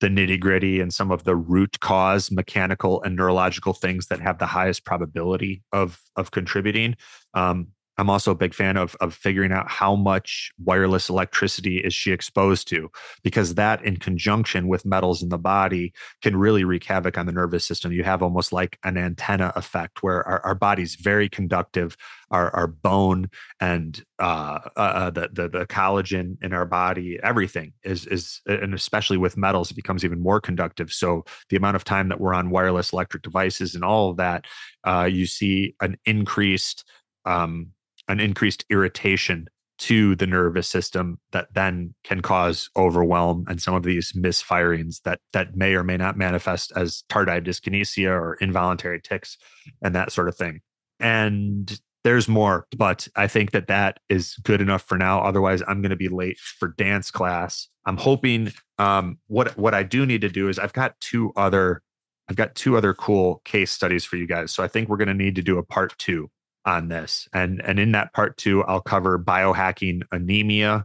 the 0.00 0.08
nitty 0.08 0.38
gritty 0.38 0.80
and 0.80 0.92
some 0.92 1.10
of 1.10 1.24
the 1.24 1.34
root 1.34 1.80
cause 1.80 2.30
mechanical 2.30 3.02
and 3.02 3.16
neurological 3.16 3.72
things 3.72 4.06
that 4.06 4.20
have 4.20 4.38
the 4.38 4.46
highest 4.46 4.84
probability 4.84 5.62
of 5.72 6.00
of 6.16 6.30
contributing. 6.30 6.96
Um, 7.34 7.68
I'm 7.98 8.08
also 8.08 8.30
a 8.30 8.36
big 8.36 8.54
fan 8.54 8.76
of 8.76 8.96
of 9.00 9.14
figuring 9.14 9.52
out 9.52 9.68
how 9.68 9.96
much 9.96 10.52
wireless 10.64 11.08
electricity 11.08 11.78
is 11.78 11.92
she 11.92 12.12
exposed 12.12 12.68
to, 12.68 12.90
because 13.22 13.54
that, 13.56 13.84
in 13.84 13.96
conjunction 13.96 14.68
with 14.68 14.86
metals 14.86 15.22
in 15.22 15.28
the 15.28 15.38
body, 15.38 15.92
can 16.22 16.36
really 16.36 16.64
wreak 16.64 16.84
havoc 16.84 17.18
on 17.18 17.26
the 17.26 17.32
nervous 17.32 17.64
system. 17.64 17.92
You 17.92 18.04
have 18.04 18.22
almost 18.22 18.52
like 18.52 18.78
an 18.84 18.96
antenna 18.96 19.52
effect, 19.56 20.02
where 20.02 20.26
our, 20.26 20.40
our 20.44 20.54
body's 20.54 20.94
very 20.94 21.28
conductive. 21.28 21.96
Our, 22.30 22.54
our 22.54 22.66
bone 22.66 23.30
and 23.58 24.04
uh, 24.18 24.58
uh, 24.76 25.08
the, 25.08 25.30
the 25.32 25.48
the 25.48 25.66
collagen 25.66 26.36
in 26.42 26.52
our 26.52 26.66
body, 26.66 27.18
everything 27.22 27.72
is 27.82 28.06
is, 28.06 28.42
and 28.44 28.74
especially 28.74 29.16
with 29.16 29.38
metals, 29.38 29.70
it 29.70 29.76
becomes 29.76 30.04
even 30.04 30.22
more 30.22 30.38
conductive. 30.38 30.92
So 30.92 31.24
the 31.48 31.56
amount 31.56 31.76
of 31.76 31.84
time 31.84 32.10
that 32.10 32.20
we're 32.20 32.34
on 32.34 32.50
wireless 32.50 32.92
electric 32.92 33.22
devices 33.22 33.74
and 33.74 33.82
all 33.82 34.10
of 34.10 34.18
that, 34.18 34.44
uh, 34.84 35.08
you 35.10 35.24
see 35.24 35.74
an 35.80 35.96
increased 36.04 36.84
um, 37.24 37.68
an 38.08 38.20
increased 38.20 38.64
irritation 38.70 39.48
to 39.78 40.16
the 40.16 40.26
nervous 40.26 40.68
system 40.68 41.18
that 41.30 41.46
then 41.54 41.94
can 42.02 42.20
cause 42.20 42.68
overwhelm 42.76 43.44
and 43.48 43.62
some 43.62 43.74
of 43.74 43.84
these 43.84 44.12
misfirings 44.12 45.02
that 45.02 45.20
that 45.32 45.56
may 45.56 45.74
or 45.74 45.84
may 45.84 45.96
not 45.96 46.16
manifest 46.16 46.72
as 46.74 47.04
tardive 47.08 47.46
dyskinesia 47.46 48.10
or 48.10 48.34
involuntary 48.40 49.00
tics 49.00 49.38
and 49.82 49.94
that 49.94 50.10
sort 50.12 50.28
of 50.28 50.36
thing. 50.36 50.60
And 51.00 51.80
there's 52.04 52.28
more 52.28 52.66
but 52.76 53.08
i 53.16 53.26
think 53.26 53.50
that 53.50 53.66
that 53.66 53.98
is 54.08 54.36
good 54.42 54.60
enough 54.60 54.82
for 54.82 54.98
now. 54.98 55.20
Otherwise 55.20 55.62
i'm 55.68 55.80
going 55.80 55.90
to 55.90 55.96
be 55.96 56.08
late 56.08 56.38
for 56.38 56.68
dance 56.76 57.10
class. 57.10 57.68
I'm 57.86 57.96
hoping 57.96 58.52
um, 58.78 59.18
what 59.28 59.56
what 59.56 59.74
i 59.74 59.82
do 59.84 60.04
need 60.06 60.22
to 60.22 60.28
do 60.28 60.48
is 60.48 60.58
i've 60.58 60.72
got 60.72 60.98
two 61.00 61.32
other 61.36 61.82
i've 62.28 62.36
got 62.36 62.54
two 62.56 62.76
other 62.76 62.94
cool 62.94 63.42
case 63.44 63.70
studies 63.70 64.04
for 64.04 64.16
you 64.16 64.26
guys. 64.26 64.52
So 64.52 64.64
i 64.64 64.68
think 64.68 64.88
we're 64.88 64.96
going 64.96 65.08
to 65.08 65.14
need 65.14 65.36
to 65.36 65.42
do 65.42 65.58
a 65.58 65.62
part 65.62 65.96
two 65.98 66.30
on 66.68 66.88
this. 66.88 67.28
And 67.32 67.60
and 67.64 67.80
in 67.80 67.92
that 67.92 68.12
part 68.12 68.36
two, 68.36 68.62
I'll 68.64 68.82
cover 68.82 69.18
biohacking 69.18 70.02
anemia 70.12 70.84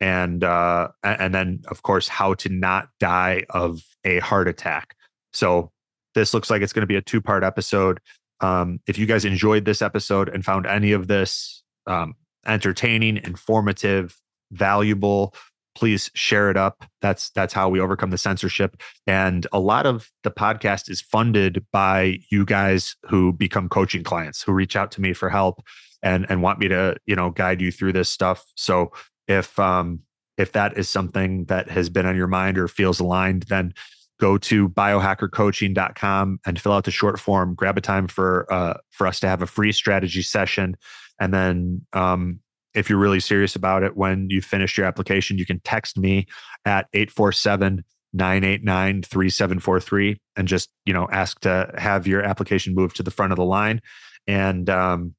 and 0.00 0.42
uh, 0.42 0.88
and 1.04 1.34
then 1.34 1.62
of 1.68 1.82
course 1.82 2.08
how 2.08 2.34
to 2.34 2.48
not 2.48 2.88
die 2.98 3.44
of 3.50 3.82
a 4.04 4.18
heart 4.18 4.48
attack. 4.48 4.96
So 5.32 5.70
this 6.14 6.34
looks 6.34 6.50
like 6.50 6.62
it's 6.62 6.72
going 6.72 6.82
to 6.82 6.86
be 6.86 6.96
a 6.96 7.02
two 7.02 7.20
part 7.20 7.44
episode. 7.44 8.00
Um, 8.40 8.80
if 8.86 8.98
you 8.98 9.06
guys 9.06 9.24
enjoyed 9.24 9.64
this 9.64 9.82
episode 9.82 10.28
and 10.28 10.44
found 10.44 10.66
any 10.66 10.92
of 10.92 11.06
this 11.06 11.62
um, 11.86 12.14
entertaining, 12.46 13.18
informative, 13.18 14.16
valuable, 14.50 15.34
please 15.74 16.10
share 16.14 16.50
it 16.50 16.56
up. 16.56 16.84
That's 17.00 17.30
that's 17.30 17.54
how 17.54 17.68
we 17.68 17.80
overcome 17.80 18.10
the 18.10 18.18
censorship. 18.18 18.80
And 19.06 19.46
a 19.52 19.60
lot 19.60 19.86
of 19.86 20.10
the 20.22 20.30
podcast 20.30 20.90
is 20.90 21.00
funded 21.00 21.64
by 21.72 22.18
you 22.30 22.44
guys 22.44 22.96
who 23.06 23.32
become 23.32 23.68
coaching 23.68 24.02
clients 24.02 24.42
who 24.42 24.52
reach 24.52 24.76
out 24.76 24.90
to 24.92 25.00
me 25.00 25.12
for 25.12 25.28
help 25.28 25.62
and 26.02 26.26
and 26.28 26.42
want 26.42 26.58
me 26.58 26.68
to 26.68 26.96
you 27.06 27.16
know 27.16 27.30
guide 27.30 27.60
you 27.60 27.72
through 27.72 27.92
this 27.92 28.10
stuff. 28.10 28.44
So 28.56 28.92
if 29.28 29.58
um 29.58 30.00
if 30.36 30.52
that 30.52 30.78
is 30.78 30.88
something 30.88 31.44
that 31.46 31.70
has 31.70 31.88
been 31.88 32.06
on 32.06 32.16
your 32.16 32.26
mind 32.26 32.58
or 32.58 32.66
feels 32.66 32.98
aligned, 33.00 33.42
then 33.44 33.74
go 34.18 34.36
to 34.38 34.68
biohackercoaching.com 34.68 36.40
and 36.44 36.60
fill 36.60 36.72
out 36.72 36.84
the 36.84 36.90
short 36.90 37.18
form 37.18 37.54
grab 37.54 37.78
a 37.78 37.80
time 37.80 38.06
for 38.06 38.46
uh, 38.52 38.74
for 38.90 39.06
us 39.06 39.18
to 39.18 39.26
have 39.26 39.40
a 39.40 39.46
free 39.46 39.72
strategy 39.72 40.20
session 40.20 40.76
and 41.18 41.32
then 41.34 41.80
um, 41.94 42.40
if 42.74 42.88
you're 42.88 42.98
really 42.98 43.20
serious 43.20 43.56
about 43.56 43.82
it 43.82 43.96
when 43.96 44.28
you 44.30 44.40
finish 44.40 44.76
your 44.76 44.86
application 44.86 45.38
you 45.38 45.46
can 45.46 45.60
text 45.60 45.98
me 45.98 46.26
at 46.64 46.86
847 46.92 47.84
989 48.12 49.02
3743 49.02 50.20
and 50.36 50.48
just 50.48 50.70
you 50.84 50.92
know 50.92 51.08
ask 51.12 51.40
to 51.40 51.72
have 51.78 52.06
your 52.06 52.22
application 52.22 52.74
moved 52.74 52.96
to 52.96 53.02
the 53.02 53.10
front 53.10 53.32
of 53.32 53.36
the 53.36 53.44
line. 53.44 53.80
And 54.26 54.68
um, 54.68 55.14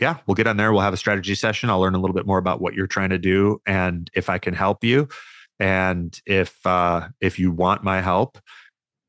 yeah 0.00 0.18
we'll 0.26 0.34
get 0.34 0.46
on 0.46 0.56
there. 0.56 0.72
We'll 0.72 0.82
have 0.82 0.94
a 0.94 0.98
strategy 0.98 1.34
session. 1.34 1.68
I'll 1.68 1.80
learn 1.80 1.94
a 1.94 2.00
little 2.00 2.14
bit 2.14 2.26
more 2.26 2.38
about 2.38 2.60
what 2.60 2.74
you're 2.74 2.86
trying 2.86 3.10
to 3.10 3.18
do 3.18 3.60
and 3.66 4.10
if 4.14 4.30
i 4.30 4.38
can 4.38 4.54
help 4.54 4.84
you. 4.84 5.08
And 5.60 6.18
if 6.26 6.64
uh, 6.66 7.08
if 7.20 7.38
you 7.38 7.50
want 7.52 7.84
my 7.84 8.00
help, 8.00 8.38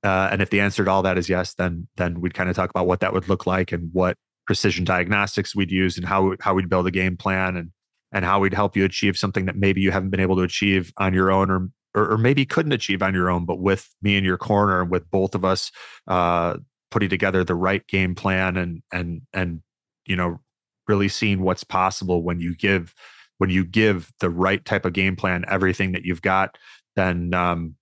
uh, 0.04 0.30
and 0.32 0.42
if 0.42 0.50
the 0.50 0.60
answer 0.60 0.84
to 0.84 0.92
all 0.92 1.02
that 1.04 1.18
is 1.18 1.30
yes, 1.30 1.54
then 1.56 1.88
then 1.98 2.20
we'd 2.22 2.34
kind 2.34 2.50
of 2.50 2.56
talk 2.56 2.70
about 2.70 2.86
what 2.86 3.00
that 3.00 3.14
would 3.14 3.30
look 3.30 3.48
like 3.48 3.72
and 3.72 3.90
what 3.94 4.18
precision 4.46 4.84
diagnostics 4.84 5.56
we'd 5.56 5.72
use 5.72 5.98
and 5.98 6.06
how 6.06 6.36
how 6.40 6.54
we'd 6.54 6.70
build 6.70 6.88
a 6.88 6.92
game 6.92 7.18
plan 7.18 7.56
and 7.56 7.72
and 8.12 8.26
how 8.26 8.40
we'd 8.40 8.54
help 8.54 8.76
you 8.76 8.86
achieve 8.86 9.18
something 9.18 9.46
that 9.46 9.56
maybe 9.56 9.82
you 9.82 9.92
haven't 9.92 10.10
been 10.10 10.20
able 10.20 10.36
to 10.36 10.44
achieve 10.44 10.94
on 10.98 11.14
your 11.14 11.32
own 11.32 11.50
or 11.50 11.70
or, 11.96 12.14
or 12.14 12.18
maybe 12.18 12.46
couldn't 12.46 12.72
achieve 12.72 13.02
on 13.02 13.14
your 13.14 13.30
own, 13.30 13.46
but 13.46 13.60
with 13.60 13.90
me 14.02 14.16
in 14.18 14.24
your 14.24 14.38
corner 14.38 14.82
and 14.82 14.90
with 14.90 15.10
both 15.12 15.36
of 15.36 15.46
us 15.46 15.72
uh, 16.08 16.58
putting 16.92 17.10
together 17.10 17.44
the 17.44 17.56
right 17.56 17.86
game 17.88 18.16
plan 18.16 18.58
and 18.58 18.82
and 18.92 19.22
and 19.34 19.62
you 20.06 20.16
know 20.16 20.40
really 20.88 21.08
seeing 21.08 21.42
what's 21.42 21.64
possible 21.64 22.24
when 22.24 22.40
you 22.40 22.56
give 22.56 22.94
when 23.38 23.50
you 23.50 23.66
give 23.66 24.12
the 24.20 24.30
right 24.30 24.64
type 24.66 24.86
of 24.86 24.94
game 24.94 25.16
plan 25.16 25.46
everything 25.48 25.94
that 25.94 26.04
you've 26.04 26.22
got, 26.22 26.58
then 26.96 27.34
um, 27.34 27.76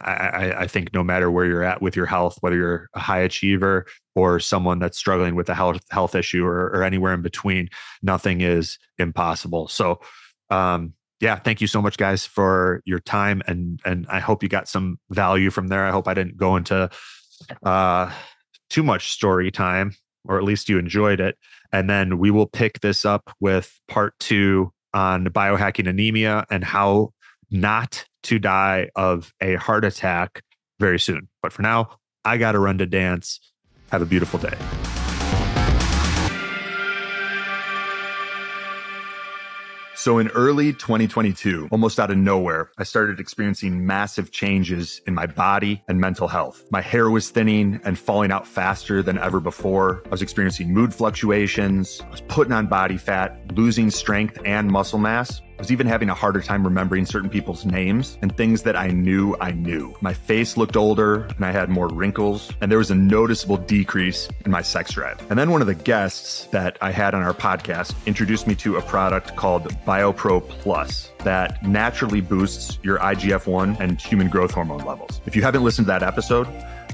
I, 0.00 0.62
I, 0.62 0.66
think 0.68 0.94
no 0.94 1.02
matter 1.02 1.30
where 1.30 1.44
you're 1.44 1.64
at 1.64 1.82
with 1.82 1.96
your 1.96 2.06
health, 2.06 2.38
whether 2.40 2.56
you're 2.56 2.88
a 2.94 3.00
high 3.00 3.18
achiever 3.20 3.86
or 4.14 4.38
someone 4.38 4.78
that's 4.78 4.96
struggling 4.96 5.34
with 5.34 5.48
a 5.48 5.54
health 5.54 5.80
health 5.90 6.14
issue 6.14 6.44
or, 6.44 6.66
or 6.66 6.84
anywhere 6.84 7.14
in 7.14 7.22
between, 7.22 7.68
nothing 8.02 8.40
is 8.40 8.78
impossible. 8.98 9.66
So, 9.68 10.00
um, 10.50 10.94
yeah, 11.20 11.36
thank 11.36 11.60
you 11.60 11.66
so 11.66 11.82
much, 11.82 11.96
guys, 11.96 12.24
for 12.24 12.80
your 12.84 13.00
time, 13.00 13.42
and 13.46 13.80
and 13.84 14.06
I 14.08 14.20
hope 14.20 14.42
you 14.42 14.48
got 14.48 14.68
some 14.68 15.00
value 15.10 15.50
from 15.50 15.66
there. 15.66 15.84
I 15.84 15.90
hope 15.90 16.06
I 16.06 16.14
didn't 16.14 16.36
go 16.36 16.54
into 16.54 16.90
uh, 17.64 18.12
too 18.70 18.82
much 18.84 19.10
story 19.10 19.50
time, 19.50 19.96
or 20.24 20.38
at 20.38 20.44
least 20.44 20.68
you 20.68 20.78
enjoyed 20.78 21.20
it. 21.20 21.36
And 21.72 21.90
then 21.90 22.18
we 22.18 22.30
will 22.30 22.46
pick 22.46 22.80
this 22.80 23.04
up 23.04 23.30
with 23.40 23.78
part 23.88 24.14
two 24.20 24.72
on 24.94 25.26
biohacking 25.26 25.88
anemia 25.88 26.46
and 26.50 26.64
how 26.64 27.12
not 27.50 28.04
to 28.24 28.38
die 28.38 28.90
of 28.96 29.32
a 29.40 29.54
heart 29.56 29.84
attack 29.84 30.42
very 30.78 30.98
soon. 30.98 31.28
But 31.42 31.52
for 31.52 31.62
now, 31.62 31.98
I 32.24 32.36
got 32.36 32.52
to 32.52 32.58
run 32.58 32.78
to 32.78 32.86
dance. 32.86 33.40
Have 33.90 34.02
a 34.02 34.06
beautiful 34.06 34.38
day. 34.38 34.56
So, 39.98 40.18
in 40.18 40.28
early 40.28 40.72
2022, 40.72 41.70
almost 41.72 41.98
out 41.98 42.12
of 42.12 42.16
nowhere, 42.16 42.70
I 42.78 42.84
started 42.84 43.18
experiencing 43.18 43.84
massive 43.84 44.30
changes 44.30 45.00
in 45.08 45.14
my 45.14 45.26
body 45.26 45.82
and 45.88 46.00
mental 46.00 46.28
health. 46.28 46.62
My 46.70 46.80
hair 46.80 47.10
was 47.10 47.30
thinning 47.30 47.80
and 47.82 47.98
falling 47.98 48.30
out 48.30 48.46
faster 48.46 49.02
than 49.02 49.18
ever 49.18 49.40
before. 49.40 50.02
I 50.06 50.10
was 50.10 50.22
experiencing 50.22 50.72
mood 50.72 50.94
fluctuations. 50.94 52.00
I 52.00 52.10
was 52.10 52.20
putting 52.20 52.52
on 52.52 52.68
body 52.68 52.96
fat, 52.96 53.52
losing 53.56 53.90
strength 53.90 54.38
and 54.44 54.70
muscle 54.70 55.00
mass. 55.00 55.42
I 55.58 55.60
was 55.60 55.72
even 55.72 55.88
having 55.88 56.08
a 56.08 56.14
harder 56.14 56.40
time 56.40 56.62
remembering 56.62 57.04
certain 57.04 57.28
people's 57.28 57.66
names 57.66 58.16
and 58.22 58.34
things 58.36 58.62
that 58.62 58.76
I 58.76 58.90
knew 58.90 59.34
I 59.40 59.50
knew. 59.50 59.92
My 60.00 60.14
face 60.14 60.56
looked 60.56 60.76
older 60.76 61.24
and 61.34 61.44
I 61.44 61.50
had 61.50 61.68
more 61.68 61.88
wrinkles, 61.88 62.52
and 62.60 62.70
there 62.70 62.78
was 62.78 62.92
a 62.92 62.94
noticeable 62.94 63.56
decrease 63.56 64.28
in 64.44 64.52
my 64.52 64.62
sex 64.62 64.92
drive. 64.92 65.18
And 65.30 65.36
then 65.36 65.50
one 65.50 65.60
of 65.60 65.66
the 65.66 65.74
guests 65.74 66.44
that 66.52 66.78
I 66.80 66.92
had 66.92 67.12
on 67.12 67.22
our 67.22 67.34
podcast 67.34 67.92
introduced 68.06 68.46
me 68.46 68.54
to 68.54 68.76
a 68.76 68.82
product 68.82 69.34
called 69.34 69.64
BioPro 69.84 70.48
Plus 70.48 71.10
that 71.24 71.60
naturally 71.66 72.20
boosts 72.20 72.78
your 72.84 73.00
IGF 73.00 73.48
1 73.48 73.78
and 73.80 74.00
human 74.00 74.28
growth 74.28 74.52
hormone 74.52 74.84
levels. 74.84 75.20
If 75.26 75.34
you 75.34 75.42
haven't 75.42 75.64
listened 75.64 75.86
to 75.86 75.90
that 75.90 76.04
episode, 76.04 76.46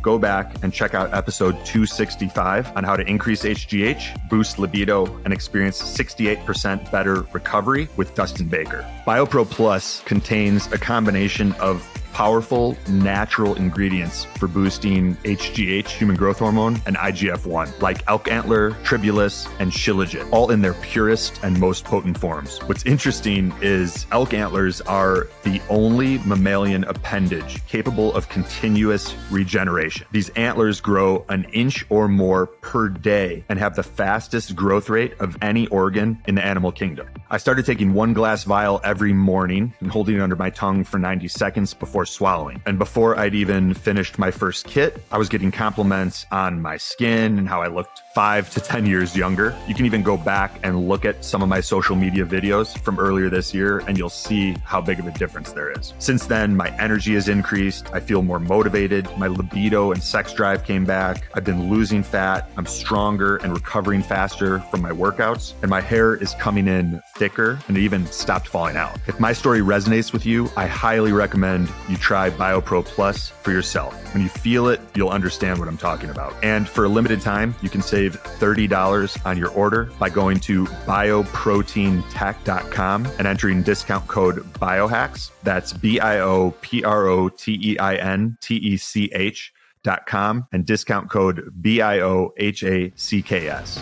go 0.04 0.18
back 0.18 0.62
and 0.62 0.72
check 0.72 0.94
out 0.94 1.12
episode 1.14 1.54
265 1.64 2.76
on 2.76 2.84
how 2.84 2.94
to 2.94 3.04
increase 3.08 3.42
HGH, 3.42 4.28
boost 4.28 4.58
libido, 4.58 5.06
and 5.24 5.32
experience 5.32 5.82
68% 5.82 6.90
better 6.92 7.22
recovery 7.32 7.88
with 7.96 8.14
Dustin 8.14 8.46
Baker. 8.46 8.86
BioPro 9.06 9.50
Plus 9.50 10.02
contains 10.02 10.70
a 10.72 10.78
combination 10.78 11.52
of 11.54 11.82
powerful 12.14 12.78
natural 12.88 13.56
ingredients 13.56 14.24
for 14.38 14.46
boosting 14.46 15.16
HGH, 15.24 15.88
human 15.88 16.14
growth 16.14 16.38
hormone, 16.38 16.80
and 16.86 16.96
IGF 16.96 17.44
1, 17.44 17.72
like 17.80 18.04
elk 18.06 18.30
antler, 18.30 18.70
tribulus, 18.84 19.48
and 19.58 19.72
shilajit, 19.72 20.26
all 20.32 20.52
in 20.52 20.62
their 20.62 20.74
purest 20.74 21.42
and 21.42 21.58
most 21.58 21.84
potent 21.84 22.16
forms. 22.16 22.58
What's 22.60 22.86
interesting 22.86 23.52
is 23.60 24.06
elk 24.12 24.32
antlers 24.32 24.80
are 24.82 25.26
the 25.42 25.60
only 25.68 26.18
mammalian 26.18 26.84
appendage 26.84 27.66
capable 27.66 28.14
of 28.14 28.28
continuous 28.28 29.16
regeneration. 29.30 30.06
These 30.12 30.28
antlers 30.30 30.80
grow 30.80 31.24
an 31.28 31.44
inch 31.52 31.84
or 31.90 32.06
more 32.06 32.46
per 32.46 32.88
day 32.88 33.44
and 33.48 33.58
have 33.58 33.74
the 33.74 33.82
fastest 33.82 34.54
growth 34.54 34.88
rate 34.88 35.14
of 35.18 35.36
any 35.42 35.66
organ 35.66 36.22
in 36.28 36.36
the 36.36 36.44
animal 36.44 36.70
kingdom. 36.70 37.08
I 37.28 37.38
started 37.38 37.66
taking 37.66 37.92
one 37.92 38.12
glass 38.12 38.44
vial 38.44 38.80
every 38.84 39.12
morning 39.12 39.74
and 39.80 39.90
holding 39.90 40.16
it 40.16 40.20
under 40.20 40.36
my 40.36 40.50
tongue 40.50 40.84
for 40.84 40.98
90 40.98 41.26
seconds 41.26 41.74
before 41.74 42.03
swallowing. 42.06 42.62
And 42.66 42.78
before 42.78 43.18
I'd 43.18 43.34
even 43.34 43.74
finished 43.74 44.18
my 44.18 44.30
first 44.30 44.66
kit, 44.66 45.02
I 45.10 45.18
was 45.18 45.28
getting 45.28 45.50
compliments 45.50 46.26
on 46.30 46.62
my 46.62 46.76
skin 46.76 47.38
and 47.38 47.48
how 47.48 47.62
I 47.62 47.68
looked 47.68 48.00
five 48.14 48.48
to 48.50 48.60
10 48.60 48.86
years 48.86 49.16
younger. 49.16 49.56
You 49.66 49.74
can 49.74 49.86
even 49.86 50.02
go 50.02 50.16
back 50.16 50.60
and 50.62 50.88
look 50.88 51.04
at 51.04 51.24
some 51.24 51.42
of 51.42 51.48
my 51.48 51.60
social 51.60 51.96
media 51.96 52.24
videos 52.24 52.78
from 52.78 52.98
earlier 52.98 53.28
this 53.28 53.52
year, 53.52 53.80
and 53.80 53.98
you'll 53.98 54.08
see 54.08 54.54
how 54.64 54.80
big 54.80 55.00
of 55.00 55.06
a 55.06 55.10
difference 55.12 55.52
there 55.52 55.72
is. 55.72 55.92
Since 55.98 56.26
then, 56.26 56.56
my 56.56 56.70
energy 56.78 57.14
has 57.14 57.28
increased. 57.28 57.92
I 57.92 57.98
feel 57.98 58.22
more 58.22 58.38
motivated. 58.38 59.08
My 59.18 59.26
libido 59.26 59.90
and 59.90 60.02
sex 60.02 60.32
drive 60.32 60.64
came 60.64 60.84
back. 60.84 61.26
I've 61.34 61.44
been 61.44 61.68
losing 61.68 62.04
fat. 62.04 62.48
I'm 62.56 62.66
stronger 62.66 63.36
and 63.38 63.52
recovering 63.52 64.02
faster 64.02 64.60
from 64.60 64.80
my 64.80 64.92
workouts, 64.92 65.54
and 65.62 65.68
my 65.68 65.80
hair 65.80 66.14
is 66.14 66.34
coming 66.34 66.68
in 66.68 67.02
thicker 67.16 67.58
and 67.68 67.76
it 67.76 67.80
even 67.80 68.06
stopped 68.06 68.48
falling 68.48 68.76
out. 68.76 68.96
If 69.06 69.18
my 69.18 69.32
story 69.32 69.60
resonates 69.60 70.12
with 70.12 70.24
you, 70.26 70.48
I 70.56 70.66
highly 70.66 71.12
recommend 71.12 71.68
you 71.88 71.96
try 71.96 72.30
BioPro 72.30 72.84
Plus 72.84 73.28
for 73.28 73.50
yourself. 73.50 73.94
When 74.14 74.22
you 74.22 74.28
feel 74.28 74.68
it, 74.68 74.80
you'll 74.94 75.10
understand 75.10 75.58
what 75.58 75.68
I'm 75.68 75.76
talking 75.76 76.10
about. 76.10 76.34
And 76.42 76.68
for 76.68 76.84
a 76.84 76.88
limited 76.88 77.20
time, 77.20 77.54
you 77.62 77.68
can 77.68 77.82
save 77.82 78.03
$30 78.12 79.26
on 79.26 79.36
your 79.38 79.50
order 79.50 79.90
by 79.98 80.08
going 80.10 80.38
to 80.40 80.66
bioproteintech.com 80.66 83.06
and 83.18 83.26
entering 83.26 83.62
discount 83.62 84.06
code 84.06 84.44
BIOHACKS. 84.54 85.30
That's 85.42 85.72
B 85.72 85.98
I 85.98 86.20
O 86.20 86.52
P 86.60 86.84
R 86.84 87.08
O 87.08 87.28
T 87.28 87.58
E 87.60 87.76
I 87.78 87.96
N 87.96 88.38
T 88.40 88.54
E 88.56 88.76
C 88.76 89.10
H 89.12 89.52
dot 89.82 90.06
com 90.06 90.46
and 90.52 90.64
discount 90.64 91.10
code 91.10 91.52
B 91.60 91.80
I 91.80 91.98
O 92.00 92.32
H 92.36 92.62
A 92.64 92.92
C 92.96 93.22
K 93.22 93.48
S. 93.48 93.80